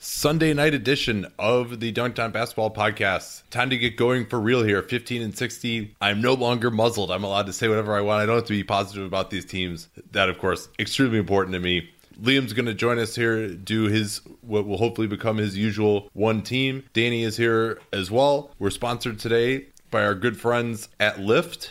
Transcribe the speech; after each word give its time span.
Sunday 0.00 0.54
night 0.54 0.74
edition 0.74 1.26
of 1.40 1.80
the 1.80 1.90
Dunk 1.90 2.14
Time 2.14 2.30
Basketball 2.30 2.72
Podcast. 2.72 3.42
Time 3.50 3.68
to 3.70 3.76
get 3.76 3.96
going 3.96 4.26
for 4.26 4.38
real 4.38 4.62
here. 4.62 4.80
15 4.80 5.20
and 5.20 5.36
60. 5.36 5.96
I'm 6.00 6.20
no 6.20 6.34
longer 6.34 6.70
muzzled. 6.70 7.10
I'm 7.10 7.24
allowed 7.24 7.46
to 7.46 7.52
say 7.52 7.66
whatever 7.66 7.96
I 7.96 8.00
want. 8.02 8.22
I 8.22 8.26
don't 8.26 8.36
have 8.36 8.44
to 8.44 8.52
be 8.52 8.62
positive 8.62 9.04
about 9.04 9.30
these 9.30 9.44
teams. 9.44 9.88
That, 10.12 10.28
of 10.28 10.38
course, 10.38 10.68
extremely 10.78 11.18
important 11.18 11.54
to 11.54 11.58
me. 11.58 11.90
Liam's 12.22 12.52
going 12.52 12.66
to 12.66 12.74
join 12.74 13.00
us 13.00 13.16
here, 13.16 13.48
do 13.48 13.84
his 13.84 14.20
what 14.42 14.68
will 14.68 14.78
hopefully 14.78 15.08
become 15.08 15.36
his 15.36 15.56
usual 15.56 16.10
one 16.12 16.42
team. 16.42 16.84
Danny 16.92 17.24
is 17.24 17.36
here 17.36 17.80
as 17.92 18.08
well. 18.08 18.52
We're 18.60 18.70
sponsored 18.70 19.18
today 19.18 19.66
by 19.90 20.04
our 20.04 20.14
good 20.14 20.38
friends 20.40 20.88
at 21.00 21.16
Lyft. 21.16 21.70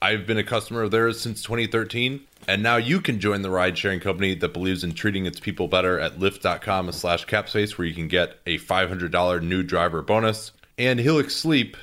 I've 0.00 0.26
been 0.26 0.38
a 0.38 0.44
customer 0.44 0.80
of 0.80 0.92
theirs 0.92 1.20
since 1.20 1.42
2013, 1.42 2.22
and 2.48 2.62
now 2.62 2.76
you 2.76 3.00
can 3.00 3.20
join 3.20 3.42
the 3.42 3.50
ride 3.50 3.76
sharing 3.76 4.00
company 4.00 4.34
that 4.34 4.52
believes 4.52 4.84
in 4.84 4.92
treating 4.92 5.26
its 5.26 5.40
people 5.40 5.68
better 5.68 5.98
at 5.98 6.18
lyft.com 6.18 6.92
slash 6.92 7.26
capspace, 7.26 7.76
where 7.76 7.86
you 7.86 7.94
can 7.94 8.08
get 8.08 8.38
a 8.46 8.58
$500 8.58 9.42
new 9.42 9.62
driver 9.62 10.02
bonus. 10.02 10.52
And 10.78 10.98
Helix 10.98 11.36
Sleep, 11.36 11.76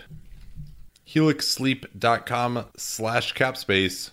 helixsleep.com 1.08 2.66
slash 2.76 3.34
capspace 3.34 4.12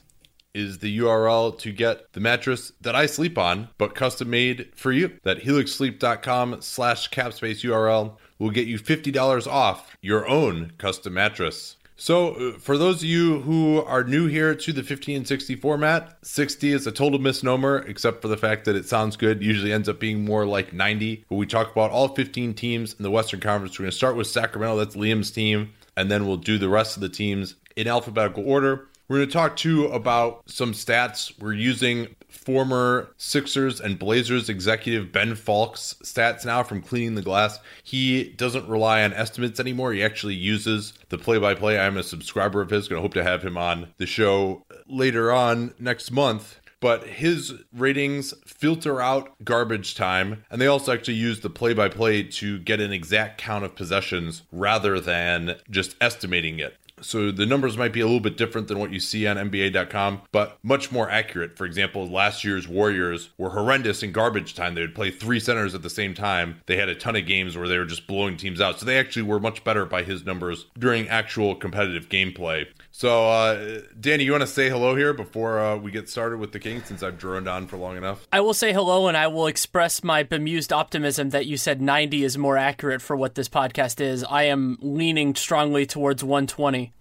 is 0.55 0.78
the 0.78 0.98
URL 0.98 1.59
to 1.59 1.73
get 1.73 2.12
the 2.12 2.20
mattress 2.20 2.73
that 2.81 2.95
I 2.95 3.06
sleep 3.06 3.36
on, 3.36 3.69
but 3.77 3.95
custom 3.95 4.31
made 4.31 4.70
for 4.77 4.92
you. 4.92 5.19
That 5.25 5.42
helixsleep.com 5.42 6.62
slash 6.62 7.11
capspace 7.11 7.69
URL 7.69 8.17
will 8.39 8.51
get 8.51 8.69
you 8.69 8.79
$50 8.79 9.47
off 9.48 9.97
your 10.01 10.29
own 10.29 10.73
custom 10.79 11.14
mattress. 11.14 11.77
So, 11.97 12.34
uh, 12.34 12.59
for 12.59 12.77
those 12.77 12.97
of 12.97 13.05
you 13.05 13.41
who 13.42 13.81
are 13.83 14.03
new 14.03 14.27
here 14.27 14.55
to 14.55 14.73
the 14.73 14.83
15 14.83 15.17
and 15.17 15.28
60 15.28 15.55
format, 15.56 16.19
60 16.23 16.73
is 16.73 16.86
a 16.86 16.92
total 16.92 17.20
misnomer, 17.20 17.78
except 17.86 18.20
for 18.20 18.28
the 18.28 18.36
fact 18.36 18.64
that 18.64 18.75
it 18.75 18.86
sounds 18.86 19.17
good. 19.17 19.42
Usually 19.42 19.73
ends 19.73 19.89
up 19.89 20.01
being 20.01 20.25
more 20.25 20.45
like 20.45 20.73
90. 20.73 21.25
But 21.28 21.36
we 21.36 21.47
talk 21.47 21.70
about 21.70 21.92
all 21.92 22.09
15 22.09 22.55
teams 22.55 22.95
in 22.95 23.05
the 23.05 23.11
Western 23.11 23.41
Conference. 23.41 23.78
We're 23.78 23.84
going 23.84 23.92
to 23.92 23.97
start 23.97 24.17
with 24.17 24.27
Sacramento, 24.27 24.77
that's 24.77 24.97
Liam's 24.97 25.31
team, 25.31 25.73
and 25.97 26.11
then 26.11 26.27
we'll 26.27 26.36
do 26.36 26.59
the 26.59 26.69
rest 26.69 26.97
of 26.97 27.01
the 27.01 27.09
teams 27.09 27.55
in 27.77 27.86
alphabetical 27.86 28.48
order. 28.48 28.89
We're 29.06 29.19
going 29.19 29.29
to 29.29 29.33
talk 29.33 29.57
too 29.57 29.86
about 29.86 30.42
some 30.46 30.73
stats. 30.73 31.39
We're 31.39 31.52
using 31.52 32.17
former 32.45 33.11
Sixers 33.17 33.81
and 33.81 33.99
Blazers 33.99 34.49
executive 34.49 35.13
Ben 35.13 35.35
Falk's 35.35 35.97
stats 36.03 36.45
now 36.45 36.63
from 36.63 36.83
Cleaning 36.83 37.15
the 37.15 37.23
Glass. 37.23 37.59
He 37.83 38.25
doesn't 38.25 38.69
rely 38.69 39.03
on 39.03 39.13
estimates 39.13 39.61
anymore. 39.61 39.93
He 39.93 40.03
actually 40.03 40.35
uses 40.35 40.93
the 41.09 41.19
play 41.19 41.39
by 41.39 41.55
play. 41.55 41.79
I'm 41.79 41.97
a 41.97 42.03
subscriber 42.03 42.61
of 42.61 42.71
his. 42.71 42.89
Going 42.89 42.99
to 42.99 43.03
hope 43.03 43.15
to 43.15 43.25
have 43.25 43.43
him 43.43 43.57
on 43.57 43.89
the 43.99 44.07
show 44.07 44.65
later 44.87 45.33
on 45.33 45.75
next 45.79 46.11
month 46.11 46.61
but 46.85 47.05
his 47.05 47.55
ratings 47.73 48.35
filter 48.47 49.01
out 49.01 49.33
garbage 49.43 49.95
time 49.95 50.45
and 50.51 50.61
they 50.61 50.67
also 50.67 50.93
actually 50.93 51.15
use 51.15 51.41
the 51.41 51.49
play 51.49 51.73
by 51.73 51.89
play 51.89 52.23
to 52.23 52.59
get 52.59 52.79
an 52.79 52.93
exact 52.93 53.39
count 53.39 53.65
of 53.65 53.75
possessions 53.75 54.43
rather 54.53 55.01
than 55.01 55.57
just 55.71 55.97
estimating 55.99 56.59
it 56.59 56.77
so 57.05 57.31
the 57.31 57.47
numbers 57.47 57.77
might 57.77 57.92
be 57.92 58.01
a 58.01 58.07
little 58.07 58.20
bit 58.20 58.37
different 58.37 58.69
than 58.69 58.79
what 58.79 58.92
you 58.92 59.01
see 59.01 59.27
on 59.27 59.37
NBA.com, 59.37 60.23
but 60.33 60.59
much 60.63 60.91
more 60.91 61.11
accurate. 61.11 61.57
For 61.57 61.67
example, 61.67 62.09
last 62.09 62.45
year's 62.45 62.67
Warriors 62.67 63.31
were 63.39 63.51
horrendous 63.51 64.03
in 64.03 64.13
garbage 64.13 64.55
time. 64.55 64.75
They 64.75 64.81
would 64.81 64.95
play 64.95 65.11
three 65.11 65.41
centers 65.41 65.75
at 65.75 65.83
the 65.83 65.91
same 65.91 66.14
time. 66.14 66.61
They 66.67 66.77
had 66.77 66.89
a 66.89 66.95
ton 66.95 67.17
of 67.17 67.27
games 67.27 67.57
where 67.57 67.69
they 67.69 67.79
were 67.79 67.85
just 67.85 68.07
blowing 68.07 68.37
teams 68.37 68.61
out. 68.61 68.81
So 68.81 68.87
they 68.87 68.98
actually 68.98 69.23
were 69.23 69.41
much 69.41 69.64
better 69.64 69.85
by 69.85 70.03
his 70.03 70.25
numbers 70.25 70.67
during 70.79 71.09
actual 71.09 71.55
competitive 71.55 72.09
gameplay. 72.09 72.67
So, 72.97 73.29
uh, 73.29 73.81
Danny, 73.99 74.23
you 74.23 74.31
want 74.31 74.43
to 74.43 74.47
say 74.47 74.71
hello 74.71 74.95
here 74.95 75.13
before 75.13 75.59
uh, 75.59 75.77
we 75.77 75.91
get 75.91 76.09
started 76.09 76.39
with 76.39 76.53
the 76.53 76.61
King, 76.61 76.81
since 76.85 77.03
I've 77.03 77.19
droned 77.19 77.49
on 77.49 77.67
for 77.67 77.77
long 77.77 77.97
enough? 77.97 78.29
I 78.33 78.41
will 78.41 78.55
say 78.55 78.73
hello 78.73 79.09
and 79.09 79.17
I 79.17 79.27
will 79.27 79.49
express 79.49 80.05
my 80.05 80.23
bemused 80.23 80.73
optimism 80.73 81.31
that 81.31 81.45
you 81.47 81.57
said 81.57 81.83
90 81.83 82.23
is 82.23 82.39
more 82.39 82.57
accurate 82.57 83.03
for 83.03 83.17
what 83.17 83.35
this 83.35 83.49
podcast 83.49 84.01
is. 84.01 84.23
I 84.23 84.45
am 84.45 84.79
leaning 84.81 85.35
strongly 85.35 85.87
towards 85.87 86.23
120. 86.23 86.93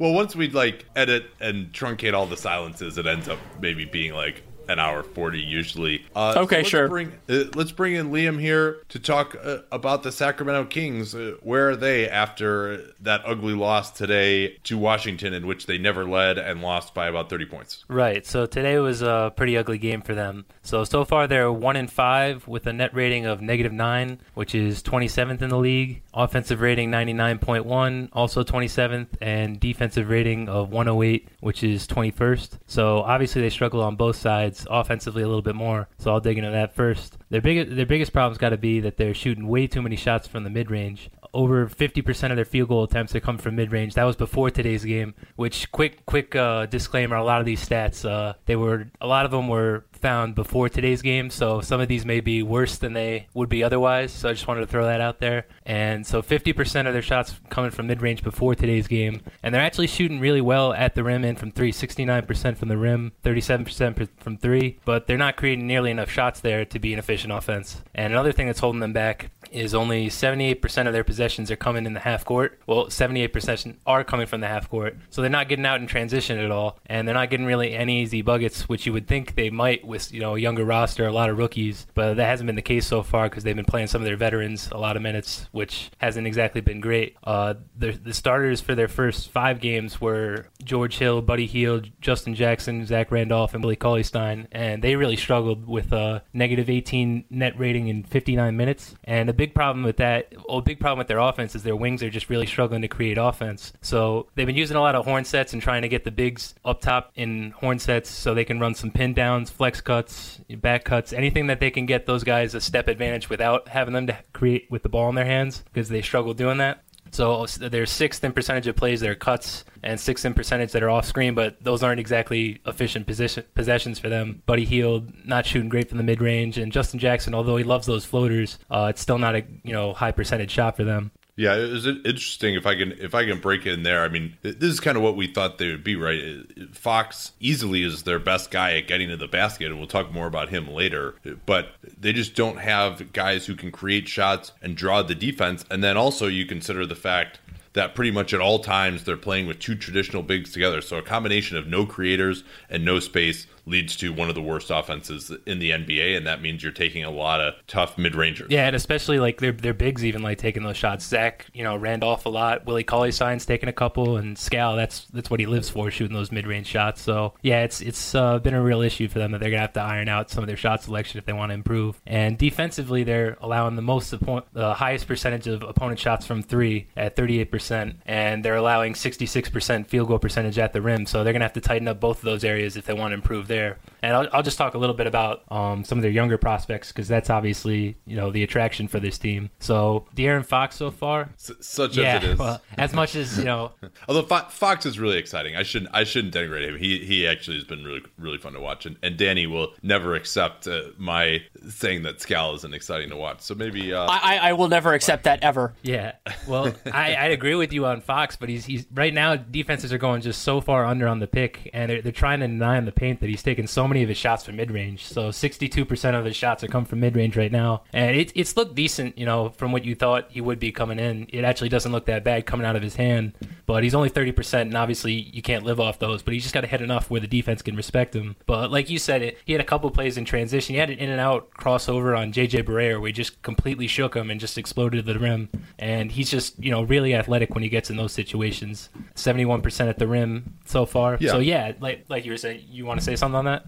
well, 0.00 0.12
once 0.12 0.34
we 0.34 0.48
like 0.48 0.86
edit 0.96 1.26
and 1.38 1.72
truncate 1.72 2.12
all 2.12 2.26
the 2.26 2.36
silences, 2.36 2.98
it 2.98 3.06
ends 3.06 3.28
up 3.28 3.38
maybe 3.60 3.84
being 3.84 4.12
like 4.12 4.42
an 4.70 4.78
hour 4.78 5.02
40 5.02 5.40
usually. 5.40 6.04
Uh, 6.14 6.34
okay, 6.36 6.62
so 6.62 6.68
sure. 6.68 6.88
Bring, 6.88 7.12
uh, 7.28 7.44
let's 7.54 7.72
bring 7.72 7.94
in 7.94 8.10
Liam 8.10 8.40
here 8.40 8.78
to 8.90 8.98
talk 8.98 9.36
uh, 9.42 9.58
about 9.72 10.02
the 10.02 10.12
Sacramento 10.12 10.66
Kings. 10.66 11.14
Uh, 11.14 11.36
where 11.42 11.70
are 11.70 11.76
they 11.76 12.08
after 12.08 12.92
that 13.00 13.22
ugly 13.24 13.54
loss 13.54 13.90
today 13.90 14.56
to 14.64 14.78
Washington, 14.78 15.34
in 15.34 15.46
which 15.46 15.66
they 15.66 15.76
never 15.76 16.04
led 16.04 16.38
and 16.38 16.62
lost 16.62 16.94
by 16.94 17.08
about 17.08 17.28
30 17.28 17.46
points? 17.46 17.84
Right. 17.88 18.24
So 18.24 18.46
today 18.46 18.78
was 18.78 19.02
a 19.02 19.32
pretty 19.36 19.56
ugly 19.56 19.78
game 19.78 20.02
for 20.02 20.14
them. 20.14 20.46
So 20.62 20.84
so 20.84 21.04
far 21.04 21.26
they're 21.26 21.50
one 21.50 21.76
in 21.76 21.88
five 21.88 22.46
with 22.46 22.66
a 22.66 22.72
net 22.72 22.94
rating 22.94 23.26
of 23.26 23.40
negative 23.40 23.72
nine, 23.72 24.20
which 24.34 24.54
is 24.54 24.82
27th 24.82 25.42
in 25.42 25.48
the 25.50 25.58
league. 25.58 26.02
Offensive 26.14 26.60
rating 26.60 26.90
99.1, 26.90 28.08
also 28.12 28.44
27th, 28.44 29.08
and 29.20 29.58
defensive 29.58 30.08
rating 30.08 30.48
of 30.48 30.70
108, 30.70 31.28
which 31.40 31.64
is 31.64 31.86
21st. 31.86 32.58
So 32.66 32.98
obviously 32.98 33.42
they 33.42 33.50
struggle 33.50 33.82
on 33.82 33.96
both 33.96 34.16
sides 34.16 34.59
offensively 34.68 35.22
a 35.22 35.26
little 35.26 35.42
bit 35.42 35.54
more. 35.54 35.88
So 35.98 36.10
I'll 36.10 36.20
dig 36.20 36.38
into 36.38 36.50
that 36.50 36.74
first. 36.74 37.18
Their 37.30 37.40
biggest 37.40 37.76
their 37.76 37.86
biggest 37.86 38.12
problem's 38.12 38.38
got 38.38 38.50
to 38.50 38.58
be 38.58 38.80
that 38.80 38.96
they're 38.96 39.14
shooting 39.14 39.46
way 39.46 39.66
too 39.66 39.82
many 39.82 39.96
shots 39.96 40.26
from 40.26 40.44
the 40.44 40.50
mid 40.50 40.70
range. 40.70 41.10
Over 41.32 41.66
50% 41.66 42.30
of 42.30 42.36
their 42.36 42.44
field 42.44 42.68
goal 42.68 42.84
attempts 42.84 43.14
are 43.14 43.20
come 43.20 43.38
from 43.38 43.56
mid 43.56 43.72
range. 43.72 43.94
That 43.94 44.04
was 44.04 44.16
before 44.16 44.50
today's 44.50 44.84
game. 44.84 45.14
Which 45.36 45.70
quick 45.72 46.04
quick 46.06 46.34
uh, 46.34 46.66
disclaimer: 46.66 47.16
a 47.16 47.24
lot 47.24 47.40
of 47.40 47.46
these 47.46 47.66
stats, 47.66 48.08
uh, 48.08 48.34
they 48.46 48.56
were 48.56 48.88
a 49.00 49.06
lot 49.06 49.24
of 49.24 49.30
them 49.30 49.48
were 49.48 49.84
found 50.00 50.34
before 50.34 50.68
today's 50.68 51.02
game, 51.02 51.30
so 51.30 51.60
some 51.60 51.80
of 51.80 51.88
these 51.88 52.04
may 52.04 52.20
be 52.20 52.42
worse 52.42 52.78
than 52.78 52.94
they 52.94 53.28
would 53.34 53.48
be 53.48 53.62
otherwise. 53.62 54.12
So 54.12 54.28
I 54.28 54.32
just 54.32 54.46
wanted 54.48 54.60
to 54.60 54.66
throw 54.66 54.84
that 54.86 55.00
out 55.00 55.20
there. 55.20 55.46
And 55.66 56.06
so 56.06 56.22
50% 56.22 56.86
of 56.86 56.92
their 56.92 57.02
shots 57.02 57.38
coming 57.50 57.70
from 57.70 57.86
mid 57.86 58.02
range 58.02 58.22
before 58.22 58.54
today's 58.54 58.88
game, 58.88 59.20
and 59.42 59.54
they're 59.54 59.62
actually 59.62 59.86
shooting 59.86 60.20
really 60.20 60.40
well 60.40 60.72
at 60.72 60.94
the 60.94 61.04
rim 61.04 61.24
and 61.24 61.38
from 61.38 61.52
three, 61.52 61.72
69% 61.72 62.56
from 62.56 62.68
the 62.68 62.78
rim, 62.78 63.12
37% 63.24 64.08
from 64.18 64.36
three, 64.36 64.78
but 64.84 65.06
they're 65.06 65.18
not 65.18 65.36
creating 65.36 65.66
nearly 65.66 65.90
enough 65.90 66.10
shots 66.10 66.40
there 66.40 66.64
to 66.64 66.78
be 66.78 66.92
an 66.92 66.98
efficient 66.98 67.32
offense. 67.32 67.82
And 67.94 68.12
another 68.12 68.32
thing 68.32 68.46
that's 68.46 68.60
holding 68.60 68.80
them 68.80 68.92
back 68.92 69.30
is 69.52 69.74
only 69.74 70.08
78% 70.08 70.86
of 70.86 70.92
their 70.92 71.04
possessions 71.04 71.50
are 71.50 71.56
coming 71.56 71.86
in 71.86 71.94
the 71.94 72.00
half 72.00 72.24
court. 72.24 72.58
Well, 72.66 72.86
78% 72.86 73.76
are 73.86 74.04
coming 74.04 74.26
from 74.26 74.40
the 74.40 74.48
half 74.48 74.68
court. 74.68 74.96
So 75.10 75.20
they're 75.20 75.30
not 75.30 75.48
getting 75.48 75.66
out 75.66 75.80
in 75.80 75.86
transition 75.86 76.38
at 76.38 76.50
all, 76.50 76.78
and 76.86 77.06
they're 77.06 77.14
not 77.14 77.30
getting 77.30 77.46
really 77.46 77.74
any 77.74 78.02
easy 78.02 78.22
buckets, 78.22 78.68
which 78.68 78.86
you 78.86 78.92
would 78.92 79.06
think 79.06 79.34
they 79.34 79.50
might 79.50 79.86
with 79.86 80.12
you 80.12 80.20
know 80.20 80.36
a 80.36 80.38
younger 80.38 80.64
roster, 80.64 81.06
a 81.06 81.12
lot 81.12 81.30
of 81.30 81.38
rookies, 81.38 81.86
but 81.94 82.14
that 82.14 82.26
hasn't 82.26 82.46
been 82.46 82.56
the 82.56 82.62
case 82.62 82.86
so 82.86 83.02
far 83.02 83.28
because 83.28 83.44
they've 83.44 83.56
been 83.56 83.64
playing 83.64 83.86
some 83.86 84.00
of 84.00 84.06
their 84.06 84.16
veterans 84.16 84.68
a 84.72 84.78
lot 84.78 84.96
of 84.96 85.02
minutes, 85.02 85.48
which 85.52 85.90
hasn't 85.98 86.26
exactly 86.26 86.60
been 86.60 86.80
great. 86.80 87.16
Uh, 87.24 87.54
the, 87.76 87.92
the 87.92 88.14
starters 88.14 88.60
for 88.60 88.74
their 88.74 88.88
first 88.88 89.30
five 89.30 89.60
games 89.60 90.00
were 90.00 90.46
George 90.62 90.98
Hill, 90.98 91.22
Buddy 91.22 91.46
Hield, 91.46 91.90
Justin 92.00 92.34
Jackson, 92.34 92.86
Zach 92.86 93.10
Randolph, 93.10 93.54
and 93.54 93.62
Willie 93.62 93.76
Cauley 93.76 94.02
Stein, 94.02 94.48
and 94.52 94.82
they 94.82 94.96
really 94.96 95.16
struggled 95.16 95.66
with 95.66 95.92
a 95.92 96.22
negative 96.32 96.70
18 96.70 97.24
net 97.30 97.58
rating 97.58 97.88
in 97.88 98.02
59 98.02 98.56
minutes. 98.56 98.94
And 99.04 99.28
a 99.28 99.32
big 99.40 99.54
problem 99.54 99.82
with 99.82 99.96
that, 99.96 100.34
a 100.50 100.60
big 100.60 100.78
problem 100.78 100.98
with 100.98 101.08
their 101.08 101.18
offense 101.18 101.54
is 101.54 101.62
their 101.62 101.74
wings 101.74 102.02
are 102.02 102.10
just 102.10 102.28
really 102.28 102.44
struggling 102.44 102.82
to 102.82 102.88
create 102.88 103.16
offense. 103.16 103.72
So 103.80 104.26
they've 104.34 104.46
been 104.46 104.54
using 104.54 104.76
a 104.76 104.80
lot 104.80 104.94
of 104.94 105.06
horn 105.06 105.24
sets 105.24 105.54
and 105.54 105.62
trying 105.62 105.80
to 105.80 105.88
get 105.88 106.04
the 106.04 106.10
bigs 106.10 106.54
up 106.62 106.82
top 106.82 107.10
in 107.14 107.52
horn 107.52 107.78
sets 107.78 108.10
so 108.10 108.34
they 108.34 108.44
can 108.44 108.60
run 108.60 108.74
some 108.74 108.90
pin 108.90 109.14
downs, 109.14 109.48
flex 109.48 109.80
cuts, 109.80 110.42
back 110.58 110.84
cuts, 110.84 111.14
anything 111.14 111.46
that 111.46 111.58
they 111.58 111.70
can 111.70 111.86
get 111.86 112.04
those 112.04 112.22
guys 112.22 112.54
a 112.54 112.60
step 112.60 112.86
advantage 112.86 113.30
without 113.30 113.68
having 113.68 113.94
them 113.94 114.08
to 114.08 114.18
create 114.34 114.70
with 114.70 114.82
the 114.82 114.90
ball 114.90 115.08
in 115.08 115.14
their 115.14 115.24
hands 115.24 115.64
because 115.72 115.88
they 115.88 116.02
struggle 116.02 116.34
doing 116.34 116.58
that. 116.58 116.84
So 117.12 117.46
there's 117.46 117.90
sixth 117.90 118.22
in 118.24 118.32
percentage 118.32 118.66
of 118.66 118.76
plays 118.76 119.00
that 119.00 119.10
are 119.10 119.14
cuts 119.14 119.64
and 119.82 119.98
sixth 119.98 120.24
in 120.24 120.34
percentage 120.34 120.72
that 120.72 120.82
are 120.82 120.90
off 120.90 121.06
screen, 121.06 121.34
but 121.34 121.62
those 121.62 121.82
aren't 121.82 122.00
exactly 122.00 122.60
efficient 122.66 123.06
position, 123.06 123.44
possessions 123.54 123.98
for 123.98 124.08
them. 124.08 124.42
Buddy 124.46 124.64
Hield 124.64 125.12
not 125.24 125.46
shooting 125.46 125.68
great 125.68 125.88
from 125.88 125.98
the 125.98 126.04
mid 126.04 126.20
range, 126.20 126.58
and 126.58 126.70
Justin 126.70 127.00
Jackson, 127.00 127.34
although 127.34 127.56
he 127.56 127.64
loves 127.64 127.86
those 127.86 128.04
floaters, 128.04 128.58
uh, 128.70 128.88
it's 128.90 129.00
still 129.00 129.18
not 129.18 129.34
a 129.34 129.44
you 129.64 129.72
know 129.72 129.92
high 129.92 130.12
percentage 130.12 130.50
shot 130.50 130.76
for 130.76 130.84
them. 130.84 131.10
Yeah, 131.40 131.56
it 131.56 131.72
was 131.72 131.86
interesting 131.86 132.54
if 132.54 132.66
I 132.66 132.74
can 132.74 132.92
if 132.92 133.14
I 133.14 133.24
can 133.24 133.40
break 133.40 133.64
in 133.64 133.82
there. 133.82 134.04
I 134.04 134.10
mean, 134.10 134.36
this 134.42 134.56
is 134.60 134.78
kind 134.78 134.98
of 134.98 135.02
what 135.02 135.16
we 135.16 135.26
thought 135.26 135.56
they 135.56 135.70
would 135.70 135.82
be, 135.82 135.96
right? 135.96 136.44
Fox 136.74 137.32
easily 137.40 137.82
is 137.82 138.02
their 138.02 138.18
best 138.18 138.50
guy 138.50 138.76
at 138.76 138.86
getting 138.86 139.08
to 139.08 139.16
the 139.16 139.26
basket, 139.26 139.68
and 139.68 139.78
we'll 139.78 139.88
talk 139.88 140.12
more 140.12 140.26
about 140.26 140.50
him 140.50 140.68
later. 140.68 141.14
But 141.46 141.70
they 141.98 142.12
just 142.12 142.34
don't 142.34 142.58
have 142.58 143.14
guys 143.14 143.46
who 143.46 143.56
can 143.56 143.72
create 143.72 144.06
shots 144.06 144.52
and 144.60 144.76
draw 144.76 145.02
the 145.02 145.14
defense. 145.14 145.64
And 145.70 145.82
then 145.82 145.96
also 145.96 146.26
you 146.26 146.44
consider 146.44 146.84
the 146.84 146.94
fact 146.94 147.38
that 147.72 147.94
pretty 147.94 148.10
much 148.10 148.34
at 148.34 148.40
all 148.42 148.58
times 148.58 149.04
they're 149.04 149.16
playing 149.16 149.46
with 149.46 149.60
two 149.60 149.76
traditional 149.76 150.22
bigs 150.22 150.52
together. 150.52 150.82
So 150.82 150.98
a 150.98 151.02
combination 151.02 151.56
of 151.56 151.66
no 151.66 151.86
creators 151.86 152.44
and 152.68 152.84
no 152.84 153.00
space 153.00 153.46
leads 153.66 153.96
to 153.96 154.12
one 154.12 154.28
of 154.28 154.34
the 154.34 154.42
worst 154.42 154.70
offenses 154.70 155.32
in 155.46 155.58
the 155.58 155.70
NBA, 155.70 156.16
and 156.16 156.26
that 156.26 156.42
means 156.42 156.62
you're 156.62 156.72
taking 156.72 157.04
a 157.04 157.10
lot 157.10 157.40
of 157.40 157.54
tough 157.66 157.98
mid 157.98 158.14
rangers. 158.14 158.48
Yeah, 158.50 158.66
and 158.66 158.76
especially 158.76 159.18
like 159.18 159.40
their 159.40 159.52
their 159.52 159.74
bigs 159.74 160.04
even 160.04 160.22
like 160.22 160.38
taking 160.38 160.62
those 160.62 160.76
shots. 160.76 161.06
Zach, 161.06 161.46
you 161.52 161.64
know, 161.64 161.76
Randolph 161.76 162.26
a 162.26 162.28
lot. 162.28 162.66
Willie 162.66 162.84
Cauley 162.84 163.12
Stein's 163.12 163.46
taking 163.46 163.68
a 163.68 163.72
couple, 163.72 164.16
and 164.16 164.38
Skal, 164.38 164.76
that's 164.76 165.06
that's 165.12 165.30
what 165.30 165.40
he 165.40 165.46
lives 165.46 165.68
for, 165.68 165.90
shooting 165.90 166.16
those 166.16 166.32
mid 166.32 166.46
range 166.46 166.66
shots. 166.66 167.00
So 167.00 167.34
yeah, 167.42 167.62
it's 167.62 167.80
it's 167.80 168.14
uh, 168.14 168.38
been 168.38 168.54
a 168.54 168.62
real 168.62 168.82
issue 168.82 169.08
for 169.08 169.18
them 169.18 169.32
that 169.32 169.40
they're 169.40 169.50
gonna 169.50 169.60
have 169.60 169.72
to 169.74 169.82
iron 169.82 170.08
out 170.08 170.30
some 170.30 170.42
of 170.42 170.48
their 170.48 170.56
shot 170.56 170.82
selection 170.82 171.18
if 171.18 171.24
they 171.24 171.32
want 171.32 171.50
to 171.50 171.54
improve. 171.54 172.00
And 172.06 172.38
defensively, 172.38 173.04
they're 173.04 173.36
allowing 173.40 173.76
the 173.76 173.82
most 173.82 174.10
the 174.10 174.74
highest 174.74 175.06
percentage 175.06 175.46
of 175.46 175.62
opponent 175.62 175.98
shots 175.98 176.26
from 176.26 176.42
three 176.42 176.88
at 176.96 177.16
38%, 177.16 177.96
and 178.06 178.44
they're 178.44 178.56
allowing 178.56 178.94
66% 178.94 179.86
field 179.86 180.08
goal 180.08 180.18
percentage 180.18 180.58
at 180.58 180.72
the 180.72 180.82
rim. 180.82 181.06
So 181.06 181.22
they're 181.24 181.32
gonna 181.32 181.44
have 181.44 181.52
to 181.54 181.60
tighten 181.60 181.88
up 181.88 182.00
both 182.00 182.18
of 182.18 182.24
those 182.24 182.44
areas 182.44 182.76
if 182.76 182.86
they 182.86 182.94
want 182.94 183.12
to 183.12 183.14
improve 183.14 183.48
there. 183.50 183.76
And 184.02 184.14
I'll, 184.14 184.28
I'll 184.32 184.42
just 184.42 184.58
talk 184.58 184.74
a 184.74 184.78
little 184.78 184.94
bit 184.94 185.06
about 185.06 185.42
um, 185.50 185.84
some 185.84 185.98
of 185.98 186.02
their 186.02 186.10
younger 186.10 186.38
prospects 186.38 186.88
because 186.88 187.08
that's 187.08 187.30
obviously 187.30 187.96
you 188.06 188.16
know 188.16 188.30
the 188.30 188.42
attraction 188.42 188.88
for 188.88 189.00
this 189.00 189.18
team. 189.18 189.50
So 189.58 190.06
De'Aaron 190.16 190.44
Fox 190.44 190.76
so 190.76 190.90
far, 190.90 191.30
S- 191.34 191.52
such 191.60 191.96
yeah, 191.96 192.16
as 192.16 192.24
it 192.24 192.30
is, 192.30 192.38
well, 192.38 192.60
as 192.76 192.92
much 192.92 193.14
as 193.16 193.38
you 193.38 193.44
know. 193.44 193.72
Although 194.08 194.22
Fo- 194.22 194.48
Fox 194.48 194.86
is 194.86 194.98
really 194.98 195.18
exciting, 195.18 195.56
I 195.56 195.62
shouldn't 195.62 195.94
I 195.94 196.04
shouldn't 196.04 196.34
denigrate 196.34 196.68
him. 196.68 196.78
He 196.78 197.04
he 197.04 197.26
actually 197.26 197.56
has 197.56 197.64
been 197.64 197.84
really 197.84 198.02
really 198.18 198.38
fun 198.38 198.52
to 198.54 198.60
watch, 198.60 198.86
and, 198.86 198.96
and 199.02 199.16
Danny 199.16 199.46
will 199.46 199.72
never 199.82 200.14
accept 200.14 200.66
uh, 200.66 200.82
my 200.98 201.42
saying 201.68 202.02
that 202.04 202.20
Skal 202.20 202.54
isn't 202.56 202.74
exciting 202.74 203.10
to 203.10 203.16
watch. 203.16 203.40
So 203.40 203.54
maybe 203.54 203.92
uh, 203.92 204.06
I 204.08 204.38
I 204.38 204.52
will 204.54 204.68
never 204.68 204.94
accept 204.94 205.24
that 205.24 205.42
ever. 205.42 205.74
Yeah, 205.82 206.12
well 206.48 206.72
I 206.92 207.14
I 207.14 207.24
agree 207.26 207.54
with 207.54 207.72
you 207.72 207.86
on 207.86 208.00
Fox, 208.00 208.36
but 208.36 208.48
he's 208.48 208.64
he's 208.64 208.86
right 208.92 209.12
now 209.12 209.36
defenses 209.36 209.92
are 209.92 209.98
going 209.98 210.22
just 210.22 210.42
so 210.42 210.60
far 210.60 210.84
under 210.84 211.06
on 211.06 211.18
the 211.20 211.26
pick, 211.26 211.70
and 211.72 211.90
they're, 211.90 212.02
they're 212.02 212.12
trying 212.12 212.40
to 212.40 212.46
deny 212.46 212.78
him 212.78 212.84
the 212.84 212.92
paint 212.92 213.20
that 213.20 213.28
he's 213.28 213.42
taking 213.42 213.66
so 213.66 213.86
many 213.90 214.02
of 214.02 214.08
his 214.08 214.16
shots 214.16 214.44
from 214.44 214.56
mid 214.56 214.70
range. 214.70 215.04
So 215.04 215.28
62% 215.28 216.18
of 216.18 216.24
his 216.24 216.34
shots 216.36 216.64
are 216.64 216.68
come 216.68 216.86
from 216.86 217.00
mid 217.00 217.16
range 217.16 217.36
right 217.36 217.52
now. 217.52 217.82
And 217.92 218.16
it, 218.16 218.32
it's 218.34 218.56
looked 218.56 218.74
decent, 218.74 219.18
you 219.18 219.26
know, 219.26 219.50
from 219.50 219.72
what 219.72 219.84
you 219.84 219.94
thought 219.94 220.28
he 220.30 220.40
would 220.40 220.58
be 220.58 220.72
coming 220.72 220.98
in. 220.98 221.26
It 221.30 221.44
actually 221.44 221.68
doesn't 221.68 221.92
look 221.92 222.06
that 222.06 222.24
bad 222.24 222.46
coming 222.46 222.66
out 222.66 222.76
of 222.76 222.82
his 222.82 222.96
hand. 222.96 223.34
But 223.66 223.84
he's 223.84 223.94
only 223.94 224.10
30%, 224.10 224.62
and 224.62 224.76
obviously 224.76 225.12
you 225.12 225.42
can't 225.42 225.64
live 225.64 225.78
off 225.78 225.98
those. 225.98 226.22
But 226.22 226.34
he's 226.34 226.42
just 226.42 226.54
got 226.54 226.62
to 226.62 226.66
hit 226.66 226.80
enough 226.80 227.10
where 227.10 227.20
the 227.20 227.26
defense 227.26 227.62
can 227.62 227.76
respect 227.76 228.16
him. 228.16 228.36
But 228.46 228.70
like 228.70 228.88
you 228.88 228.98
said, 228.98 229.22
it, 229.22 229.38
he 229.44 229.52
had 229.52 229.60
a 229.60 229.64
couple 229.64 229.90
plays 229.90 230.16
in 230.16 230.24
transition. 230.24 230.74
He 230.74 230.78
had 230.78 230.90
an 230.90 230.98
in 230.98 231.10
and 231.10 231.20
out 231.20 231.50
crossover 231.52 232.18
on 232.18 232.32
JJ 232.32 232.64
Barea 232.64 232.98
where 232.98 233.08
he 233.08 233.12
just 233.12 233.42
completely 233.42 233.86
shook 233.86 234.14
him 234.14 234.30
and 234.30 234.40
just 234.40 234.58
exploded 234.58 235.06
to 235.06 235.12
the 235.12 235.18
rim. 235.18 235.48
And 235.78 236.10
he's 236.10 236.30
just, 236.30 236.58
you 236.62 236.70
know, 236.70 236.82
really 236.82 237.14
athletic 237.14 237.54
when 237.54 237.62
he 237.62 237.68
gets 237.68 237.90
in 237.90 237.96
those 237.96 238.12
situations. 238.12 238.88
71% 239.14 239.88
at 239.88 239.98
the 239.98 240.06
rim 240.06 240.54
so 240.64 240.86
far. 240.86 241.16
Yeah. 241.20 241.30
So 241.30 241.38
yeah, 241.38 241.72
like 241.80 242.04
like 242.08 242.24
you 242.24 242.32
were 242.32 242.38
saying, 242.38 242.64
you 242.68 242.86
want 242.86 243.00
to 243.00 243.04
say 243.04 243.16
something 243.16 243.36
on 243.36 243.44
that? 243.44 243.66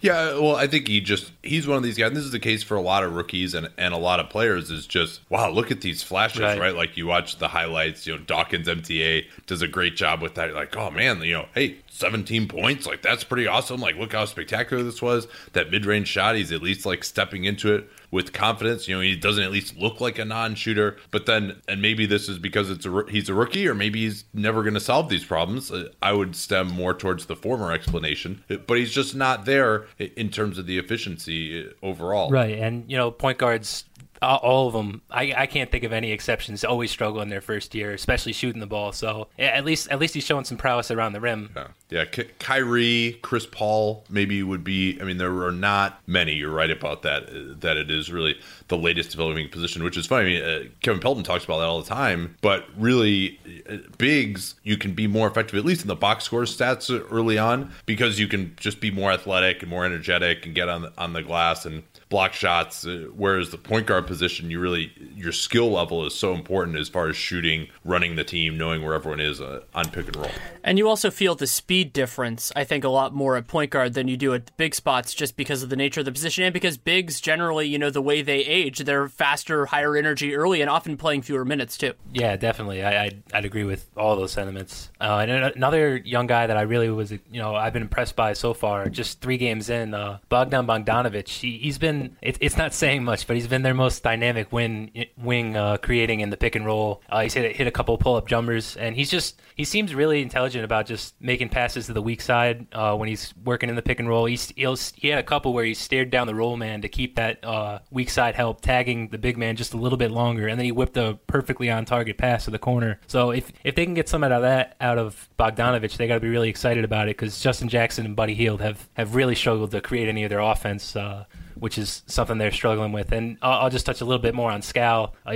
Yeah, 0.00 0.38
well, 0.38 0.56
I 0.56 0.66
think 0.66 0.88
he 0.88 1.00
just 1.00 1.32
he's 1.42 1.66
one 1.66 1.76
of 1.76 1.82
these 1.82 1.96
guys. 1.96 2.08
And 2.08 2.16
this 2.16 2.24
is 2.24 2.32
the 2.32 2.38
case 2.38 2.62
for 2.62 2.76
a 2.76 2.80
lot 2.80 3.04
of 3.04 3.14
rookies 3.14 3.54
and, 3.54 3.68
and 3.78 3.94
a 3.94 3.98
lot 3.98 4.20
of 4.20 4.30
players. 4.30 4.70
Is 4.70 4.86
just 4.86 5.20
wow, 5.30 5.50
look 5.50 5.70
at 5.70 5.80
these 5.80 6.02
flashes, 6.02 6.40
right. 6.40 6.58
right? 6.58 6.74
Like 6.74 6.96
you 6.96 7.06
watch 7.06 7.38
the 7.38 7.48
highlights. 7.48 8.06
You 8.06 8.16
know, 8.16 8.22
Dawkins 8.24 8.66
MTA 8.66 9.26
does 9.46 9.62
a 9.62 9.68
great 9.68 9.96
job 9.96 10.22
with 10.22 10.34
that. 10.34 10.48
You're 10.48 10.56
like, 10.56 10.76
oh 10.76 10.90
man, 10.90 11.22
you 11.22 11.34
know, 11.34 11.46
hey, 11.54 11.76
17 12.02 12.48
points, 12.48 12.84
like 12.84 13.00
that's 13.00 13.22
pretty 13.22 13.46
awesome. 13.46 13.80
Like, 13.80 13.96
look 13.96 14.12
how 14.12 14.24
spectacular 14.24 14.82
this 14.82 15.00
was. 15.00 15.28
That 15.52 15.70
mid 15.70 15.86
range 15.86 16.08
shot, 16.08 16.34
he's 16.34 16.50
at 16.50 16.60
least 16.60 16.84
like 16.84 17.04
stepping 17.04 17.44
into 17.44 17.74
it 17.74 17.88
with 18.10 18.32
confidence. 18.32 18.88
You 18.88 18.96
know, 18.96 19.00
he 19.00 19.14
doesn't 19.14 19.42
at 19.42 19.52
least 19.52 19.76
look 19.76 20.00
like 20.00 20.18
a 20.18 20.24
non-shooter. 20.24 20.96
But 21.12 21.26
then, 21.26 21.62
and 21.68 21.80
maybe 21.80 22.04
this 22.04 22.28
is 22.28 22.38
because 22.38 22.70
it's 22.70 22.84
a 22.84 23.04
he's 23.08 23.28
a 23.28 23.34
rookie, 23.34 23.68
or 23.68 23.74
maybe 23.74 24.00
he's 24.00 24.24
never 24.34 24.62
going 24.62 24.74
to 24.74 24.80
solve 24.80 25.08
these 25.08 25.24
problems. 25.24 25.70
Uh, 25.70 25.90
I 26.02 26.12
would 26.12 26.34
stem 26.34 26.68
more 26.68 26.92
towards 26.92 27.26
the 27.26 27.36
former 27.36 27.72
explanation. 27.72 28.42
But 28.48 28.78
he's 28.78 28.92
just 28.92 29.14
not 29.14 29.44
there 29.44 29.86
in 29.98 30.30
terms 30.30 30.58
of 30.58 30.66
the 30.66 30.78
efficiency 30.78 31.68
uh, 31.68 31.70
overall. 31.86 32.30
Right, 32.30 32.58
and 32.58 32.84
you 32.90 32.96
know, 32.96 33.12
point 33.12 33.38
guards 33.38 33.84
all 34.22 34.68
of 34.68 34.72
them. 34.72 35.02
I, 35.10 35.34
I 35.36 35.46
can't 35.46 35.70
think 35.70 35.84
of 35.84 35.92
any 35.92 36.12
exceptions. 36.12 36.64
Always 36.64 36.90
struggle 36.90 37.20
in 37.20 37.28
their 37.28 37.40
first 37.40 37.74
year, 37.74 37.92
especially 37.92 38.32
shooting 38.32 38.60
the 38.60 38.66
ball. 38.66 38.92
So 38.92 39.28
at 39.38 39.64
least 39.64 39.90
at 39.90 39.98
least 39.98 40.14
he's 40.14 40.24
showing 40.24 40.44
some 40.44 40.56
prowess 40.56 40.90
around 40.90 41.12
the 41.12 41.20
rim. 41.20 41.50
Yeah, 41.54 41.66
yeah. 41.90 42.04
Ky- 42.04 42.30
Kyrie, 42.38 43.18
Chris 43.22 43.46
Paul, 43.46 44.04
maybe 44.08 44.42
would 44.42 44.64
be. 44.64 44.98
I 45.00 45.04
mean, 45.04 45.18
there 45.18 45.44
are 45.44 45.52
not 45.52 46.00
many. 46.06 46.34
You're 46.34 46.52
right 46.52 46.70
about 46.70 47.02
that. 47.02 47.28
Uh, 47.28 47.54
that 47.60 47.76
it 47.76 47.90
is 47.90 48.12
really 48.12 48.38
the 48.68 48.76
latest 48.76 49.10
developing 49.10 49.48
position, 49.48 49.82
which 49.82 49.96
is 49.96 50.06
funny. 50.06 50.22
I 50.22 50.40
mean, 50.40 50.42
uh, 50.42 50.68
Kevin 50.82 51.00
Pelton 51.00 51.24
talks 51.24 51.44
about 51.44 51.58
that 51.58 51.66
all 51.66 51.82
the 51.82 51.88
time. 51.88 52.36
But 52.40 52.66
really, 52.76 53.38
uh, 53.68 53.76
bigs 53.98 54.54
you 54.62 54.76
can 54.76 54.94
be 54.94 55.06
more 55.06 55.26
effective, 55.26 55.58
at 55.58 55.64
least 55.64 55.82
in 55.82 55.88
the 55.88 55.96
box 55.96 56.24
score 56.24 56.42
stats 56.42 56.90
early 57.10 57.38
on, 57.38 57.72
because 57.86 58.18
you 58.18 58.28
can 58.28 58.54
just 58.56 58.80
be 58.80 58.90
more 58.90 59.10
athletic 59.10 59.62
and 59.62 59.70
more 59.70 59.84
energetic 59.84 60.46
and 60.46 60.54
get 60.54 60.68
on 60.68 60.82
the, 60.82 60.92
on 60.96 61.12
the 61.12 61.22
glass 61.22 61.66
and 61.66 61.82
block 62.12 62.34
shots. 62.34 62.86
Uh, 62.86 63.08
whereas 63.16 63.50
the 63.50 63.58
point 63.58 63.86
guard 63.86 64.06
position, 64.06 64.50
you 64.50 64.60
really 64.60 64.92
your 65.16 65.32
skill 65.32 65.72
level 65.72 66.06
is 66.06 66.14
so 66.14 66.34
important 66.34 66.76
as 66.76 66.88
far 66.88 67.08
as 67.08 67.16
shooting, 67.16 67.68
running 67.84 68.16
the 68.16 68.22
team, 68.22 68.58
knowing 68.58 68.84
where 68.84 68.94
everyone 68.94 69.18
is 69.18 69.40
uh, 69.40 69.62
on 69.74 69.88
pick 69.90 70.06
and 70.06 70.16
roll. 70.16 70.30
And 70.62 70.78
you 70.78 70.88
also 70.88 71.10
feel 71.10 71.34
the 71.34 71.46
speed 71.46 71.92
difference, 71.92 72.52
I 72.54 72.64
think, 72.64 72.84
a 72.84 72.88
lot 72.88 73.14
more 73.14 73.36
at 73.36 73.48
point 73.48 73.70
guard 73.70 73.94
than 73.94 74.06
you 74.06 74.16
do 74.16 74.34
at 74.34 74.56
big 74.56 74.74
spots, 74.74 75.14
just 75.14 75.36
because 75.36 75.62
of 75.62 75.70
the 75.70 75.76
nature 75.76 76.00
of 76.00 76.06
the 76.06 76.12
position 76.12 76.44
and 76.44 76.52
because 76.52 76.76
bigs 76.76 77.20
generally, 77.20 77.66
you 77.66 77.78
know, 77.78 77.90
the 77.90 78.02
way 78.02 78.20
they 78.20 78.40
age, 78.40 78.80
they're 78.80 79.08
faster, 79.08 79.66
higher 79.66 79.96
energy 79.96 80.34
early, 80.34 80.60
and 80.60 80.68
often 80.68 80.96
playing 80.96 81.22
fewer 81.22 81.44
minutes 81.44 81.78
too. 81.78 81.94
Yeah, 82.12 82.36
definitely. 82.36 82.82
I, 82.84 83.04
I'd, 83.04 83.22
I'd 83.32 83.44
agree 83.46 83.64
with 83.64 83.88
all 83.96 84.16
those 84.16 84.32
sentiments. 84.32 84.90
Uh, 85.00 85.24
and 85.26 85.30
another 85.56 85.96
young 85.96 86.26
guy 86.26 86.46
that 86.46 86.56
I 86.56 86.62
really 86.62 86.90
was, 86.90 87.10
you 87.10 87.20
know, 87.32 87.54
I've 87.54 87.72
been 87.72 87.82
impressed 87.82 88.14
by 88.14 88.34
so 88.34 88.52
far, 88.52 88.88
just 88.90 89.20
three 89.22 89.38
games 89.38 89.70
in, 89.70 89.94
uh, 89.94 90.18
Bogdan 90.28 90.66
Bogdanovic. 90.66 91.28
He, 91.28 91.58
he's 91.58 91.78
been, 91.78 92.01
it, 92.20 92.38
it's 92.40 92.56
not 92.56 92.74
saying 92.74 93.04
much, 93.04 93.26
but 93.26 93.36
he's 93.36 93.46
been 93.46 93.62
their 93.62 93.74
most 93.74 94.02
dynamic 94.02 94.52
win, 94.52 94.90
wing 95.16 95.56
uh, 95.56 95.76
creating 95.78 96.20
in 96.20 96.30
the 96.30 96.36
pick 96.36 96.54
and 96.56 96.66
roll. 96.66 97.02
Uh, 97.08 97.22
he's 97.22 97.34
hit, 97.34 97.56
hit 97.56 97.66
a 97.66 97.70
couple 97.70 97.96
pull 97.98 98.16
up 98.16 98.26
jumpers, 98.26 98.76
and 98.76 98.96
he's 98.96 99.10
just, 99.10 99.40
he 99.54 99.64
seems 99.64 99.94
really 99.94 100.22
intelligent 100.22 100.64
about 100.64 100.86
just 100.86 101.14
making 101.20 101.48
passes 101.48 101.86
to 101.86 101.92
the 101.92 102.02
weak 102.02 102.20
side 102.20 102.66
uh, 102.72 102.94
when 102.96 103.08
he's 103.08 103.34
working 103.44 103.68
in 103.68 103.76
the 103.76 103.82
pick 103.82 104.00
and 104.00 104.08
roll. 104.08 104.26
He's, 104.26 104.52
he 104.52 105.08
had 105.08 105.18
a 105.18 105.22
couple 105.22 105.52
where 105.52 105.64
he 105.64 105.74
stared 105.74 106.10
down 106.10 106.26
the 106.26 106.34
roll 106.34 106.56
man 106.56 106.82
to 106.82 106.88
keep 106.88 107.16
that 107.16 107.44
uh, 107.44 107.80
weak 107.90 108.10
side 108.10 108.34
help, 108.34 108.60
tagging 108.60 109.08
the 109.08 109.18
big 109.18 109.36
man 109.36 109.56
just 109.56 109.74
a 109.74 109.76
little 109.76 109.98
bit 109.98 110.10
longer, 110.10 110.48
and 110.48 110.58
then 110.58 110.64
he 110.64 110.72
whipped 110.72 110.96
a 110.96 111.18
perfectly 111.26 111.70
on 111.70 111.84
target 111.84 112.18
pass 112.18 112.44
to 112.44 112.50
the 112.50 112.58
corner. 112.58 113.00
So 113.06 113.30
if 113.30 113.52
if 113.64 113.74
they 113.74 113.84
can 113.84 113.94
get 113.94 114.08
some 114.08 114.24
out 114.24 114.32
of 114.32 114.42
that 114.42 114.76
out 114.80 114.98
of 114.98 115.28
Bogdanovich, 115.38 115.96
they 115.96 116.06
got 116.06 116.14
to 116.14 116.20
be 116.20 116.28
really 116.28 116.48
excited 116.48 116.84
about 116.84 117.08
it 117.08 117.16
because 117.16 117.40
Justin 117.40 117.68
Jackson 117.68 118.06
and 118.06 118.16
Buddy 118.16 118.34
Hield 118.34 118.60
have 118.60 118.88
have 118.94 119.14
really 119.14 119.34
struggled 119.34 119.70
to 119.72 119.80
create 119.80 120.08
any 120.08 120.24
of 120.24 120.30
their 120.30 120.40
offense. 120.40 120.96
Uh, 120.96 121.24
which 121.56 121.78
is 121.78 122.02
something 122.06 122.38
they're 122.38 122.50
struggling 122.50 122.92
with. 122.92 123.12
And 123.12 123.38
I'll, 123.42 123.64
I'll 123.64 123.70
just 123.70 123.86
touch 123.86 124.00
a 124.00 124.04
little 124.04 124.22
bit 124.22 124.34
more 124.34 124.50
on 124.50 124.62
Skal. 124.62 125.14
Uh, 125.26 125.34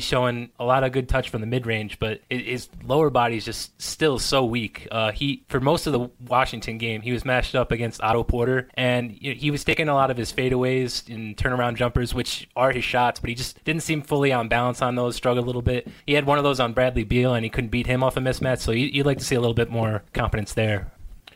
showing 0.00 0.50
a 0.58 0.64
lot 0.64 0.84
of 0.84 0.92
good 0.92 1.08
touch 1.08 1.30
from 1.30 1.40
the 1.40 1.46
mid 1.46 1.66
range, 1.66 1.98
but 1.98 2.20
his 2.28 2.68
lower 2.84 3.10
body 3.10 3.36
is 3.36 3.44
just 3.44 3.80
still 3.80 4.18
so 4.18 4.44
weak. 4.44 4.88
Uh, 4.90 5.12
he 5.12 5.44
for 5.48 5.60
most 5.60 5.86
of 5.86 5.92
the 5.92 6.10
Washington 6.26 6.78
game, 6.78 7.02
he 7.02 7.12
was 7.12 7.24
matched 7.24 7.54
up 7.54 7.72
against 7.72 8.02
Otto 8.02 8.22
Porter, 8.24 8.68
and 8.74 9.10
he 9.10 9.50
was 9.50 9.64
taking 9.64 9.88
a 9.88 9.94
lot 9.94 10.10
of 10.10 10.16
his 10.16 10.32
fadeaways 10.32 11.08
and 11.12 11.36
turnaround 11.36 11.76
jumpers, 11.76 12.14
which 12.14 12.48
are 12.56 12.72
his 12.72 12.84
shots, 12.84 13.20
but 13.20 13.28
he 13.28 13.34
just 13.34 13.62
didn't 13.64 13.82
seem 13.82 14.02
fully 14.02 14.32
on 14.32 14.48
balance 14.48 14.82
on 14.82 14.94
those. 14.94 15.16
Struggled 15.16 15.44
a 15.44 15.46
little 15.46 15.62
bit. 15.62 15.88
He 16.06 16.14
had 16.14 16.26
one 16.26 16.38
of 16.38 16.44
those 16.44 16.60
on 16.60 16.72
Bradley 16.72 17.04
Beal, 17.04 17.34
and 17.34 17.44
he 17.44 17.50
couldn't 17.50 17.70
beat 17.70 17.86
him 17.86 18.02
off 18.02 18.16
a 18.16 18.20
mismatch. 18.20 18.60
So 18.60 18.72
you'd 18.72 19.06
like 19.06 19.18
to 19.18 19.24
see 19.24 19.34
a 19.34 19.40
little 19.40 19.54
bit 19.54 19.70
more 19.70 20.02
confidence 20.12 20.52
there. 20.54 20.92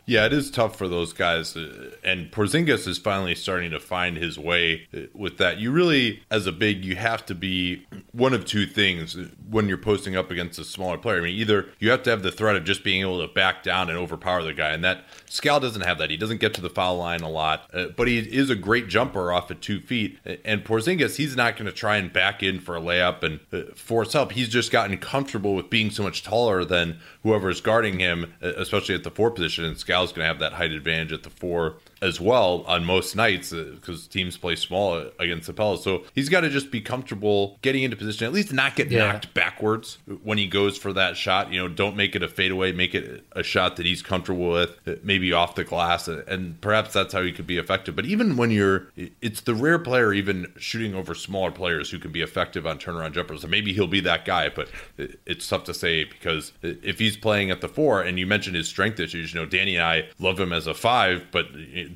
Yeah, 0.09 0.25
it 0.25 0.33
is 0.33 0.49
tough 0.49 0.75
for 0.75 0.87
those 0.87 1.13
guys. 1.13 1.55
uh, 1.55 1.91
And 2.03 2.31
Porzingis 2.31 2.87
is 2.87 2.97
finally 2.97 3.35
starting 3.35 3.69
to 3.69 3.79
find 3.79 4.17
his 4.17 4.39
way 4.39 4.87
uh, 4.91 5.01
with 5.13 5.37
that. 5.37 5.59
You 5.59 5.71
really, 5.71 6.23
as 6.31 6.47
a 6.47 6.51
big, 6.51 6.83
you 6.83 6.95
have 6.95 7.23
to 7.27 7.35
be 7.35 7.85
one 8.11 8.33
of 8.33 8.43
two 8.43 8.65
things 8.65 9.15
when 9.47 9.69
you're 9.69 9.77
posting 9.77 10.15
up 10.15 10.31
against 10.31 10.57
a 10.57 10.63
smaller 10.63 10.97
player. 10.97 11.19
I 11.19 11.21
mean, 11.21 11.35
either 11.35 11.67
you 11.77 11.91
have 11.91 12.01
to 12.03 12.09
have 12.09 12.23
the 12.23 12.31
threat 12.31 12.55
of 12.55 12.63
just 12.63 12.83
being 12.83 13.01
able 13.01 13.21
to 13.21 13.31
back 13.31 13.61
down 13.61 13.87
and 13.89 13.99
overpower 13.99 14.41
the 14.41 14.51
guy, 14.51 14.71
and 14.71 14.83
that 14.83 15.03
Skal 15.27 15.59
doesn't 15.59 15.83
have 15.83 15.99
that. 15.99 16.09
He 16.09 16.17
doesn't 16.17 16.39
get 16.39 16.55
to 16.55 16.61
the 16.61 16.71
foul 16.71 16.97
line 16.97 17.21
a 17.21 17.29
lot, 17.29 17.69
uh, 17.71 17.89
but 17.95 18.07
he 18.07 18.17
is 18.17 18.49
a 18.49 18.55
great 18.55 18.87
jumper 18.87 19.31
off 19.31 19.51
at 19.51 19.61
two 19.61 19.79
feet. 19.79 20.17
And 20.43 20.65
Porzingis, 20.65 21.17
he's 21.17 21.35
not 21.35 21.55
going 21.55 21.67
to 21.67 21.71
try 21.71 21.97
and 21.97 22.11
back 22.11 22.41
in 22.41 22.61
for 22.61 22.75
a 22.75 22.81
layup 22.81 23.21
and 23.21 23.39
uh, 23.53 23.75
force 23.75 24.13
help. 24.13 24.31
He's 24.31 24.49
just 24.49 24.71
gotten 24.71 24.97
comfortable 24.97 25.53
with 25.53 25.69
being 25.69 25.91
so 25.91 26.01
much 26.01 26.23
taller 26.23 26.65
than 26.65 26.99
whoever 27.21 27.51
is 27.51 27.61
guarding 27.61 27.99
him, 27.99 28.33
uh, 28.41 28.53
especially 28.57 28.95
at 28.95 29.03
the 29.03 29.11
four 29.11 29.29
position. 29.29 29.65
And 29.65 29.77
Skal's 29.99 30.13
going 30.13 30.23
to 30.23 30.27
have 30.27 30.39
that 30.39 30.53
height 30.53 30.71
advantage 30.71 31.11
at 31.11 31.23
the 31.23 31.29
four 31.29 31.75
as 32.01 32.19
well 32.19 32.63
on 32.67 32.85
most 32.85 33.15
nights 33.15 33.51
uh, 33.51 33.71
because 33.75 34.07
teams 34.07 34.37
play 34.37 34.55
small 34.55 35.03
against 35.19 35.47
the 35.47 35.53
Pelicans. 35.53 35.83
So 35.83 36.03
he's 36.15 36.29
got 36.29 36.41
to 36.41 36.49
just 36.49 36.71
be 36.71 36.81
comfortable 36.81 37.57
getting 37.61 37.83
into 37.83 37.95
position, 37.97 38.25
at 38.25 38.33
least 38.33 38.53
not 38.53 38.75
get 38.75 38.89
Yeah. 38.89 39.11
knocked 39.11 39.33
backwards 39.33 39.97
when 40.23 40.37
he 40.37 40.47
goes 40.47 40.77
for 40.77 40.93
that 40.93 41.17
shot. 41.17 41.51
You 41.51 41.61
know, 41.61 41.67
don't 41.67 41.95
make 41.95 42.15
it 42.15 42.23
a 42.23 42.27
fadeaway, 42.27 42.71
make 42.71 42.95
it 42.95 43.23
a 43.33 43.43
shot 43.43 43.75
that 43.77 43.85
he's 43.85 44.01
comfortable 44.01 44.49
with, 44.49 44.77
uh, 44.87 44.93
maybe 45.03 45.33
off 45.33 45.55
the 45.55 45.63
glass, 45.63 46.07
uh, 46.07 46.23
and 46.27 46.59
perhaps 46.61 46.93
that's 46.93 47.13
how 47.13 47.21
he 47.21 47.31
could 47.31 47.47
be 47.47 47.57
effective. 47.57 47.95
But 47.95 48.05
even 48.05 48.37
when 48.37 48.51
you're, 48.51 48.87
it's 49.21 49.41
the 49.41 49.53
rare 49.55 49.79
player 49.79 50.13
even 50.13 50.51
shooting 50.57 50.95
over 50.95 51.13
smaller 51.15 51.51
players 51.51 51.89
who 51.89 51.99
can 51.99 52.11
be 52.11 52.21
effective 52.21 52.65
on 52.65 52.79
turnaround 52.79 53.13
jumpers. 53.13 53.43
And 53.43 53.51
maybe 53.51 53.73
he'll 53.73 53.87
be 53.87 53.99
that 54.01 54.25
guy, 54.25 54.49
but 54.49 54.69
it's 55.25 55.47
tough 55.47 55.63
to 55.65 55.73
say 55.73 56.03
because 56.05 56.53
if 56.61 56.99
he's 56.99 57.17
playing 57.17 57.51
at 57.51 57.61
the 57.61 57.67
four, 57.69 58.01
and 58.01 58.17
you 58.19 58.25
mentioned 58.25 58.55
his 58.55 58.67
strength 58.67 58.99
issues, 58.99 59.33
you 59.33 59.39
know, 59.39 59.45
Danny 59.45 59.75
and 59.75 59.85
I 59.85 60.07
love 60.19 60.39
him 60.39 60.53
as 60.53 60.67
a 60.67 60.73
five, 60.73 61.23
but 61.31 61.47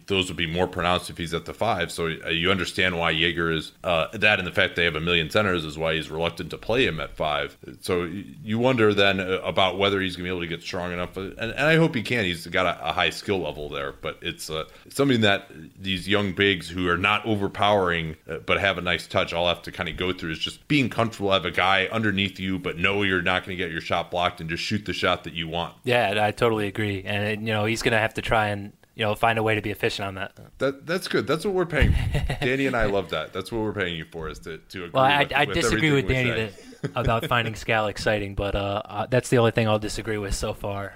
those 0.07 0.27
would 0.27 0.38
be 0.38 0.47
more 0.47 0.67
pronounced 0.67 1.09
if 1.09 1.17
he's 1.17 1.33
at 1.33 1.45
the 1.45 1.53
five. 1.53 1.91
So 1.91 2.07
uh, 2.25 2.29
you 2.29 2.51
understand 2.51 2.97
why 2.97 3.13
Joerger 3.13 3.55
is 3.55 3.71
uh, 3.83 4.07
that, 4.13 4.39
and 4.39 4.47
the 4.47 4.51
fact 4.51 4.75
they 4.75 4.85
have 4.85 4.95
a 4.95 5.01
million 5.01 5.29
centers 5.29 5.65
is 5.65 5.77
why 5.77 5.95
he's 5.95 6.09
reluctant 6.09 6.50
to 6.51 6.57
play 6.57 6.85
him 6.85 7.00
at 7.00 7.15
five. 7.15 7.57
So 7.81 8.03
you 8.03 8.59
wonder 8.59 8.93
then 8.93 9.19
uh, 9.19 9.39
about 9.43 9.77
whether 9.77 10.01
he's 10.01 10.15
going 10.15 10.25
to 10.25 10.31
be 10.31 10.35
able 10.35 10.41
to 10.41 10.47
get 10.47 10.62
strong 10.62 10.91
enough, 10.91 11.17
and, 11.17 11.38
and 11.38 11.53
I 11.53 11.77
hope 11.77 11.95
he 11.95 12.03
can. 12.03 12.25
He's 12.25 12.47
got 12.47 12.65
a, 12.65 12.89
a 12.89 12.93
high 12.93 13.09
skill 13.09 13.39
level 13.39 13.69
there, 13.69 13.93
but 13.93 14.17
it's 14.21 14.50
uh, 14.50 14.65
something 14.89 15.21
that 15.21 15.50
these 15.79 16.07
young 16.07 16.33
bigs 16.33 16.69
who 16.69 16.88
are 16.89 16.97
not 16.97 17.25
overpowering 17.25 18.15
uh, 18.29 18.38
but 18.38 18.59
have 18.59 18.77
a 18.77 18.81
nice 18.81 19.07
touch 19.07 19.33
all 19.33 19.47
have 19.47 19.62
to 19.63 19.71
kind 19.71 19.89
of 19.89 19.97
go 19.97 20.13
through 20.13 20.31
is 20.31 20.39
just 20.39 20.67
being 20.67 20.89
comfortable. 20.89 21.31
Have 21.31 21.45
a 21.45 21.51
guy 21.51 21.88
underneath 21.91 22.39
you, 22.39 22.59
but 22.59 22.77
know 22.77 23.03
you're 23.03 23.21
not 23.21 23.45
going 23.45 23.57
to 23.57 23.63
get 23.63 23.71
your 23.71 23.81
shot 23.81 24.12
blocked, 24.12 24.41
and 24.41 24.50
just 24.50 24.63
shoot 24.63 24.85
the 24.85 24.93
shot 24.93 25.23
that 25.23 25.33
you 25.33 25.47
want. 25.47 25.75
Yeah, 25.83 26.23
I 26.23 26.31
totally 26.31 26.67
agree. 26.67 27.03
And 27.03 27.47
you 27.47 27.53
know, 27.53 27.65
he's 27.65 27.81
gonna 27.81 28.00
have 28.00 28.13
to 28.15 28.21
try 28.21 28.47
and 28.47 28.73
you 28.95 29.03
know 29.03 29.15
find 29.15 29.39
a 29.39 29.43
way 29.43 29.55
to 29.55 29.62
be 29.62 29.71
efficient 29.71 30.07
on 30.07 30.15
that. 30.15 30.38
That 30.59 30.85
that's 30.85 31.07
good. 31.07 31.25
That's 31.25 31.45
what 31.45 31.53
we're 31.53 31.65
paying. 31.65 31.93
Danny 32.41 32.67
and 32.67 32.75
I 32.75 32.85
love 32.85 33.09
that. 33.09 33.33
That's 33.33 33.51
what 33.51 33.62
we're 33.62 33.73
paying 33.73 33.95
you 33.95 34.05
for 34.05 34.29
is 34.29 34.39
to 34.39 34.57
to 34.57 34.85
agree. 34.85 34.91
Well, 34.93 35.03
I, 35.03 35.23
with, 35.23 35.33
I 35.33 35.45
with 35.45 35.55
disagree 35.55 35.91
with 35.91 36.07
Danny 36.07 36.31
that, 36.31 36.91
about 36.95 37.25
finding 37.25 37.55
Skal 37.55 37.88
exciting, 37.88 38.35
but 38.35 38.55
uh, 38.55 38.81
uh, 38.85 39.07
that's 39.09 39.29
the 39.29 39.38
only 39.38 39.51
thing 39.51 39.67
I'll 39.67 39.79
disagree 39.79 40.17
with 40.17 40.35
so 40.35 40.53
far. 40.53 40.93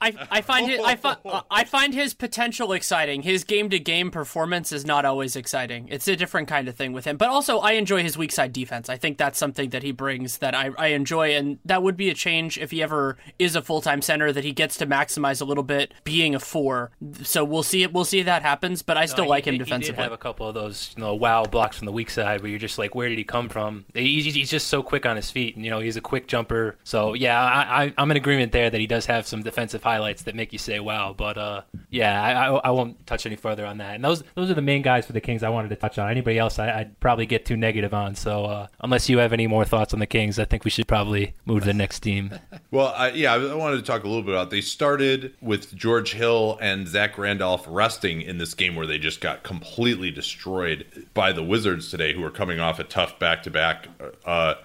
I, 0.00 0.26
I 0.30 0.40
find 0.40 0.70
it 0.70 0.80
I, 0.80 0.96
fi- 0.96 1.16
I 1.50 1.64
find 1.64 1.92
his 1.94 2.14
potential 2.14 2.72
exciting. 2.72 3.22
His 3.22 3.44
game 3.44 3.68
to 3.70 3.78
game 3.78 4.10
performance 4.10 4.72
is 4.72 4.84
not 4.84 5.04
always 5.04 5.36
exciting. 5.36 5.88
It's 5.90 6.08
a 6.08 6.16
different 6.16 6.48
kind 6.48 6.68
of 6.68 6.74
thing 6.76 6.92
with 6.92 7.04
him. 7.04 7.16
But 7.16 7.28
also, 7.28 7.58
I 7.58 7.72
enjoy 7.72 8.02
his 8.02 8.16
weak 8.16 8.32
side 8.32 8.52
defense. 8.52 8.88
I 8.88 8.96
think 8.96 9.18
that's 9.18 9.38
something 9.38 9.70
that 9.70 9.82
he 9.82 9.92
brings 9.92 10.38
that 10.38 10.54
I, 10.54 10.70
I 10.78 10.88
enjoy, 10.88 11.34
and 11.34 11.58
that 11.64 11.82
would 11.82 11.96
be 11.96 12.08
a 12.10 12.14
change 12.14 12.58
if 12.58 12.70
he 12.70 12.82
ever 12.82 13.16
is 13.38 13.54
a 13.56 13.62
full 13.62 13.80
time 13.80 14.02
center 14.02 14.32
that 14.32 14.44
he 14.44 14.52
gets 14.52 14.76
to 14.78 14.86
maximize 14.86 15.40
a 15.40 15.44
little 15.44 15.64
bit 15.64 15.92
being 16.04 16.34
a 16.34 16.40
four. 16.40 16.90
So 17.22 17.44
we'll 17.44 17.62
see 17.62 17.82
it. 17.82 17.92
We'll 17.92 18.04
see 18.04 18.20
if 18.20 18.26
that 18.26 18.42
happens. 18.42 18.82
But 18.82 18.96
I 18.96 19.06
still 19.06 19.24
No, 19.24 19.30
like 19.30 19.44
he 19.44 19.50
him 19.50 19.58
did- 19.58 19.64
defensively. 19.64 19.96
He 19.96 19.96
did 19.96 20.02
have 20.04 20.12
a 20.12 20.18
couple 20.18 20.48
of 20.48 20.54
those, 20.54 20.92
you 20.96 21.02
know, 21.02 21.14
wow 21.14 21.44
blocks 21.44 21.76
from 21.78 21.86
the 21.86 21.92
weak 21.92 22.10
side 22.10 22.40
where 22.40 22.50
you're 22.50 22.58
just 22.58 22.78
like, 22.78 22.94
where 22.94 23.08
did 23.08 23.18
he 23.18 23.24
come 23.24 23.48
from? 23.48 23.84
He's, 23.94 24.34
he's 24.34 24.50
just 24.50 24.68
so 24.68 24.82
quick 24.82 25.04
on 25.06 25.16
his 25.16 25.30
feet, 25.30 25.56
and 25.56 25.64
you 25.64 25.70
know, 25.70 25.80
he's 25.80 25.96
a 25.96 26.00
quick 26.00 26.26
jumper. 26.26 26.76
So 26.84 27.14
yeah, 27.14 27.40
I, 27.42 27.84
I, 27.84 27.94
I'm 27.98 28.10
in 28.10 28.16
agreement 28.16 28.52
there 28.52 28.70
that 28.70 28.80
he 28.80 28.86
does 28.86 29.06
have 29.06 29.26
some 29.26 29.42
defensive 29.42 29.82
highlights 29.90 30.22
that 30.22 30.34
make 30.34 30.52
you 30.52 30.58
say 30.58 30.78
wow. 30.78 31.14
But 31.16 31.36
uh, 31.36 31.62
yeah, 31.90 32.22
I, 32.22 32.32
I, 32.32 32.60
I 32.68 32.70
won't 32.70 33.04
touch 33.06 33.26
any 33.26 33.36
further 33.36 33.66
on 33.66 33.78
that. 33.78 33.96
And 33.96 34.04
those 34.04 34.22
those 34.34 34.50
are 34.50 34.54
the 34.54 34.62
main 34.62 34.82
guys 34.82 35.06
for 35.06 35.12
the 35.12 35.20
Kings 35.20 35.42
I 35.42 35.48
wanted 35.48 35.68
to 35.68 35.76
touch 35.76 35.98
on. 35.98 36.08
Anybody 36.10 36.38
else, 36.38 36.58
I, 36.58 36.70
I'd 36.80 37.00
probably 37.00 37.26
get 37.26 37.44
too 37.44 37.56
negative 37.56 37.92
on. 37.92 38.14
So 38.14 38.44
uh, 38.44 38.66
unless 38.80 39.08
you 39.08 39.18
have 39.18 39.32
any 39.32 39.46
more 39.46 39.64
thoughts 39.64 39.92
on 39.92 40.00
the 40.00 40.06
Kings, 40.06 40.38
I 40.38 40.44
think 40.44 40.64
we 40.64 40.70
should 40.70 40.86
probably 40.86 41.34
move 41.44 41.60
to 41.60 41.66
the 41.66 41.74
next 41.74 42.00
team. 42.00 42.30
Well, 42.72 42.94
I, 42.96 43.10
yeah, 43.10 43.34
I 43.34 43.54
wanted 43.54 43.78
to 43.78 43.82
talk 43.82 44.04
a 44.04 44.06
little 44.06 44.22
bit 44.22 44.32
about. 44.32 44.50
They 44.50 44.60
started 44.60 45.34
with 45.40 45.74
George 45.74 46.12
Hill 46.12 46.56
and 46.60 46.86
Zach 46.86 47.18
Randolph 47.18 47.64
resting 47.68 48.22
in 48.22 48.38
this 48.38 48.54
game 48.54 48.76
where 48.76 48.86
they 48.86 48.96
just 48.96 49.20
got 49.20 49.42
completely 49.42 50.12
destroyed 50.12 50.86
by 51.12 51.32
the 51.32 51.42
Wizards 51.42 51.90
today, 51.90 52.14
who 52.14 52.20
were 52.20 52.30
coming 52.30 52.60
off 52.60 52.78
a 52.78 52.84
tough 52.84 53.18
back 53.18 53.42
to 53.42 53.50
back. 53.50 53.88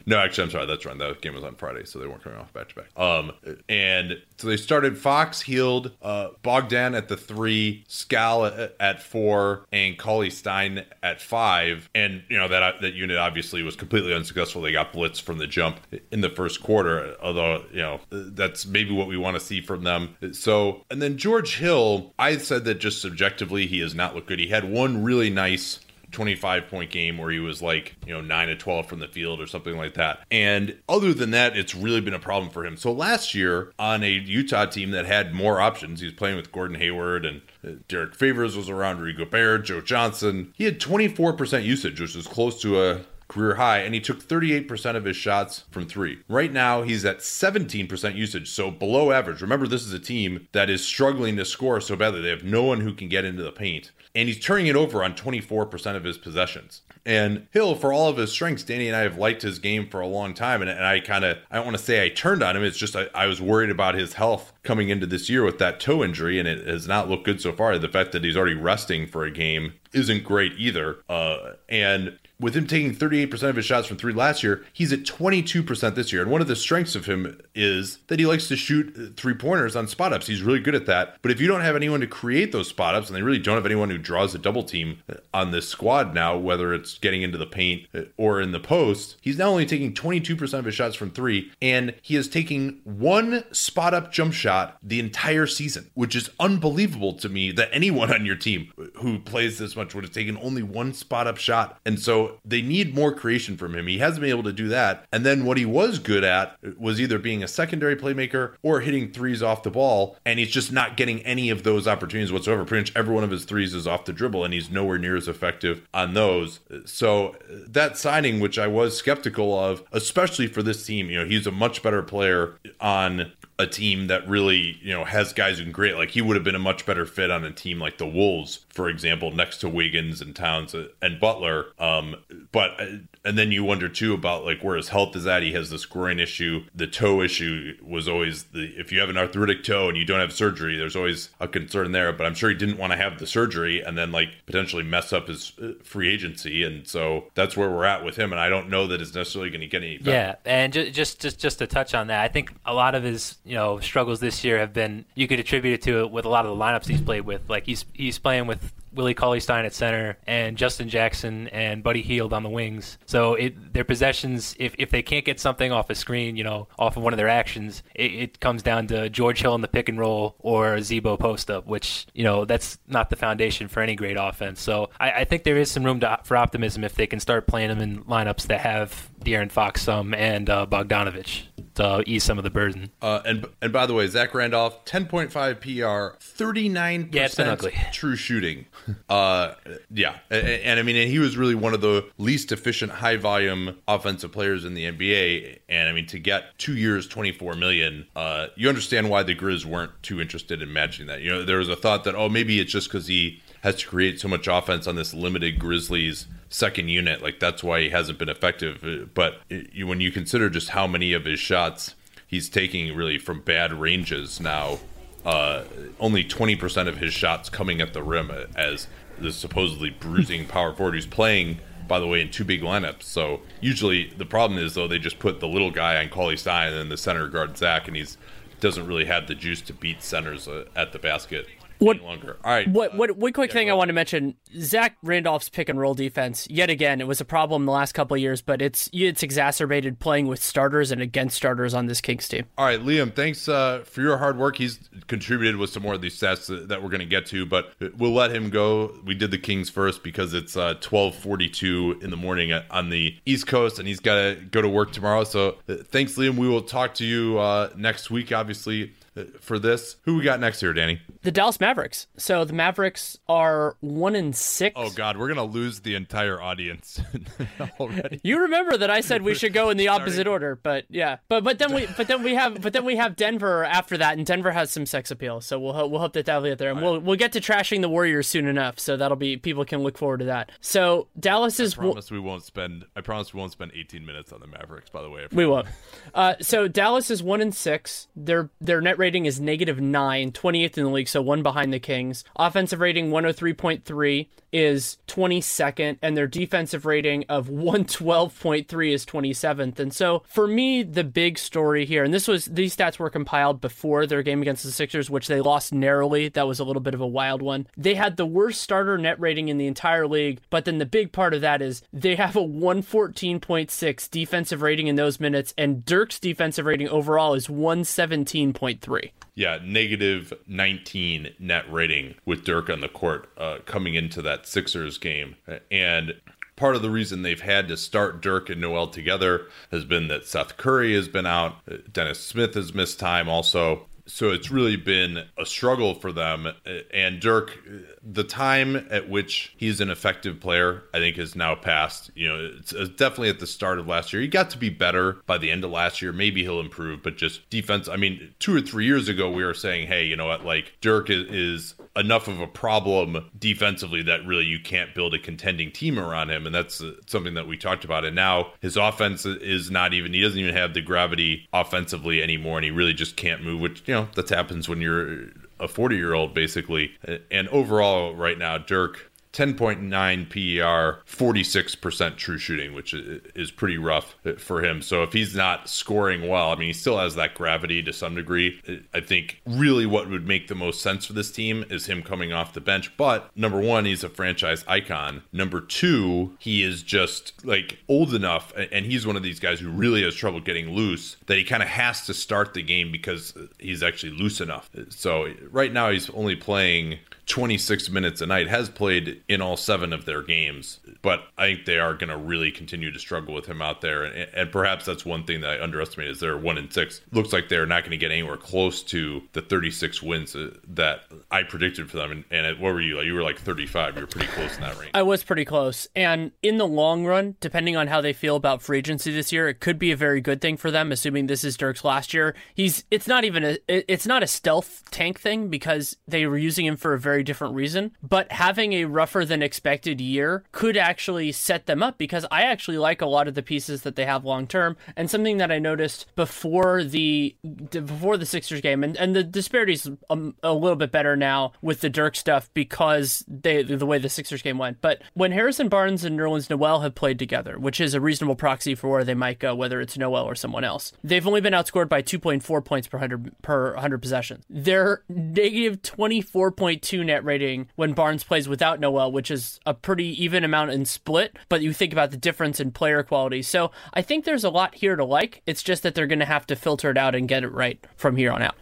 No, 0.06 0.20
actually, 0.20 0.44
I'm 0.44 0.52
sorry, 0.52 0.68
that's 0.68 0.86
wrong. 0.86 1.00
That 1.00 1.20
game 1.22 1.34
was 1.34 1.44
on 1.44 1.56
Friday, 1.56 1.86
so 1.86 1.98
they 1.98 2.06
weren't 2.06 2.24
coming 2.24 2.38
off 2.38 2.54
back 2.54 2.70
to 2.70 2.76
back. 2.76 2.90
Um, 2.96 3.32
and 3.68 4.22
so 4.38 4.48
they 4.48 4.58
started 4.58 4.98
Fox, 4.98 5.42
Hield, 5.42 5.92
uh, 6.02 6.30
Bogdan 6.44 6.94
at 6.96 7.08
the 7.08 7.18
three, 7.18 7.84
Skal 7.88 8.46
at, 8.46 8.76
at 8.80 9.02
four, 9.02 9.66
and 9.72 9.98
Cauley 9.98 10.30
Stein 10.30 10.86
at 11.02 11.22
five. 11.22 11.90
And 11.96 12.24
you 12.30 12.38
know 12.38 12.48
that 12.48 12.82
that 12.82 12.94
unit 12.94 13.18
obviously 13.18 13.64
was 13.64 13.76
completely 13.76 14.14
unsuccessful. 14.14 14.62
They 14.62 14.72
got 14.72 14.94
blitzed 14.94 15.22
from 15.22 15.38
the 15.38 15.48
jump 15.48 15.80
in 16.12 16.22
the 16.22 16.30
first 16.30 16.62
quarter. 16.62 17.16
Although 17.22 17.64
you 17.72 17.82
know 17.82 18.00
that's 18.10 18.66
maybe 18.66 18.92
what 18.92 19.08
we 19.08 19.18
want 19.18 19.36
to 19.36 19.40
see 19.40 19.62
from 19.62 19.84
them. 19.84 20.16
So 20.34 20.84
and 20.92 21.02
then 21.02 21.18
George 21.18 21.58
Hill, 21.58 22.14
I 22.20 22.38
said 22.38 22.66
that 22.66 22.76
just 22.76 23.02
subjectively 23.02 23.68
he 23.68 23.80
has 23.80 23.96
not 23.96 24.16
looked 24.16 24.28
good. 24.28 24.40
He 24.40 24.48
had 24.48 24.70
one 24.70 25.04
really 25.04 25.30
nice 25.30 25.80
25 26.16 26.68
point 26.68 26.90
game 26.90 27.18
where 27.18 27.30
he 27.30 27.40
was 27.40 27.62
like, 27.62 27.96
you 28.08 28.14
know, 28.14 28.22
9 28.22 28.48
to 28.48 28.56
12 28.56 28.88
from 28.88 29.00
the 29.00 29.08
field 29.08 29.42
or 29.42 29.48
something 29.48 29.76
like 29.76 29.96
that. 29.96 30.22
And 30.32 30.80
other 30.88 31.14
than 31.14 31.32
that, 31.32 31.58
it's 31.58 31.76
really 31.76 32.00
been 32.00 32.14
a 32.14 32.20
problem 32.20 32.50
for 32.52 32.66
him. 32.66 32.78
So 32.78 32.94
last 32.94 33.36
year 33.36 33.74
on 33.78 34.02
a 34.02 34.10
Utah 34.10 34.66
team 34.66 34.92
that 34.92 35.06
had 35.06 35.34
more 35.34 35.60
options, 35.60 36.00
he 36.00 36.06
was 36.06 36.16
playing 36.16 36.38
with 36.38 36.54
Gordon 36.54 36.80
Hayward 36.80 37.26
and 37.26 37.42
uh, 37.68 37.72
Derrick 37.90 38.16
Favors 38.16 38.56
was 38.56 38.70
around, 38.70 39.02
Rudy 39.02 39.18
Gobert, 39.18 39.66
Joe 39.66 39.82
Johnson. 39.82 40.54
He 40.56 40.64
had 40.64 40.80
24% 40.80 41.64
usage, 41.66 42.00
which 42.00 42.16
is 42.16 42.28
close 42.28 42.62
to 42.62 42.82
a 42.82 43.02
career 43.28 43.56
high, 43.56 43.80
and 43.80 43.94
he 43.94 44.00
took 44.00 44.24
38% 44.24 44.96
of 44.96 45.06
his 45.06 45.18
shots 45.18 45.64
from 45.72 45.86
three. 45.86 46.20
Right 46.28 46.52
now, 46.52 46.84
he's 46.84 47.06
at 47.06 47.20
17% 47.20 48.16
usage, 48.16 48.50
so 48.50 48.72
below 48.72 49.12
average. 49.12 49.42
Remember, 49.42 49.68
this 49.68 49.86
is 49.86 49.94
a 49.94 50.00
team 50.00 50.48
that 50.52 50.70
is 50.70 50.86
struggling 50.86 51.36
to 51.38 51.46
score 51.46 51.82
so 51.82 51.96
badly. 51.96 52.22
They 52.22 52.30
have 52.30 52.44
no 52.44 52.64
one 52.64 52.82
who 52.82 52.94
can 52.94 53.10
get 53.10 53.26
into 53.26 53.44
the 53.44 53.52
paint, 53.52 53.92
and 54.14 54.28
he's 54.28 54.40
turning 54.40 54.68
it 54.68 54.76
over 54.76 55.04
on 55.04 55.14
24% 55.14 55.96
of 55.96 56.04
his 56.04 56.18
possessions. 56.18 56.82
And 57.08 57.48
Hill, 57.52 57.76
for 57.76 57.94
all 57.94 58.10
of 58.10 58.18
his 58.18 58.32
strengths, 58.32 58.64
Danny 58.64 58.88
and 58.88 58.96
I 58.96 59.02
have 59.02 59.18
liked 59.18 59.44
his 59.44 59.60
game 59.60 59.88
for 59.88 60.02
a 60.02 60.08
long 60.08 60.34
time, 60.34 60.62
and, 60.62 60.72
and 60.72 60.84
I 60.84 61.00
kind 61.00 61.24
of, 61.24 61.38
I 61.52 61.58
don't 61.58 61.66
want 61.66 61.78
to 61.78 61.84
say 61.84 62.04
I 62.04 62.10
turned 62.10 62.42
on 62.42 62.56
him. 62.56 62.64
It's 62.64 62.78
just 62.78 62.96
I, 62.96 63.10
I 63.14 63.28
was 63.28 63.40
worried 63.40 63.70
about 63.70 63.94
his 63.94 64.14
health 64.14 64.52
coming 64.64 64.90
into 64.90 65.06
this 65.06 65.30
year 65.30 65.44
with 65.44 65.60
that 65.60 65.80
toe 65.80 66.04
injury, 66.04 66.40
and 66.40 66.48
it 66.48 66.66
has 66.66 66.88
not 66.88 67.08
looked 67.08 67.26
good 67.26 67.42
so 67.42 67.52
far. 67.52 67.78
The 67.78 67.88
fact 67.88 68.12
that 68.14 68.24
he's 68.24 68.36
already 68.36 68.56
resting 68.56 69.06
for 69.06 69.24
a 69.24 69.30
game 69.30 69.74
isn't 69.94 70.24
great 70.24 70.54
either. 70.58 70.98
Uh, 71.08 71.54
and 71.70 72.18
with 72.40 72.56
him 72.56 72.68
taking 72.68 72.94
38% 72.94 73.44
of 73.50 73.56
his 73.56 73.66
shots 73.66 73.88
from 73.88 73.98
three 73.98 74.14
last 74.14 74.44
year, 74.44 74.66
he's 74.74 74.92
at 74.92 75.04
22% 75.04 75.96
this 75.96 76.12
year. 76.12 76.22
And 76.22 76.32
one 76.32 76.42
of 76.42 76.48
the 76.48 76.56
strengths 76.56 76.96
of 76.96 77.06
him 77.06 77.40
is 77.54 78.00
that 78.08 78.20
he 78.20 78.26
likes 78.26 78.48
to 78.50 78.58
shoot 78.58 79.14
three 79.16 79.34
pointers 79.34 79.76
on 79.76 79.88
spot 79.88 80.14
ups. 80.14 80.28
He's 80.28 80.42
really 80.42 80.60
good 80.60 80.76
at 80.76 80.86
that. 80.88 81.18
But 81.22 81.32
if 81.32 81.40
you 81.40 81.48
don't 81.48 81.62
have 81.62 81.76
anyone 81.76 82.02
to 82.02 82.08
create 82.08 82.52
those 82.52 82.68
spot 82.68 82.96
ups, 82.96 83.08
and 83.08 83.16
they 83.16 83.22
really 83.22 83.40
don't 83.40 83.56
have 83.56 83.66
anyone 83.66 83.90
who 83.90 83.98
draws 83.98 84.36
a 84.36 84.40
double 84.40 84.64
team 84.64 85.02
on 85.34 85.52
this 85.52 85.70
squad 85.70 86.14
now, 86.14 86.38
whether 86.38 86.74
it's 86.74 86.98
getting 86.98 87.22
into 87.22 87.38
the 87.38 87.46
paint 87.46 87.88
uh, 87.94 88.02
or 88.18 88.42
in 88.42 88.52
the 88.52 88.60
post, 88.60 89.18
he's 89.22 89.38
now 89.38 89.50
only 89.50 89.66
taking 89.66 89.94
22% 89.94 90.60
of 90.60 90.66
his 90.66 90.76
shots 90.76 90.96
from 90.96 91.12
three. 91.12 91.52
And 91.62 91.96
he 92.02 92.16
is 92.16 92.28
taking 92.28 92.82
one 92.84 93.44
spot 93.54 93.94
up 93.94 94.12
jump 94.12 94.34
shot 94.34 94.78
the 94.84 95.00
entire 95.00 95.48
season, 95.48 95.90
which 95.94 96.16
is 96.16 96.30
unbelievable 96.40 97.14
to 97.14 97.30
me 97.30 97.52
that 97.54 97.70
anyone 97.72 98.14
on 98.14 98.26
your 98.26 98.36
team 98.36 98.72
who 98.96 99.20
plays 99.20 99.58
this 99.58 99.76
much 99.76 99.96
would 99.96 100.04
have 100.04 100.14
taken 100.14 100.38
only 100.42 100.64
one 100.64 100.94
spot 100.94 101.28
up 101.28 101.38
shot. 101.38 101.80
And 101.86 102.00
so 102.00 102.25
they 102.44 102.62
need 102.62 102.96
more 102.96 103.14
creation 103.14 103.58
from 103.58 103.76
him. 103.76 103.88
He 103.88 104.00
hasn't 104.00 104.22
been 104.22 104.30
able 104.30 104.44
to 104.44 104.54
do 104.54 104.68
that. 104.70 105.06
And 105.12 105.26
then 105.26 105.46
what 105.46 105.58
he 105.58 105.66
was 105.66 106.00
good 106.00 106.24
at 106.24 106.58
was 106.80 107.00
either 107.00 107.20
being 107.20 107.44
a 107.44 107.48
secondary 107.48 107.96
playmaker 107.96 108.56
or 108.62 108.82
hitting 108.82 109.12
threes 109.12 109.42
off 109.42 109.64
the 109.64 109.72
ball. 109.72 110.18
And 110.26 110.40
he's 110.40 110.50
just 110.50 110.72
not 110.72 110.98
getting 110.98 111.22
any 111.22 111.50
of 111.50 111.64
those 111.64 111.88
opportunities 111.88 112.32
whatsoever. 112.32 112.66
Pretty 112.66 112.82
much 112.82 112.96
every 112.96 113.14
one 113.14 113.24
of 113.24 113.32
his 113.32 113.46
threes 113.46 113.74
is 113.74 113.88
off 113.88 114.06
the 114.06 114.14
dribble, 114.14 114.44
and 114.44 114.54
he's 114.54 114.70
nowhere 114.70 114.98
near 114.98 115.16
as 115.16 115.28
effective 115.28 115.88
on 115.94 116.14
those. 116.14 116.60
So 116.86 117.36
uh, 117.50 117.60
that 117.68 117.98
signing, 117.98 118.40
which 118.40 118.58
I 118.58 118.68
was 118.68 118.98
skeptical 118.98 119.58
of, 119.58 119.84
especially 119.92 120.48
for 120.48 120.64
this 120.64 120.86
team, 120.86 121.10
you 121.10 121.20
know, 121.20 121.26
he's 121.26 121.48
a 121.48 121.52
much 121.52 121.84
better 121.84 122.02
player 122.02 122.56
on 122.80 123.32
a 123.58 123.68
team 123.68 124.08
that 124.08 124.28
really, 124.28 124.78
you 124.82 124.92
know, 124.92 125.06
has 125.06 125.32
guys 125.32 125.58
who 125.58 125.64
can 125.64 125.74
create 125.74 125.96
Like 125.96 126.12
he 126.12 126.22
would 126.22 126.36
have 126.36 126.44
been 126.44 126.56
a 126.56 126.60
much 126.60 126.86
better 126.86 127.06
fit 127.06 127.32
on 127.32 127.44
a 127.46 127.52
team 127.52 127.80
like 127.80 127.98
the 127.98 128.08
Wolves, 128.08 128.65
for 128.76 128.90
example, 128.90 129.32
next 129.32 129.60
to 129.60 129.70
Wiggins 129.70 130.20
and 130.20 130.36
Towns 130.36 130.76
and 131.02 131.18
Butler. 131.18 131.68
Um, 131.80 132.18
but 132.52 132.72
uh, 132.80 132.86
and 133.24 133.38
then 133.38 133.54
you 133.54 133.64
wonder 133.64 133.88
too 133.88 134.14
about 134.14 134.44
like 134.44 134.62
where 134.62 134.76
his 134.76 134.90
health 134.90 135.16
is 135.16 135.26
at. 135.26 135.44
He 135.44 135.54
has 135.54 135.70
this 135.70 135.86
groin 135.86 136.20
issue. 136.20 136.66
The 136.76 136.86
toe 136.86 137.22
issue 137.22 137.78
was 137.82 138.10
always 138.10 138.44
the 138.44 138.66
if 138.78 138.92
you 138.92 139.00
have 139.00 139.10
an 139.10 139.18
arthritic 139.18 139.64
toe 139.64 139.88
and 139.88 139.98
you 139.98 140.04
don't 140.04 140.20
have 140.20 140.34
surgery, 140.34 140.76
there's 140.76 140.96
always 140.96 141.30
a 141.40 141.48
concern 141.48 141.94
there. 141.94 142.12
But 142.12 142.26
I'm 142.26 142.36
sure 142.36 142.50
he 142.50 142.56
didn't 142.56 142.78
want 142.78 142.92
to 142.92 142.98
have 142.98 143.18
the 143.18 143.26
surgery 143.26 143.82
and 143.82 143.98
then 143.98 144.12
like 144.12 144.30
potentially 144.46 144.84
mess 144.84 145.14
up 145.14 145.30
his 145.30 145.54
uh, 145.62 145.72
free 145.82 146.10
agency. 146.10 146.62
And 146.62 146.86
so 146.86 147.28
that's 147.34 147.56
where 147.56 147.70
we're 147.70 147.86
at 147.86 148.04
with 148.04 148.18
him. 148.18 148.34
And 148.34 148.42
I 148.42 148.50
don't 148.50 148.70
know 148.70 148.88
that 148.88 149.00
it's 149.00 149.16
necessarily 149.16 149.52
going 149.52 149.62
to 149.62 149.68
get 149.68 149.84
any 149.84 150.00
better. 150.00 150.12
Yeah, 150.12 150.36
and 150.44 150.74
just 150.74 151.22
just 151.22 151.40
just 151.40 151.60
to 151.60 151.68
touch 151.68 151.94
on 151.94 152.08
that, 152.08 152.20
I 152.20 152.28
think 152.28 152.52
a 152.66 152.74
lot 152.74 152.94
of 152.94 153.04
his 153.04 153.38
you 153.46 153.56
know 153.56 153.80
struggles 153.80 154.20
this 154.20 154.44
year 154.44 154.60
have 154.60 154.74
been 154.74 155.06
you 155.16 155.30
could 155.30 155.40
attribute 155.40 155.76
it 155.76 155.82
to 155.84 156.02
it 156.02 156.12
with 156.12 156.26
a 156.26 156.30
lot 156.30 156.46
of 156.46 156.58
the 156.58 156.62
lineups 156.62 156.88
he's 156.88 157.00
played 157.00 157.22
with. 157.22 157.50
Like 157.50 157.66
he's 157.66 157.86
he's 157.94 158.20
playing 158.20 158.48
with 158.48 158.65
Willie 158.96 159.14
Cauley 159.14 159.40
Stein 159.40 159.66
at 159.66 159.74
center 159.74 160.18
and 160.26 160.58
Justin 160.58 160.90
Jackson 160.90 161.48
and 161.50 161.84
Buddy 161.84 162.02
Hield 162.02 162.34
on 162.34 162.44
the 162.44 162.50
wings. 162.50 162.98
So 163.06 163.36
it, 163.36 163.74
their 163.74 163.84
possessions, 163.84 164.56
if, 164.60 164.76
if 164.78 164.90
they 164.90 165.02
can't 165.02 165.26
get 165.26 165.40
something 165.40 165.72
off 165.72 165.90
a 165.90 165.96
screen, 165.96 166.36
you 166.36 166.44
know, 166.44 166.68
off 166.78 166.98
of 166.98 167.04
one 167.04 167.14
of 167.14 167.18
their 167.18 167.30
actions, 167.30 167.84
it, 167.94 168.14
it 168.14 168.40
comes 168.40 168.64
down 168.64 168.88
to 168.88 169.10
George 169.10 169.42
Hill 169.42 169.56
in 169.56 169.62
the 169.62 169.68
pick 169.68 169.90
and 169.90 170.00
roll 170.00 170.36
or 170.40 170.82
Z-Bo 170.82 171.18
post 171.18 171.52
up, 171.52 171.68
which, 171.68 172.08
you 172.14 172.24
know, 172.24 172.46
that's 172.46 172.80
not 172.88 173.10
the 173.10 173.16
foundation 173.16 173.68
for 173.68 173.82
any 173.82 173.96
great 173.96 174.18
offense. 174.20 174.62
So 174.62 174.90
I, 175.00 175.12
I 175.12 175.26
think 175.26 175.44
there 175.44 175.58
is 175.58 175.70
some 175.70 175.84
room 175.84 176.00
to, 176.02 176.20
for 176.24 176.38
optimism 176.38 176.84
if 176.84 176.96
they 176.96 177.08
can 177.08 177.20
start 177.20 177.48
playing 177.48 177.70
them 177.70 177.82
in 177.82 178.04
lineups 178.06 178.48
that 178.48 178.62
have 178.62 179.10
De'Aaron 179.26 179.52
Fox 179.52 179.82
some 179.82 180.14
and 180.14 180.50
uh, 180.50 180.66
Bogdanovich 180.70 181.44
to 181.76 182.04
ease 182.06 182.24
some 182.24 182.38
of 182.38 182.44
the 182.44 182.50
burden. 182.50 182.90
Uh, 183.02 183.22
and 183.26 183.46
and 183.62 183.72
by 183.72 183.86
the 183.86 183.94
way, 183.94 184.08
Zach 184.08 184.34
Randolph, 184.34 184.84
ten 184.86 185.06
point 185.06 185.32
five 185.32 185.60
PER, 185.62 186.16
thirty 186.20 186.70
nine 186.70 187.10
percent 187.10 187.62
true 187.92 188.16
shooting. 188.16 188.66
uh, 189.10 189.54
yeah, 189.92 190.18
and, 190.30 190.48
and, 190.48 190.80
I 190.80 190.84
mean, 190.84 190.96
and 190.96 191.10
he 191.10 191.20
was 191.20 191.38
really 191.38 191.56
one 191.56 191.74
of 191.74 191.82
the 191.82 192.06
least 192.18 192.52
efficient, 192.52 192.92
high 192.92 193.18
volume 193.18 193.78
offensive 193.88 194.32
players 194.32 194.66
in 194.66 194.74
the 194.74 194.92
NBA. 194.92 195.60
And 195.70 195.90
I 195.90 195.92
mean, 195.92 196.08
to 196.08 196.20
get 196.20 196.58
two 196.58 196.76
years, 196.76 197.08
twenty 197.08 197.32
four 197.32 197.54
million, 197.56 198.08
uh, 198.16 198.48
you 198.56 198.70
understand 198.70 199.10
why 199.10 199.24
the 199.24 199.36
Grizz 199.36 199.66
weren't 199.66 199.92
too 200.02 200.22
interested 200.22 200.62
in 200.62 200.72
matching 200.72 201.08
that. 201.08 201.22
You 201.22 201.32
know, 201.32 201.44
there 201.44 201.58
was 201.58 201.70
a 201.70 201.76
thought 201.76 202.06
that 202.06 202.16
oh, 202.16 202.30
maybe 202.30 202.60
it's 202.60 202.72
just 202.72 202.88
because 202.88 203.08
he 203.08 203.42
has 203.66 203.78
to 203.78 203.88
create 203.88 204.20
so 204.20 204.28
much 204.28 204.48
offense 204.48 204.86
on 204.86 204.96
this 204.96 205.12
limited 205.12 205.58
Grizzlies 205.58 206.28
second 206.50 206.88
unit. 206.88 207.24
Like 207.24 207.40
that's 207.40 207.64
why 207.64 207.82
he 207.82 207.90
hasn't 207.90 208.20
been 208.20 208.30
effective. 208.30 209.10
But 209.16 209.42
it, 209.50 209.86
when 209.86 210.00
you 210.00 210.12
consider 210.12 210.52
just 210.52 210.70
how 210.70 210.86
many 210.86 211.14
of 211.14 211.26
his 211.26 211.40
shots 211.40 211.96
he's 212.28 212.48
taking 212.48 212.96
really 212.96 213.18
from 213.18 213.42
bad 213.42 213.74
ranges 213.74 214.40
now, 214.40 214.78
uh, 215.26 215.64
only 216.00 216.24
20% 216.24 216.88
of 216.88 216.98
his 216.98 217.12
shots 217.12 217.50
coming 217.50 217.82
at 217.82 217.94
the 217.94 218.04
rim 218.04 218.30
as 218.56 218.86
the 219.18 219.32
supposedly 219.32 219.90
bruising 219.90 220.46
power 220.48 220.72
forward 220.72 220.94
who's 220.94 221.08
playing 221.08 221.60
by 221.88 222.00
the 222.00 222.08
way, 222.08 222.20
in 222.20 222.32
two 222.32 222.44
big 222.44 222.62
lineups. 222.62 223.04
So 223.04 223.42
usually 223.62 224.12
the 224.18 224.26
problem 224.26 224.60
is 224.60 224.74
though 224.74 224.88
they 224.88 224.98
just 224.98 225.20
put 225.20 225.40
the 225.40 225.48
little 225.48 225.70
guy 225.70 226.02
on 226.02 226.10
Cauley 226.10 226.36
Stein 226.36 226.70
and 226.70 226.78
then 226.78 226.90
the 226.90 226.98
center 226.98 227.28
guard 227.28 227.56
Zach, 227.58 227.88
and 227.88 227.96
he's 227.96 228.18
doesn't 228.60 228.88
really 228.88 229.06
have 229.06 229.28
the 229.28 229.36
juice 229.36 229.62
to 229.62 229.74
beat 229.74 230.02
centers 230.02 230.48
uh, 230.48 230.66
at 230.76 230.94
the 230.94 230.98
basket 230.98 231.46
what, 231.80 232.02
longer. 232.02 232.38
All 232.44 232.52
right. 232.52 232.68
What, 232.68 232.96
what, 232.96 233.18
one 233.18 233.34
quick 233.34 233.50
yeah, 233.50 233.54
thing 233.54 233.72
I 233.72 233.74
want 233.74 233.90
to 233.90 233.94
mention 233.94 234.36
Zach 234.60 234.98
Randolph's 235.04 235.50
pick 235.50 235.70
and 235.70 235.80
roll 235.80 235.94
defense, 235.94 236.48
yet 236.50 236.70
again, 236.70 237.02
it 237.02 237.08
was 237.08 237.22
a 237.22 237.26
problem 237.26 237.66
the 237.66 237.72
last 237.72 237.94
couple 237.94 238.16
years, 238.18 238.42
but 238.42 238.62
it's 238.62 238.90
it's 238.94 239.24
exacerbated 239.24 240.00
playing 240.00 240.28
with 240.28 240.42
starters 240.42 240.92
and 240.92 241.02
against 241.02 241.36
starters 241.36 241.74
on 241.74 241.88
this 241.88 242.02
Kings 242.02 242.28
team. 242.28 242.46
All 242.58 242.66
right, 242.66 242.80
Liam, 242.80 243.14
thanks 243.14 243.48
uh, 243.48 243.84
for 243.86 244.02
your 244.02 244.18
hard 244.18 244.38
work. 244.38 244.58
He's 244.58 244.90
contributed 245.08 245.58
with 245.58 245.70
some 245.70 245.84
more 245.84 245.94
of 245.94 246.02
these 246.02 246.20
stats 246.20 246.48
that, 246.48 246.70
that 246.70 246.82
we're 246.82 246.90
going 246.90 247.00
to 247.00 247.06
get 247.06 247.26
to, 247.28 247.46
but 247.46 247.74
we'll 247.98 248.14
let 248.14 248.32
him 248.32 248.50
go. 248.50 248.98
We 249.06 249.16
did 249.16 249.32
the 249.32 249.38
Kings 249.38 249.70
first 249.70 250.04
because 250.04 250.34
it's 250.34 250.56
uh, 250.56 250.76
1242 250.82 252.00
in 252.02 252.10
the 252.10 252.18
morning 252.18 252.54
on 252.54 252.90
the 252.90 253.16
East 253.26 253.48
Coast, 253.48 253.80
and 253.80 253.88
he's 253.88 254.00
got 254.00 254.16
to 254.16 254.36
go 254.52 254.62
to 254.62 254.70
work 254.70 254.92
tomorrow. 254.92 255.24
So 255.24 255.58
uh, 255.68 255.76
thanks, 255.84 256.16
Liam. 256.16 256.38
We 256.38 256.48
will 256.48 256.62
talk 256.62 256.96
to 256.96 257.06
you 257.06 257.40
uh, 257.40 257.70
next 257.76 258.10
week, 258.10 258.32
obviously 258.32 258.94
for 259.40 259.60
this. 259.60 259.98
Who 260.04 260.18
we 260.18 260.24
got 260.24 260.40
next 260.40 260.60
here, 260.60 260.74
Danny? 260.74 261.02
The 261.22 261.32
Dallas 261.32 261.60
Mavericks. 261.60 262.08
So 262.18 262.46
the 262.46 262.54
Mavericks 262.54 263.18
are 263.28 263.78
one 263.80 264.16
in 264.16 264.34
six. 264.34 264.74
Oh 264.78 264.90
God, 264.90 265.18
we're 265.18 265.28
gonna 265.28 265.44
lose 265.44 265.82
the 265.82 265.96
entire 265.96 266.42
audience 266.42 267.00
already. 267.80 268.20
You 268.24 268.42
remember 268.42 268.78
that 268.78 268.90
I 268.90 269.02
said 269.02 269.22
we 269.22 269.34
should 269.34 269.54
go 269.54 269.70
in 269.70 269.78
the 269.78 269.88
opposite 269.96 270.28
order, 270.28 270.56
but 270.62 270.86
yeah, 270.90 271.18
but 271.30 271.44
but 271.44 271.60
then 271.60 271.74
we 271.74 271.88
but 271.98 272.08
then 272.08 272.24
we 272.24 272.36
have 272.36 272.62
but 272.62 272.74
then 272.74 272.86
we 272.86 272.98
have 272.98 273.16
Denver 273.16 273.64
after 273.64 273.98
that, 273.98 274.18
and 274.18 274.26
Denver 274.26 274.52
has 274.52 274.72
some 274.72 274.86
sex 274.86 275.12
appeal. 275.12 275.42
So 275.42 275.60
we'll 275.60 275.74
hope, 275.74 275.92
we'll 275.92 276.02
hope 276.02 276.14
that 276.14 276.26
that'll 276.26 276.44
get 276.44 276.58
there, 276.58 276.72
and 276.72 276.82
we'll 276.82 277.00
we'll 277.00 277.16
get 277.16 277.32
to 277.34 277.42
trashing 277.42 277.82
the 277.82 277.90
Warriors 277.90 278.28
soon 278.28 278.48
enough. 278.48 278.80
So 278.80 278.98
that'll 278.98 279.18
be 279.18 279.38
people 279.38 279.66
can 279.66 279.82
look 279.82 279.98
forward 279.98 280.20
to 280.20 280.26
that. 280.26 280.52
So 280.62 281.08
Dallas 281.20 281.60
is. 281.60 281.74
I 281.76 281.78
promise 281.78 282.12
we 282.12 282.20
won't 282.20 282.44
spend. 282.44 282.86
I 282.96 283.02
promise 283.02 283.34
we 283.34 283.40
won't 283.40 283.52
spend 283.52 283.72
18 283.74 284.06
minutes 284.06 284.32
on 284.32 284.40
the 284.42 284.48
Mavericks. 284.48 284.90
By 284.90 285.02
the 285.02 285.10
way, 285.10 285.28
we 285.32 285.46
won't. 285.46 285.68
Uh, 286.14 286.36
so 286.42 286.68
Dallas 286.68 287.10
is 287.10 287.24
one 287.24 287.42
in 287.42 287.52
six. 287.52 288.08
Their 288.16 288.50
their 288.60 288.82
net 288.82 288.98
rating 289.06 289.28
is 289.28 289.40
negative 289.40 289.80
nine, 289.80 290.32
28th 290.32 290.80
in 290.80 290.84
the 290.84 290.90
league, 290.90 291.08
so 291.08 291.22
one 291.22 291.44
behind 291.44 291.72
the 291.72 291.78
Kings. 291.80 292.24
Offensive 292.38 292.80
rating 292.80 293.12
103.3 293.12 294.28
is 294.52 294.98
22nd, 295.08 296.00
and 296.02 296.18
their 296.18 296.26
defensive 296.26 296.88
rating 296.88 297.24
of 297.30 297.48
112.3 297.48 298.94
is 298.94 299.06
27th. 299.06 299.78
And 299.78 299.94
so 299.94 300.24
for 300.28 300.48
me, 300.48 300.82
the 300.82 301.04
big 301.04 301.38
story 301.38 301.86
here, 301.86 302.04
and 302.04 302.12
this 302.12 302.28
was 302.28 302.46
these 302.46 302.76
stats 302.76 302.98
were 302.98 303.12
compiled 303.12 303.62
before 303.62 304.08
their 304.08 304.24
game 304.24 304.42
against 304.42 304.64
the 304.64 304.72
Sixers, 304.72 305.08
which 305.08 305.28
they 305.28 305.40
lost 305.40 305.72
narrowly. 305.72 306.30
That 306.30 306.48
was 306.48 306.60
a 306.60 306.64
little 306.64 306.82
bit 306.82 306.96
of 306.96 307.02
a 307.02 307.06
wild 307.06 307.44
one. 307.44 307.68
They 307.78 307.94
had 307.94 308.18
the 308.18 308.26
worst 308.26 308.60
starter 308.60 308.98
net 308.98 309.20
rating 309.20 309.50
in 309.50 309.60
the 309.60 309.68
entire 309.68 310.08
league, 310.08 310.42
but 310.50 310.66
then 310.66 310.80
the 310.80 310.86
big 310.88 311.12
part 311.12 311.36
of 311.36 311.42
that 311.42 311.62
is 311.62 311.84
they 311.94 312.16
have 312.16 312.36
a 312.36 312.40
114.6 312.40 314.10
defensive 314.10 314.64
rating 314.64 314.88
in 314.88 314.96
those 314.96 315.20
minutes, 315.20 315.54
and 315.60 315.86
Dirk's 315.86 316.18
defensive 316.18 316.66
rating 316.66 316.90
overall 316.90 317.36
is 317.36 317.48
117.3. 317.48 318.95
Yeah, 319.36 319.60
negative 319.64 320.34
19 320.48 321.36
net 321.40 321.72
rating 321.72 322.16
with 322.26 322.44
Dirk 322.44 322.70
on 322.70 322.82
the 322.82 322.88
court 322.88 323.30
uh, 323.38 323.58
coming 323.66 323.96
into 323.96 324.22
that 324.22 324.48
Sixers 324.48 324.98
game. 324.98 325.36
And 325.70 326.14
part 326.56 326.76
of 326.76 326.82
the 326.82 326.90
reason 326.90 327.22
they've 327.22 327.42
had 327.42 327.68
to 327.68 327.78
start 327.78 328.22
Dirk 328.22 328.50
and 328.50 328.62
Noel 328.62 328.88
together 328.88 329.48
has 329.72 329.84
been 329.84 330.08
that 330.08 330.26
Seth 330.26 330.58
Curry 330.58 330.94
has 330.96 331.08
been 331.08 331.26
out, 331.26 331.56
Dennis 331.92 332.20
Smith 332.20 332.54
has 332.54 332.74
missed 332.74 333.00
time 333.00 333.28
also 333.28 333.88
so 334.08 334.32
it's 334.32 334.52
really 334.52 334.76
been 334.76 335.26
a 335.38 335.46
struggle 335.46 335.96
for 335.96 336.12
them. 336.12 336.48
And 336.94 337.20
Dirk, 337.20 337.58
the 338.04 338.24
time 338.24 338.88
at 338.90 339.10
which 339.10 339.54
he's 339.58 339.82
an 339.82 339.90
effective 339.90 340.40
player, 340.40 340.84
I 340.94 341.00
think, 341.00 341.18
has 341.18 341.36
now 341.36 341.56
passed. 341.56 342.12
You 342.16 342.30
know, 342.30 342.52
it's, 342.58 342.72
definitely 342.96 343.30
at 343.30 343.40
the 343.40 343.48
start 343.48 343.80
of 343.80 343.88
last 343.88 344.14
year. 344.14 344.22
He 344.22 344.28
got 344.28 344.50
to 344.52 344.58
be 344.58 344.70
better 344.70 345.18
by 345.26 345.38
the 345.38 345.52
end 345.52 345.64
of 345.64 345.72
last 345.72 346.02
year. 346.02 346.14
Maybe 346.14 346.44
he'll 346.44 346.60
improve, 346.60 347.02
but 347.02 347.18
just 347.18 347.50
defense. 347.50 347.88
I 347.88 347.96
mean, 347.96 348.34
two 348.40 348.56
or 348.56 348.62
three 348.62 348.86
years 348.86 349.10
ago, 349.10 349.30
we 349.30 349.44
were 349.44 349.54
saying, 349.54 349.88
hey, 349.88 350.06
you 350.06 350.16
know 350.16 350.28
what, 350.28 350.46
like 350.46 350.74
Dirk 350.82 351.10
is, 351.10 351.26
is 351.30 351.76
enough 351.96 352.28
of 352.28 352.40
a 352.40 352.48
problem 352.48 353.30
defensively 353.40 354.04
that 354.04 354.26
really 354.26 354.46
you 354.46 354.60
can't 354.60 354.94
build 354.94 355.14
a 355.14 355.20
contending 355.20 355.72
team 355.72 355.98
around 355.98 356.30
him. 356.30 356.46
And 356.46 356.54
that's 356.54 356.82
uh, 356.82 356.94
something 357.08 357.34
that 357.34 357.48
we 357.48 357.58
talked 357.58 357.86
about. 357.86 358.06
And 358.06 358.16
now 358.16 358.54
his 358.62 358.78
offense 358.78 359.26
is 359.26 359.72
not 359.72 359.94
even, 359.94 360.14
he 360.14 360.22
doesn't 360.22 360.40
even 360.40 360.54
have 360.54 360.74
the 360.74 360.82
gravity 360.82 361.48
offensively 361.54 362.22
anymore. 362.22 362.58
And 362.58 362.66
he 362.66 362.72
really 362.72 362.94
just 362.94 363.16
can't 363.16 363.44
move, 363.44 363.62
which, 363.62 363.84
you 363.88 363.94
know, 363.94 363.95
that 364.16 364.30
happens 364.30 364.70
when 364.70 364.82
you're 364.82 365.30
a 365.60 365.68
40 365.68 365.96
year 365.96 366.14
old 366.14 366.34
basically. 366.34 366.96
And 367.32 367.48
overall, 367.50 368.16
right 368.16 368.38
now, 368.38 368.58
Dirk 368.58 369.12
10.9 369.36 370.30
PER, 370.30 371.02
46% 371.06 372.16
true 372.16 372.38
shooting, 372.38 372.74
which 372.74 372.94
is 372.94 373.52
pretty 373.52 373.78
rough 373.78 374.16
uh, 374.26 374.34
for 374.34 374.64
him. 374.64 374.82
So 374.82 375.04
if 375.04 375.12
he's 375.12 375.36
not 375.36 375.68
scoring 375.68 376.30
well, 376.30 376.52
I 376.52 376.56
mean, 376.56 376.68
he 376.68 376.74
still 376.74 376.98
has 376.98 377.16
that 377.16 377.36
gravity 377.36 377.84
to 377.84 377.92
some 377.92 378.16
degree. 378.16 378.62
I 378.94 379.02
think 379.02 379.42
really 379.46 379.86
what 379.86 380.10
would 380.10 380.26
make 380.26 380.48
the 380.48 380.56
most 380.56 380.82
sense 380.82 381.06
for 381.06 381.12
this 381.12 381.32
team 381.32 381.66
is 381.70 381.88
him 381.88 382.02
coming 382.02 382.32
off 382.32 382.54
the 382.54 382.62
bench. 382.62 382.96
But 382.96 383.30
number 383.36 383.60
one, 383.60 383.84
he's 383.84 384.06
a 384.06 384.10
franchise 384.10 384.64
icon. 384.70 385.24
Number 385.34 385.60
two, 385.60 386.38
he 386.40 386.64
is 386.64 386.82
just 386.82 387.46
like 387.46 387.80
old 387.90 388.14
enough, 388.14 388.54
and 388.72 388.86
he's 388.86 389.06
one 389.06 389.18
of 389.18 389.24
these 389.24 389.42
guys 389.42 389.60
who 389.60 389.70
really 389.70 390.04
has 390.04 390.16
trouble 390.16 390.40
getting 390.40 390.72
loose 390.72 391.18
that 391.26 391.38
he 391.38 391.44
kind 391.44 391.62
of 391.62 391.68
has 391.68 392.06
to 392.06 392.14
start 392.14 392.54
the 392.54 392.64
game 392.64 392.90
because 392.90 393.34
he's 393.60 393.84
actually 393.84 394.14
loose 394.14 394.40
enough. 394.40 394.70
So 394.90 395.34
right 395.52 395.74
now, 395.74 395.92
he's 395.92 396.10
only 396.12 396.38
playing 396.38 397.00
26 397.28 397.90
minutes 397.90 398.22
a 398.22 398.26
night, 398.26 398.48
has 398.48 398.70
played 398.70 399.22
in 399.28 399.42
all 399.42 399.58
seven 399.58 399.94
of 399.94 400.06
their 400.06 400.22
games. 400.22 400.80
But 401.02 401.22
I 401.38 401.48
think 401.48 401.66
they 401.66 401.80
are 401.80 401.94
going 401.94 402.10
to 402.10 402.18
really 402.18 402.52
continue 402.52 402.92
to 402.92 403.00
struggle 403.00 403.34
with 403.34 403.46
him 403.46 403.62
out 403.62 403.82
there. 403.82 404.04
And, 404.04 404.30
and 404.34 404.52
perhaps 404.52 404.86
that's 404.86 405.06
one 405.06 405.24
thing 405.26 405.42
that 405.42 405.50
I 405.50 405.64
underestimate 405.64 406.10
is 406.10 406.20
they're 406.20 406.38
one 406.38 406.58
in 406.58 406.70
six. 406.70 407.02
Looks 407.12 407.34
like 407.34 407.50
they're 407.50 407.66
not 407.66 407.82
going 407.82 407.92
to 407.92 407.98
get 407.98 408.12
anywhere 408.12 408.38
close 408.38 408.84
to 408.84 409.24
the 409.34 409.42
36 409.42 410.02
wins 410.04 410.36
uh, 410.36 410.52
that 410.68 411.02
I 411.32 411.44
predicted 411.44 411.90
for 411.90 411.98
them. 411.98 412.12
And, 412.12 412.24
and 412.32 412.60
what 412.60 412.74
were 412.74 412.82
you? 412.82 412.98
Like, 412.98 413.06
you 413.06 413.14
were 413.14 413.24
like 413.24 413.40
35. 413.40 413.96
You 413.96 414.02
were 414.02 414.08
pretty 414.08 414.28
close 414.28 414.56
in 414.56 414.62
that 414.62 414.80
range. 414.80 414.92
I 414.94 415.02
was 415.02 415.24
pretty 415.24 415.46
close. 415.46 415.88
And 415.96 416.32
in 416.44 416.58
the 416.58 416.68
long 416.68 417.06
run, 417.06 417.36
depending 417.40 417.76
on 417.76 417.88
how 417.88 418.02
they 418.02 418.14
feel 418.14 418.36
about 418.36 418.62
free 418.62 418.80
agency 418.80 419.12
this 419.12 419.32
year, 419.32 419.48
it 419.48 419.60
could 419.60 419.80
be 419.80 419.92
a 419.92 419.96
very 419.96 420.22
good 420.22 420.42
thing 420.42 420.58
for 420.58 420.72
them, 420.72 420.92
assuming 420.92 421.28
this 421.28 421.44
is 421.44 421.58
Dirk's 421.58 421.84
last 421.84 422.14
year. 422.14 422.36
He's 422.54 422.84
it's 422.92 423.08
not 423.08 423.24
even 423.24 423.44
a 423.44 423.58
it's 423.68 424.06
not 424.06 424.24
a 424.24 424.28
stealth 424.28 424.84
tank 424.92 425.20
thing 425.20 425.50
because 425.50 425.98
they 426.08 426.26
were 426.26 426.38
using 426.38 426.66
him 426.66 426.78
for 426.78 426.94
a 426.94 427.00
very 427.00 427.15
different 427.24 427.56
reason. 427.56 427.92
But 428.02 428.32
having 428.32 428.74
a 428.74 428.86
rougher 428.86 429.26
than 429.26 429.42
expected 429.42 430.02
year 430.02 430.44
could 430.52 430.78
actually 430.78 431.32
set 431.32 431.66
them 431.66 431.84
up 431.84 431.98
because 431.98 432.26
I 432.32 432.44
actually 432.44 432.78
like 432.78 433.02
a 433.02 433.06
lot 433.06 433.28
of 433.28 433.36
the 433.36 433.44
pieces 433.44 433.82
that 433.84 433.96
they 433.96 434.06
have 434.06 434.26
long 434.26 434.48
term. 434.48 434.78
And 434.96 435.10
something 435.10 435.38
that 435.38 435.52
I 435.52 435.60
noticed 435.60 436.08
before 436.16 436.84
the 436.84 437.36
before 437.70 438.18
the 438.18 438.26
Sixers 438.26 438.62
game, 438.62 438.84
and, 438.84 438.98
and 438.98 439.16
the 439.16 439.24
disparities 439.24 439.90
um, 440.10 440.36
a 440.44 440.54
little 440.54 440.76
bit 440.76 440.92
better 440.92 441.16
now 441.16 441.54
with 441.62 441.82
the 441.82 441.90
Dirk 441.90 442.16
stuff 442.16 442.50
because 442.54 443.24
they 443.28 443.64
the 443.64 443.86
way 443.86 443.98
the 443.98 444.10
Sixers 444.10 444.42
game 444.42 444.58
went. 444.58 444.82
But 444.82 445.02
when 445.14 445.32
Harrison 445.32 445.70
Barnes 445.70 446.04
and 446.04 446.18
Nerlens 446.20 446.50
Noel 446.50 446.82
have 446.82 446.96
played 446.96 447.20
together, 447.20 447.58
which 447.58 447.80
is 447.80 447.94
a 447.94 448.02
reasonable 448.02 448.36
proxy 448.36 448.76
for 448.76 448.90
where 448.90 449.04
they 449.04 449.14
might 449.14 449.40
go, 449.40 449.56
whether 449.56 449.82
it's 449.82 449.98
Noel 449.98 450.26
or 450.26 450.36
someone 450.36 450.64
else, 450.64 450.92
they've 451.04 451.26
only 451.26 451.42
been 451.42 451.54
outscored 451.54 451.90
by 451.90 452.02
2.4 452.02 452.64
points 452.66 452.88
per 452.88 452.98
hundred 452.98 453.32
per 453.42 453.74
100 453.74 454.02
possessions. 454.02 454.46
They're 454.50 455.04
negative 455.10 455.82
24.2 455.82 457.05
net 457.06 457.24
rating 457.24 457.70
when 457.76 457.94
Barnes 457.94 458.24
plays 458.24 458.48
without 458.48 458.80
Noel, 458.80 459.12
which 459.12 459.32
is 459.32 459.60
a 459.66 459.74
pretty 459.74 460.22
even 460.24 460.44
amount 460.44 460.72
in 460.72 460.86
split. 460.86 461.38
But 461.50 461.62
you 461.62 461.74
think 461.74 461.94
about 461.94 462.12
the 462.12 462.18
difference 462.18 462.60
in 462.60 462.72
player 462.72 463.04
quality. 463.04 463.42
So 463.42 463.72
I 463.94 464.02
think 464.02 464.26
there's 464.26 464.44
a 464.44 464.50
lot 464.50 464.76
here 464.76 464.96
to 464.96 465.06
like. 465.06 465.42
It's 465.46 465.64
just 465.64 465.84
that 465.84 465.96
they're 465.96 466.08
going 466.08 466.20
to 466.20 466.26
have 466.26 466.48
to 466.48 466.56
filter 466.56 466.90
it 466.92 466.98
out 466.98 467.16
and 467.16 467.28
get 467.28 467.44
it 467.44 467.52
right 467.52 467.84
from 467.96 468.16
here 468.16 468.32
on 468.32 468.42
out 468.42 468.56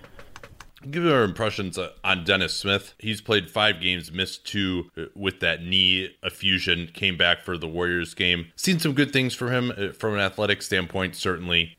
give 0.90 1.06
our 1.06 1.24
impressions 1.24 1.78
uh, 1.78 1.92
on 2.04 2.24
Dennis 2.24 2.56
Smith. 2.56 2.94
He's 2.98 3.22
played 3.22 3.50
five 3.50 3.80
games, 3.82 4.12
missed 4.12 4.46
two 4.46 4.90
uh, 4.98 5.04
with 5.16 5.40
that 5.40 5.64
knee 5.64 6.16
effusion, 6.24 6.90
came 6.94 7.18
back 7.18 7.42
for 7.42 7.58
the 7.58 7.68
Warriors 7.68 8.14
game. 8.14 8.48
Seen 8.56 8.80
some 8.80 8.94
good 8.94 9.12
things 9.12 9.34
from 9.34 9.52
him 9.52 9.72
uh, 9.78 9.92
from 9.94 10.14
an 10.14 10.20
athletic 10.20 10.62
standpoint, 10.62 11.16
certainly. 11.16 11.78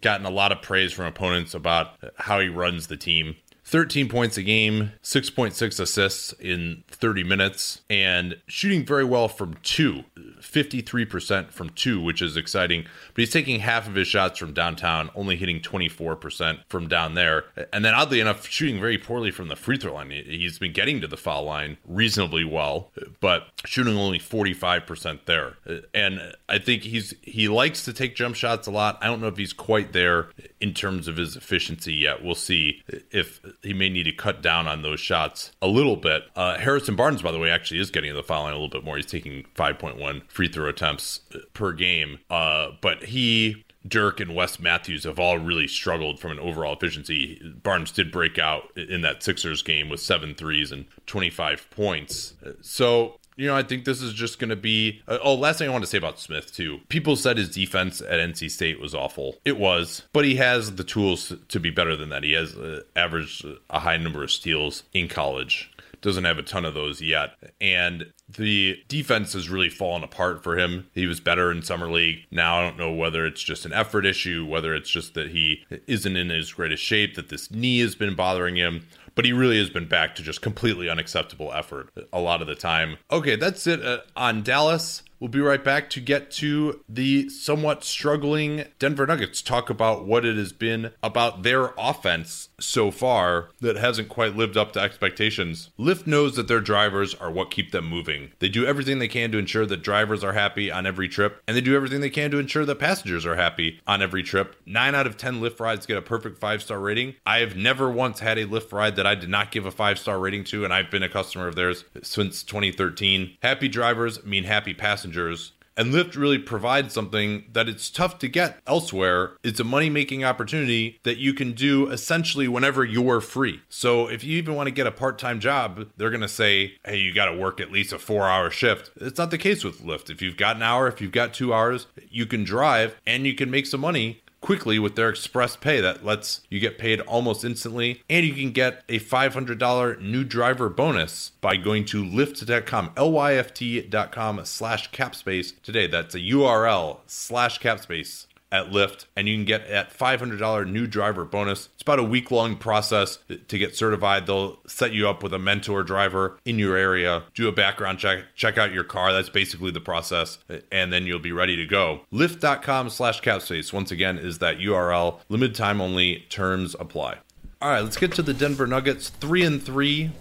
gotten 0.00 0.26
a 0.26 0.30
lot 0.30 0.52
of 0.52 0.62
praise 0.62 0.92
from 0.92 1.06
opponents 1.06 1.54
about 1.54 1.96
how 2.16 2.40
he 2.40 2.48
runs 2.48 2.86
the 2.86 2.96
team. 2.96 3.36
13 3.64 4.08
points 4.08 4.36
a 4.36 4.42
game, 4.42 4.92
6.6 5.02 5.80
assists 5.80 6.32
in 6.34 6.84
30 6.88 7.24
minutes, 7.24 7.80
and 7.88 8.36
shooting 8.46 8.84
very 8.84 9.04
well 9.04 9.26
from 9.26 9.54
two, 9.62 10.04
53% 10.40 11.50
from 11.50 11.70
two, 11.70 12.00
which 12.00 12.20
is 12.20 12.36
exciting. 12.36 12.82
But 12.82 13.22
he's 13.22 13.32
taking 13.32 13.60
half 13.60 13.88
of 13.88 13.94
his 13.94 14.06
shots 14.06 14.38
from 14.38 14.52
downtown, 14.52 15.10
only 15.14 15.36
hitting 15.36 15.60
24% 15.60 16.58
from 16.68 16.88
down 16.88 17.14
there. 17.14 17.44
And 17.72 17.84
then, 17.84 17.94
oddly 17.94 18.20
enough, 18.20 18.46
shooting 18.46 18.78
very 18.78 18.98
poorly 18.98 19.30
from 19.30 19.48
the 19.48 19.56
free 19.56 19.78
throw 19.78 19.94
line. 19.94 20.10
He's 20.10 20.58
been 20.58 20.72
getting 20.72 21.00
to 21.00 21.06
the 21.06 21.16
foul 21.16 21.44
line 21.44 21.78
reasonably 21.86 22.44
well, 22.44 22.90
but 23.20 23.48
shooting 23.64 23.96
only 23.96 24.18
45% 24.18 25.20
there. 25.24 25.54
And 25.94 26.20
I 26.48 26.58
think 26.58 26.82
he's 26.82 27.14
he 27.22 27.48
likes 27.48 27.84
to 27.86 27.92
take 27.92 28.14
jump 28.14 28.36
shots 28.36 28.66
a 28.66 28.70
lot. 28.70 28.98
I 29.00 29.06
don't 29.06 29.20
know 29.20 29.28
if 29.28 29.38
he's 29.38 29.52
quite 29.52 29.92
there 29.92 30.28
in 30.60 30.74
terms 30.74 31.08
of 31.08 31.16
his 31.16 31.36
efficiency 31.36 31.94
yet. 31.94 32.22
We'll 32.22 32.34
see 32.34 32.82
if 33.10 33.40
he 33.62 33.72
may 33.72 33.88
need 33.88 34.04
to 34.04 34.12
cut 34.12 34.42
down 34.42 34.66
on 34.66 34.82
those 34.82 35.00
shots 35.00 35.52
a 35.62 35.66
little 35.66 35.96
bit. 35.96 36.24
Uh, 36.36 36.58
Harrison 36.58 36.96
Barnes, 36.96 37.22
by 37.22 37.32
the 37.32 37.38
way, 37.38 37.50
actually 37.50 37.80
is 37.80 37.90
getting 37.90 38.10
to 38.10 38.16
the 38.16 38.22
foul 38.22 38.44
line 38.44 38.52
a 38.52 38.56
little 38.56 38.68
bit 38.68 38.84
more. 38.84 38.96
He's 38.96 39.06
taking 39.06 39.44
5.1 39.54 40.22
free 40.30 40.48
throw 40.48 40.68
attempts 40.68 41.20
per 41.52 41.72
game. 41.72 42.18
Uh, 42.30 42.68
but 42.80 43.04
he 43.04 43.64
Dirk 43.86 44.20
and 44.20 44.34
Wes 44.34 44.58
Matthews 44.58 45.04
have 45.04 45.18
all 45.18 45.38
really 45.38 45.68
struggled 45.68 46.18
from 46.18 46.32
an 46.32 46.38
overall 46.38 46.74
efficiency. 46.74 47.40
Barnes 47.62 47.90
did 47.90 48.10
break 48.10 48.38
out 48.38 48.70
in 48.76 49.02
that 49.02 49.22
Sixers 49.22 49.62
game 49.62 49.88
with 49.88 50.00
seven 50.00 50.34
threes 50.34 50.72
and 50.72 50.86
25 51.06 51.68
points. 51.70 52.34
So 52.62 53.18
you 53.36 53.46
know, 53.46 53.56
I 53.56 53.62
think 53.62 53.84
this 53.84 54.00
is 54.00 54.12
just 54.12 54.38
going 54.38 54.50
to 54.50 54.56
be. 54.56 55.02
Uh, 55.08 55.18
oh, 55.22 55.34
last 55.34 55.58
thing 55.58 55.68
I 55.68 55.72
want 55.72 55.84
to 55.84 55.90
say 55.90 55.98
about 55.98 56.20
Smith, 56.20 56.54
too. 56.54 56.80
People 56.88 57.16
said 57.16 57.36
his 57.36 57.50
defense 57.50 58.00
at 58.00 58.20
NC 58.20 58.50
State 58.50 58.80
was 58.80 58.94
awful. 58.94 59.36
It 59.44 59.58
was, 59.58 60.02
but 60.12 60.24
he 60.24 60.36
has 60.36 60.76
the 60.76 60.84
tools 60.84 61.32
to 61.48 61.60
be 61.60 61.70
better 61.70 61.96
than 61.96 62.10
that. 62.10 62.22
He 62.22 62.32
has 62.32 62.54
uh, 62.54 62.82
averaged 62.94 63.44
a 63.70 63.80
high 63.80 63.96
number 63.96 64.22
of 64.22 64.30
steals 64.30 64.84
in 64.92 65.08
college. 65.08 65.70
Doesn't 66.00 66.24
have 66.24 66.38
a 66.38 66.42
ton 66.42 66.66
of 66.66 66.74
those 66.74 67.00
yet. 67.00 67.30
And 67.62 68.12
the 68.28 68.78
defense 68.88 69.32
has 69.32 69.48
really 69.48 69.70
fallen 69.70 70.04
apart 70.04 70.42
for 70.42 70.58
him. 70.58 70.86
He 70.92 71.06
was 71.06 71.18
better 71.18 71.50
in 71.50 71.62
summer 71.62 71.90
league. 71.90 72.26
Now 72.30 72.58
I 72.58 72.62
don't 72.62 72.76
know 72.76 72.92
whether 72.92 73.24
it's 73.24 73.42
just 73.42 73.64
an 73.64 73.72
effort 73.72 74.04
issue, 74.04 74.44
whether 74.44 74.74
it's 74.74 74.90
just 74.90 75.14
that 75.14 75.30
he 75.30 75.64
isn't 75.86 76.16
in 76.16 76.28
his 76.28 76.52
greatest 76.52 76.82
shape, 76.82 77.14
that 77.14 77.30
this 77.30 77.50
knee 77.50 77.80
has 77.80 77.94
been 77.94 78.14
bothering 78.14 78.56
him, 78.56 78.86
but 79.14 79.24
he 79.24 79.32
really 79.32 79.58
has 79.58 79.70
been 79.70 79.88
back 79.88 80.14
to 80.14 80.22
just 80.22 80.42
completely 80.42 80.88
unacceptable 80.88 81.52
effort 81.52 81.90
a 82.12 82.20
lot 82.20 82.40
of 82.40 82.46
the 82.46 82.54
time. 82.54 82.96
Okay, 83.10 83.36
that's 83.36 83.66
it 83.66 83.84
uh, 83.84 83.98
on 84.16 84.42
Dallas. 84.42 85.02
We'll 85.20 85.30
be 85.30 85.40
right 85.40 85.62
back 85.62 85.88
to 85.90 86.00
get 86.00 86.30
to 86.32 86.84
the 86.88 87.30
somewhat 87.30 87.82
struggling 87.82 88.64
Denver 88.78 89.06
Nuggets, 89.06 89.40
talk 89.40 89.70
about 89.70 90.04
what 90.04 90.24
it 90.24 90.36
has 90.36 90.52
been 90.52 90.90
about 91.02 91.42
their 91.44 91.72
offense 91.78 92.50
so 92.64 92.90
far 92.90 93.50
that 93.60 93.76
hasn't 93.76 94.08
quite 94.08 94.36
lived 94.36 94.56
up 94.56 94.72
to 94.72 94.80
expectations. 94.80 95.70
Lyft 95.78 96.06
knows 96.06 96.36
that 96.36 96.48
their 96.48 96.60
drivers 96.60 97.14
are 97.14 97.30
what 97.30 97.50
keep 97.50 97.70
them 97.70 97.86
moving. 97.86 98.32
They 98.38 98.48
do 98.48 98.66
everything 98.66 98.98
they 98.98 99.08
can 99.08 99.30
to 99.32 99.38
ensure 99.38 99.66
that 99.66 99.82
drivers 99.82 100.24
are 100.24 100.32
happy 100.32 100.70
on 100.70 100.86
every 100.86 101.08
trip, 101.08 101.42
and 101.46 101.56
they 101.56 101.60
do 101.60 101.76
everything 101.76 102.00
they 102.00 102.10
can 102.10 102.30
to 102.30 102.38
ensure 102.38 102.64
that 102.64 102.78
passengers 102.78 103.26
are 103.26 103.36
happy 103.36 103.80
on 103.86 104.02
every 104.02 104.22
trip. 104.22 104.56
Nine 104.66 104.94
out 104.94 105.06
of 105.06 105.16
10 105.16 105.40
Lyft 105.40 105.60
rides 105.60 105.86
get 105.86 105.98
a 105.98 106.02
perfect 106.02 106.38
five 106.38 106.62
star 106.62 106.80
rating. 106.80 107.14
I 107.26 107.38
have 107.38 107.56
never 107.56 107.90
once 107.90 108.20
had 108.20 108.38
a 108.38 108.46
Lyft 108.46 108.72
ride 108.72 108.96
that 108.96 109.06
I 109.06 109.14
did 109.14 109.28
not 109.28 109.52
give 109.52 109.66
a 109.66 109.70
five 109.70 109.98
star 109.98 110.18
rating 110.18 110.44
to, 110.44 110.64
and 110.64 110.72
I've 110.72 110.90
been 110.90 111.02
a 111.02 111.08
customer 111.08 111.46
of 111.46 111.54
theirs 111.54 111.84
since 112.02 112.42
2013. 112.42 113.36
Happy 113.42 113.68
drivers 113.68 114.24
mean 114.24 114.44
happy 114.44 114.74
passengers 114.74 115.04
passengers 115.04 115.52
and 115.76 115.92
Lyft 115.92 116.16
really 116.16 116.38
provides 116.38 116.94
something 116.94 117.44
that 117.52 117.68
it's 117.68 117.90
tough 117.90 118.18
to 118.20 118.28
get 118.28 118.58
elsewhere. 118.66 119.32
It's 119.42 119.60
a 119.60 119.64
money 119.64 119.90
making 119.90 120.24
opportunity 120.24 121.00
that 121.02 121.18
you 121.18 121.34
can 121.34 121.52
do 121.52 121.90
essentially 121.90 122.48
whenever 122.48 122.84
you're 122.84 123.20
free. 123.20 123.60
So 123.68 124.08
if 124.08 124.24
you 124.24 124.36
even 124.38 124.54
want 124.54 124.68
to 124.68 124.74
get 124.74 124.86
a 124.86 124.92
part 124.92 125.18
time 125.18 125.40
job, 125.40 125.88
they're 125.96 126.10
going 126.10 126.20
to 126.20 126.28
say, 126.28 126.74
hey, 126.84 126.98
you 126.98 127.12
got 127.12 127.26
to 127.26 127.36
work 127.36 127.60
at 127.60 127.72
least 127.72 127.92
a 127.92 127.98
four 127.98 128.28
hour 128.28 128.50
shift. 128.50 128.90
It's 128.96 129.18
not 129.18 129.30
the 129.30 129.38
case 129.38 129.64
with 129.64 129.82
Lyft. 129.82 130.10
If 130.10 130.22
you've 130.22 130.36
got 130.36 130.56
an 130.56 130.62
hour, 130.62 130.88
if 130.88 131.00
you've 131.00 131.12
got 131.12 131.34
two 131.34 131.52
hours, 131.52 131.86
you 132.08 132.26
can 132.26 132.44
drive 132.44 132.96
and 133.06 133.26
you 133.26 133.34
can 133.34 133.50
make 133.50 133.66
some 133.66 133.80
money 133.80 134.22
quickly 134.44 134.78
with 134.78 134.94
their 134.94 135.08
express 135.08 135.56
pay 135.56 135.80
that 135.80 136.04
lets 136.04 136.42
you 136.50 136.60
get 136.60 136.76
paid 136.76 137.00
almost 137.00 137.46
instantly. 137.46 138.02
And 138.10 138.26
you 138.26 138.34
can 138.34 138.50
get 138.50 138.84
a 138.90 139.00
$500 139.00 140.02
new 140.02 140.22
driver 140.22 140.68
bonus 140.68 141.32
by 141.40 141.56
going 141.56 141.86
to 141.86 142.04
lyft.com 142.04 142.90
lyft.com 142.90 144.44
slash 144.44 144.90
capspace 144.90 145.54
today. 145.62 145.86
That's 145.86 146.14
a 146.14 146.20
url 146.20 146.98
slash 147.06 147.58
capspace 147.58 148.26
at 148.54 148.70
Lyft, 148.70 149.06
and 149.16 149.28
you 149.28 149.34
can 149.34 149.44
get 149.44 149.68
that 149.68 149.92
$500 149.92 150.70
new 150.70 150.86
driver 150.86 151.24
bonus. 151.24 151.68
It's 151.74 151.82
about 151.82 151.98
a 151.98 152.04
week 152.04 152.30
long 152.30 152.56
process 152.56 153.18
to 153.48 153.58
get 153.58 153.74
certified. 153.74 154.26
They'll 154.26 154.60
set 154.68 154.92
you 154.92 155.08
up 155.08 155.24
with 155.24 155.34
a 155.34 155.40
mentor 155.40 155.82
driver 155.82 156.38
in 156.44 156.60
your 156.60 156.76
area, 156.76 157.24
do 157.34 157.48
a 157.48 157.52
background 157.52 157.98
check, 157.98 158.20
check 158.36 158.56
out 158.56 158.72
your 158.72 158.84
car. 158.84 159.12
That's 159.12 159.28
basically 159.28 159.72
the 159.72 159.80
process, 159.80 160.38
and 160.70 160.92
then 160.92 161.04
you'll 161.04 161.18
be 161.18 161.32
ready 161.32 161.56
to 161.56 161.66
go. 161.66 162.02
Lyft.com 162.12 162.90
slash 162.90 163.20
capspace, 163.20 163.72
once 163.72 163.90
again, 163.90 164.18
is 164.18 164.38
that 164.38 164.58
URL. 164.58 165.18
Limited 165.28 165.56
time 165.56 165.80
only, 165.80 166.20
terms 166.28 166.76
apply. 166.78 167.18
All 167.60 167.70
right, 167.70 167.80
let's 167.80 167.96
get 167.96 168.12
to 168.12 168.22
the 168.22 168.34
Denver 168.34 168.68
Nuggets. 168.68 169.08
Three 169.08 169.42
and 169.42 169.60
three 169.60 170.12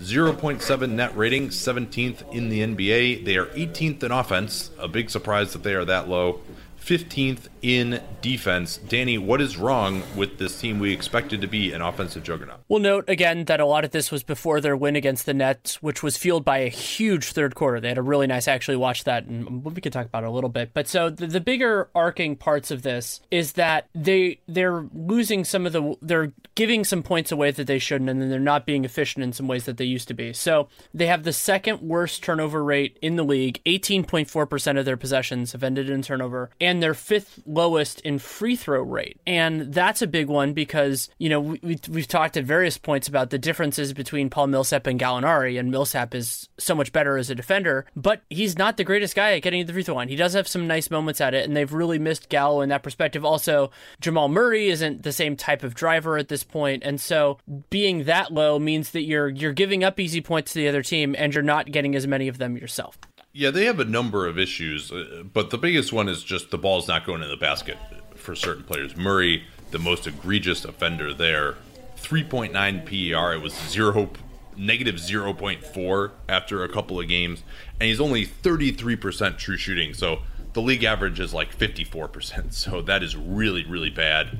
0.7 0.00 0.90
net 0.90 1.16
rating, 1.16 1.48
17th 1.48 2.30
in 2.32 2.48
the 2.50 2.60
NBA. 2.60 3.24
They 3.24 3.36
are 3.36 3.46
18th 3.46 4.02
in 4.02 4.12
offense. 4.12 4.70
A 4.78 4.88
big 4.88 5.08
surprise 5.08 5.52
that 5.52 5.62
they 5.62 5.74
are 5.74 5.86
that 5.86 6.08
low. 6.08 6.40
15th 6.86 7.48
in 7.62 8.00
defense. 8.22 8.76
Danny, 8.76 9.18
what 9.18 9.40
is 9.40 9.56
wrong 9.56 10.04
with 10.14 10.38
this 10.38 10.60
team 10.60 10.78
we 10.78 10.92
expected 10.92 11.40
to 11.40 11.48
be 11.48 11.72
an 11.72 11.82
offensive 11.82 12.22
juggernaut? 12.22 12.60
We'll 12.68 12.78
note 12.78 13.08
again 13.08 13.46
that 13.46 13.58
a 13.58 13.66
lot 13.66 13.84
of 13.84 13.90
this 13.90 14.12
was 14.12 14.22
before 14.22 14.60
their 14.60 14.76
win 14.76 14.94
against 14.94 15.26
the 15.26 15.34
Nets, 15.34 15.82
which 15.82 16.04
was 16.04 16.16
fueled 16.16 16.44
by 16.44 16.58
a 16.58 16.68
huge 16.68 17.32
third 17.32 17.56
quarter. 17.56 17.80
They 17.80 17.88
had 17.88 17.98
a 17.98 18.02
really 18.02 18.28
nice, 18.28 18.46
actually 18.46 18.76
watch 18.76 19.02
that, 19.02 19.24
and 19.24 19.64
we 19.64 19.80
could 19.80 19.92
talk 19.92 20.06
about 20.06 20.22
it 20.22 20.28
a 20.28 20.30
little 20.30 20.48
bit. 20.48 20.70
But 20.74 20.86
so 20.86 21.10
the, 21.10 21.26
the 21.26 21.40
bigger 21.40 21.88
arcing 21.92 22.36
parts 22.36 22.70
of 22.70 22.82
this 22.82 23.20
is 23.32 23.52
that 23.52 23.88
they 23.92 24.38
they're 24.46 24.86
losing 24.94 25.44
some 25.44 25.66
of 25.66 25.72
the 25.72 25.96
they're 26.00 26.32
giving 26.54 26.84
some 26.84 27.02
points 27.02 27.32
away 27.32 27.50
that 27.50 27.66
they 27.66 27.80
shouldn't, 27.80 28.08
and 28.08 28.22
then 28.22 28.30
they're 28.30 28.38
not 28.38 28.64
being 28.64 28.84
efficient 28.84 29.24
in 29.24 29.32
some 29.32 29.48
ways 29.48 29.64
that 29.64 29.76
they 29.76 29.84
used 29.84 30.06
to 30.08 30.14
be. 30.14 30.32
So 30.32 30.68
they 30.94 31.06
have 31.06 31.24
the 31.24 31.32
second 31.32 31.80
worst 31.80 32.22
turnover 32.22 32.62
rate 32.62 32.96
in 33.02 33.16
the 33.16 33.24
league. 33.24 33.60
18.4% 33.66 34.78
of 34.78 34.84
their 34.84 34.96
possessions 34.96 35.50
have 35.52 35.64
ended 35.64 35.90
in 35.90 36.02
turnover, 36.02 36.50
and 36.60 36.75
and 36.76 36.82
they're 36.82 36.92
fifth 36.92 37.40
lowest 37.46 38.02
in 38.02 38.18
free 38.18 38.54
throw 38.54 38.82
rate. 38.82 39.18
And 39.26 39.72
that's 39.72 40.02
a 40.02 40.06
big 40.06 40.28
one 40.28 40.52
because, 40.52 41.08
you 41.16 41.30
know, 41.30 41.40
we, 41.40 41.80
we've 41.88 42.06
talked 42.06 42.36
at 42.36 42.44
various 42.44 42.76
points 42.76 43.08
about 43.08 43.30
the 43.30 43.38
differences 43.38 43.94
between 43.94 44.28
Paul 44.28 44.48
Millsap 44.48 44.86
and 44.86 45.00
Gallinari, 45.00 45.58
and 45.58 45.70
Millsap 45.70 46.14
is 46.14 46.50
so 46.58 46.74
much 46.74 46.92
better 46.92 47.16
as 47.16 47.30
a 47.30 47.34
defender, 47.34 47.86
but 47.96 48.20
he's 48.28 48.58
not 48.58 48.76
the 48.76 48.84
greatest 48.84 49.16
guy 49.16 49.32
at 49.32 49.42
getting 49.42 49.64
the 49.64 49.72
free 49.72 49.84
throw 49.84 49.94
line. 49.94 50.10
He 50.10 50.16
does 50.16 50.34
have 50.34 50.46
some 50.46 50.66
nice 50.66 50.90
moments 50.90 51.22
at 51.22 51.32
it, 51.32 51.46
and 51.46 51.56
they've 51.56 51.72
really 51.72 51.98
missed 51.98 52.28
Gallo 52.28 52.60
in 52.60 52.68
that 52.68 52.82
perspective. 52.82 53.24
Also, 53.24 53.70
Jamal 54.02 54.28
Murray 54.28 54.68
isn't 54.68 55.02
the 55.02 55.12
same 55.12 55.34
type 55.34 55.62
of 55.62 55.74
driver 55.74 56.18
at 56.18 56.28
this 56.28 56.44
point, 56.44 56.82
and 56.84 57.00
so 57.00 57.38
being 57.70 58.04
that 58.04 58.34
low 58.34 58.58
means 58.58 58.90
that 58.90 59.04
you're 59.04 59.28
you're 59.30 59.54
giving 59.54 59.82
up 59.82 59.98
easy 59.98 60.20
points 60.20 60.52
to 60.52 60.58
the 60.58 60.68
other 60.68 60.82
team, 60.82 61.16
and 61.16 61.32
you're 61.32 61.42
not 61.42 61.72
getting 61.72 61.96
as 61.96 62.06
many 62.06 62.28
of 62.28 62.36
them 62.36 62.54
yourself. 62.54 62.98
Yeah, 63.38 63.50
they 63.50 63.66
have 63.66 63.80
a 63.80 63.84
number 63.84 64.26
of 64.26 64.38
issues, 64.38 64.90
uh, 64.90 65.22
but 65.30 65.50
the 65.50 65.58
biggest 65.58 65.92
one 65.92 66.08
is 66.08 66.24
just 66.24 66.50
the 66.50 66.56
ball's 66.56 66.88
not 66.88 67.04
going 67.04 67.22
in 67.22 67.28
the 67.28 67.36
basket 67.36 67.76
for 68.14 68.34
certain 68.34 68.64
players. 68.64 68.96
Murray, 68.96 69.44
the 69.72 69.78
most 69.78 70.06
egregious 70.06 70.64
offender 70.64 71.12
there, 71.12 71.56
3.9 71.98 72.86
PER. 72.86 73.34
It 73.34 73.42
was 73.42 73.52
zero 73.68 74.08
negative 74.56 74.94
0.4 74.94 76.12
after 76.30 76.64
a 76.64 76.68
couple 76.70 76.98
of 76.98 77.08
games, 77.08 77.42
and 77.78 77.90
he's 77.90 78.00
only 78.00 78.24
33% 78.24 79.36
true 79.36 79.58
shooting. 79.58 79.92
So 79.92 80.20
the 80.54 80.62
league 80.62 80.84
average 80.84 81.20
is 81.20 81.34
like 81.34 81.54
54%. 81.54 82.52
So 82.54 82.80
that 82.80 83.02
is 83.02 83.16
really, 83.16 83.66
really 83.66 83.90
bad. 83.90 84.38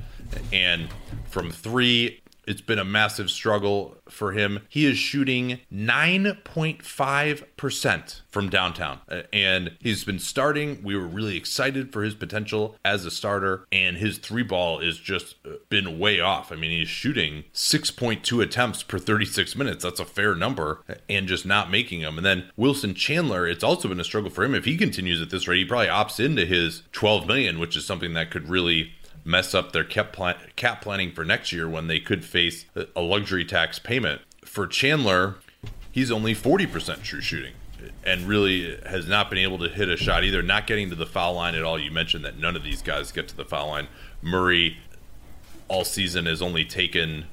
And 0.51 0.89
from 1.29 1.51
three, 1.51 2.21
it's 2.47 2.61
been 2.61 2.79
a 2.79 2.85
massive 2.85 3.29
struggle 3.29 3.97
for 4.09 4.31
him. 4.31 4.61
He 4.69 4.85
is 4.85 4.97
shooting 4.97 5.59
9.5% 5.71 8.21
from 8.29 8.49
downtown. 8.49 9.01
Uh, 9.09 9.23
and 9.33 9.71
he's 9.79 10.05
been 10.05 10.19
starting. 10.19 10.81
We 10.83 10.95
were 10.95 11.05
really 11.05 11.35
excited 11.35 11.91
for 11.91 12.03
his 12.03 12.15
potential 12.15 12.77
as 12.85 13.05
a 13.05 13.11
starter. 13.11 13.67
And 13.71 13.97
his 13.97 14.17
three 14.17 14.43
ball 14.43 14.79
is 14.79 14.97
just 14.97 15.35
uh, 15.45 15.49
been 15.69 15.99
way 15.99 16.21
off. 16.21 16.51
I 16.51 16.55
mean, 16.55 16.71
he's 16.71 16.87
shooting 16.87 17.43
6.2 17.53 18.41
attempts 18.41 18.81
per 18.81 18.97
36 18.97 19.55
minutes. 19.55 19.83
That's 19.83 19.99
a 19.99 20.05
fair 20.05 20.33
number. 20.33 20.83
Uh, 20.89 20.95
and 21.09 21.27
just 21.27 21.45
not 21.45 21.69
making 21.69 22.01
them. 22.01 22.17
And 22.17 22.25
then 22.25 22.49
Wilson 22.55 22.93
Chandler, 22.93 23.45
it's 23.45 23.63
also 23.63 23.89
been 23.89 23.99
a 23.99 24.05
struggle 24.05 24.31
for 24.31 24.45
him. 24.45 24.55
If 24.55 24.65
he 24.65 24.77
continues 24.77 25.21
at 25.21 25.29
this 25.29 25.47
rate, 25.47 25.57
he 25.57 25.65
probably 25.65 25.87
opts 25.87 26.23
into 26.23 26.45
his 26.45 26.83
12 26.93 27.27
million, 27.27 27.59
which 27.59 27.75
is 27.75 27.85
something 27.85 28.13
that 28.13 28.31
could 28.31 28.49
really 28.49 28.93
mess 29.27 29.53
up 29.53 29.73
their 29.73 29.83
cap, 29.83 30.13
plan- 30.13 30.37
cap 30.55 30.81
planning 30.81 31.11
for 31.11 31.25
next 31.25 31.51
year 31.51 31.69
when 31.69 31.87
they 31.87 31.99
could 31.99 32.23
face 32.23 32.65
a 32.95 33.01
luxury 33.01 33.45
tax 33.45 33.77
payment. 33.77 34.21
For 34.45 34.65
Chandler, 34.65 35.35
he's 35.91 36.09
only 36.09 36.33
40% 36.33 37.03
true 37.03 37.21
shooting 37.21 37.53
and 38.03 38.27
really 38.27 38.79
has 38.85 39.07
not 39.07 39.29
been 39.29 39.39
able 39.39 39.59
to 39.59 39.69
hit 39.69 39.89
a 39.89 39.97
shot 39.97 40.23
either, 40.23 40.41
not 40.41 40.65
getting 40.65 40.89
to 40.89 40.95
the 40.95 41.05
foul 41.05 41.33
line 41.33 41.55
at 41.55 41.63
all. 41.63 41.77
You 41.77 41.91
mentioned 41.91 42.23
that 42.25 42.39
none 42.39 42.55
of 42.55 42.63
these 42.63 42.81
guys 42.81 43.11
get 43.11 43.27
to 43.27 43.35
the 43.35 43.45
foul 43.45 43.67
line. 43.67 43.87
Murray 44.21 44.77
all 45.67 45.83
season 45.83 46.25
has 46.25 46.41
only 46.41 46.63
taken 46.63 47.25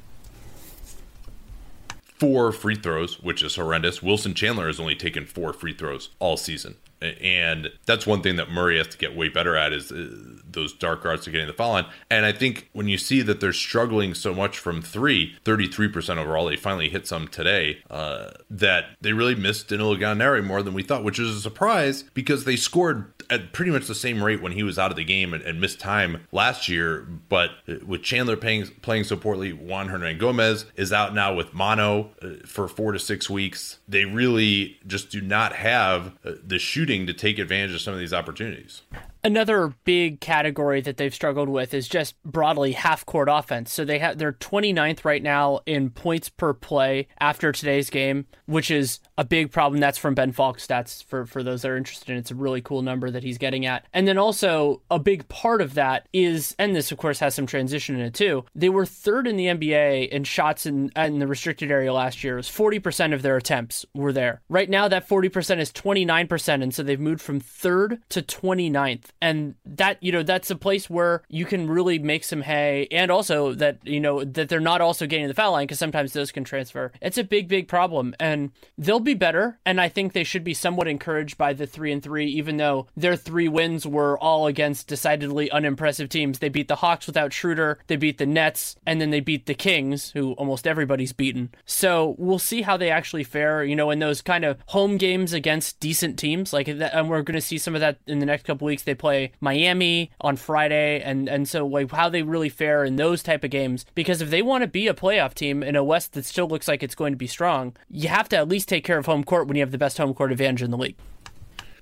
four 2.19 2.53
free 2.53 2.75
throws, 2.75 3.23
which 3.23 3.43
is 3.43 3.57
horrendous. 3.57 4.03
Wilson 4.03 4.35
Chandler 4.35 4.67
has 4.67 4.81
only 4.81 4.95
taken 4.95 5.25
four 5.27 5.53
free 5.53 5.73
throws 5.73 6.11
all 6.19 6.37
season. 6.37 6.77
And 7.05 7.71
that's 7.87 8.07
one 8.07 8.23
thing 8.23 8.37
that 8.37 8.51
Murray 8.51 8.79
has 8.79 8.89
to 8.89 8.99
get 8.99 9.17
way 9.17 9.29
better 9.29 9.57
at 9.57 9.73
is 9.73 9.93
uh, 9.93 10.09
those 10.51 10.73
dark 10.73 11.05
arts 11.05 11.27
of 11.27 11.33
getting 11.33 11.47
the 11.47 11.53
foul 11.53 11.73
line. 11.73 11.87
And 12.11 12.25
I 12.25 12.33
think 12.33 12.71
when 12.73 12.89
you 12.89 12.99
see 12.99 13.23
that 13.23 13.41
they're 13.41 13.53
struggling 13.53 14.15
so 14.15 14.35
much 14.35 14.59
from 14.59 14.83
three, 14.83 15.37
33% 15.45 16.17
overall, 16.17 16.47
they 16.47 16.57
finally 16.57 16.89
hit 16.89 17.07
some 17.07 17.29
today, 17.29 17.83
uh, 17.91 18.31
that 18.51 18.87
they 19.01 19.13
really 19.13 19.35
missed 19.35 19.69
Danilo 19.69 19.97
Gallinari 19.97 20.45
more 20.45 20.63
than 20.63 20.75
we 20.75 20.83
thought, 20.83 21.05
which 21.05 21.19
is 21.19 21.37
a 21.37 21.41
surprise 21.41 22.05
because 22.15 22.45
they 22.45 22.57
scored 22.57 23.14
at 23.31 23.53
pretty 23.53 23.71
much 23.71 23.87
the 23.87 23.95
same 23.95 24.23
rate 24.23 24.43
when 24.43 24.53
he 24.53 24.63
was 24.63 24.79
out 24.79 24.91
of 24.91 24.97
the 24.97 25.05
game 25.05 25.35
and, 25.35 25.43
and 25.43 25.61
missed 25.61 25.81
time 25.81 26.27
last 26.33 26.69
year. 26.69 27.07
But 27.29 27.51
with 27.85 28.03
Chandler 28.03 28.37
playing, 28.37 28.67
playing 28.83 29.05
so 29.05 29.17
poorly, 29.17 29.53
Juan 29.53 29.89
Hernangomez 29.89 30.67
is 30.77 30.93
out 30.93 31.15
now 31.15 31.35
with 31.35 31.55
mono 31.55 32.11
uh, 32.23 32.47
for 32.47 32.69
four 32.69 32.93
to 32.93 32.99
six 32.99 33.29
weeks. 33.29 33.79
They 33.89 34.05
really 34.05 34.79
just 34.87 35.11
do 35.11 35.21
not 35.21 35.55
have 35.55 36.13
uh, 36.25 36.33
the 36.43 36.59
shooting 36.59 37.07
to 37.07 37.13
take 37.13 37.39
advantage 37.39 37.75
of 37.75 37.81
some 37.81 37.95
of 37.95 38.01
these 38.01 38.13
opportunities. 38.13 38.83
Another 39.25 39.73
big 39.85 40.21
category 40.21 40.83
that 40.83 40.99
they've 40.99 41.15
struggled 41.15 41.49
with 41.49 41.73
is 41.73 41.89
just 41.89 42.23
broadly 42.25 42.73
half 42.73 43.07
court 43.07 43.29
offense. 43.31 43.73
So 43.73 43.83
they 43.83 43.99
have 43.99 44.19
they're 44.19 44.35
29th 44.35 45.03
right 45.03 45.23
now 45.23 45.61
in 45.65 45.89
points 45.89 46.29
per 46.29 46.53
play 46.53 47.09
after 47.19 47.51
today's 47.51 47.89
game, 47.89 48.27
which 48.45 48.71
is 48.71 49.01
a 49.17 49.25
big 49.25 49.51
problem. 49.51 49.81
That's 49.81 49.97
from 49.97 50.15
Ben 50.15 50.33
Falk's 50.33 50.67
stats 50.67 51.03
for 51.03 51.25
for 51.25 51.43
those 51.43 51.63
that 51.63 51.71
are 51.71 51.77
interested. 51.79 52.11
In. 52.11 52.19
It's 52.19 52.31
a 52.31 52.35
really 52.35 52.61
cool 52.61 52.83
number 52.83 53.11
that 53.11 53.23
he's 53.23 53.39
getting 53.39 53.65
at. 53.65 53.87
And 53.95 54.07
then 54.07 54.19
also 54.19 54.83
a 54.91 54.99
big 54.99 55.27
part 55.29 55.63
of 55.63 55.73
that 55.73 56.07
is, 56.13 56.55
and 56.59 56.77
this 56.77 56.93
of 56.93 56.99
course 56.99 57.19
has 57.21 57.35
some 57.35 57.47
transition 57.47 57.97
in 57.97 58.03
it 58.03 58.13
too. 58.13 58.45
They 58.55 58.69
were 58.69 58.85
third 58.85 59.27
in 59.27 59.37
the 59.37 59.47
NBA 59.47 60.11
in 60.11 60.25
shots 60.25 60.67
in, 60.67 60.93
in 60.97 61.19
the 61.19 61.27
restricted 61.27 61.71
area 61.71 61.95
last 61.95 62.23
year. 62.23 62.35
It 62.35 62.37
was 62.37 62.49
40% 62.49 63.15
of 63.15 63.23
their 63.23 63.39
attempts 63.39 63.87
were 63.95 64.13
there. 64.13 64.43
Right 64.51 64.69
now 64.69 64.87
that 64.89 65.09
40% 65.09 65.61
is 65.61 65.73
29%, 65.73 66.63
and 66.63 66.75
so 66.75 66.83
they've 66.83 67.01
moved 67.01 67.23
from 67.23 67.41
third 67.41 68.03
to 68.11 68.21
29th 68.21 69.14
and 69.21 69.55
that 69.65 70.03
you 70.03 70.13
know 70.13 70.23
that's 70.23 70.51
a 70.51 70.57
place 70.57 70.89
where 70.89 71.23
you 71.29 71.45
can 71.45 71.69
really 71.69 71.99
make 71.99 72.25
some 72.25 72.43
hay 72.43 72.87
and 72.91 73.11
also 73.11 73.53
that 73.55 73.79
you 73.85 74.01
know 74.01 74.25
that 74.25 74.49
they're 74.49 74.61
not 74.61 74.81
also 74.81 75.07
getting 75.07 75.29
the 75.29 75.35
foul 75.35 75.53
line 75.53 75.65
because 75.67 75.79
sometimes 75.79 76.13
those 76.13 76.33
can 76.33 76.45
transfer. 76.45 76.93
It's 77.01 77.19
a 77.19 77.25
big 77.25 77.49
big 77.49 77.69
problem 77.69 78.15
and 78.21 78.51
they'll 78.77 79.01
be 79.01 79.15
better 79.15 79.59
and 79.65 79.81
i 79.81 79.89
think 79.89 80.13
they 80.13 80.25
should 80.25 80.45
be 80.45 80.55
somewhat 80.55 80.89
encouraged 80.89 81.39
by 81.39 81.53
the 81.53 81.67
three 81.67 81.93
and 81.93 82.03
three 82.03 82.27
even 82.27 82.57
though 82.57 82.87
their 82.97 83.17
three 83.17 83.49
wins 83.49 83.87
were 83.87 84.19
all 84.19 84.47
against 84.47 84.89
decidedly 84.89 85.51
unimpressive 85.51 86.09
teams. 86.09 86.39
They 86.39 86.49
beat 86.49 86.69
the 86.69 86.77
hawks 86.77 87.07
without 87.07 87.33
schroeder 87.33 87.79
they 87.87 87.97
beat 87.97 88.19
the 88.19 88.27
nets 88.27 88.77
and 88.87 89.01
then 89.01 89.11
they 89.11 89.21
beat 89.21 89.47
the 89.47 89.55
kings 89.55 90.11
who 90.13 90.33
almost 90.33 90.67
everybody's 90.67 91.13
beaten. 91.13 91.51
So 91.65 92.15
we'll 92.19 92.39
see 92.39 92.63
how 92.63 92.77
they 92.77 92.91
actually 92.91 93.25
fare 93.25 93.65
you 93.65 93.77
know 93.77 93.91
in 93.91 93.99
those 93.99 94.23
kind 94.23 94.45
of 94.45 94.59
home 94.67 94.97
games 94.97 95.33
against 95.33 95.81
decent 95.81 96.19
teams. 96.19 96.53
Like 96.53 96.69
and 96.69 97.09
we're 97.09 97.23
going 97.23 97.35
to 97.35 97.41
see 97.41 97.59
some 97.59 97.75
of 97.75 97.81
that 97.81 97.99
in 98.07 98.19
the 98.19 98.27
next 98.27 98.45
couple 98.45 98.67
weeks. 98.67 98.83
They 98.83 98.95
play 99.05 99.33
Miami 99.39 100.11
on 100.23 100.35
Friday, 100.35 101.03
and 101.03 101.29
and 101.29 101.47
so 101.47 101.67
like 101.67 101.91
how 101.91 102.09
they 102.09 102.23
really 102.23 102.49
fare 102.49 102.85
in 102.85 102.97
those 102.97 103.23
type 103.23 103.45
of 103.45 103.51
games. 103.51 103.85
Because 103.95 104.23
if 104.23 104.31
they 104.31 104.41
want 104.41 104.63
to 104.63 104.67
be 104.67 104.89
a 104.89 104.95
playoff 104.95 105.35
team 105.35 105.63
in 105.63 105.77
a 105.77 105.85
West 105.85 106.15
that 106.15 106.25
still 106.25 106.49
looks 106.49 106.67
like 106.67 106.83
it's 106.83 106.95
going 106.95 107.13
to 107.13 107.19
be 107.19 107.27
strong, 107.27 107.77
you 107.91 108.09
have 108.09 108.31
to 108.31 108.37
at 108.39 108.49
least 108.49 108.67
take 108.67 108.83
care 108.83 108.97
of 108.97 109.05
home 109.05 109.23
court 109.23 109.47
when 109.47 109.57
you 109.57 109.63
have 109.63 109.73
the 109.73 109.79
best 109.79 109.99
home 109.99 110.15
court 110.15 110.33
advantage 110.33 110.63
in 110.63 110.71
the 110.71 110.79
league. 110.79 110.97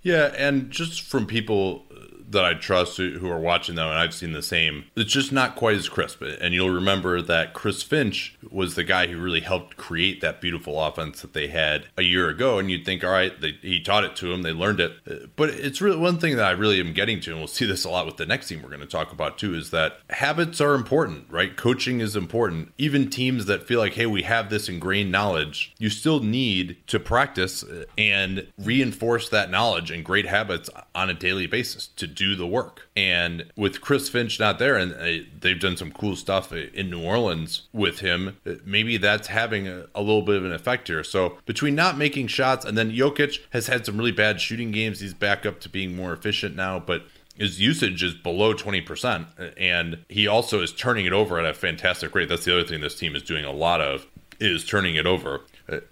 Yeah, 0.02 0.34
and 0.36 0.68
just 0.68 1.02
from 1.02 1.26
people 1.26 1.84
that 2.32 2.44
I 2.44 2.54
trust 2.54 2.96
who 2.96 3.30
are 3.30 3.40
watching 3.40 3.76
them, 3.76 3.88
and 3.88 3.98
I've 3.98 4.14
seen 4.14 4.32
the 4.32 4.42
same. 4.42 4.84
It's 4.96 5.12
just 5.12 5.32
not 5.32 5.56
quite 5.56 5.76
as 5.76 5.88
crisp. 5.88 6.22
And 6.22 6.52
you'll 6.54 6.70
remember 6.70 7.22
that 7.22 7.54
Chris 7.54 7.82
Finch 7.82 8.36
was 8.50 8.74
the 8.74 8.84
guy 8.84 9.06
who 9.06 9.20
really 9.20 9.40
helped 9.40 9.76
create 9.76 10.20
that 10.20 10.40
beautiful 10.40 10.82
offense 10.82 11.22
that 11.22 11.32
they 11.32 11.48
had 11.48 11.86
a 11.96 12.02
year 12.02 12.28
ago. 12.28 12.58
And 12.58 12.70
you'd 12.70 12.84
think, 12.84 13.04
all 13.04 13.10
right, 13.10 13.38
they, 13.40 13.52
he 13.62 13.80
taught 13.80 14.04
it 14.04 14.16
to 14.16 14.30
them, 14.30 14.42
they 14.42 14.52
learned 14.52 14.80
it. 14.80 14.92
Uh, 15.08 15.26
but 15.36 15.50
it's 15.50 15.80
really 15.80 15.98
one 15.98 16.18
thing 16.18 16.36
that 16.36 16.44
I 16.44 16.52
really 16.52 16.80
am 16.80 16.92
getting 16.92 17.20
to, 17.20 17.30
and 17.30 17.38
we'll 17.38 17.48
see 17.48 17.66
this 17.66 17.84
a 17.84 17.90
lot 17.90 18.06
with 18.06 18.16
the 18.16 18.26
next 18.26 18.48
team 18.48 18.62
we're 18.62 18.68
going 18.68 18.80
to 18.80 18.86
talk 18.86 19.12
about 19.12 19.38
too, 19.38 19.54
is 19.54 19.70
that 19.70 19.98
habits 20.10 20.60
are 20.60 20.74
important, 20.74 21.26
right? 21.30 21.56
Coaching 21.56 22.00
is 22.00 22.16
important. 22.16 22.72
Even 22.78 23.10
teams 23.10 23.46
that 23.46 23.66
feel 23.66 23.78
like, 23.78 23.94
hey, 23.94 24.06
we 24.06 24.22
have 24.22 24.50
this 24.50 24.68
ingrained 24.68 25.12
knowledge, 25.12 25.74
you 25.78 25.90
still 25.90 26.20
need 26.20 26.76
to 26.86 26.98
practice 26.98 27.62
uh, 27.62 27.84
and 27.98 28.46
reinforce 28.58 29.28
that 29.28 29.50
knowledge 29.50 29.90
and 29.90 30.04
great 30.04 30.26
habits 30.26 30.70
on 30.94 31.10
a 31.10 31.14
daily 31.14 31.46
basis 31.46 31.88
to 31.88 32.06
do 32.06 32.21
do 32.22 32.36
the 32.36 32.46
work. 32.46 32.88
And 32.94 33.50
with 33.56 33.80
Chris 33.80 34.08
Finch 34.08 34.38
not 34.38 34.58
there, 34.58 34.76
and 34.76 34.92
uh, 34.94 35.24
they've 35.40 35.58
done 35.58 35.76
some 35.76 35.90
cool 35.90 36.14
stuff 36.14 36.52
in 36.52 36.90
New 36.90 37.02
Orleans 37.02 37.68
with 37.72 37.98
him, 37.98 38.38
uh, 38.46 38.52
maybe 38.64 38.96
that's 38.96 39.28
having 39.28 39.66
a, 39.66 39.86
a 39.94 40.00
little 40.00 40.22
bit 40.22 40.36
of 40.36 40.44
an 40.44 40.52
effect 40.52 40.88
here. 40.88 41.02
So 41.02 41.38
between 41.46 41.74
not 41.74 41.98
making 41.98 42.28
shots 42.28 42.64
and 42.64 42.78
then 42.78 42.92
Jokic 42.92 43.40
has 43.50 43.66
had 43.66 43.84
some 43.84 43.98
really 43.98 44.12
bad 44.12 44.40
shooting 44.40 44.70
games, 44.70 45.00
he's 45.00 45.14
back 45.14 45.44
up 45.44 45.58
to 45.60 45.68
being 45.68 45.96
more 45.96 46.12
efficient 46.12 46.54
now, 46.54 46.78
but 46.78 47.02
his 47.36 47.60
usage 47.60 48.02
is 48.02 48.14
below 48.14 48.54
20% 48.54 49.54
and 49.56 50.04
he 50.08 50.28
also 50.28 50.62
is 50.62 50.72
turning 50.72 51.06
it 51.06 51.12
over 51.12 51.38
at 51.38 51.46
a 51.46 51.54
fantastic 51.54 52.14
rate 52.14 52.28
that's 52.28 52.44
the 52.44 52.52
other 52.52 52.66
thing 52.66 52.80
this 52.82 52.94
team 52.94 53.16
is 53.16 53.22
doing 53.22 53.44
a 53.44 53.50
lot 53.50 53.80
of 53.80 54.06
is 54.38 54.66
turning 54.66 54.96
it 54.96 55.06
over 55.06 55.40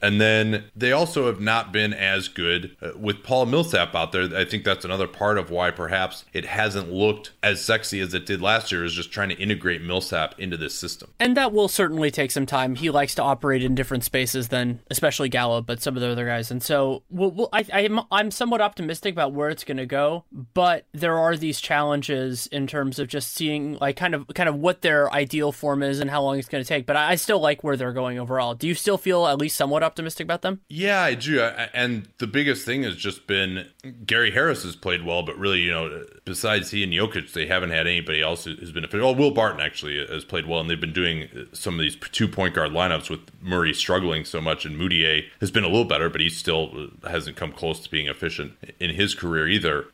and 0.03 0.21
then 0.21 0.65
they 0.75 0.93
also 0.93 1.27
have 1.27 1.41
not 1.41 1.73
been 1.73 1.93
as 1.93 2.29
good 2.29 2.77
uh, 2.83 2.91
with 2.97 3.23
Paul 3.23 3.47
Millsap 3.47 3.95
out 3.95 4.13
there. 4.13 4.29
I 4.37 4.45
think 4.45 4.65
that's 4.65 4.85
another 4.85 5.07
part 5.07 5.39
of 5.39 5.51
why 5.51 5.71
perhaps 5.71 6.25
it 6.33 6.45
hasn't 6.45 6.93
looked 6.93 7.33
as 7.43 7.65
sexy 7.65 8.01
as 8.01 8.15
it 8.15 8.27
did 8.27 8.41
last 8.41 8.73
year, 8.73 8.85
is 8.85 8.95
just 8.95 9.13
trying 9.13 9.29
to 9.31 9.37
integrate 9.37 9.83
Millsap 9.83 10.39
into 10.39 10.57
this 10.57 10.75
system. 10.75 11.11
And 11.19 11.37
that 11.37 11.53
will 11.53 11.69
certainly 11.69 12.11
take 12.11 12.31
some 12.31 12.47
time. 12.47 12.75
He 12.75 12.91
likes 12.91 13.15
to 13.17 13.23
operate 13.23 13.63
in 13.63 13.75
different 13.75 14.05
spaces 14.05 14.49
than, 14.49 14.81
especially 14.91 15.29
Gallo, 15.29 15.63
but 15.63 15.83
some 15.83 15.97
of 15.97 16.03
the 16.03 16.11
other 16.11 16.27
guys. 16.27 16.51
And 16.51 16.63
so 16.63 17.03
we'll, 17.11 17.31
we'll, 17.31 17.49
I, 17.53 17.65
I'm, 17.73 18.01
I'm 18.11 18.31
somewhat 18.31 18.61
optimistic 18.61 19.15
about 19.15 19.33
where 19.33 19.49
it's 19.49 19.65
going 19.65 19.77
to 19.77 19.87
go, 19.87 20.25
but 20.55 20.87
there 20.93 21.19
are 21.19 21.37
these 21.37 21.61
challenges 21.61 22.47
in 22.49 22.67
terms 22.67 22.99
of 22.99 23.09
just 23.09 23.33
seeing 23.33 23.79
like 23.79 23.97
kind 23.97 24.15
of 24.15 24.27
kind 24.35 24.49
of 24.49 24.57
what 24.57 24.83
their 24.83 25.13
ideal 25.13 25.53
form 25.53 25.83
is 25.83 26.01
and 26.01 26.11
how 26.11 26.23
long 26.23 26.39
it's 26.39 26.49
going 26.49 26.63
to 26.63 26.69
take. 26.69 26.87
But 26.87 26.97
I, 26.97 27.13
I 27.13 27.15
still 27.17 27.41
like 27.41 27.63
where 27.63 27.77
they're 27.77 27.93
going 27.93 28.19
overall. 28.19 28.55
Do 28.55 28.67
you 28.67 28.75
still 28.75 28.99
feel 28.99 29.27
at 29.27 29.39
least 29.39 29.57
somewhat 29.61 29.83
optimistic 29.83 30.25
about 30.25 30.41
them? 30.41 30.63
Yeah, 30.71 31.03
I 31.03 31.13
do. 31.13 31.39
And 31.43 32.09
the 32.17 32.27
biggest 32.27 32.65
thing 32.65 32.83
has 32.85 32.97
just 32.97 33.27
been 33.27 33.69
Gary 34.07 34.31
Harris 34.31 34.63
has 34.63 34.75
played 34.75 35.05
well, 35.05 35.23
but 35.23 35.37
really, 35.37 35.61
you 35.61 35.71
know, 35.71 36.03
besides 36.25 36.71
he 36.71 36.83
and 36.83 36.95
Jokic, 36.95 37.35
they 37.35 37.47
haven't 37.47 37.69
had 37.69 37.87
anybody 37.87 38.23
else 38.23 38.45
who's 38.45 38.73
been. 38.73 38.87
Well, 38.91 39.15
Will 39.15 39.33
Barton 39.33 39.61
actually 39.61 39.99
has 40.07 40.25
played 40.25 40.47
well, 40.47 40.61
and 40.61 40.71
they've 40.71 40.81
been 40.81 40.95
doing 40.95 41.29
some 41.53 41.75
of 41.75 41.81
these 41.81 41.97
two 42.11 42.27
point 42.27 42.55
guard 42.55 42.71
lineups 42.71 43.11
with 43.11 43.21
Murray 43.43 43.75
struggling 43.75 44.25
so 44.25 44.41
much, 44.41 44.65
and 44.65 44.81
Mudiay 44.81 45.27
has 45.43 45.51
been 45.51 45.65
a 45.65 45.69
little 45.69 45.85
better, 45.85 46.09
but 46.09 46.23
he 46.23 46.31
still 46.31 46.89
hasn't 47.07 47.37
come 47.37 47.53
close 47.53 47.81
to 47.81 47.91
being 47.91 48.07
efficient 48.07 48.55
in 48.81 48.95
his 48.95 49.15
career 49.15 49.47
either. 49.47 49.89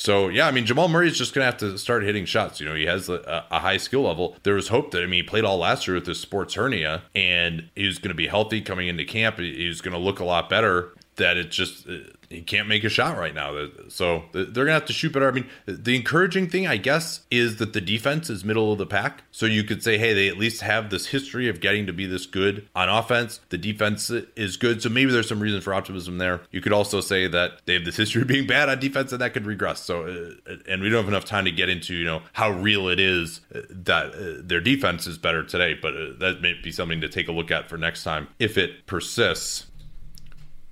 So 0.00 0.28
yeah, 0.28 0.46
I 0.46 0.50
mean 0.50 0.64
Jamal 0.64 0.88
Murray 0.88 1.08
is 1.08 1.18
just 1.18 1.34
going 1.34 1.42
to 1.42 1.44
have 1.44 1.58
to 1.58 1.76
start 1.76 2.04
hitting 2.04 2.24
shots. 2.24 2.58
You 2.58 2.64
know, 2.64 2.74
he 2.74 2.86
has 2.86 3.10
a, 3.10 3.44
a, 3.50 3.58
high 3.58 3.76
skill 3.76 4.00
level. 4.00 4.34
There 4.44 4.54
was 4.54 4.68
hope 4.68 4.92
that 4.92 5.02
I 5.02 5.06
mean 5.06 5.22
he 5.24 5.28
played 5.28 5.44
all 5.44 5.58
last 5.58 5.86
year 5.86 5.94
with 5.94 6.06
his 6.06 6.18
sports 6.18 6.54
hernia, 6.54 7.02
and 7.14 7.68
he 7.76 7.84
was 7.84 7.98
going 7.98 8.08
to 8.08 8.14
be 8.14 8.26
healthy 8.26 8.62
coming 8.62 8.88
into 8.88 9.04
camp. 9.04 9.38
He 9.38 9.68
was 9.68 9.82
going 9.82 9.92
to 9.92 9.98
look 9.98 10.18
a 10.18 10.24
lot 10.24 10.48
better. 10.48 10.94
That 11.16 11.36
it 11.36 11.50
just 11.50 11.86
uh, 11.86 11.98
he 12.30 12.42
can't 12.42 12.68
make 12.68 12.84
a 12.84 12.88
shot 12.88 13.18
right 13.18 13.34
now. 13.34 13.66
So 13.88 14.22
they're 14.32 14.44
going 14.44 14.66
to 14.68 14.72
have 14.72 14.86
to 14.86 14.92
shoot 14.92 15.12
better. 15.12 15.28
I 15.28 15.32
mean, 15.32 15.48
the 15.66 15.96
encouraging 15.96 16.48
thing, 16.48 16.64
I 16.64 16.76
guess, 16.76 17.22
is 17.28 17.56
that 17.56 17.72
the 17.72 17.80
defense 17.80 18.30
is 18.30 18.44
middle 18.44 18.70
of 18.70 18.78
the 18.78 18.86
pack. 18.86 19.24
So 19.32 19.46
you 19.46 19.64
could 19.64 19.82
say, 19.82 19.98
hey, 19.98 20.14
they 20.14 20.28
at 20.28 20.38
least 20.38 20.62
have 20.62 20.90
this 20.90 21.06
history 21.06 21.48
of 21.48 21.60
getting 21.60 21.86
to 21.86 21.92
be 21.92 22.06
this 22.06 22.26
good 22.26 22.68
on 22.72 22.88
offense. 22.88 23.40
The 23.48 23.58
defense 23.58 24.10
is 24.10 24.56
good. 24.56 24.80
So 24.80 24.88
maybe 24.88 25.10
there's 25.10 25.28
some 25.28 25.40
reason 25.40 25.60
for 25.60 25.74
optimism 25.74 26.18
there. 26.18 26.42
You 26.52 26.60
could 26.60 26.72
also 26.72 27.00
say 27.00 27.26
that 27.26 27.62
they 27.66 27.74
have 27.74 27.84
this 27.84 27.96
history 27.96 28.22
of 28.22 28.28
being 28.28 28.46
bad 28.46 28.68
on 28.68 28.78
defense 28.78 29.10
and 29.10 29.20
that 29.20 29.34
could 29.34 29.44
regress. 29.44 29.80
So, 29.80 30.04
uh, 30.48 30.54
and 30.68 30.82
we 30.82 30.88
don't 30.88 31.02
have 31.02 31.08
enough 31.08 31.24
time 31.24 31.46
to 31.46 31.52
get 31.52 31.68
into, 31.68 31.94
you 31.94 32.04
know, 32.04 32.22
how 32.32 32.52
real 32.52 32.88
it 32.88 33.00
is 33.00 33.40
uh, 33.52 33.62
that 33.70 34.14
uh, 34.14 34.40
their 34.40 34.60
defense 34.60 35.08
is 35.08 35.18
better 35.18 35.42
today. 35.42 35.74
But 35.74 36.20
that 36.20 36.40
may 36.40 36.52
be 36.62 36.70
something 36.70 37.00
to 37.00 37.08
take 37.08 37.26
a 37.26 37.32
look 37.32 37.50
at 37.50 37.68
for 37.68 37.76
next 37.76 38.04
time 38.04 38.28
if 38.38 38.56
it 38.56 38.86
persists. 38.86 39.66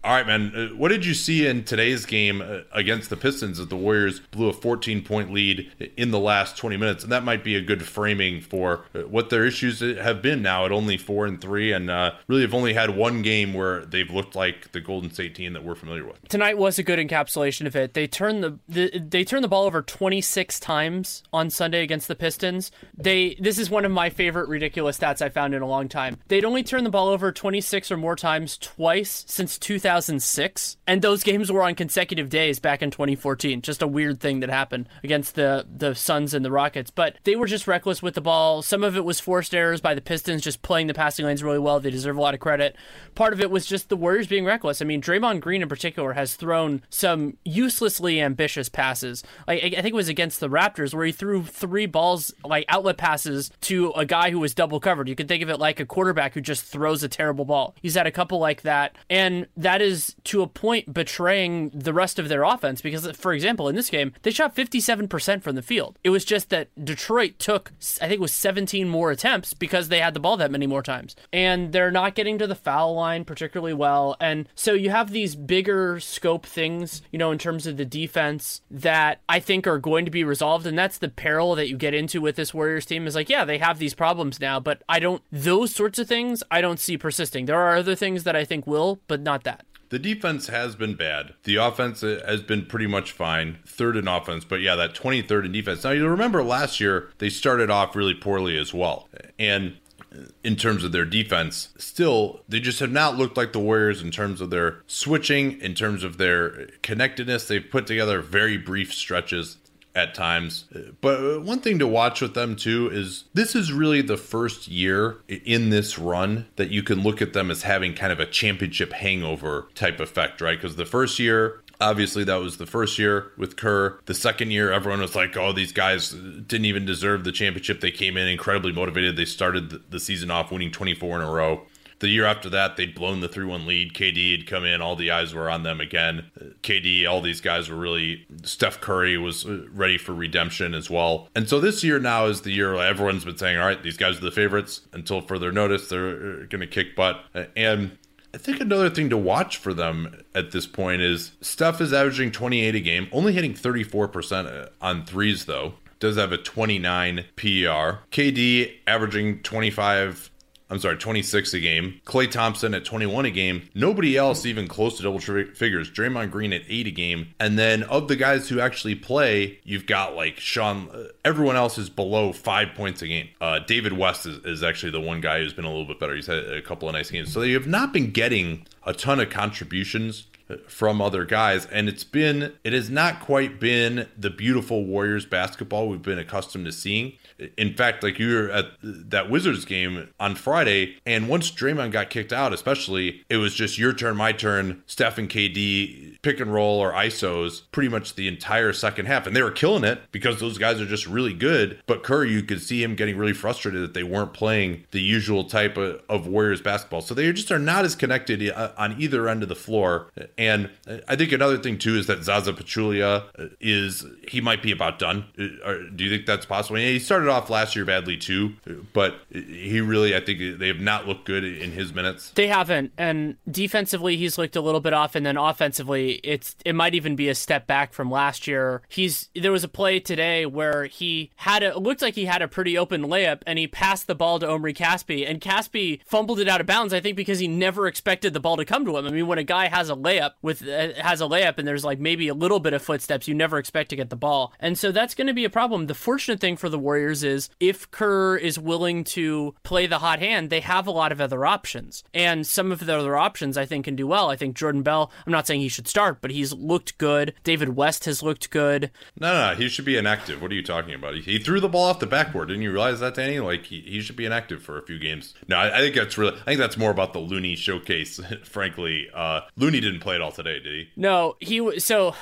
All 0.09 0.15
right, 0.15 0.27
man. 0.27 0.53
Uh, 0.57 0.75
what 0.75 0.89
did 0.89 1.05
you 1.05 1.13
see 1.13 1.47
in 1.47 1.65
today's 1.65 2.07
game 2.07 2.41
uh, 2.41 2.61
against 2.73 3.11
the 3.11 3.17
Pistons 3.17 3.61
as 3.61 3.69
the 3.69 3.77
Warriors 3.77 4.21
blew 4.31 4.49
a 4.49 4.55
14 4.55 5.05
point 5.05 5.35
lead 5.35 5.71
in 5.99 6.13
the 6.13 6.19
last 6.19 6.57
20 6.57 6.79
minutes? 6.79 7.03
And 7.03 7.13
that 7.13 7.25
might 7.25 7.45
be 7.45 7.57
a 7.57 7.61
good 7.61 7.85
framing 7.85 8.41
for 8.41 8.87
uh, 8.95 9.01
what 9.01 9.29
their 9.29 9.45
issues 9.45 9.81
have 9.81 10.23
been 10.23 10.41
now 10.41 10.65
at 10.65 10.73
only 10.73 10.97
four 10.97 11.27
and 11.27 11.39
three, 11.39 11.73
and 11.73 11.91
uh, 11.91 12.13
really 12.27 12.41
have 12.41 12.55
only 12.55 12.73
had 12.73 12.97
one 12.97 13.21
game 13.21 13.53
where 13.53 13.85
they've 13.85 14.11
looked 14.11 14.35
like 14.35 14.73
the 14.73 14.81
Golden 14.81 15.11
State 15.11 15.35
team 15.35 15.53
that 15.53 15.63
we're 15.63 15.75
familiar 15.75 16.07
with. 16.07 16.27
Tonight 16.29 16.57
was 16.57 16.79
a 16.79 16.83
good 16.83 16.99
encapsulation 16.99 17.67
of 17.67 17.77
it. 17.77 17.93
They 17.93 18.07
turned 18.07 18.43
the, 18.43 18.59
the 18.67 18.99
they 18.99 19.25
turned 19.25 19.45
the 19.45 19.49
ball 19.49 19.65
over 19.65 19.83
26 19.83 20.59
times 20.59 21.23
on 21.35 21.51
Sunday 21.51 21.83
against 21.83 22.09
the 22.09 22.17
Pistons. 22.17 22.71
They 22.97 23.37
this 23.39 23.59
is 23.59 23.69
one 23.69 23.85
of 23.85 23.93
my 23.93 24.09
favorite 24.09 24.49
ridiculous 24.49 24.99
stats 24.99 25.21
I 25.21 25.29
found 25.29 25.53
in 25.53 25.61
a 25.61 25.69
long 25.69 25.87
time. 25.87 26.17
They'd 26.29 26.47
only 26.47 26.63
turned 26.63 26.87
the 26.87 26.91
ball 26.91 27.09
over 27.09 27.31
26 27.31 27.93
or 27.93 27.99
more 27.99 28.17
times 28.17 28.57
twice 28.57 29.27
since 29.29 29.59
2000. 29.59 29.98
2006, 29.99 30.77
and 30.87 31.03
those 31.03 31.23
games 31.23 31.51
were 31.51 31.63
on 31.63 31.75
consecutive 31.75 32.29
days 32.29 32.59
back 32.59 32.83
in 32.83 32.91
2014. 32.91 33.63
Just 33.63 33.83
a 33.83 33.87
weird 33.87 34.21
thing 34.21 34.41
that 34.41 34.51
happened 34.51 34.89
against 35.03 35.35
the 35.35 35.67
the 35.69 35.95
Suns 35.95 36.35
and 36.35 36.45
the 36.45 36.51
Rockets, 36.51 36.91
but 36.91 37.17
they 37.25 37.37
were 37.37 37.47
just 37.47 37.67
reckless 37.67 38.03
with 38.03 38.15
the 38.15 38.21
ball. 38.21 38.63
Some 38.63 38.85
of 38.85 38.97
it 38.97 39.05
was 39.05 39.19
forced 39.21 39.55
errors 39.55 39.81
by 39.81 39.95
the 39.95 40.01
Pistons 40.01 40.43
just 40.43 40.63
playing 40.63 40.87
the 40.87 40.95
passing 40.95 41.27
lanes 41.27 41.43
really 41.43 41.59
well. 41.59 41.81
They 41.81 41.91
deserve 41.91 42.17
a 42.17 42.21
lot 42.21 42.35
of 42.35 42.41
credit. 42.41 42.77
Part 43.15 43.33
of 43.33 43.41
it 43.41 43.51
was 43.51 43.67
just 43.67 43.89
the 43.89 43.97
Warriors 43.97 44.29
being 44.29 44.45
reckless. 44.45 44.81
I 44.81 44.85
mean, 44.85 45.03
Draymond 45.03 45.41
Green 45.41 45.63
in 45.63 45.69
particular 45.69 46.13
has 46.13 46.35
thrown 46.35 46.83
some 46.91 47.37
uselessly 47.45 48.21
ambitious 48.21 48.69
passes. 48.69 49.25
Like 49.47 49.63
I 49.65 49.83
think 49.83 49.89
it 49.89 49.95
was 49.95 50.09
against 50.09 50.41
the 50.41 50.49
Raptors 50.49 50.95
where 50.95 51.07
he 51.07 51.13
threw 51.13 51.43
three 51.43 51.87
balls 51.87 52.33
like 52.45 52.65
outlet 52.69 52.99
passes 52.99 53.51
to 53.63 53.91
a 53.93 54.05
guy 54.05 54.31
who 54.31 54.39
was 54.39 54.55
double 54.55 54.81
covered. 54.81 55.09
You 55.09 55.17
can 55.17 55.27
think 55.27 55.43
of 55.43 55.51
it 55.51 55.59
like 55.59 55.81
a 55.81 55.87
quarterback 55.87 56.35
who 56.35 56.41
just 56.41 56.65
throws 56.65 57.03
a 57.03 57.09
terrible 57.09 57.45
ball. 57.45 57.75
He's 57.83 57.95
had 57.95 58.07
a 58.07 58.13
couple 58.13 58.39
like 58.39 58.63
that, 58.63 58.95
and 59.11 59.47
that 59.57 59.78
that 59.79 59.85
is 59.85 60.17
to 60.25 60.43
a 60.43 60.49
point 60.49 60.93
betraying 60.93 61.71
the 61.73 61.93
rest 61.93 62.19
of 62.19 62.29
their 62.29 62.43
offense 62.43 62.81
because, 62.81 63.09
for 63.13 63.33
example, 63.33 63.69
in 63.69 63.77
this 63.77 63.91
game, 63.91 64.13
they 64.23 64.33
shot 64.33 64.57
57% 64.57 65.41
from 65.41 65.55
the 65.55 65.63
field. 65.63 65.97
It 66.03 66.11
was 66.11 66.25
just 66.25 66.51
that 66.51 66.69
Detroit 66.85 67.39
took, 67.39 67.71
I 68.03 68.09
think 68.09 68.21
was 68.21 68.33
17 68.33 68.89
more 68.89 69.13
attempts 69.13 69.55
because 69.55 69.89
they 69.89 70.01
had 70.01 70.15
the 70.15 70.21
ball 70.21 70.37
that 70.39 70.51
many 70.51 70.67
more 70.67 70.83
times. 70.83 71.15
And 71.33 71.73
they're 71.73 71.93
not 71.93 72.17
getting 72.17 72.39
to 72.39 72.49
the 72.49 72.57
foul 72.57 72.95
line 72.95 73.25
particularly 73.25 73.73
well. 73.73 74.17
And 74.21 74.49
so 74.57 74.73
you 74.73 74.91
have 74.91 75.13
these 75.13 75.37
bigger 75.37 76.01
scope 76.01 76.45
things, 76.45 77.03
you 77.13 77.19
know, 77.19 77.31
in 77.31 77.39
terms 77.39 77.69
of 77.69 77.77
the 77.77 77.85
defense 77.85 78.63
that 78.73 79.21
I 79.29 79.39
think 79.39 79.69
are 79.69 79.79
going 79.79 80.05
to 80.07 80.11
be 80.11 80.25
resolved. 80.25 80.67
And 80.67 80.77
that's 80.77 80.99
the 80.99 81.09
peril 81.09 81.55
that 81.55 81.69
you 81.69 81.77
get 81.77 81.95
into 81.95 82.21
with 82.21 82.35
this 82.35 82.53
Warriors 82.53 82.85
team 82.85 83.07
is 83.07 83.15
like, 83.15 83.29
yeah, 83.29 83.45
they 83.45 83.59
have 83.59 83.79
these 83.79 83.95
problems 83.95 84.41
now, 84.41 84.59
but 84.59 84.83
I 84.89 84.99
don't, 84.99 85.23
those 85.31 85.73
sorts 85.73 86.01
of 86.01 86.09
things 86.09 86.43
I 86.51 86.61
don't 86.61 86.81
see 86.81 86.99
persisting. 86.99 87.45
There 87.45 87.61
are 87.61 87.77
other 87.77 87.95
things 87.95 88.25
that 88.25 88.35
I 88.35 88.45
think 88.45 88.67
will, 88.67 88.99
but 89.07 89.21
not 89.21 89.45
that. 89.45 89.65
The 89.91 89.99
defense 89.99 90.49
has 90.49 90.77
been 90.77 90.95
bad. 90.95 91.35
The 91.45 91.57
offense 91.57 92.03
uh, 92.03 92.23
has 92.27 92.43
been 92.43 92.67
pretty 92.67 92.87
much 92.87 93.13
fine. 93.13 93.59
Third 93.67 93.97
in 93.97 94.07
offense, 94.07 94.45
but 94.45 94.61
yeah, 94.61 94.75
that 94.77 94.95
23rd 94.95 95.47
in 95.47 95.53
defense. 95.53 95.85
Now, 95.85 95.91
you 95.91 96.07
remember 96.07 96.43
last 96.43 96.81
year, 96.81 97.11
they 97.19 97.31
started 97.31 97.71
off 97.71 97.97
really 97.97 98.15
poorly 98.15 98.59
as 98.59 98.75
well. 98.75 99.09
And 99.39 99.79
uh, 100.13 100.25
in 100.43 100.57
terms 100.57 100.85
of 100.85 100.93
their 100.93 101.05
defense. 101.05 101.69
Still, 101.77 102.41
they 102.49 102.61
just 102.61 102.81
have 102.81 102.91
not 102.91 103.17
looked 103.17 103.37
like 103.37 103.53
the 103.53 103.59
Warriors 103.59 104.03
in 104.03 104.11
terms 104.11 104.41
of 104.41 104.51
their 104.51 104.83
switching, 104.87 105.61
in 105.61 105.75
terms 105.75 106.03
of 106.03 106.17
their 106.17 106.69
connectedness. 106.83 107.47
They've 107.47 107.71
put 107.71 107.87
together 107.87 108.23
very 108.23 108.57
brief 108.57 108.93
stretches 108.95 109.59
at 109.95 110.15
times. 110.15 110.67
But 111.01 111.43
one 111.43 111.61
thing 111.61 111.79
to 111.79 111.87
watch 111.87 112.21
with 112.21 112.35
them 112.35 112.57
too 112.57 112.89
is 112.93 113.25
this 113.35 113.55
is 113.55 113.73
really 113.73 114.03
the 114.03 114.17
first 114.17 114.69
year 114.69 115.19
in 115.29 115.71
this 115.71 115.99
run 115.99 116.47
that 116.57 116.71
you 116.71 116.83
can 116.83 117.03
look 117.03 117.21
at 117.21 117.33
them 117.33 117.51
as 117.51 117.63
having 117.63 117.95
kind 117.95 118.13
of 118.13 118.21
a 118.21 118.27
championship 118.27 118.93
hangover 118.93 119.69
type 119.75 120.01
effect, 120.01 120.41
right? 120.41 120.57
Because 120.61 120.77
the 120.77 120.87
first 120.87 121.19
year, 121.19 121.63
Obviously, 121.81 122.25
that 122.25 122.37
was 122.37 122.57
the 122.57 122.67
first 122.67 122.99
year 122.99 123.31
with 123.37 123.57
Kerr. 123.57 124.01
The 124.07 124.15
second 124.15 124.51
year, 124.51 124.73
everyone 124.73 125.01
was 125.01 125.15
like, 125.15 125.37
oh, 125.37 125.53
these 125.53 125.71
guys 125.71 126.11
didn't 126.11 126.65
even 126.65 126.85
deserve 126.85 127.23
the 127.23 127.31
championship. 127.31 127.81
They 127.81 127.93
came 127.93 128.17
in 128.17 128.27
incredibly 128.27 128.73
motivated. 128.73 129.17
They 129.17 129.25
started 129.25 129.89
the 129.89 130.01
season 130.01 130.29
off 130.31 130.51
winning 130.51 130.73
24 130.73 131.21
in 131.21 131.23
a 131.23 131.31
row. 131.31 131.63
The 132.01 132.09
year 132.09 132.27
after 132.27 132.49
that, 132.51 132.77
they'd 132.77 132.95
blown 132.95 133.21
the 133.21 133.29
3 133.29 133.45
1 133.45 133.67
lead. 133.67 133.93
KD 133.93 134.37
had 134.37 134.47
come 134.47 134.65
in. 134.65 134.81
All 134.81 134.95
the 134.95 135.11
eyes 135.11 135.35
were 135.35 135.51
on 135.51 135.65
them 135.65 135.81
again. 135.81 136.31
KD, 136.63 137.09
all 137.09 137.21
these 137.21 137.41
guys 137.41 137.69
were 137.69 137.77
really. 137.77 138.27
Steph 138.45 138.81
Curry 138.81 139.19
was 139.19 139.45
uh, 139.45 139.67
ready 139.73 139.99
for 139.99 140.15
redemption 140.15 140.75
as 140.75 140.89
well. 140.89 141.29
And 141.35 141.49
so 141.49 141.61
this 141.61 141.83
year 141.83 141.99
now 141.99 142.27
is 142.27 142.43
the 142.43 142.53
year 142.53 142.75
everyone's 142.77 143.25
been 143.25 143.37
saying, 143.37 143.59
all 143.59 143.67
right, 143.67 143.83
these 143.83 143.97
guys 143.97 144.19
are 144.19 144.25
the 144.25 144.31
favorites. 144.31 144.83
Until 144.93 145.21
further 145.21 145.51
notice, 145.51 145.89
they're 145.89 146.11
uh, 146.11 146.47
going 146.49 146.61
to 146.61 146.67
kick 146.67 146.95
butt. 146.95 147.25
And 147.57 147.99
I 148.35 148.39
think 148.39 148.61
another 148.61 148.91
thing 148.91 149.11
to 149.11 149.17
watch 149.17 149.57
for 149.57 149.75
them 149.75 150.23
at 150.35 150.53
this 150.53 150.67
point 150.67 151.03
is 151.03 151.33
Steph 151.41 151.81
is 151.81 151.93
averaging 151.93 152.31
28 152.31 152.75
a 152.75 152.81
game, 152.81 153.09
only 153.11 153.33
hitting 153.33 153.55
34% 153.55 154.47
uh, 154.47 154.69
on 154.81 155.05
threes, 155.05 155.47
though. 155.47 155.75
Does 155.99 156.17
have 156.17 156.31
a 156.31 156.39
29 156.39 157.25
PER. 157.35 158.01
KD 158.13 158.75
averaging 158.87 159.43
25 159.43 160.31
I'm 160.71 160.79
sorry, 160.79 160.99
26 160.99 161.55
a 161.55 161.61
game. 161.61 162.01
Klay 162.05 162.31
Thompson 162.31 162.75
at 162.75 162.85
21 162.85 163.25
a 163.25 163.31
game. 163.31 163.69
Nobody 163.75 164.17
else 164.17 164.45
even 164.45 164.69
close 164.69 164.99
to 164.99 165.03
double 165.03 165.19
figures. 165.19 165.91
Draymond 165.91 166.31
Green 166.31 166.53
at 166.53 166.63
8 166.69 166.87
a 166.87 166.91
game. 166.91 167.35
And 167.41 167.59
then 167.59 167.85
of 167.85 168.09
the 168.09 168.17
guys 168.17 168.49
who 168.49 168.61
actually 168.61 168.95
play, 168.95 169.61
you've 169.65 169.87
got 169.87 170.15
like 170.15 170.39
Sean, 170.39 170.91
uh, 170.91 171.05
everyone 171.25 171.57
else 171.57 171.79
is 171.79 171.89
below 171.89 172.33
five 172.33 172.75
points 172.75 173.01
a 173.01 173.09
game. 173.09 173.29
Uh, 173.41 173.61
David 173.61 173.95
West 173.95 174.27
is, 174.27 174.45
is 174.45 174.63
actually 174.63 174.93
the 174.93 175.01
one 175.01 175.21
guy 175.21 175.39
who's 175.39 175.55
been 175.55 175.65
a 175.65 175.71
little 175.71 175.87
bit 175.87 175.99
better. 175.99 176.15
He's 176.15 176.27
had 176.27 176.39
a 176.39 176.61
couple 176.61 176.89
of 176.89 176.95
nice 176.95 177.11
games. 177.11 177.33
So 177.33 177.41
they 177.41 177.53
have 177.53 177.67
not 177.67 177.93
been 177.93 178.11
getting 178.11 178.67
a 178.85 178.93
ton 178.93 179.21
of 179.21 179.31
contributions 179.31 180.27
from 180.67 181.01
other 181.01 181.25
guys. 181.25 181.67
And 181.67 181.89
it's 181.89 182.05
been 182.05 182.53
it 182.65 182.73
has 182.73 182.91
not 182.91 183.21
quite 183.21 183.61
been 183.61 184.09
the 184.17 184.31
beautiful 184.31 184.85
warriors 184.85 185.27
basketball 185.27 185.89
we've 185.89 186.03
been 186.03 186.19
accustomed 186.19 186.67
to 186.67 186.73
seeing. 186.73 187.13
In 187.57 187.75
fact 187.75 188.03
like 188.03 188.19
you 188.19 188.35
were 188.35 188.51
at 188.51 188.67
that 188.83 189.31
wizards 189.31 189.65
game 189.65 190.09
on 190.19 190.35
friday 190.35 190.97
and 191.07 191.29
once 191.29 191.51
draymond 191.51 191.93
got 191.93 192.11
kicked 192.11 192.33
out 192.33 192.53
especially 192.53 193.25
it 193.29 193.37
was 193.37 193.55
just 193.55 193.79
your 193.79 193.93
turn 193.93 194.17
my 194.17 194.33
turn 194.33 194.83
steph 194.87 195.19
and 195.19 195.29
kd 195.29 196.18
pick 196.23 196.41
and 196.41 196.53
roll 196.53 196.81
or 196.81 196.93
isos 196.93 197.63
pretty 197.73 197.89
much 197.89 198.15
the 198.15 198.29
entire 198.29 198.73
second 198.73 199.07
half 199.07 199.27
and 199.27 199.35
they 199.35 199.43
were 199.43 199.51
killing 199.51 199.85
it 199.85 200.01
because 200.13 200.41
those 200.41 200.59
guys 200.59 200.81
are 200.81 200.87
just 200.87 201.07
really 201.07 201.35
good 201.35 201.81
but 201.87 202.03
curry 202.03 202.31
you 202.31 202.43
could 202.43 202.61
see 202.61 202.83
him 202.83 202.95
getting 202.95 203.17
really 203.17 203.33
frustrated 203.33 203.83
that 203.83 203.95
they 203.95 204.03
weren't 204.03 204.33
playing 204.33 204.85
the 204.91 205.01
usual 205.01 205.45
type 205.45 205.77
of, 205.77 206.01
of 206.09 206.27
warriors 206.27 206.61
basketball 206.61 207.01
so 207.01 207.15
they 207.15 207.31
just 207.33 207.51
are 207.51 207.59
not 207.59 207.85
as 207.85 207.95
connected 207.95 208.51
uh, 208.51 208.73
on 208.77 209.01
either 209.01 209.29
end 209.29 209.43
of 209.43 209.49
the 209.49 209.55
floor 209.55 210.09
and 210.37 210.71
I 211.07 211.17
think 211.17 211.33
another 211.33 211.59
thing 211.59 211.79
too 211.79 211.97
is 211.97 212.07
that 212.07 212.23
Zaza 212.25 212.53
Pachulia 212.53 213.25
is 213.61 214.05
he 214.27 214.41
might 214.41 214.63
be 214.63 214.71
about 214.73 214.99
done. 214.99 215.27
Uh, 215.39 215.75
do 215.95 216.05
you 216.05 216.11
think 216.11 216.27
that's 216.27 216.47
possible? 216.47 216.77
He 216.77 216.99
started 216.99 217.29
off 217.29 217.51
last 217.51 217.77
year 217.77 217.85
badly 217.85 218.17
too, 218.17 218.55
but 218.93 219.17
he 219.31 219.81
really 219.81 220.15
I 220.17 220.21
think 220.21 220.59
they 220.59 220.69
have 220.69 220.81
not 220.81 221.07
looked 221.07 221.25
good 221.25 221.45
in 221.45 221.73
his 221.73 221.93
minutes. 221.93 222.31
They 222.31 222.49
haven't, 222.49 222.93
and 222.97 223.37
defensively 223.51 224.17
he's 224.17 224.39
looked 224.39 224.57
a 224.57 224.61
little 224.61 224.81
bit 224.81 224.93
off, 224.93 225.15
and 225.15 225.25
then 225.25 225.37
offensively 225.37 226.08
it's 226.13 226.57
it 226.65 226.75
might 226.75 226.95
even 226.95 227.17
be 227.17 227.29
a 227.29 227.35
step 227.35 227.67
back 227.67 227.93
from 227.93 228.11
last 228.11 228.47
year. 228.47 228.83
He's 228.89 229.29
there 229.35 229.53
was 229.53 229.65
a 229.65 229.69
play 229.69 230.01
today 230.01 230.47
where 230.47 230.87
he 230.87 231.31
had 231.37 231.63
a 231.63 231.69
it 231.69 231.83
looked 231.83 232.03
like 232.03 232.15
he 232.15 232.25
had 232.25 232.43
a 232.43 232.49
pretty 232.49 232.77
open 232.77 233.05
layup 233.05 233.43
and 233.47 233.59
he 233.59 233.67
passed 233.67 234.07
the 234.07 234.15
ball 234.15 234.39
to 234.39 234.49
Omri 234.49 234.75
Caspi 234.75 235.29
and 235.29 235.41
Caspi 235.41 236.01
fumbled 236.05 236.41
it 236.41 236.49
out 236.49 236.61
of 236.61 236.67
bounds. 236.67 236.93
I 236.93 237.01
think 237.01 237.17
because 237.17 237.39
he 237.39 237.49
never 237.49 237.87
expected 237.87 238.33
the 238.33 238.41
ball 238.41 238.57
to 238.57 238.65
come 238.65 238.85
to 238.85 238.97
him. 238.97 239.07
I 239.07 239.11
mean, 239.11 239.27
when 239.27 239.39
a 239.39 239.45
guy 239.45 239.69
has 239.69 239.91
a 239.91 239.95
layup 239.95 240.33
with 240.43 240.67
uh, 240.67 240.95
has 240.95 241.21
a 241.21 241.25
layup 241.25 241.59
and 241.59 241.69
there's 241.69 241.85
like 241.85 242.01
maybe 242.01 242.29
a 242.29 242.35
little 242.35 242.61
bit 242.61 242.73
of 242.73 242.83
footsteps, 242.83 243.29
you 243.29 243.35
never 243.35 243.59
expect 243.59 243.91
to 243.91 243.97
get 243.97 244.11
the 244.11 244.17
ball, 244.17 244.53
and 244.61 244.79
so 244.79 244.93
that's 244.93 245.15
going 245.15 245.27
to 245.27 245.35
be 245.35 245.45
a 245.45 245.51
problem. 245.51 245.87
The 245.87 245.95
fortunate 245.95 246.41
thing 246.41 246.57
for 246.57 246.69
the 246.69 246.79
Warriors 246.79 247.23
is 247.23 247.51
if 247.61 247.91
Kerr 247.91 248.37
is 248.37 248.59
willing 248.59 249.05
to 249.05 249.55
play 249.63 249.87
the 249.87 249.99
hot 249.99 250.19
hand, 250.21 250.51
they 250.51 250.61
have 250.61 250.87
a 250.87 250.91
lot 250.91 251.13
of 251.13 251.21
other 251.21 251.45
options, 251.45 252.05
and 252.15 252.47
some 252.47 252.73
of 252.73 252.85
the 252.85 252.97
other 252.97 253.17
options 253.17 253.57
I 253.57 253.67
think 253.67 253.85
can 253.85 253.97
do 253.97 254.07
well. 254.07 254.31
I 254.31 254.37
think 254.37 254.57
Jordan 254.57 254.83
Bell. 254.83 255.11
I'm 255.27 255.33
not 255.33 255.47
saying 255.47 255.61
he 255.61 255.69
should 255.69 255.89
start, 255.89 255.98
but 256.21 256.31
he's 256.31 256.53
looked 256.53 256.99
good. 256.99 257.35
David 257.45 257.77
West 257.77 258.05
has 258.05 258.23
looked 258.23 258.51
good. 258.51 258.91
No, 259.19 259.33
no, 259.33 259.51
no 259.51 259.57
he 259.57 259.69
should 259.69 259.85
be 259.85 259.97
inactive. 259.97 260.41
What 260.41 260.51
are 260.51 260.55
you 260.55 260.63
talking 260.63 260.95
about? 260.95 261.15
He, 261.15 261.21
he 261.23 261.39
threw 261.39 261.61
the 261.61 261.69
ball 261.69 261.85
off 261.85 262.01
the 262.01 262.07
backboard. 262.07 262.49
Didn't 262.49 262.63
you 262.63 262.73
realize 262.73 263.01
that, 263.01 263.15
Danny? 263.15 263.41
Like 263.41 263.65
he, 263.65 263.81
he 263.81 264.01
should 264.01 264.17
be 264.17 264.27
inactive 264.27 264.63
for 264.63 264.79
a 264.79 264.83
few 264.83 264.99
games. 264.99 265.35
No, 265.49 265.57
I, 265.57 265.79
I 265.79 265.81
think 265.81 265.95
that's 265.95 266.17
really. 266.17 266.37
I 266.43 266.45
think 266.45 266.59
that's 266.59 266.77
more 266.77 266.91
about 266.91 267.13
the 267.13 267.19
Looney 267.19 267.57
showcase. 267.57 268.21
frankly, 268.45 269.09
uh, 269.15 269.41
Looney 269.57 269.81
didn't 269.81 270.01
play 270.01 270.15
at 270.15 270.21
all 270.21 270.33
today, 270.33 270.61
did 270.61 270.73
he? 270.73 270.89
No, 270.97 271.37
he. 271.41 271.81
So 271.81 272.15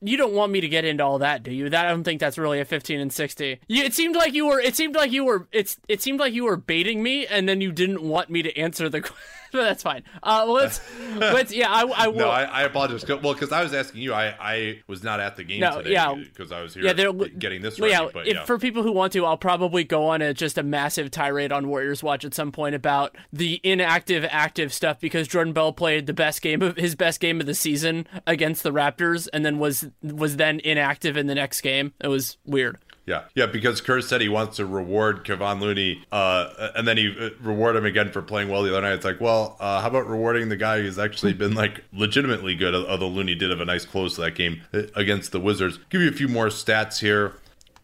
you 0.00 0.16
don't 0.16 0.32
want 0.32 0.52
me 0.52 0.60
to 0.60 0.68
get 0.68 0.84
into 0.84 1.04
all 1.04 1.18
that, 1.18 1.42
do 1.42 1.52
you? 1.52 1.68
That 1.68 1.86
I 1.86 1.90
don't 1.90 2.04
think 2.04 2.20
that's 2.20 2.38
really 2.38 2.60
a 2.60 2.64
15 2.64 3.00
and 3.00 3.12
60. 3.12 3.60
You, 3.68 3.84
it 3.84 3.94
seemed 3.94 4.16
like 4.16 4.34
you 4.34 4.46
were. 4.46 4.60
It 4.60 4.76
seemed 4.76 4.94
like 4.94 5.12
you 5.12 5.24
were. 5.24 5.46
It's. 5.52 5.78
It 5.88 6.02
seemed 6.02 6.20
like 6.20 6.32
you 6.32 6.44
were 6.44 6.56
baiting 6.56 7.02
me, 7.02 7.26
and 7.26 7.48
then 7.48 7.60
you 7.60 7.72
didn't 7.72 8.02
want 8.02 8.30
me 8.30 8.42
to 8.42 8.56
answer 8.56 8.88
the. 8.88 9.00
question. 9.02 9.16
but 9.52 9.62
that's 9.64 9.82
fine. 9.82 10.02
Uh, 10.22 10.46
let's, 10.46 10.80
let's, 11.16 11.52
yeah, 11.52 11.70
I, 11.70 11.82
I 11.82 12.08
will. 12.08 12.18
No, 12.18 12.28
I, 12.30 12.42
I 12.44 12.62
apologize. 12.62 13.06
Well, 13.08 13.34
because 13.34 13.52
I 13.52 13.62
was 13.62 13.74
asking 13.74 14.02
you, 14.02 14.12
I, 14.14 14.34
I 14.40 14.78
was 14.86 15.02
not 15.02 15.20
at 15.20 15.36
the 15.36 15.44
game 15.44 15.60
No, 15.60 15.78
today 15.78 15.92
yeah. 15.92 16.14
because 16.14 16.52
I 16.52 16.60
was 16.62 16.74
here 16.74 16.84
Yeah, 16.84 16.92
they're- 16.92 17.12
getting 17.12 17.62
this 17.62 17.78
ready. 17.80 17.92
yeah, 17.92 18.08
but 18.12 18.26
if, 18.26 18.34
yeah. 18.34 18.44
for 18.44 18.58
people 18.58 18.82
who 18.82 18.92
want 18.92 19.12
to, 19.14 19.24
I'll 19.24 19.36
probably 19.36 19.84
go 19.84 20.06
on 20.06 20.22
a 20.22 20.32
just 20.34 20.58
a 20.58 20.62
massive 20.62 21.10
tirade 21.10 21.52
on 21.52 21.68
Warriors 21.68 22.02
Watch 22.02 22.24
at 22.24 22.34
some 22.34 22.52
point 22.52 22.74
about 22.74 23.16
the 23.32 23.60
inactive 23.64 24.24
active 24.30 24.72
stuff 24.72 25.00
because 25.00 25.28
Jordan 25.28 25.52
Bell 25.52 25.72
played 25.72 26.06
the 26.06 26.14
best 26.14 26.42
game 26.42 26.62
of 26.62 26.76
his 26.76 26.94
best 26.94 27.20
game 27.20 27.40
of 27.40 27.46
the 27.46 27.54
season 27.54 28.06
against 28.26 28.62
the 28.62 28.70
Raptors 28.72 29.28
and 29.32 29.44
then 29.44 29.58
was 29.58 29.88
was 30.02 30.36
then 30.36 30.60
inactive 30.60 31.16
in 31.16 31.26
the 31.26 31.34
next 31.34 31.60
game. 31.60 31.92
It 32.00 32.08
was 32.08 32.36
weird. 32.44 32.78
Yeah, 33.06 33.24
yeah, 33.34 33.46
because 33.46 33.80
Kerr 33.80 34.00
said 34.02 34.20
he 34.20 34.28
wants 34.28 34.56
to 34.58 34.66
reward 34.66 35.24
Kevon 35.24 35.60
Looney, 35.60 36.04
uh, 36.12 36.70
and 36.76 36.86
then 36.86 36.96
he 36.96 37.16
uh, 37.18 37.30
reward 37.40 37.74
him 37.74 37.84
again 37.84 38.12
for 38.12 38.22
playing 38.22 38.48
well 38.48 38.62
the 38.62 38.70
other 38.70 38.82
night. 38.82 38.92
It's 38.92 39.04
like, 39.04 39.20
well, 39.20 39.56
uh, 39.58 39.80
how 39.80 39.88
about 39.88 40.08
rewarding 40.08 40.48
the 40.48 40.56
guy 40.56 40.80
who's 40.80 40.98
actually 40.98 41.32
been 41.32 41.54
like 41.54 41.82
legitimately 41.92 42.54
good? 42.54 42.74
Although 42.74 43.08
Looney 43.08 43.34
did 43.34 43.50
have 43.50 43.60
a 43.60 43.64
nice 43.64 43.84
close 43.84 44.14
to 44.14 44.20
that 44.22 44.34
game 44.36 44.62
uh, 44.72 44.82
against 44.94 45.32
the 45.32 45.40
Wizards. 45.40 45.78
Give 45.88 46.02
you 46.02 46.08
a 46.08 46.12
few 46.12 46.28
more 46.28 46.48
stats 46.48 47.00
here. 47.00 47.34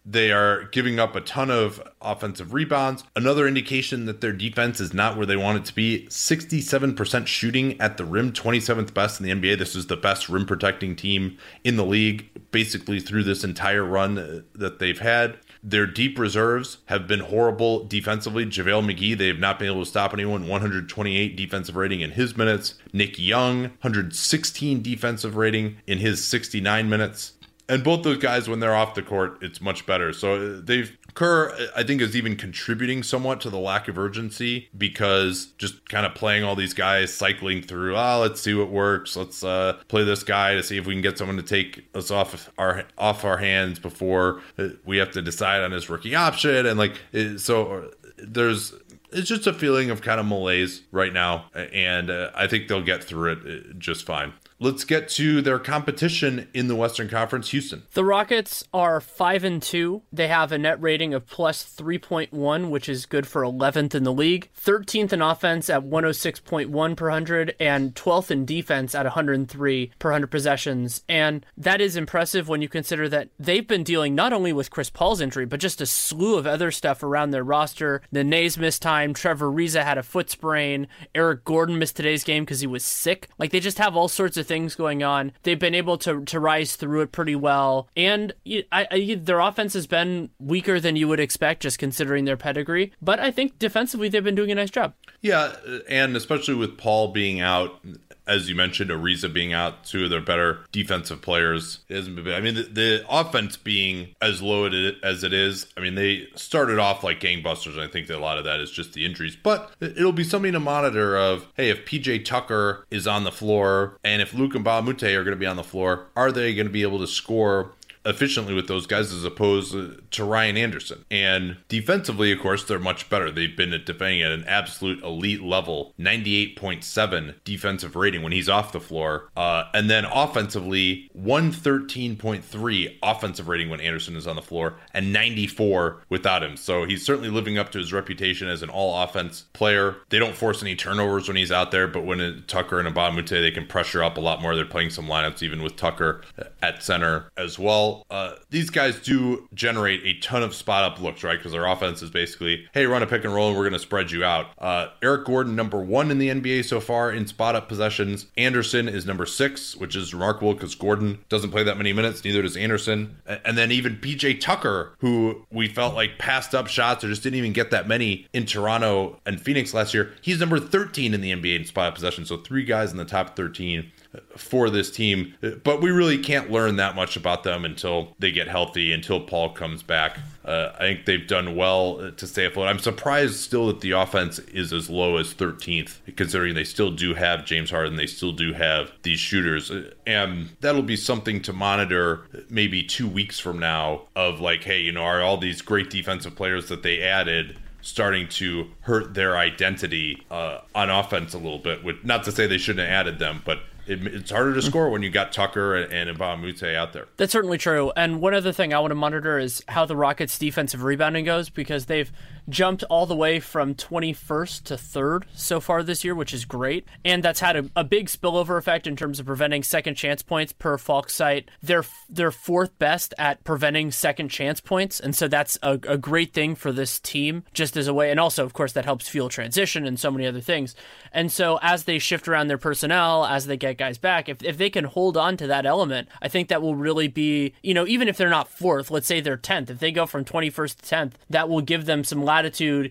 They 0.09 0.31
are 0.31 0.69
giving 0.71 1.01
up 1.01 1.17
a 1.17 1.21
ton 1.21 1.51
of 1.51 1.83
offensive 2.01 2.55
rebounds. 2.55 3.03
Another 3.17 3.49
indication 3.49 4.07
that 4.07 4.21
their 4.21 4.33
defense 4.33 4.81
is 4.81 4.95
not 4.95 5.17
where 5.17 5.27
they 5.27 5.37
want 5.37 5.59
it 5.59 5.65
to 5.65 5.75
be. 5.75 6.07
67% 6.09 7.27
shooting 7.27 7.81
at 7.81 7.97
the 7.97 8.05
rim, 8.05 8.33
27th 8.33 8.95
best 8.95 9.21
in 9.21 9.27
the 9.27 9.33
NBA. 9.33 9.59
This 9.59 9.75
is 9.75 9.89
the 9.89 9.97
best 9.97 10.29
rim 10.29 10.47
protecting 10.47 10.95
team 10.95 11.37
in 11.65 11.77
the 11.77 11.85
league, 11.85 12.31
basically 12.53 13.01
through 13.01 13.25
this 13.25 13.43
entire 13.43 13.85
run 13.85 14.17
uh, 14.17 14.43
that 14.55 14.79
they've 14.79 15.01
had. 15.01 15.39
Their 15.61 15.87
deep 15.87 16.17
reserves 16.17 16.79
have 16.85 17.09
been 17.09 17.19
horrible 17.19 17.85
defensively. 17.85 18.47
JaVale 18.47 18.95
McGee, 18.95 19.19
they 19.19 19.27
have 19.27 19.41
not 19.41 19.59
been 19.59 19.69
able 19.69 19.83
to 19.83 19.91
stop 19.91 20.13
anyone. 20.13 20.47
128 20.47 21.37
defensive 21.37 21.75
rating 21.75 22.03
in 22.03 22.13
his 22.13 22.37
minutes. 22.37 22.75
Nick 22.93 23.19
Young, 23.19 23.63
116 23.63 24.83
defensive 24.83 25.35
rating 25.35 25.79
in 25.89 25.99
his 25.99 26.25
69 26.25 26.89
minutes. 26.89 27.33
And 27.69 27.83
both 27.83 28.05
those 28.05 28.19
guys, 28.19 28.49
when 28.49 28.61
they're 28.61 28.77
off 28.77 28.95
the 28.95 29.03
court, 29.03 29.39
it's 29.43 29.61
much 29.61 29.87
better. 29.87 30.13
So 30.13 30.35
uh, 30.35 30.61
they've 30.63 30.97
Kerr, 31.17 31.51
I 31.75 31.83
think, 31.83 32.03
is 32.03 32.15
even 32.15 32.37
contributing 32.37 33.03
somewhat 33.03 33.41
to 33.41 33.51
the 33.51 33.59
lack 33.59 33.89
of 33.89 33.99
urgency 33.99 34.69
because 34.77 35.47
just 35.57 35.89
kind 35.89 36.05
of 36.05 36.15
playing 36.15 36.45
all 36.45 36.55
these 36.55 36.75
guys 36.75 37.13
cycling 37.13 37.63
through. 37.63 37.97
Ah, 37.97 38.19
let's 38.19 38.41
see 38.41 38.53
what 38.53 38.69
works. 38.69 39.17
Let's 39.17 39.43
uh, 39.43 39.79
play 39.89 40.05
this 40.05 40.23
guy 40.23 40.55
to 40.55 40.63
see 40.63 40.77
if 40.77 40.87
we 40.87 40.93
can 40.93 41.01
get 41.01 41.17
someone 41.17 41.39
to 41.39 41.43
take 41.43 41.89
us 41.95 42.11
off 42.11 42.53
our 42.59 42.85
off 42.99 43.25
our 43.25 43.39
hands 43.39 43.79
before 43.79 44.43
uh, 44.59 44.69
we 44.85 44.99
have 44.99 45.11
to 45.13 45.23
decide 45.23 45.63
on 45.63 45.73
his 45.73 45.89
rookie 45.89 46.15
option. 46.15 46.67
And 46.67 46.79
like, 46.79 46.97
so 47.39 47.91
there's 48.19 48.75
it's 49.11 49.29
just 49.29 49.47
a 49.47 49.55
feeling 49.55 49.89
of 49.89 50.03
kind 50.03 50.21
of 50.21 50.27
malaise 50.27 50.83
right 50.93 51.15
now, 51.15 51.47
and 51.55 52.11
uh, 52.11 52.31
I 52.35 52.47
think 52.47 52.69
they'll 52.69 52.83
get 52.83 53.03
through 53.03 53.33
it 53.33 53.39
uh, 53.39 53.73
just 53.79 54.05
fine. 54.05 54.35
Let's 54.59 54.85
get 54.85 55.11
to 55.11 55.43
their 55.43 55.59
competition 55.59 56.49
in 56.55 56.67
the 56.69 56.75
Western 56.75 57.11
Conference, 57.11 57.51
Houston. 57.51 57.83
The 57.93 58.05
Rockets 58.05 58.65
are 58.73 59.03
five 59.03 59.45
and 59.45 59.63
two. 59.63 60.03
They 60.11 60.29
have 60.29 60.51
a 60.51 60.57
net 60.57 60.81
rating 60.81 61.13
of 61.13 61.27
plus 61.27 61.63
three 61.63 61.99
point 61.99 62.33
one, 62.33 62.71
which 62.71 62.89
is 62.89 63.05
good 63.05 63.27
for 63.27 63.43
eleventh 63.43 63.95
in 63.95 64.05
the 64.05 64.15
league. 64.15 64.49
Thirteenth 64.55 65.13
in 65.13 65.21
offense 65.21 65.69
at 65.69 65.83
one 65.83 66.05
hundred 66.05 66.15
six 66.15 66.41
point 66.41 66.71
one 66.71 66.97
per 66.97 67.11
hundred, 67.11 67.55
and 67.61 67.95
twelfth 67.95 68.31
in 68.31 68.47
defense 68.47 68.95
at 68.95 69.05
one 69.05 69.13
hundred 69.13 69.49
three 69.49 69.93
per 69.99 70.11
hundred 70.11 70.31
possessions. 70.31 71.03
And 71.07 71.45
that 71.59 71.83
is 71.83 71.95
impressive 71.95 72.49
when 72.49 72.63
you 72.63 72.69
consider 72.69 73.11
that 73.11 73.29
they've 73.39 73.69
been 73.69 73.85
dealing 73.85 74.15
not 74.15 74.33
only 74.33 74.55
with 74.55 74.71
Chris 74.71 74.89
Paul's 74.89 75.21
injury, 75.21 75.45
but 75.45 75.61
just 75.61 75.83
a 75.83 75.87
slew 75.87 76.39
of 76.39 76.47
other 76.47 76.71
stuff 76.71 77.03
around 77.03 77.31
their 77.31 77.45
roster. 77.45 78.01
Nene's 78.11 78.57
missed 78.57 78.81
time. 78.81 79.13
Trevor 79.13 79.51
Ariza 79.51 79.83
had 79.83 79.99
a 79.99 80.03
foot 80.03 80.31
sprain. 80.31 80.89
Eric 81.15 81.45
Gordon 81.45 81.79
missed 81.79 81.97
today's 81.97 82.25
game 82.25 82.45
because 82.45 82.61
he 82.61 82.67
was 82.67 82.85
sick. 82.85 83.29
Like 83.39 83.51
they 83.51 83.61
just 83.61 83.79
have 83.79 83.95
all 83.95 84.09
sorts 84.09 84.39
of 84.39 84.46
things 84.47 84.75
going 84.75 85.03
on. 85.03 85.33
They've 85.43 85.59
been 85.59 85.75
able 85.75 85.99
to 85.99 86.25
to 86.25 86.41
rise 86.41 86.77
through 86.77 87.03
it 87.03 87.13
pretty 87.13 87.35
well, 87.37 87.89
and 87.97 88.33
I, 88.73 88.87
I- 88.91 89.21
their 89.21 89.41
offense 89.41 89.75
has 89.75 89.87
been 89.87 90.31
weaker 90.39 90.81
than 90.81 90.97
you 90.97 91.09
would 91.09 91.21
expect, 91.21 91.63
just 91.63 91.79
considering 91.79 92.25
their 92.25 92.37
pedigree. 92.37 92.93
But 93.03 93.21
I 93.21 93.31
think 93.31 93.59
defensively 93.59 94.09
they've 94.09 94.25
been 94.25 94.35
doing 94.35 94.51
a 94.53 94.55
nice 94.55 94.71
job. 94.71 94.95
Yeah, 95.21 95.55
and 95.89 96.17
especially 96.17 96.55
with 96.55 96.79
Paul 96.79 97.09
being 97.09 97.41
out, 97.41 97.81
as 98.27 98.49
you 98.49 98.55
mentioned, 98.55 98.91
Ariza 98.91 99.33
being 99.33 99.53
out, 99.53 99.85
two 99.85 100.05
of 100.05 100.11
their 100.11 100.21
better 100.21 100.61
defensive 100.73 101.23
players. 101.23 101.81
It 101.89 101.97
hasn't 101.97 102.17
been, 102.17 102.33
I 102.35 102.41
mean, 102.41 102.55
the, 102.55 102.63
the 102.63 103.07
offense 103.09 103.57
being 103.57 104.15
as 104.21 104.43
low 104.43 104.67
as 105.03 105.25
it 105.25 105.33
is, 105.33 105.67
I 105.77 105.81
mean, 105.81 105.95
they 105.95 106.29
started 106.35 106.79
off 106.79 107.05
like 107.05 107.21
gangbusters, 107.21 107.73
and 107.73 107.83
I 107.83 107.89
think 107.89 108.09
that 108.09 108.17
a 108.17 108.21
lot 108.21 108.39
of 108.39 108.45
that 108.45 108.61
is 108.61 108.71
just 108.71 108.93
the 108.93 109.05
injuries. 109.05 109.37
But 109.37 109.73
it'll 109.81 110.13
be 110.13 110.25
something 110.25 110.53
to 110.53 110.61
monitor 110.61 111.17
of, 111.17 111.47
hey, 111.55 111.71
if 111.71 111.85
PJ 111.85 112.25
Tucker 112.25 112.87
is 112.91 113.07
on 113.07 113.25
the 113.25 113.33
floor 113.33 113.99
and 114.05 114.21
if 114.21 114.35
Luc 114.35 114.53
Mbah 114.53 114.81
a 114.81 114.83
Moute 114.83 115.05
are 115.05 115.25
going 115.25 115.37
to 115.37 115.41
be 115.41 115.47
on 115.47 115.57
the 115.57 115.65
floor, 115.65 116.07
are 116.17 116.33
they 116.33 116.55
going 116.55 116.67
to 116.67 116.73
be 116.73 116.83
able 116.83 116.99
to 116.99 117.07
score 117.07 117.73
efficiently 118.07 118.55
with 118.55 118.69
those 118.69 118.87
guys 118.87 119.13
as 119.13 119.25
opposed 119.25 119.77
to 120.13 120.25
Ryan 120.25 120.57
Anderson. 120.57 121.05
And 121.11 121.59
defensively, 121.69 122.33
of 122.33 122.39
course, 122.41 122.65
they're 122.65 122.79
much 122.79 123.11
better. 123.11 123.31
They've 123.31 123.57
been 123.57 123.71
defending 123.85 124.23
at 124.23 124.33
an 124.33 124.45
absolute 124.45 125.03
elite 125.03 125.43
level, 125.43 125.93
98.7 125.99 127.35
defensive 127.45 127.97
rating 127.97 128.23
when 128.23 128.33
he's 128.33 128.49
off 128.49 128.73
the 128.73 128.81
floor. 128.81 129.29
Uh, 129.37 129.65
and 129.75 129.91
then 129.91 130.05
offensively, 130.05 131.11
113.3 131.19 132.99
offensive 133.03 133.49
rating 133.49 133.69
when 133.69 133.81
Anderson 133.81 134.17
is 134.17 134.27
on 134.27 134.37
the 134.37 134.43
floor, 134.43 134.77
and 134.95 135.13
94 135.13 136.03
without 136.09 136.43
him. 136.43 136.57
So 136.57 136.85
he's 136.85 137.05
certainly 137.05 137.31
living 137.31 137.59
up 137.59 137.73
to 137.73 137.79
his 137.79 137.93
reputation 137.93 138.49
as 138.49 138.63
an 138.63 138.71
all 138.71 139.03
offense 139.03 139.45
player. 139.53 139.97
They 140.11 140.19
don't 140.19 140.37
force 140.37 140.63
any 140.63 140.77
turnovers 140.77 141.29
when 141.29 141.37
he's 141.37 141.53
out 141.53 141.71
there, 141.71 141.89
but 141.89 142.05
when 142.05 142.21
it, 142.21 142.49
Tucker 142.49 142.79
and 142.79 142.95
Mbah 142.95 143.09
a 143.09 143.13
Moute, 143.13 143.29
they 143.29 143.51
can 143.51 143.67
pressure 143.67 144.03
up 144.03 144.17
a 144.17 144.21
lot 144.21 144.41
more. 144.41 144.55
They're 144.55 144.65
playing 144.65 144.91
some 144.91 145.07
lineups 145.07 145.43
even 145.43 145.63
with 145.63 145.77
Tucker 145.77 146.23
at 146.63 146.83
center 146.83 147.31
as 147.37 147.59
well. 147.59 147.96
Uh, 148.11 148.35
these 148.51 148.71
guys 148.71 149.01
do 149.01 149.49
generate 149.55 150.05
a 150.05 150.19
ton 150.21 150.43
of 150.43 150.55
spot 150.55 150.85
up 150.85 151.01
looks, 151.01 151.23
right? 151.23 151.39
Because 151.39 151.53
their 151.53 151.67
offense 151.67 152.03
is 152.03 152.11
basically, 152.11 152.67
hey, 152.73 152.87
run 152.87 153.03
a 153.03 153.07
pick 153.07 153.25
and 153.25 153.35
roll 153.35 153.49
and 153.49 153.57
we're 153.57 153.65
going 153.65 153.73
to 153.73 153.79
spread 153.79 154.11
you 154.11 154.25
out. 154.25 154.47
Uh, 154.59 154.89
Eric 155.03 155.27
Gordon, 155.27 155.57
number 155.57 155.81
one 155.81 156.11
in 156.11 156.19
the 156.19 156.29
NBA 156.29 156.65
so 156.65 156.81
far 156.81 157.11
in 157.11 157.27
spot 157.27 157.55
up 157.55 157.69
possessions. 157.69 158.27
Anderson 158.37 158.89
is 158.89 159.07
number 159.07 159.27
six, 159.27 159.77
which 159.77 159.97
is 159.97 160.13
remarkable 160.13 160.55
because 160.55 160.75
Gordon 160.75 161.19
doesn't 161.29 161.51
play 161.51 161.63
that 161.63 161.77
many 161.77 161.93
minutes, 161.93 162.25
neither 162.25 162.43
does 162.43 162.57
Anderson. 162.57 163.17
And 163.27 163.57
then 163.57 163.73
even 163.73 163.97
PJ 163.97 164.41
Tucker, 164.41 164.95
who 164.99 165.47
we 165.51 165.69
felt 165.69 165.95
like 165.95 166.19
passed 166.19 166.55
up 166.55 166.67
shots 166.67 167.05
or 167.05 167.09
just 167.09 167.23
didn't 167.23 167.39
even 167.39 167.53
get 167.53 167.71
that 167.71 167.89
many 167.89 168.27
in 168.33 168.47
Toronto 168.47 169.21
and 169.27 169.41
Phoenix 169.41 169.75
last 169.75 169.95
year, 169.95 170.13
he's 170.21 170.41
number 170.41 170.59
13 170.59 171.15
in 171.15 171.21
the 171.21 171.33
NBA 171.33 171.57
in 171.57 171.65
spot 171.65 171.89
up 171.89 171.95
possession. 171.95 172.25
So 172.25 172.39
three 172.39 172.65
guys 172.65 172.91
in 172.91 172.97
the 172.97 173.05
top 173.05 173.37
13 173.37 173.91
for 174.37 174.71
this 174.71 174.91
team, 174.91 175.35
but 175.65 175.81
we 175.81 175.91
really 175.91 176.19
can't 176.19 176.51
learn 176.51 176.77
that 176.77 176.95
much 176.95 177.17
about 177.17 177.43
them 177.43 177.65
until 177.65 178.15
they 178.19 178.31
get 178.31 178.49
healthy, 178.49 178.93
until 178.93 179.21
Paul 179.21 179.51
comes 179.51 179.83
back. 179.83 180.19
Uh, 180.45 180.73
I 180.75 180.79
think 180.79 181.07
they've 181.07 181.27
done 181.27 181.57
well 181.57 182.13
to 182.13 182.27
stay 182.27 182.47
afloat. 182.47 182.69
I'm 182.69 182.79
surprised 182.79 183.37
still 183.37 183.67
that 183.67 183.81
the 183.81 183.93
offense 183.93 184.39
is 184.39 184.73
as 184.73 184.89
low 184.89 185.17
as 185.17 185.35
13th, 185.35 185.99
considering 186.17 186.55
they 186.55 186.65
still 186.65 186.93
do 186.93 187.15
have 187.15 187.45
James 187.45 187.71
Harden, 187.71 187.97
they 187.97 188.07
still 188.07 188.33
do 188.33 188.53
have 188.53 188.93
these 189.03 189.19
shooters, 189.19 189.73
and 190.07 190.51
that'll 190.61 190.83
be 190.83 190.97
something 190.97 191.43
to 191.43 191.53
monitor 191.53 192.27
maybe 192.49 192.83
two 192.83 193.09
weeks 193.09 193.39
from 193.39 193.59
now. 193.59 194.03
Of 194.15 194.41
like, 194.41 194.65
hey, 194.65 194.81
you 194.81 194.93
know, 194.93 195.03
are 195.03 195.23
all 195.23 195.37
these 195.37 195.61
great 195.63 195.91
defensive 195.91 196.37
players 196.37 196.69
that 196.69 196.83
they 196.83 197.03
added? 197.03 197.59
starting 197.87 198.29
to 198.29 198.69
hurt 198.81 199.15
their 199.15 199.37
identity 199.37 200.21
uh, 200.29 200.59
on 200.75 200.91
offense 200.91 201.35
a 201.35 201.39
little 201.39 201.61
bit. 201.61 202.05
Not 202.05 202.25
to 202.25 202.33
say 202.33 202.49
they 202.49 202.59
shouldn't 202.59 202.89
have 202.89 203.07
added 203.07 203.21
them, 203.21 203.43
but 203.45 203.61
it, 203.87 204.07
it's 204.07 204.31
harder 204.31 204.55
to 204.55 204.63
score 204.63 204.91
when 204.91 205.03
you 205.03 205.11
got 205.11 205.33
Tucker 205.33 205.77
and, 205.77 206.17
Mbah 206.17 206.75
out 206.75 206.93
there. 206.93 207.07
That's 207.17 207.33
certainly 207.33 207.59
true. 207.59 207.93
And 207.97 208.21
one 208.21 208.35
other 208.35 208.53
thing 208.53 208.75
I 208.75 208.79
want 208.81 208.91
to 208.91 208.97
monitor 208.97 209.39
is 209.39 209.63
how 209.69 209.85
the 209.85 209.97
Rockets' 209.97 210.39
defensive 210.39 210.83
rebounding 210.83 211.25
goes 211.25 211.49
because 211.51 211.87
they've 211.87 212.11
jumped 212.49 212.85
all 212.85 213.07
the 213.07 213.17
way 213.17 213.41
from 213.41 213.75
21st 213.75 214.63
to 214.65 214.75
3rd 214.75 215.25
so 215.35 215.61
far 215.61 215.83
this 215.83 216.05
year, 216.05 216.15
which 216.15 216.33
is 216.33 216.45
great. 216.45 216.85
And 217.05 217.23
that's 217.23 217.41
had 217.41 217.57
a, 217.57 217.71
a 217.75 217.85
big 217.85 218.09
spillover 218.09 218.59
effect 218.59 218.87
in 218.87 218.97
terms 218.97 219.21
of 219.21 219.27
preventing 219.27 219.63
second 219.63 219.95
chance 219.95 220.23
points 220.23 220.53
per 220.53 220.79
Falk 220.79 221.11
site. 221.11 221.51
They're 221.63 221.85
they're 222.09 222.31
fourth 222.31 222.79
best 222.79 223.15
at 223.19 223.43
preventing 223.45 223.91
second 223.91 224.29
chance 224.29 224.61
points, 224.61 225.01
and 225.01 225.15
so 225.15 225.29
that's 225.29 225.59
a, 225.63 225.73
a 225.89 225.99
great 225.99 226.33
thing 226.33 226.55
for 226.55 226.73
this 226.73 227.01
team, 227.01 227.45
just 227.53 227.77
as 227.77 227.89
a 227.89 227.95
way. 227.95 228.11
And 228.11 228.21
also, 228.21 228.45
of 228.45 228.53
course, 228.53 228.73
that 228.73 228.85
helps 228.85 229.09
fuel 229.09 229.29
transition 229.29 229.87
and 229.87 229.99
so 229.99 230.11
many 230.11 230.27
other 230.27 230.41
things. 230.41 230.75
And 231.13 231.31
so 231.33 231.59
as 231.63 231.85
they 231.85 231.99
shift 231.99 232.29
around 232.29 232.49
their 232.49 232.59
personnel, 232.59 233.25
as 233.25 233.47
they 233.47 233.57
get 233.57 233.79
guys 233.79 233.99
back, 233.99 234.29
if 234.29 234.43
if 234.43 234.59
they 234.59 234.71
can 234.71 234.85
hold 234.85 235.17
on 235.17 235.37
to 235.39 235.47
that 235.47 235.67
element, 235.67 236.09
I 236.23 236.29
think 236.29 236.49
that 236.49 236.63
will 236.63 236.77
really 236.77 237.09
be, 237.09 237.55
you 237.63 237.75
know, 237.75 237.87
even 237.87 238.09
if 238.09 238.17
they're 238.17 238.29
not 238.29 238.49
fourth, 238.49 238.91
let's 238.91 239.07
say 239.07 239.21
they're 239.21 239.37
10th, 239.37 239.71
if 239.71 239.79
they 239.79 239.93
go 239.93 240.07
from 240.07 240.25
21st 240.25 240.77
to 240.77 240.95
10th, 240.95 241.13
that 241.31 241.49
will 241.49 241.61
give 241.61 241.87
them 241.87 242.05
some 242.05 242.23
latitude, 242.23 242.36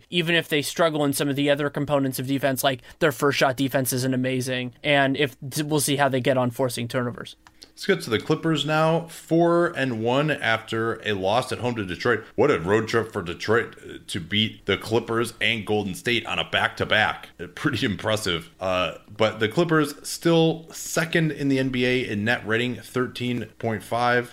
even 0.10 0.36
if 0.36 0.50
they 0.50 0.62
struggle 0.62 1.04
in 1.04 1.14
some 1.14 1.30
of 1.30 1.36
the 1.36 1.50
other 1.50 1.70
components 1.70 2.20
of 2.20 2.28
defense, 2.28 2.64
like 2.64 2.82
their 3.00 3.12
first 3.12 3.38
shot 3.38 3.58
defense 3.58 3.94
isn't 3.94 4.14
amazing. 4.14 4.74
And 4.84 5.18
if 5.18 5.38
we'll 5.64 5.80
see 5.80 5.98
how 5.98 6.10
they 6.10 6.22
get 6.22 6.38
on 6.38 6.52
forcing 6.52 6.88
turnovers. 6.88 7.36
Let's 7.76 7.86
get 7.88 8.02
to 8.04 8.10
the 8.10 8.20
Clippers 8.20 8.66
now. 8.66 9.02
Four 9.08 9.68
and 9.76 10.02
one 10.02 10.32
after 10.32 11.02
a 11.06 11.12
loss 11.12 11.52
at 11.52 11.60
home 11.60 11.76
to 11.76 11.86
Detroit. 11.86 12.24
What 12.36 12.50
a 12.50 12.58
road 12.58 12.88
trip 12.88 13.12
for 13.12 13.22
Detroit 13.22 13.76
uh, 13.84 13.98
to 14.08 14.22
beat 14.22 14.66
the 14.66 14.78
Clippers 14.78 15.34
and 15.42 15.66
Golden 15.66 15.94
State 15.94 16.26
on 16.26 16.40
a 16.40 16.50
back 16.50 16.78
to 16.78 16.86
back. 16.86 17.32
Pretty 17.56 17.86
impressive. 17.86 18.50
Uh, 18.62 18.94
but 19.18 19.42
the 19.42 19.50
Clippers 19.50 19.94
still 20.08 20.68
second 20.72 21.34
in 21.34 21.50
the 21.50 21.58
NBA 21.58 22.08
in 22.08 22.24
net 22.24 22.48
rating, 22.48 22.78
13.5. 22.78 24.30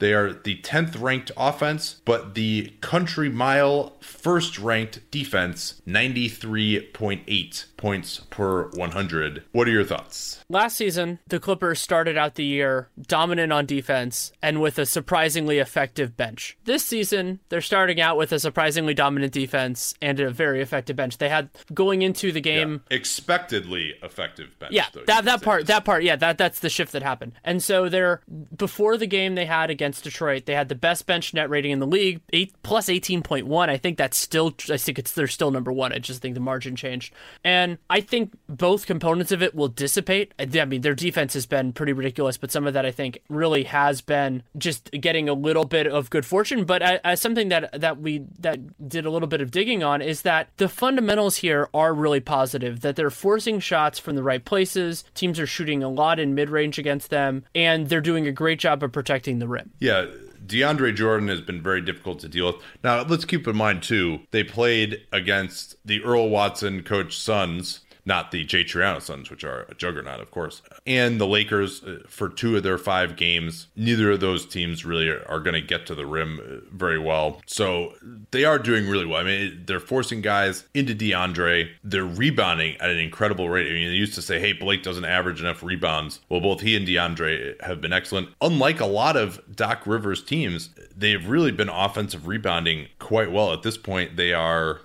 They 0.00 0.14
are 0.14 0.32
the 0.32 0.56
10th 0.56 1.00
ranked 1.00 1.30
offense, 1.36 2.00
but 2.04 2.34
the 2.34 2.72
country 2.80 3.28
mile 3.28 3.96
first 4.00 4.58
ranked 4.58 5.10
defense, 5.10 5.80
93.8 5.86 7.64
points 7.76 8.20
per 8.30 8.68
100. 8.70 9.44
What 9.52 9.68
are 9.68 9.70
your 9.70 9.84
thoughts? 9.84 10.44
Last 10.48 10.76
season, 10.76 11.18
the 11.28 11.38
Clippers 11.38 11.80
started 11.80 12.16
out 12.16 12.34
the 12.34 12.44
year 12.44 12.88
dominant 13.00 13.52
on 13.52 13.66
defense 13.66 14.32
and 14.42 14.60
with 14.60 14.78
a 14.78 14.86
surprisingly 14.86 15.58
effective 15.58 16.16
bench. 16.16 16.56
This 16.64 16.84
season, 16.84 17.40
they're 17.48 17.60
starting 17.60 18.00
out 18.00 18.16
with 18.16 18.32
a 18.32 18.38
surprisingly 18.38 18.94
dominant 18.94 19.32
defense 19.32 19.94
and 20.00 20.18
a 20.18 20.30
very 20.30 20.60
effective 20.60 20.96
bench. 20.96 21.18
They 21.18 21.28
had 21.28 21.50
going 21.72 22.02
into 22.02 22.32
the 22.32 22.40
game 22.40 22.82
yeah, 22.90 22.96
expectedly 22.96 23.94
effective 24.02 24.58
bench. 24.58 24.72
Yeah, 24.72 24.86
though, 24.92 25.04
that 25.06 25.24
that 25.24 25.42
part, 25.42 25.66
that 25.66 25.84
part, 25.84 26.04
yeah, 26.04 26.16
that 26.16 26.38
that's 26.38 26.60
the 26.60 26.70
shift 26.70 26.92
that 26.92 27.02
happened. 27.02 27.32
And 27.44 27.62
so 27.62 27.88
they're 27.88 28.20
before 28.56 28.96
the 28.96 29.06
game 29.06 29.34
they 29.34 29.46
had 29.46 29.70
against 29.70 29.89
Detroit, 29.98 30.44
they 30.44 30.54
had 30.54 30.68
the 30.68 30.74
best 30.74 31.06
bench 31.06 31.32
net 31.32 31.48
rating 31.48 31.70
in 31.70 31.78
the 31.78 31.86
league, 31.86 32.20
eight 32.34 32.52
plus 32.62 32.88
18.1. 32.88 33.68
I 33.70 33.78
think 33.78 33.96
that's 33.96 34.18
still 34.18 34.54
I 34.68 34.76
think 34.76 34.98
it's 34.98 35.12
they're 35.12 35.26
still 35.26 35.50
number 35.50 35.72
1. 35.72 35.92
I 35.92 35.98
just 35.98 36.20
think 36.20 36.34
the 36.34 36.40
margin 36.40 36.76
changed. 36.76 37.14
And 37.42 37.78
I 37.88 38.00
think 38.00 38.34
both 38.46 38.84
components 38.84 39.32
of 39.32 39.42
it 39.42 39.54
will 39.54 39.68
dissipate. 39.68 40.34
I 40.38 40.64
mean, 40.66 40.82
their 40.82 40.94
defense 40.94 41.32
has 41.34 41.46
been 41.46 41.72
pretty 41.72 41.92
ridiculous, 41.94 42.36
but 42.36 42.50
some 42.50 42.66
of 42.66 42.74
that 42.74 42.84
I 42.84 42.90
think 42.90 43.22
really 43.30 43.64
has 43.64 44.02
been 44.02 44.42
just 44.58 44.90
getting 44.92 45.28
a 45.28 45.34
little 45.34 45.64
bit 45.64 45.86
of 45.86 46.10
good 46.10 46.26
fortune. 46.26 46.64
But 46.64 47.00
something 47.18 47.48
that 47.48 47.80
that 47.80 48.00
we 48.00 48.26
that 48.40 48.88
did 48.88 49.06
a 49.06 49.10
little 49.10 49.28
bit 49.28 49.40
of 49.40 49.50
digging 49.50 49.82
on 49.82 50.02
is 50.02 50.22
that 50.22 50.48
the 50.58 50.68
fundamentals 50.68 51.36
here 51.36 51.68
are 51.72 51.94
really 51.94 52.20
positive. 52.20 52.80
That 52.80 52.96
they're 52.96 53.10
forcing 53.10 53.60
shots 53.60 53.98
from 53.98 54.16
the 54.16 54.22
right 54.22 54.44
places. 54.44 55.04
Teams 55.14 55.38
are 55.38 55.46
shooting 55.46 55.82
a 55.82 55.88
lot 55.88 56.18
in 56.18 56.34
mid 56.34 56.50
range 56.50 56.78
against 56.78 57.10
them, 57.10 57.44
and 57.54 57.88
they're 57.88 58.00
doing 58.00 58.26
a 58.26 58.32
great 58.32 58.58
job 58.58 58.82
of 58.82 58.92
protecting 58.92 59.38
the 59.38 59.48
rim. 59.48 59.70
Yeah. 59.80 60.06
DeAndre 60.46 60.94
Jordan 60.94 61.28
has 61.28 61.40
been 61.40 61.62
very 61.62 61.80
difficult 61.80 62.18
to 62.20 62.28
deal 62.28 62.46
with. 62.46 62.56
Now, 62.82 63.02
let's 63.02 63.24
keep 63.24 63.46
in 63.46 63.56
mind, 63.56 63.82
too, 63.82 64.20
they 64.30 64.42
played 64.42 65.06
against 65.12 65.76
the 65.84 66.02
Earl 66.02 66.28
Watson 66.28 66.82
coach 66.82 67.16
Suns 67.16 67.80
not 68.04 68.30
the 68.30 68.44
Jay 68.44 68.64
Triano 68.64 69.00
Suns, 69.00 69.30
which 69.30 69.44
are 69.44 69.66
a 69.68 69.74
juggernaut, 69.74 70.20
of 70.20 70.30
course, 70.30 70.62
and 70.86 71.20
the 71.20 71.26
Lakers 71.26 71.82
uh, 71.82 71.98
for 72.06 72.28
two 72.28 72.56
of 72.56 72.62
their 72.62 72.78
five 72.78 73.16
games. 73.16 73.68
Neither 73.76 74.12
of 74.12 74.20
those 74.20 74.46
teams 74.46 74.84
really 74.84 75.08
are, 75.08 75.24
are 75.28 75.40
going 75.40 75.54
to 75.54 75.60
get 75.60 75.86
to 75.86 75.94
the 75.94 76.06
rim 76.06 76.40
uh, 76.40 76.76
very 76.76 76.98
well. 76.98 77.40
So 77.46 77.94
they 78.30 78.44
are 78.44 78.58
doing 78.58 78.88
really 78.88 79.06
well. 79.06 79.20
I 79.20 79.24
mean, 79.24 79.62
they're 79.66 79.80
forcing 79.80 80.20
guys 80.20 80.64
into 80.74 80.94
DeAndre. 80.94 81.70
They're 81.84 82.04
rebounding 82.04 82.76
at 82.80 82.90
an 82.90 82.98
incredible 82.98 83.48
rate. 83.48 83.70
I 83.70 83.74
mean, 83.74 83.88
they 83.88 83.94
used 83.94 84.14
to 84.14 84.22
say, 84.22 84.40
hey, 84.40 84.52
Blake 84.52 84.82
doesn't 84.82 85.04
average 85.04 85.40
enough 85.40 85.62
rebounds. 85.62 86.20
Well, 86.28 86.40
both 86.40 86.60
he 86.60 86.76
and 86.76 86.86
DeAndre 86.86 87.60
have 87.62 87.80
been 87.80 87.92
excellent. 87.92 88.30
Unlike 88.40 88.80
a 88.80 88.86
lot 88.86 89.16
of 89.16 89.40
Doc 89.54 89.86
Rivers 89.86 90.22
teams, 90.22 90.70
they've 90.96 91.28
really 91.28 91.52
been 91.52 91.68
offensive 91.68 92.26
rebounding 92.26 92.88
quite 92.98 93.32
well. 93.32 93.52
At 93.52 93.62
this 93.62 93.76
point, 93.76 94.16
they 94.16 94.32
are 94.32 94.80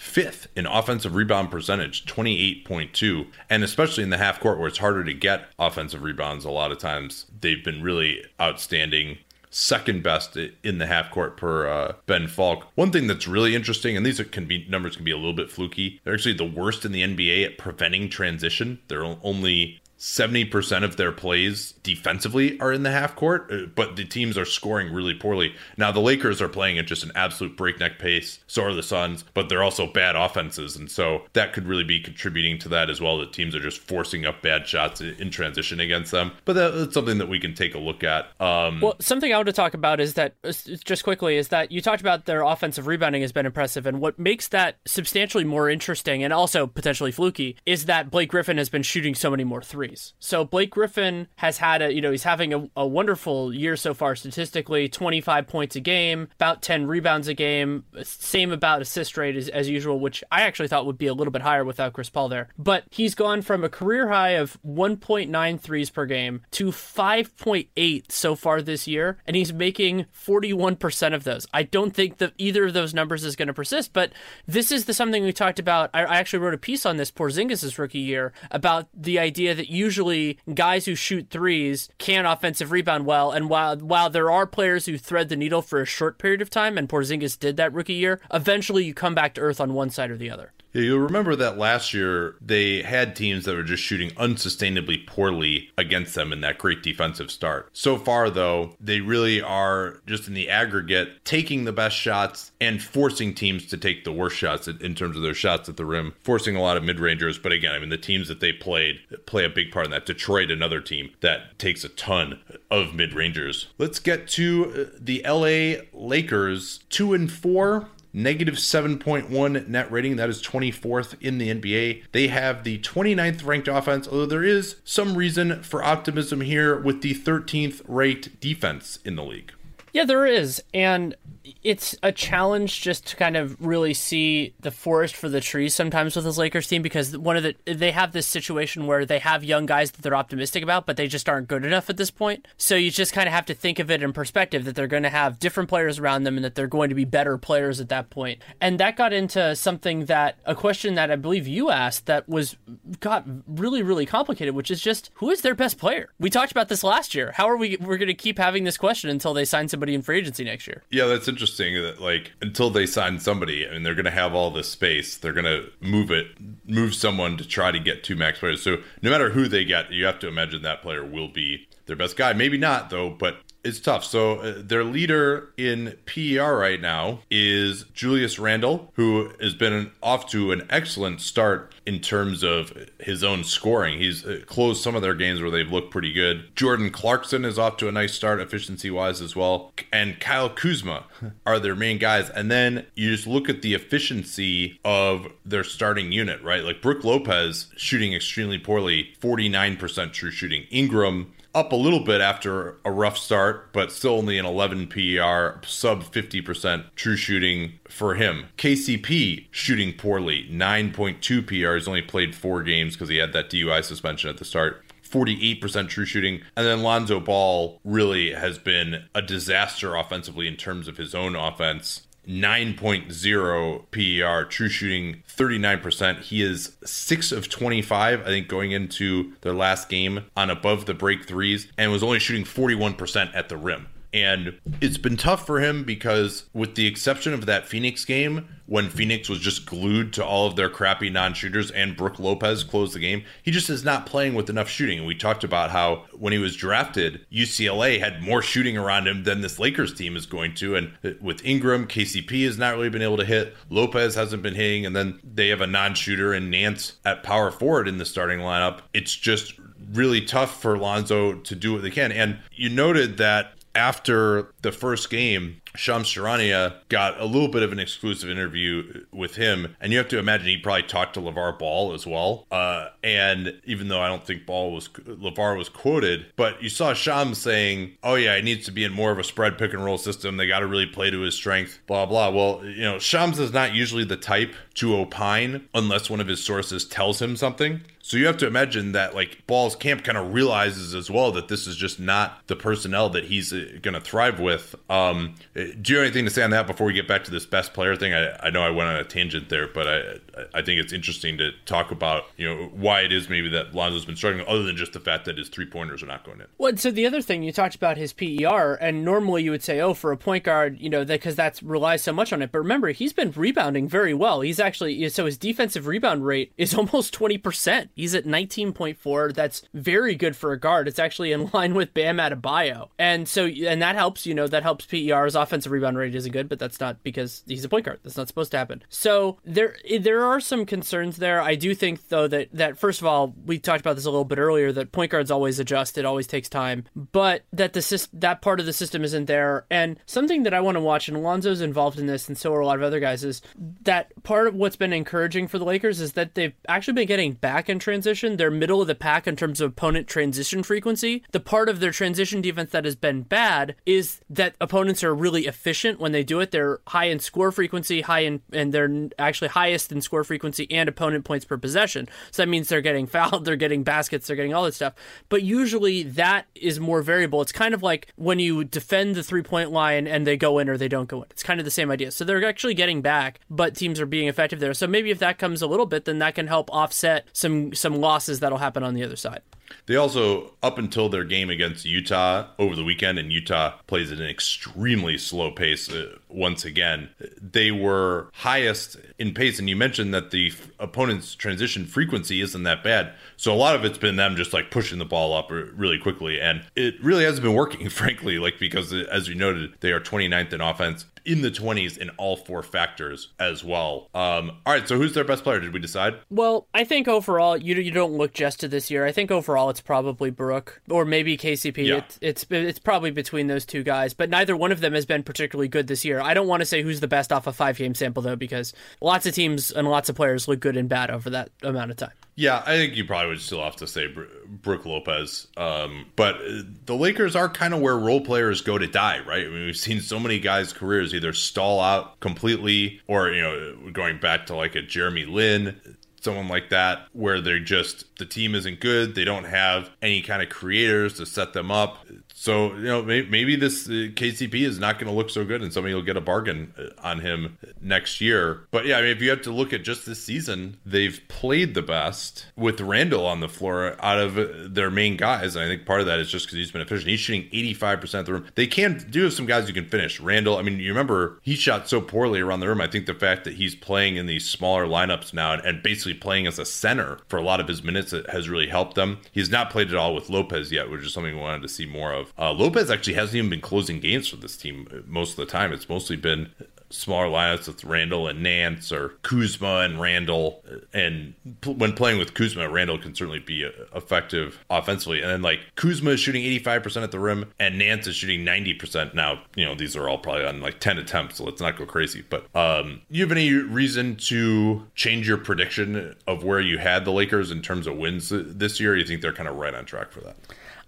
fifth 0.00 0.48
in 0.56 0.64
offensive 0.64 1.14
rebound 1.14 1.50
percentage, 1.50 2.06
28.2. 2.06 3.26
And 3.50 3.62
especially 3.62 4.02
in 4.02 4.08
the 4.08 4.16
half 4.16 4.40
court 4.40 4.58
where 4.58 4.66
it's 4.66 4.78
harder 4.78 5.04
to 5.04 5.12
get 5.12 5.48
offensive 5.58 6.02
rebounds, 6.02 6.46
a 6.46 6.50
lot 6.50 6.72
of 6.72 6.78
times 6.78 7.26
they've 7.42 7.62
been 7.62 7.82
really 7.82 8.24
outstanding. 8.40 9.18
Second 9.50 10.02
best 10.02 10.38
in 10.62 10.78
the 10.78 10.86
half 10.86 11.10
court 11.10 11.36
per 11.36 11.68
uh, 11.68 11.92
Ben 12.06 12.28
Falk. 12.28 12.68
One 12.76 12.92
thing 12.92 13.08
that's 13.08 13.28
really 13.28 13.54
interesting, 13.54 13.96
and 13.96 14.06
these 14.06 14.20
can 14.30 14.46
be 14.46 14.64
numbers 14.70 14.96
can 14.96 15.04
be 15.04 15.10
a 15.10 15.16
little 15.16 15.34
bit 15.34 15.50
fluky. 15.50 16.00
They're 16.02 16.14
actually 16.14 16.34
the 16.34 16.44
worst 16.44 16.84
in 16.84 16.92
the 16.92 17.02
NBA 17.02 17.44
at 17.44 17.58
preventing 17.58 18.08
transition. 18.08 18.78
They're 18.88 19.04
only 19.22 19.79
70% 20.00 20.82
of 20.82 20.96
their 20.96 21.12
plays 21.12 21.72
defensively 21.82 22.58
are 22.58 22.72
in 22.72 22.84
the 22.84 22.90
half 22.90 23.14
court, 23.14 23.52
uh, 23.52 23.66
but 23.74 23.96
the 23.96 24.04
teams 24.06 24.38
are 24.38 24.46
scoring 24.46 24.90
really 24.94 25.12
poorly. 25.12 25.54
Now, 25.76 25.92
the 25.92 26.00
Lakers 26.00 26.40
are 26.40 26.48
playing 26.48 26.78
at 26.78 26.86
just 26.86 27.04
an 27.04 27.12
absolute 27.14 27.54
breakneck 27.54 27.98
pace. 27.98 28.38
So 28.46 28.64
are 28.64 28.72
the 28.72 28.82
Suns, 28.82 29.26
but 29.34 29.50
they're 29.50 29.62
also 29.62 29.86
bad 29.86 30.16
offenses. 30.16 30.74
And 30.74 30.90
so 30.90 31.24
that 31.34 31.52
could 31.52 31.66
really 31.66 31.84
be 31.84 32.00
contributing 32.00 32.58
to 32.60 32.70
that 32.70 32.88
as 32.88 32.98
well. 32.98 33.18
The 33.18 33.26
teams 33.26 33.54
are 33.54 33.60
just 33.60 33.78
forcing 33.78 34.24
up 34.24 34.40
bad 34.40 34.66
shots 34.66 35.02
in 35.02 35.30
transition 35.30 35.80
against 35.80 36.12
them. 36.12 36.32
But 36.46 36.54
that's 36.54 36.94
something 36.94 37.18
that 37.18 37.28
we 37.28 37.38
can 37.38 37.54
take 37.54 37.74
a 37.74 37.78
look 37.78 38.02
at. 38.02 38.30
Um, 38.40 38.80
well, 38.80 38.96
something 39.00 39.30
I 39.30 39.36
want 39.36 39.48
to 39.48 39.52
talk 39.52 39.74
about 39.74 40.00
is 40.00 40.14
that, 40.14 40.34
uh, 40.42 40.52
just 40.82 41.04
quickly, 41.04 41.36
is 41.36 41.48
that 41.48 41.70
you 41.70 41.82
talked 41.82 42.00
about 42.00 42.24
their 42.24 42.40
offensive 42.40 42.86
rebounding 42.86 43.20
has 43.20 43.32
been 43.32 43.44
impressive. 43.44 43.84
And 43.84 44.00
what 44.00 44.18
makes 44.18 44.48
that 44.48 44.78
substantially 44.86 45.44
more 45.44 45.68
interesting 45.68 46.24
and 46.24 46.32
also 46.32 46.66
potentially 46.66 47.12
fluky 47.12 47.58
is 47.66 47.84
that 47.84 48.10
Blake 48.10 48.30
Griffin 48.30 48.56
has 48.56 48.70
been 48.70 48.82
shooting 48.82 49.14
so 49.14 49.30
many 49.30 49.44
more 49.44 49.60
threes 49.60 49.89
So 50.18 50.44
Blake 50.44 50.70
Griffin 50.70 51.28
has 51.36 51.58
had 51.58 51.82
a, 51.82 51.92
you 51.92 52.00
know, 52.00 52.10
he's 52.10 52.22
having 52.22 52.54
a, 52.54 52.68
a 52.76 52.86
wonderful 52.86 53.52
year 53.52 53.76
so 53.76 53.94
far 53.94 54.14
statistically 54.16 54.88
25 54.88 55.46
points 55.46 55.76
a 55.76 55.80
game, 55.80 56.28
about 56.36 56.62
10 56.62 56.86
rebounds 56.86 57.28
a 57.28 57.34
game, 57.34 57.84
same 58.02 58.52
about 58.52 58.82
assist 58.82 59.16
rate 59.16 59.36
as, 59.36 59.48
as 59.48 59.68
usual, 59.68 59.98
which 59.98 60.22
I 60.30 60.42
actually 60.42 60.68
thought 60.68 60.86
would 60.86 60.98
be 60.98 61.06
a 61.06 61.14
little 61.14 61.32
bit 61.32 61.42
higher 61.42 61.64
without 61.64 61.92
Chris 61.92 62.10
Paul 62.10 62.28
there. 62.28 62.48
But 62.58 62.84
he's 62.90 63.14
gone 63.14 63.42
from 63.42 63.64
a 63.64 63.68
career 63.68 64.08
high 64.08 64.30
of 64.30 64.58
1.9 64.66 65.60
threes 65.60 65.90
per 65.90 66.06
game 66.06 66.42
to 66.52 66.66
5.8 66.66 68.12
so 68.12 68.34
far 68.34 68.62
this 68.62 68.86
year, 68.86 69.18
and 69.26 69.36
he's 69.36 69.52
making 69.52 70.06
41% 70.14 71.14
of 71.14 71.24
those. 71.24 71.46
I 71.52 71.62
don't 71.62 71.94
think 71.94 72.18
that 72.18 72.32
either 72.38 72.66
of 72.66 72.74
those 72.74 72.94
numbers 72.94 73.24
is 73.24 73.36
going 73.36 73.48
to 73.48 73.54
persist, 73.54 73.92
but 73.92 74.12
this 74.46 74.70
is 74.70 74.84
the 74.84 74.94
something 74.94 75.24
we 75.24 75.32
talked 75.32 75.58
about. 75.58 75.88
I, 75.94 76.04
I 76.04 76.16
actually 76.16 76.40
wrote 76.40 76.52
a 76.52 76.58
piece 76.58 76.84
on 76.84 76.98
this 76.98 77.10
Porzingis' 77.10 77.78
rookie 77.78 78.00
year 78.00 78.34
about 78.50 78.88
the 78.94 79.18
idea 79.18 79.54
that 79.54 79.70
you 79.70 79.79
usually 79.80 80.38
guys 80.54 80.84
who 80.84 80.94
shoot 80.94 81.28
threes 81.30 81.88
can 81.98 82.26
offensive 82.26 82.70
rebound 82.70 83.06
well. 83.06 83.32
And 83.32 83.48
while 83.48 83.76
while 83.76 84.10
there 84.10 84.30
are 84.30 84.46
players 84.46 84.86
who 84.86 84.98
thread 84.98 85.28
the 85.28 85.36
needle 85.36 85.62
for 85.62 85.80
a 85.80 85.86
short 85.86 86.18
period 86.18 86.42
of 86.42 86.50
time, 86.50 86.78
and 86.78 86.88
Porzingis 86.88 87.38
did 87.38 87.56
that 87.56 87.72
rookie 87.72 87.94
year, 87.94 88.20
eventually 88.32 88.84
you 88.84 88.94
come 88.94 89.14
back 89.14 89.34
to 89.34 89.40
earth 89.40 89.60
on 89.60 89.74
one 89.74 89.90
side 89.90 90.10
or 90.10 90.16
the 90.16 90.30
other. 90.30 90.52
Yeah, 90.72 90.82
you'll 90.82 91.00
remember 91.00 91.34
that 91.36 91.58
last 91.58 91.92
year 91.92 92.36
they 92.40 92.82
had 92.82 93.16
teams 93.16 93.44
that 93.44 93.56
were 93.56 93.62
just 93.64 93.82
shooting 93.82 94.10
unsustainably 94.10 95.04
poorly 95.04 95.70
against 95.76 96.14
them 96.14 96.32
in 96.32 96.40
that 96.42 96.58
great 96.58 96.82
defensive 96.82 97.30
start. 97.30 97.68
So 97.72 97.96
far, 97.96 98.30
though, 98.30 98.76
they 98.80 99.00
really 99.00 99.42
are 99.42 100.00
just 100.06 100.28
in 100.28 100.34
the 100.34 100.48
aggregate 100.48 101.24
taking 101.24 101.64
the 101.64 101.72
best 101.72 101.96
shots 101.96 102.52
and 102.60 102.80
forcing 102.80 103.34
teams 103.34 103.66
to 103.66 103.76
take 103.76 104.04
the 104.04 104.12
worst 104.12 104.36
shots 104.36 104.68
in 104.68 104.94
terms 104.94 105.16
of 105.16 105.22
their 105.22 105.34
shots 105.34 105.68
at 105.68 105.76
the 105.76 105.84
rim, 105.84 106.14
forcing 106.22 106.54
a 106.54 106.62
lot 106.62 106.76
of 106.76 106.84
mid 106.84 107.00
rangers. 107.00 107.38
But 107.38 107.52
again, 107.52 107.72
I 107.72 107.78
mean, 107.78 107.88
the 107.88 107.98
teams 107.98 108.28
that 108.28 108.40
they 108.40 108.52
played 108.52 109.00
play 109.26 109.44
a 109.44 109.50
big 109.50 109.72
part 109.72 109.86
in 109.86 109.90
that. 109.90 110.06
Detroit, 110.06 110.50
another 110.50 110.80
team 110.80 111.10
that 111.20 111.58
takes 111.58 111.84
a 111.84 111.88
ton 111.88 112.40
of 112.70 112.94
mid 112.94 113.12
rangers. 113.12 113.66
Let's 113.78 113.98
get 113.98 114.28
to 114.28 114.90
uh, 114.92 114.96
the 115.00 115.24
LA 115.26 115.82
Lakers, 115.92 116.80
two 116.90 117.12
and 117.12 117.30
four 117.30 117.88
negative 118.12 118.54
7.1 118.54 119.68
net 119.68 119.90
rating. 119.90 120.16
That 120.16 120.28
is 120.28 120.42
24th 120.42 121.14
in 121.20 121.38
the 121.38 121.54
NBA. 121.54 122.04
They 122.12 122.28
have 122.28 122.64
the 122.64 122.78
29th 122.78 123.44
ranked 123.44 123.68
offense, 123.68 124.08
although 124.08 124.26
there 124.26 124.44
is 124.44 124.76
some 124.84 125.16
reason 125.16 125.62
for 125.62 125.82
optimism 125.82 126.40
here 126.40 126.78
with 126.78 127.02
the 127.02 127.14
13th 127.14 127.82
ranked 127.86 128.40
defense 128.40 128.98
in 129.04 129.16
the 129.16 129.24
league. 129.24 129.52
Yeah, 129.92 130.04
there 130.04 130.26
is. 130.26 130.62
And 130.72 131.16
it's 131.62 131.96
a 132.02 132.12
challenge 132.12 132.80
just 132.80 133.06
to 133.08 133.16
kind 133.16 133.36
of 133.36 133.56
really 133.60 133.94
see 133.94 134.54
the 134.60 134.70
forest 134.70 135.16
for 135.16 135.28
the 135.28 135.40
trees 135.40 135.74
sometimes 135.74 136.16
with 136.16 136.24
this 136.24 136.38
Lakers 136.38 136.66
team 136.66 136.82
because 136.82 137.16
one 137.16 137.36
of 137.36 137.42
the 137.42 137.54
they 137.66 137.90
have 137.90 138.12
this 138.12 138.26
situation 138.26 138.86
where 138.86 139.04
they 139.04 139.18
have 139.18 139.44
young 139.44 139.66
guys 139.66 139.90
that 139.90 140.02
they're 140.02 140.14
optimistic 140.14 140.62
about, 140.62 140.86
but 140.86 140.96
they 140.96 141.06
just 141.06 141.28
aren't 141.28 141.48
good 141.48 141.64
enough 141.64 141.90
at 141.90 141.96
this 141.96 142.10
point. 142.10 142.46
So 142.56 142.74
you 142.76 142.90
just 142.90 143.12
kind 143.12 143.26
of 143.26 143.32
have 143.32 143.46
to 143.46 143.54
think 143.54 143.78
of 143.78 143.90
it 143.90 144.02
in 144.02 144.12
perspective 144.12 144.64
that 144.64 144.74
they're 144.74 144.86
going 144.86 145.02
to 145.02 145.10
have 145.10 145.38
different 145.38 145.68
players 145.68 145.98
around 145.98 146.24
them 146.24 146.36
and 146.36 146.44
that 146.44 146.54
they're 146.54 146.66
going 146.66 146.88
to 146.88 146.94
be 146.94 147.04
better 147.04 147.36
players 147.36 147.80
at 147.80 147.88
that 147.88 148.10
point. 148.10 148.40
And 148.60 148.80
that 148.80 148.96
got 148.96 149.12
into 149.12 149.54
something 149.56 150.06
that 150.06 150.38
a 150.44 150.54
question 150.54 150.94
that 150.94 151.10
I 151.10 151.16
believe 151.16 151.46
you 151.46 151.70
asked 151.70 152.06
that 152.06 152.28
was 152.28 152.56
got 153.00 153.24
really 153.46 153.82
really 153.82 154.06
complicated, 154.06 154.54
which 154.54 154.70
is 154.70 154.80
just 154.80 155.10
who 155.14 155.30
is 155.30 155.42
their 155.42 155.54
best 155.54 155.78
player? 155.78 156.10
We 156.18 156.30
talked 156.30 156.52
about 156.52 156.68
this 156.68 156.84
last 156.84 157.14
year. 157.14 157.32
How 157.34 157.48
are 157.48 157.56
we 157.56 157.76
we're 157.80 157.98
going 157.98 158.08
to 158.08 158.14
keep 158.14 158.38
having 158.38 158.64
this 158.64 158.76
question 158.76 159.10
until 159.10 159.34
they 159.34 159.44
sign 159.44 159.68
somebody 159.68 159.94
in 159.94 160.02
free 160.02 160.18
agency 160.18 160.44
next 160.44 160.66
year? 160.66 160.84
Yeah, 160.90 161.06
that's 161.06 161.28
interesting 161.28 161.39
that 161.82 162.00
like 162.00 162.32
until 162.40 162.70
they 162.70 162.86
sign 162.86 163.18
somebody 163.18 163.66
I 163.66 163.72
mean, 163.72 163.82
they're 163.82 163.94
going 163.94 164.04
to 164.04 164.10
have 164.10 164.34
all 164.34 164.50
this 164.50 164.68
space, 164.68 165.16
they're 165.16 165.32
going 165.32 165.44
to 165.44 165.70
move 165.80 166.10
it 166.10 166.26
move 166.66 166.94
someone 166.94 167.36
to 167.36 167.46
try 167.46 167.70
to 167.70 167.78
get 167.78 168.04
two 168.04 168.16
max 168.16 168.38
players. 168.38 168.62
So 168.62 168.78
no 169.02 169.10
matter 169.10 169.30
who 169.30 169.48
they 169.48 169.64
get, 169.64 169.90
you 169.90 170.04
have 170.04 170.18
to 170.20 170.28
imagine 170.28 170.62
that 170.62 170.82
player 170.82 171.04
will 171.04 171.28
be 171.28 171.68
their 171.86 171.96
best 171.96 172.16
guy. 172.16 172.32
Maybe 172.32 172.58
not 172.58 172.90
though, 172.90 173.10
but 173.10 173.38
it's 173.62 173.80
tough. 173.80 174.04
So 174.04 174.36
uh, 174.36 174.54
their 174.58 174.84
leader 174.84 175.52
in 175.56 175.96
PER 176.06 176.56
right 176.56 176.80
now 176.80 177.20
is 177.30 177.84
Julius 177.94 178.38
Randle, 178.38 178.90
who 178.94 179.32
has 179.40 179.54
been 179.54 179.90
off 180.02 180.28
to 180.30 180.52
an 180.52 180.66
excellent 180.70 181.20
start 181.20 181.74
in 181.86 182.00
terms 182.00 182.42
of 182.42 182.72
his 183.00 183.22
own 183.22 183.44
scoring. 183.44 183.98
He's 183.98 184.24
uh, 184.24 184.40
closed 184.46 184.82
some 184.82 184.94
of 184.94 185.02
their 185.02 185.14
games 185.14 185.40
where 185.40 185.50
they've 185.50 185.70
looked 185.70 185.90
pretty 185.90 186.12
good. 186.12 186.54
Jordan 186.56 186.90
Clarkson 186.90 187.44
is 187.44 187.58
off 187.58 187.76
to 187.78 187.88
a 187.88 187.92
nice 187.92 188.14
start 188.14 188.40
efficiency 188.40 188.90
wise 188.90 189.20
as 189.20 189.36
well. 189.36 189.72
And 189.92 190.18
Kyle 190.20 190.50
Kuzma 190.50 191.04
are 191.46 191.58
their 191.58 191.76
main 191.76 191.98
guys. 191.98 192.30
And 192.30 192.50
then 192.50 192.86
you 192.94 193.14
just 193.14 193.26
look 193.26 193.48
at 193.48 193.62
the 193.62 193.74
efficiency 193.74 194.78
of 194.84 195.26
their 195.44 195.64
starting 195.64 196.12
unit, 196.12 196.42
right? 196.42 196.64
Like 196.64 196.80
Brook 196.80 197.04
Lopez 197.04 197.66
shooting 197.76 198.14
extremely 198.14 198.58
poorly, 198.58 199.10
49% 199.20 200.12
true 200.12 200.30
shooting. 200.30 200.64
Ingram 200.70 201.32
up 201.54 201.72
a 201.72 201.76
little 201.76 202.00
bit 202.00 202.20
after 202.20 202.76
a 202.84 202.90
rough 202.90 203.18
start, 203.18 203.72
but 203.72 203.90
still 203.90 204.16
only 204.16 204.38
an 204.38 204.46
11 204.46 204.86
PER, 204.88 205.60
sub 205.66 206.04
50% 206.04 206.84
true 206.94 207.16
shooting 207.16 207.72
for 207.88 208.14
him. 208.14 208.46
KCP 208.56 209.46
shooting 209.50 209.92
poorly, 209.92 210.46
9.2 210.50 211.46
PER. 211.46 211.74
He's 211.74 211.88
only 211.88 212.02
played 212.02 212.34
four 212.34 212.62
games 212.62 212.94
because 212.94 213.08
he 213.08 213.16
had 213.16 213.32
that 213.32 213.50
DUI 213.50 213.84
suspension 213.84 214.30
at 214.30 214.38
the 214.38 214.44
start. 214.44 214.84
48% 215.10 215.88
true 215.88 216.04
shooting. 216.04 216.40
And 216.56 216.66
then 216.66 216.82
Lonzo 216.82 217.18
Ball 217.18 217.80
really 217.84 218.32
has 218.32 218.58
been 218.58 219.04
a 219.14 219.20
disaster 219.20 219.96
offensively 219.96 220.46
in 220.46 220.56
terms 220.56 220.86
of 220.86 220.96
his 220.96 221.14
own 221.14 221.34
offense. 221.34 222.06
9.0 222.26 223.90
PER, 223.90 224.44
true 224.48 224.68
shooting 224.68 225.22
39%. 225.28 226.20
He 226.20 226.42
is 226.42 226.76
6 226.84 227.32
of 227.32 227.48
25, 227.48 228.22
I 228.22 228.24
think, 228.24 228.48
going 228.48 228.72
into 228.72 229.32
their 229.40 229.54
last 229.54 229.88
game 229.88 230.24
on 230.36 230.50
above 230.50 230.86
the 230.86 230.94
break 230.94 231.26
threes, 231.26 231.68
and 231.76 231.90
was 231.90 232.02
only 232.02 232.18
shooting 232.18 232.44
41% 232.44 233.34
at 233.34 233.48
the 233.48 233.56
rim. 233.56 233.88
And 234.12 234.58
it's 234.80 234.98
been 234.98 235.16
tough 235.16 235.46
for 235.46 235.60
him 235.60 235.84
because, 235.84 236.44
with 236.52 236.74
the 236.74 236.86
exception 236.86 237.32
of 237.32 237.46
that 237.46 237.68
Phoenix 237.68 238.04
game, 238.04 238.48
when 238.66 238.88
Phoenix 238.88 239.28
was 239.28 239.40
just 239.40 239.66
glued 239.66 240.12
to 240.12 240.24
all 240.24 240.46
of 240.46 240.54
their 240.54 240.70
crappy 240.70 241.10
non 241.10 241.34
shooters 241.34 241.72
and 241.72 241.96
Brook 241.96 242.18
Lopez 242.18 242.62
closed 242.64 242.94
the 242.94 243.00
game, 243.00 243.24
he 243.42 243.50
just 243.50 243.68
is 243.68 243.84
not 243.84 244.06
playing 244.06 244.34
with 244.34 244.48
enough 244.48 244.68
shooting. 244.68 244.98
And 244.98 245.06
we 245.06 245.14
talked 245.14 245.44
about 245.44 245.70
how 245.70 246.04
when 246.12 246.32
he 246.32 246.38
was 246.38 246.56
drafted, 246.56 247.26
UCLA 247.32 247.98
had 247.98 248.22
more 248.22 248.42
shooting 248.42 248.76
around 248.76 249.08
him 249.08 249.24
than 249.24 249.40
this 249.40 249.58
Lakers 249.58 249.92
team 249.92 250.16
is 250.16 250.26
going 250.26 250.54
to. 250.56 250.76
And 250.76 250.92
with 251.20 251.44
Ingram, 251.44 251.86
KCP 251.86 252.44
has 252.46 252.58
not 252.58 252.76
really 252.76 252.90
been 252.90 253.02
able 253.02 253.16
to 253.16 253.24
hit. 253.24 253.56
Lopez 253.70 254.14
hasn't 254.14 254.42
been 254.42 254.54
hitting. 254.54 254.86
And 254.86 254.94
then 254.94 255.20
they 255.24 255.48
have 255.48 255.60
a 255.60 255.66
non 255.66 255.94
shooter 255.94 256.32
and 256.32 256.50
Nance 256.50 256.94
at 257.04 257.22
power 257.22 257.50
forward 257.50 257.88
in 257.88 257.98
the 257.98 258.04
starting 258.04 258.38
lineup. 258.38 258.82
It's 258.94 259.14
just 259.14 259.54
really 259.92 260.20
tough 260.20 260.60
for 260.60 260.78
Lonzo 260.78 261.34
to 261.34 261.54
do 261.54 261.72
what 261.72 261.82
they 261.82 261.90
can. 261.90 262.12
And 262.12 262.38
you 262.52 262.68
noted 262.68 263.16
that 263.18 263.54
after 263.74 264.52
the 264.62 264.72
first 264.72 265.10
game, 265.10 265.60
Shams 265.76 266.08
Charania 266.08 266.74
got 266.88 267.20
a 267.20 267.24
little 267.24 267.48
bit 267.48 267.62
of 267.62 267.70
an 267.70 267.78
exclusive 267.78 268.28
interview 268.28 269.04
with 269.12 269.36
him, 269.36 269.76
and 269.80 269.92
you 269.92 269.98
have 269.98 270.08
to 270.08 270.18
imagine 270.18 270.48
he 270.48 270.56
probably 270.56 270.82
talked 270.82 271.14
to 271.14 271.20
LeVar 271.20 271.58
Ball 271.58 271.94
as 271.94 272.06
well. 272.06 272.46
Uh, 272.50 272.88
and 273.04 273.60
even 273.64 273.88
though 273.88 274.00
I 274.00 274.08
don't 274.08 274.26
think 274.26 274.46
Ball 274.46 274.72
was 274.72 274.88
LeVar 274.88 275.56
was 275.56 275.68
quoted, 275.68 276.26
but 276.36 276.62
you 276.62 276.68
saw 276.68 276.92
Shams 276.92 277.38
saying, 277.38 277.96
"Oh 278.02 278.16
yeah, 278.16 278.36
he 278.36 278.42
needs 278.42 278.66
to 278.66 278.72
be 278.72 278.84
in 278.84 278.92
more 278.92 279.12
of 279.12 279.18
a 279.18 279.24
spread 279.24 279.58
pick 279.58 279.72
and 279.72 279.84
roll 279.84 279.98
system. 279.98 280.36
They 280.36 280.48
got 280.48 280.60
to 280.60 280.66
really 280.66 280.86
play 280.86 281.10
to 281.10 281.20
his 281.20 281.34
strength." 281.34 281.78
Blah 281.86 282.06
blah. 282.06 282.30
Well, 282.30 282.64
you 282.64 282.82
know, 282.82 282.98
Shams 282.98 283.38
is 283.38 283.52
not 283.52 283.74
usually 283.74 284.04
the 284.04 284.16
type 284.16 284.54
to 284.74 284.96
opine 284.96 285.68
unless 285.74 286.10
one 286.10 286.20
of 286.20 286.26
his 286.26 286.42
sources 286.44 286.84
tells 286.84 287.22
him 287.22 287.36
something. 287.36 287.82
So 288.10 288.16
you 288.16 288.26
have 288.26 288.38
to 288.38 288.48
imagine 288.48 288.90
that 288.90 289.14
like 289.14 289.46
Ball's 289.46 289.76
camp 289.76 290.02
kind 290.02 290.18
of 290.18 290.34
realizes 290.34 290.96
as 290.96 291.08
well 291.08 291.30
that 291.30 291.46
this 291.46 291.68
is 291.68 291.76
just 291.76 292.00
not 292.00 292.44
the 292.48 292.56
personnel 292.56 293.08
that 293.10 293.26
he's 293.26 293.52
uh, 293.52 293.78
going 293.82 293.94
to 293.94 294.00
thrive 294.00 294.40
with. 294.40 294.74
Um, 294.90 295.36
do 295.54 295.92
you 295.92 295.98
have 295.98 296.06
anything 296.06 296.24
to 296.24 296.30
say 296.32 296.42
on 296.42 296.50
that 296.50 296.66
before 296.66 296.88
we 296.88 296.92
get 296.92 297.06
back 297.06 297.22
to 297.22 297.30
this 297.30 297.46
best 297.46 297.72
player 297.72 297.94
thing? 297.94 298.12
I, 298.12 298.36
I 298.40 298.50
know 298.50 298.62
I 298.62 298.70
went 298.70 298.88
on 298.88 298.96
a 298.96 299.04
tangent 299.04 299.48
there, 299.48 299.68
but 299.68 299.86
I 299.86 300.18
I 300.54 300.62
think 300.62 300.80
it's 300.80 300.92
interesting 300.92 301.38
to 301.38 301.52
talk 301.66 301.90
about 301.90 302.24
you 302.36 302.48
know 302.48 302.64
why 302.72 303.02
it 303.02 303.12
is 303.12 303.28
maybe 303.28 303.48
that 303.50 303.74
Lonzo's 303.74 304.04
been 304.04 304.16
struggling, 304.16 304.44
other 304.48 304.64
than 304.64 304.76
just 304.76 304.92
the 304.92 305.00
fact 305.00 305.24
that 305.26 305.38
his 305.38 305.48
three 305.48 305.66
pointers 305.66 306.02
are 306.02 306.06
not 306.06 306.24
going 306.24 306.40
in. 306.40 306.46
Well, 306.58 306.76
so 306.76 306.90
the 306.90 307.06
other 307.06 307.22
thing 307.22 307.42
you 307.42 307.52
talked 307.52 307.74
about 307.74 307.96
his 307.96 308.12
PER, 308.12 308.74
and 308.80 309.04
normally 309.04 309.44
you 309.44 309.50
would 309.50 309.62
say, 309.62 309.80
oh, 309.80 309.94
for 309.94 310.12
a 310.12 310.16
point 310.16 310.44
guard, 310.44 310.78
you 310.80 310.90
know, 310.90 311.04
because 311.04 311.36
that 311.36 311.60
relies 311.62 312.02
so 312.02 312.12
much 312.12 312.32
on 312.32 312.42
it. 312.42 312.50
But 312.52 312.58
remember, 312.58 312.90
he's 312.90 313.12
been 313.12 313.30
rebounding 313.30 313.88
very 313.88 314.14
well. 314.14 314.40
He's 314.40 314.58
actually 314.58 315.08
so 315.10 315.26
his 315.26 315.38
defensive 315.38 315.86
rebound 315.86 316.26
rate 316.26 316.52
is 316.56 316.74
almost 316.80 317.12
twenty 317.12 317.38
percent. 317.38 317.90
He's 318.00 318.14
at 318.14 318.26
nineteen 318.26 318.72
point 318.72 318.98
four. 318.98 319.32
That's 319.32 319.62
very 319.74 320.14
good 320.14 320.36
for 320.36 320.52
a 320.52 320.58
guard. 320.58 320.88
It's 320.88 320.98
actually 320.98 321.32
in 321.32 321.50
line 321.54 321.74
with 321.74 321.94
Bam 321.94 322.18
Adebayo, 322.18 322.88
and 322.98 323.28
so 323.28 323.46
and 323.46 323.82
that 323.82 323.96
helps. 323.96 324.26
You 324.26 324.34
know, 324.34 324.46
that 324.46 324.62
helps 324.62 324.86
PER. 324.86 325.24
His 325.24 325.34
offensive 325.34 325.72
rebound 325.72 325.98
rate 325.98 326.14
isn't 326.14 326.32
good, 326.32 326.48
but 326.48 326.58
that's 326.58 326.80
not 326.80 327.02
because 327.02 327.42
he's 327.46 327.64
a 327.64 327.68
point 327.68 327.86
guard. 327.86 328.00
That's 328.02 328.16
not 328.16 328.28
supposed 328.28 328.50
to 328.52 328.58
happen. 328.58 328.82
So 328.88 329.38
there 329.44 329.76
there 330.00 330.24
are 330.24 330.40
some 330.40 330.66
concerns 330.66 331.16
there. 331.16 331.40
I 331.40 331.54
do 331.54 331.74
think 331.74 332.08
though 332.08 332.28
that 332.28 332.48
that 332.52 332.78
first 332.78 333.00
of 333.00 333.06
all, 333.06 333.34
we 333.44 333.58
talked 333.58 333.80
about 333.80 333.96
this 333.96 334.04
a 334.04 334.10
little 334.10 334.24
bit 334.24 334.38
earlier 334.38 334.72
that 334.72 334.92
point 334.92 335.10
guards 335.10 335.30
always 335.30 335.58
adjust. 335.58 335.98
It 335.98 336.04
always 336.04 336.26
takes 336.26 336.48
time, 336.48 336.84
but 336.94 337.44
that 337.52 337.72
the 337.72 338.08
that 338.12 338.42
part 338.42 338.60
of 338.60 338.66
the 338.66 338.72
system 338.72 339.04
isn't 339.04 339.26
there. 339.26 339.66
And 339.70 339.98
something 340.06 340.42
that 340.44 340.54
I 340.54 340.60
want 340.60 340.76
to 340.76 340.80
watch, 340.80 341.08
and 341.08 341.16
Alonzo's 341.16 341.60
involved 341.60 341.98
in 341.98 342.06
this, 342.06 342.28
and 342.28 342.36
so 342.36 342.54
are 342.54 342.60
a 342.60 342.66
lot 342.66 342.76
of 342.76 342.82
other 342.82 343.00
guys, 343.00 343.24
is 343.24 343.42
that 343.82 344.12
part 344.22 344.46
of 344.46 344.54
what's 344.54 344.76
been 344.76 344.92
encouraging 344.92 345.48
for 345.48 345.58
the 345.58 345.64
Lakers 345.64 346.00
is 346.00 346.12
that 346.12 346.34
they've 346.34 346.54
actually 346.68 346.94
been 346.94 347.08
getting 347.08 347.32
back 347.32 347.68
in 347.68 347.78
transition. 347.90 348.36
They're 348.36 348.52
middle 348.52 348.80
of 348.80 348.86
the 348.86 348.94
pack 348.94 349.26
in 349.26 349.34
terms 349.34 349.60
of 349.60 349.72
opponent 349.72 350.06
transition 350.06 350.62
frequency. 350.62 351.24
The 351.32 351.40
part 351.40 351.68
of 351.68 351.80
their 351.80 351.90
transition 351.90 352.40
defense 352.40 352.70
that 352.70 352.84
has 352.84 352.94
been 352.94 353.22
bad 353.22 353.74
is 353.84 354.20
that 354.30 354.54
opponents 354.60 355.02
are 355.02 355.12
really 355.12 355.46
efficient 355.46 355.98
when 355.98 356.12
they 356.12 356.22
do 356.22 356.38
it. 356.38 356.52
They're 356.52 356.78
high 356.86 357.06
in 357.06 357.18
score 357.18 357.50
frequency, 357.50 358.02
high 358.02 358.20
in, 358.20 358.42
and 358.52 358.72
they're 358.72 359.08
actually 359.18 359.48
highest 359.48 359.90
in 359.90 360.02
score 360.02 360.22
frequency 360.22 360.68
and 360.70 360.88
opponent 360.88 361.24
points 361.24 361.44
per 361.44 361.56
possession. 361.56 362.08
So 362.30 362.42
that 362.42 362.48
means 362.48 362.68
they're 362.68 362.80
getting 362.80 363.06
fouled, 363.08 363.44
they're 363.44 363.56
getting 363.56 363.82
baskets, 363.82 364.28
they're 364.28 364.36
getting 364.36 364.54
all 364.54 364.62
that 364.62 364.74
stuff. 364.74 364.94
But 365.28 365.42
usually 365.42 366.04
that 366.04 366.46
is 366.54 366.78
more 366.78 367.02
variable. 367.02 367.42
It's 367.42 367.50
kind 367.50 367.74
of 367.74 367.82
like 367.82 368.06
when 368.14 368.38
you 368.38 368.62
defend 368.62 369.16
the 369.16 369.24
three 369.24 369.42
point 369.42 369.72
line 369.72 370.06
and 370.06 370.24
they 370.24 370.36
go 370.36 370.60
in 370.60 370.68
or 370.68 370.76
they 370.76 370.86
don't 370.86 371.08
go 371.08 371.22
in. 371.22 371.28
It's 371.30 371.42
kind 371.42 371.58
of 371.58 371.64
the 371.64 371.72
same 371.72 371.90
idea. 371.90 372.12
So 372.12 372.24
they're 372.24 372.44
actually 372.44 372.74
getting 372.74 373.02
back, 373.02 373.40
but 373.50 373.74
teams 373.74 373.98
are 373.98 374.06
being 374.06 374.28
effective 374.28 374.60
there. 374.60 374.74
So 374.74 374.86
maybe 374.86 375.10
if 375.10 375.18
that 375.18 375.38
comes 375.38 375.60
a 375.60 375.66
little 375.66 375.86
bit, 375.86 376.04
then 376.04 376.20
that 376.20 376.36
can 376.36 376.46
help 376.46 376.70
offset 376.72 377.26
some 377.32 377.69
some 377.74 377.96
losses 377.96 378.40
that'll 378.40 378.58
happen 378.58 378.82
on 378.82 378.94
the 378.94 379.02
other 379.02 379.16
side. 379.16 379.42
They 379.86 379.96
also, 379.96 380.52
up 380.62 380.78
until 380.78 381.08
their 381.08 381.24
game 381.24 381.50
against 381.50 381.84
Utah 381.84 382.48
over 382.58 382.74
the 382.76 382.84
weekend, 382.84 383.18
and 383.18 383.32
Utah 383.32 383.74
plays 383.86 384.12
at 384.12 384.18
an 384.18 384.26
extremely 384.26 385.18
slow 385.18 385.50
pace 385.50 385.90
uh, 385.90 386.16
once 386.28 386.64
again, 386.64 387.08
they 387.40 387.70
were 387.70 388.30
highest 388.34 388.96
in 389.18 389.34
pace. 389.34 389.58
And 389.58 389.68
you 389.68 389.76
mentioned 389.76 390.12
that 390.14 390.30
the 390.30 390.48
f- 390.48 390.68
opponent's 390.78 391.34
transition 391.34 391.86
frequency 391.86 392.40
isn't 392.40 392.62
that 392.64 392.82
bad. 392.82 393.12
So 393.36 393.52
a 393.52 393.56
lot 393.56 393.74
of 393.74 393.84
it's 393.84 393.98
been 393.98 394.16
them 394.16 394.36
just 394.36 394.52
like 394.52 394.70
pushing 394.70 394.98
the 394.98 395.04
ball 395.04 395.34
up 395.34 395.50
really 395.50 395.98
quickly. 395.98 396.40
And 396.40 396.62
it 396.76 397.02
really 397.02 397.24
hasn't 397.24 397.42
been 397.42 397.54
working, 397.54 397.88
frankly, 397.90 398.38
like 398.38 398.58
because 398.58 398.92
as 398.92 399.28
you 399.28 399.34
noted, 399.34 399.74
they 399.80 399.92
are 399.92 400.00
29th 400.00 400.52
in 400.52 400.60
offense 400.60 401.04
in 401.24 401.42
the 401.42 401.50
20s 401.50 401.98
in 401.98 402.10
all 402.10 402.36
four 402.36 402.62
factors 402.62 403.28
as 403.38 403.64
well. 403.64 404.08
Um, 404.14 404.58
all 404.66 404.72
right, 404.74 404.86
so 404.86 404.96
who's 404.96 405.14
their 405.14 405.24
best 405.24 405.42
player? 405.44 405.60
Did 405.60 405.72
we 405.72 405.80
decide? 405.80 406.14
Well, 406.30 406.66
I 406.74 406.84
think 406.84 407.08
overall, 407.08 407.56
you 407.56 407.74
you 407.76 407.90
don't 407.90 408.12
look 408.12 408.32
just 408.32 408.60
to 408.60 408.68
this 408.68 408.90
year. 408.90 409.06
I 409.06 409.12
think 409.12 409.30
overall 409.30 409.70
it's 409.70 409.80
probably 409.80 410.30
Brook 410.30 410.80
or 410.88 411.04
maybe 411.04 411.36
KCP. 411.36 411.86
Yeah. 411.86 411.96
It's, 411.96 412.18
it's 412.20 412.46
it's 412.50 412.78
probably 412.78 413.10
between 413.10 413.46
those 413.46 413.64
two 413.64 413.82
guys, 413.82 414.14
but 414.14 414.30
neither 414.30 414.56
one 414.56 414.72
of 414.72 414.80
them 414.80 414.94
has 414.94 415.06
been 415.06 415.22
particularly 415.22 415.68
good 415.68 415.86
this 415.86 416.04
year. 416.04 416.20
I 416.20 416.34
don't 416.34 416.48
want 416.48 416.60
to 416.60 416.66
say 416.66 416.82
who's 416.82 417.00
the 417.00 417.08
best 417.08 417.32
off 417.32 417.46
a 417.46 417.52
five 417.52 417.76
game 417.76 417.94
sample 417.94 418.22
though, 418.22 418.36
because 418.36 418.72
lots 419.00 419.26
of 419.26 419.34
teams 419.34 419.70
and 419.70 419.88
lots 419.88 420.08
of 420.08 420.16
players 420.16 420.48
look 420.48 420.60
good 420.60 420.76
and 420.76 420.88
bad 420.88 421.10
over 421.10 421.30
that 421.30 421.50
amount 421.62 421.90
of 421.90 421.96
time. 421.96 422.12
Yeah, 422.40 422.62
I 422.64 422.78
think 422.78 422.96
you 422.96 423.04
probably 423.04 423.28
would 423.28 423.42
still 423.42 423.62
have 423.62 423.76
to 423.76 423.86
say 423.86 424.06
Brook 424.46 424.86
Lopez. 424.86 425.46
Um, 425.58 426.06
but 426.16 426.40
the 426.86 426.96
Lakers 426.96 427.36
are 427.36 427.50
kind 427.50 427.74
of 427.74 427.82
where 427.82 427.98
role 427.98 428.22
players 428.22 428.62
go 428.62 428.78
to 428.78 428.86
die, 428.86 429.20
right? 429.26 429.46
I 429.46 429.50
mean, 429.50 429.66
we've 429.66 429.76
seen 429.76 430.00
so 430.00 430.18
many 430.18 430.38
guys' 430.38 430.72
careers 430.72 431.12
either 431.12 431.34
stall 431.34 431.80
out 431.80 432.18
completely 432.20 433.02
or, 433.08 433.28
you 433.28 433.42
know, 433.42 433.90
going 433.92 434.20
back 434.20 434.46
to 434.46 434.56
like 434.56 434.74
a 434.74 434.80
Jeremy 434.80 435.26
Lin, 435.26 435.78
someone 436.22 436.48
like 436.48 436.70
that, 436.70 437.08
where 437.12 437.42
they're 437.42 437.58
just, 437.58 438.16
the 438.16 438.24
team 438.24 438.54
isn't 438.54 438.80
good. 438.80 439.14
They 439.14 439.24
don't 439.24 439.44
have 439.44 439.90
any 440.00 440.22
kind 440.22 440.40
of 440.40 440.48
creators 440.48 441.18
to 441.18 441.26
set 441.26 441.52
them 441.52 441.70
up. 441.70 442.06
So 442.40 442.74
you 442.76 442.84
know 442.84 443.02
maybe, 443.02 443.28
maybe 443.28 443.54
this 443.54 443.86
uh, 443.86 444.08
KCP 444.14 444.62
is 444.62 444.78
not 444.78 444.94
going 444.94 445.08
to 445.08 445.12
look 445.12 445.28
so 445.28 445.44
good, 445.44 445.60
and 445.60 445.70
somebody 445.70 445.92
will 445.94 446.00
get 446.00 446.16
a 446.16 446.22
bargain 446.22 446.72
uh, 446.78 447.06
on 447.06 447.20
him 447.20 447.58
next 447.82 448.22
year. 448.22 448.62
But 448.70 448.86
yeah, 448.86 448.96
I 448.96 449.02
mean, 449.02 449.10
if 449.10 449.20
you 449.20 449.28
have 449.28 449.42
to 449.42 449.50
look 449.50 449.74
at 449.74 449.84
just 449.84 450.06
this 450.06 450.24
season, 450.24 450.78
they've 450.86 451.20
played 451.28 451.74
the 451.74 451.82
best 451.82 452.46
with 452.56 452.80
Randle 452.80 453.26
on 453.26 453.40
the 453.40 453.48
floor 453.48 453.94
out 454.02 454.18
of 454.18 454.74
their 454.74 454.90
main 454.90 455.18
guys. 455.18 455.54
And 455.54 455.62
I 455.62 455.68
think 455.68 455.84
part 455.84 456.00
of 456.00 456.06
that 456.06 456.18
is 456.18 456.30
just 456.30 456.46
because 456.46 456.56
he's 456.56 456.70
been 456.70 456.80
efficient. 456.80 457.10
He's 457.10 457.20
shooting 457.20 457.46
85% 457.50 458.20
of 458.20 458.24
the 458.24 458.32
room. 458.32 458.46
They 458.54 458.66
can 458.66 459.06
do 459.10 459.24
have 459.24 459.34
some 459.34 459.44
guys 459.44 459.66
who 459.66 459.74
can 459.74 459.84
finish. 459.84 460.18
Randle, 460.18 460.56
I 460.56 460.62
mean, 460.62 460.80
you 460.80 460.88
remember 460.88 461.38
he 461.42 461.54
shot 461.54 461.90
so 461.90 462.00
poorly 462.00 462.40
around 462.40 462.60
the 462.60 462.68
room. 462.68 462.80
I 462.80 462.86
think 462.86 463.04
the 463.04 463.12
fact 463.12 463.44
that 463.44 463.56
he's 463.56 463.74
playing 463.74 464.16
in 464.16 464.24
these 464.24 464.48
smaller 464.48 464.86
lineups 464.86 465.34
now 465.34 465.52
and, 465.52 465.62
and 465.66 465.82
basically 465.82 466.14
playing 466.14 466.46
as 466.46 466.58
a 466.58 466.64
center 466.64 467.18
for 467.28 467.36
a 467.36 467.42
lot 467.42 467.60
of 467.60 467.68
his 467.68 467.84
minutes 467.84 468.14
has 468.32 468.48
really 468.48 468.68
helped 468.68 468.94
them. 468.94 469.18
He's 469.30 469.50
not 469.50 469.68
played 469.68 469.90
at 469.90 469.94
all 469.94 470.14
with 470.14 470.30
Lopez 470.30 470.72
yet, 470.72 470.88
which 470.90 471.04
is 471.04 471.12
something 471.12 471.34
we 471.34 471.38
wanted 471.38 471.60
to 471.60 471.68
see 471.68 471.84
more 471.84 472.14
of. 472.14 472.29
Uh, 472.40 472.52
Lopez 472.52 472.90
actually 472.90 473.14
hasn't 473.14 473.36
even 473.36 473.50
been 473.50 473.60
closing 473.60 474.00
games 474.00 474.28
for 474.28 474.36
this 474.36 474.56
team 474.56 475.04
most 475.06 475.32
of 475.32 475.36
the 475.36 475.46
time. 475.46 475.72
It's 475.72 475.88
mostly 475.88 476.16
been 476.16 476.50
smaller 476.90 477.26
lineups 477.26 477.68
with 477.68 477.84
Randle 477.84 478.26
and 478.26 478.42
Nance 478.42 478.90
or 478.90 479.10
Kuzma 479.22 479.80
and 479.80 480.00
Randle. 480.00 480.62
And 480.92 481.34
when 481.64 481.92
playing 481.92 482.18
with 482.18 482.34
Kuzma, 482.34 482.68
Randle 482.68 482.98
can 482.98 483.14
certainly 483.14 483.38
be 483.38 483.64
uh, 483.64 483.70
effective 483.94 484.58
offensively. 484.68 485.20
And 485.20 485.30
then 485.30 485.42
like 485.42 485.60
Kuzma 485.76 486.10
is 486.10 486.20
shooting 486.20 486.42
85% 486.42 487.02
at 487.04 487.10
the 487.12 487.20
rim 487.20 487.52
and 487.58 487.78
Nance 487.78 488.06
is 488.06 488.16
shooting 488.16 488.44
90%. 488.44 489.14
Now, 489.14 489.42
you 489.54 489.64
know, 489.64 489.74
these 489.74 489.96
are 489.96 490.08
all 490.08 490.18
probably 490.18 490.44
on 490.44 490.60
like 490.60 490.80
10 490.80 490.98
attempts, 490.98 491.36
so 491.36 491.44
let's 491.44 491.60
not 491.60 491.76
go 491.76 491.86
crazy. 491.86 492.24
But 492.28 492.46
um, 492.56 493.02
you 493.08 493.22
have 493.22 493.32
any 493.32 493.52
reason 493.52 494.16
to 494.16 494.86
change 494.94 495.28
your 495.28 495.38
prediction 495.38 496.16
of 496.26 496.42
where 496.42 496.60
you 496.60 496.78
had 496.78 497.04
the 497.04 497.12
Lakers 497.12 497.50
in 497.50 497.62
terms 497.62 497.86
of 497.86 497.96
wins 497.96 498.30
this 498.30 498.80
year? 498.80 498.96
you 498.96 499.04
think 499.04 499.22
they're 499.22 499.32
kind 499.32 499.48
of 499.48 499.56
right 499.56 499.74
on 499.74 499.84
track 499.84 500.10
for 500.10 500.20
that? 500.20 500.36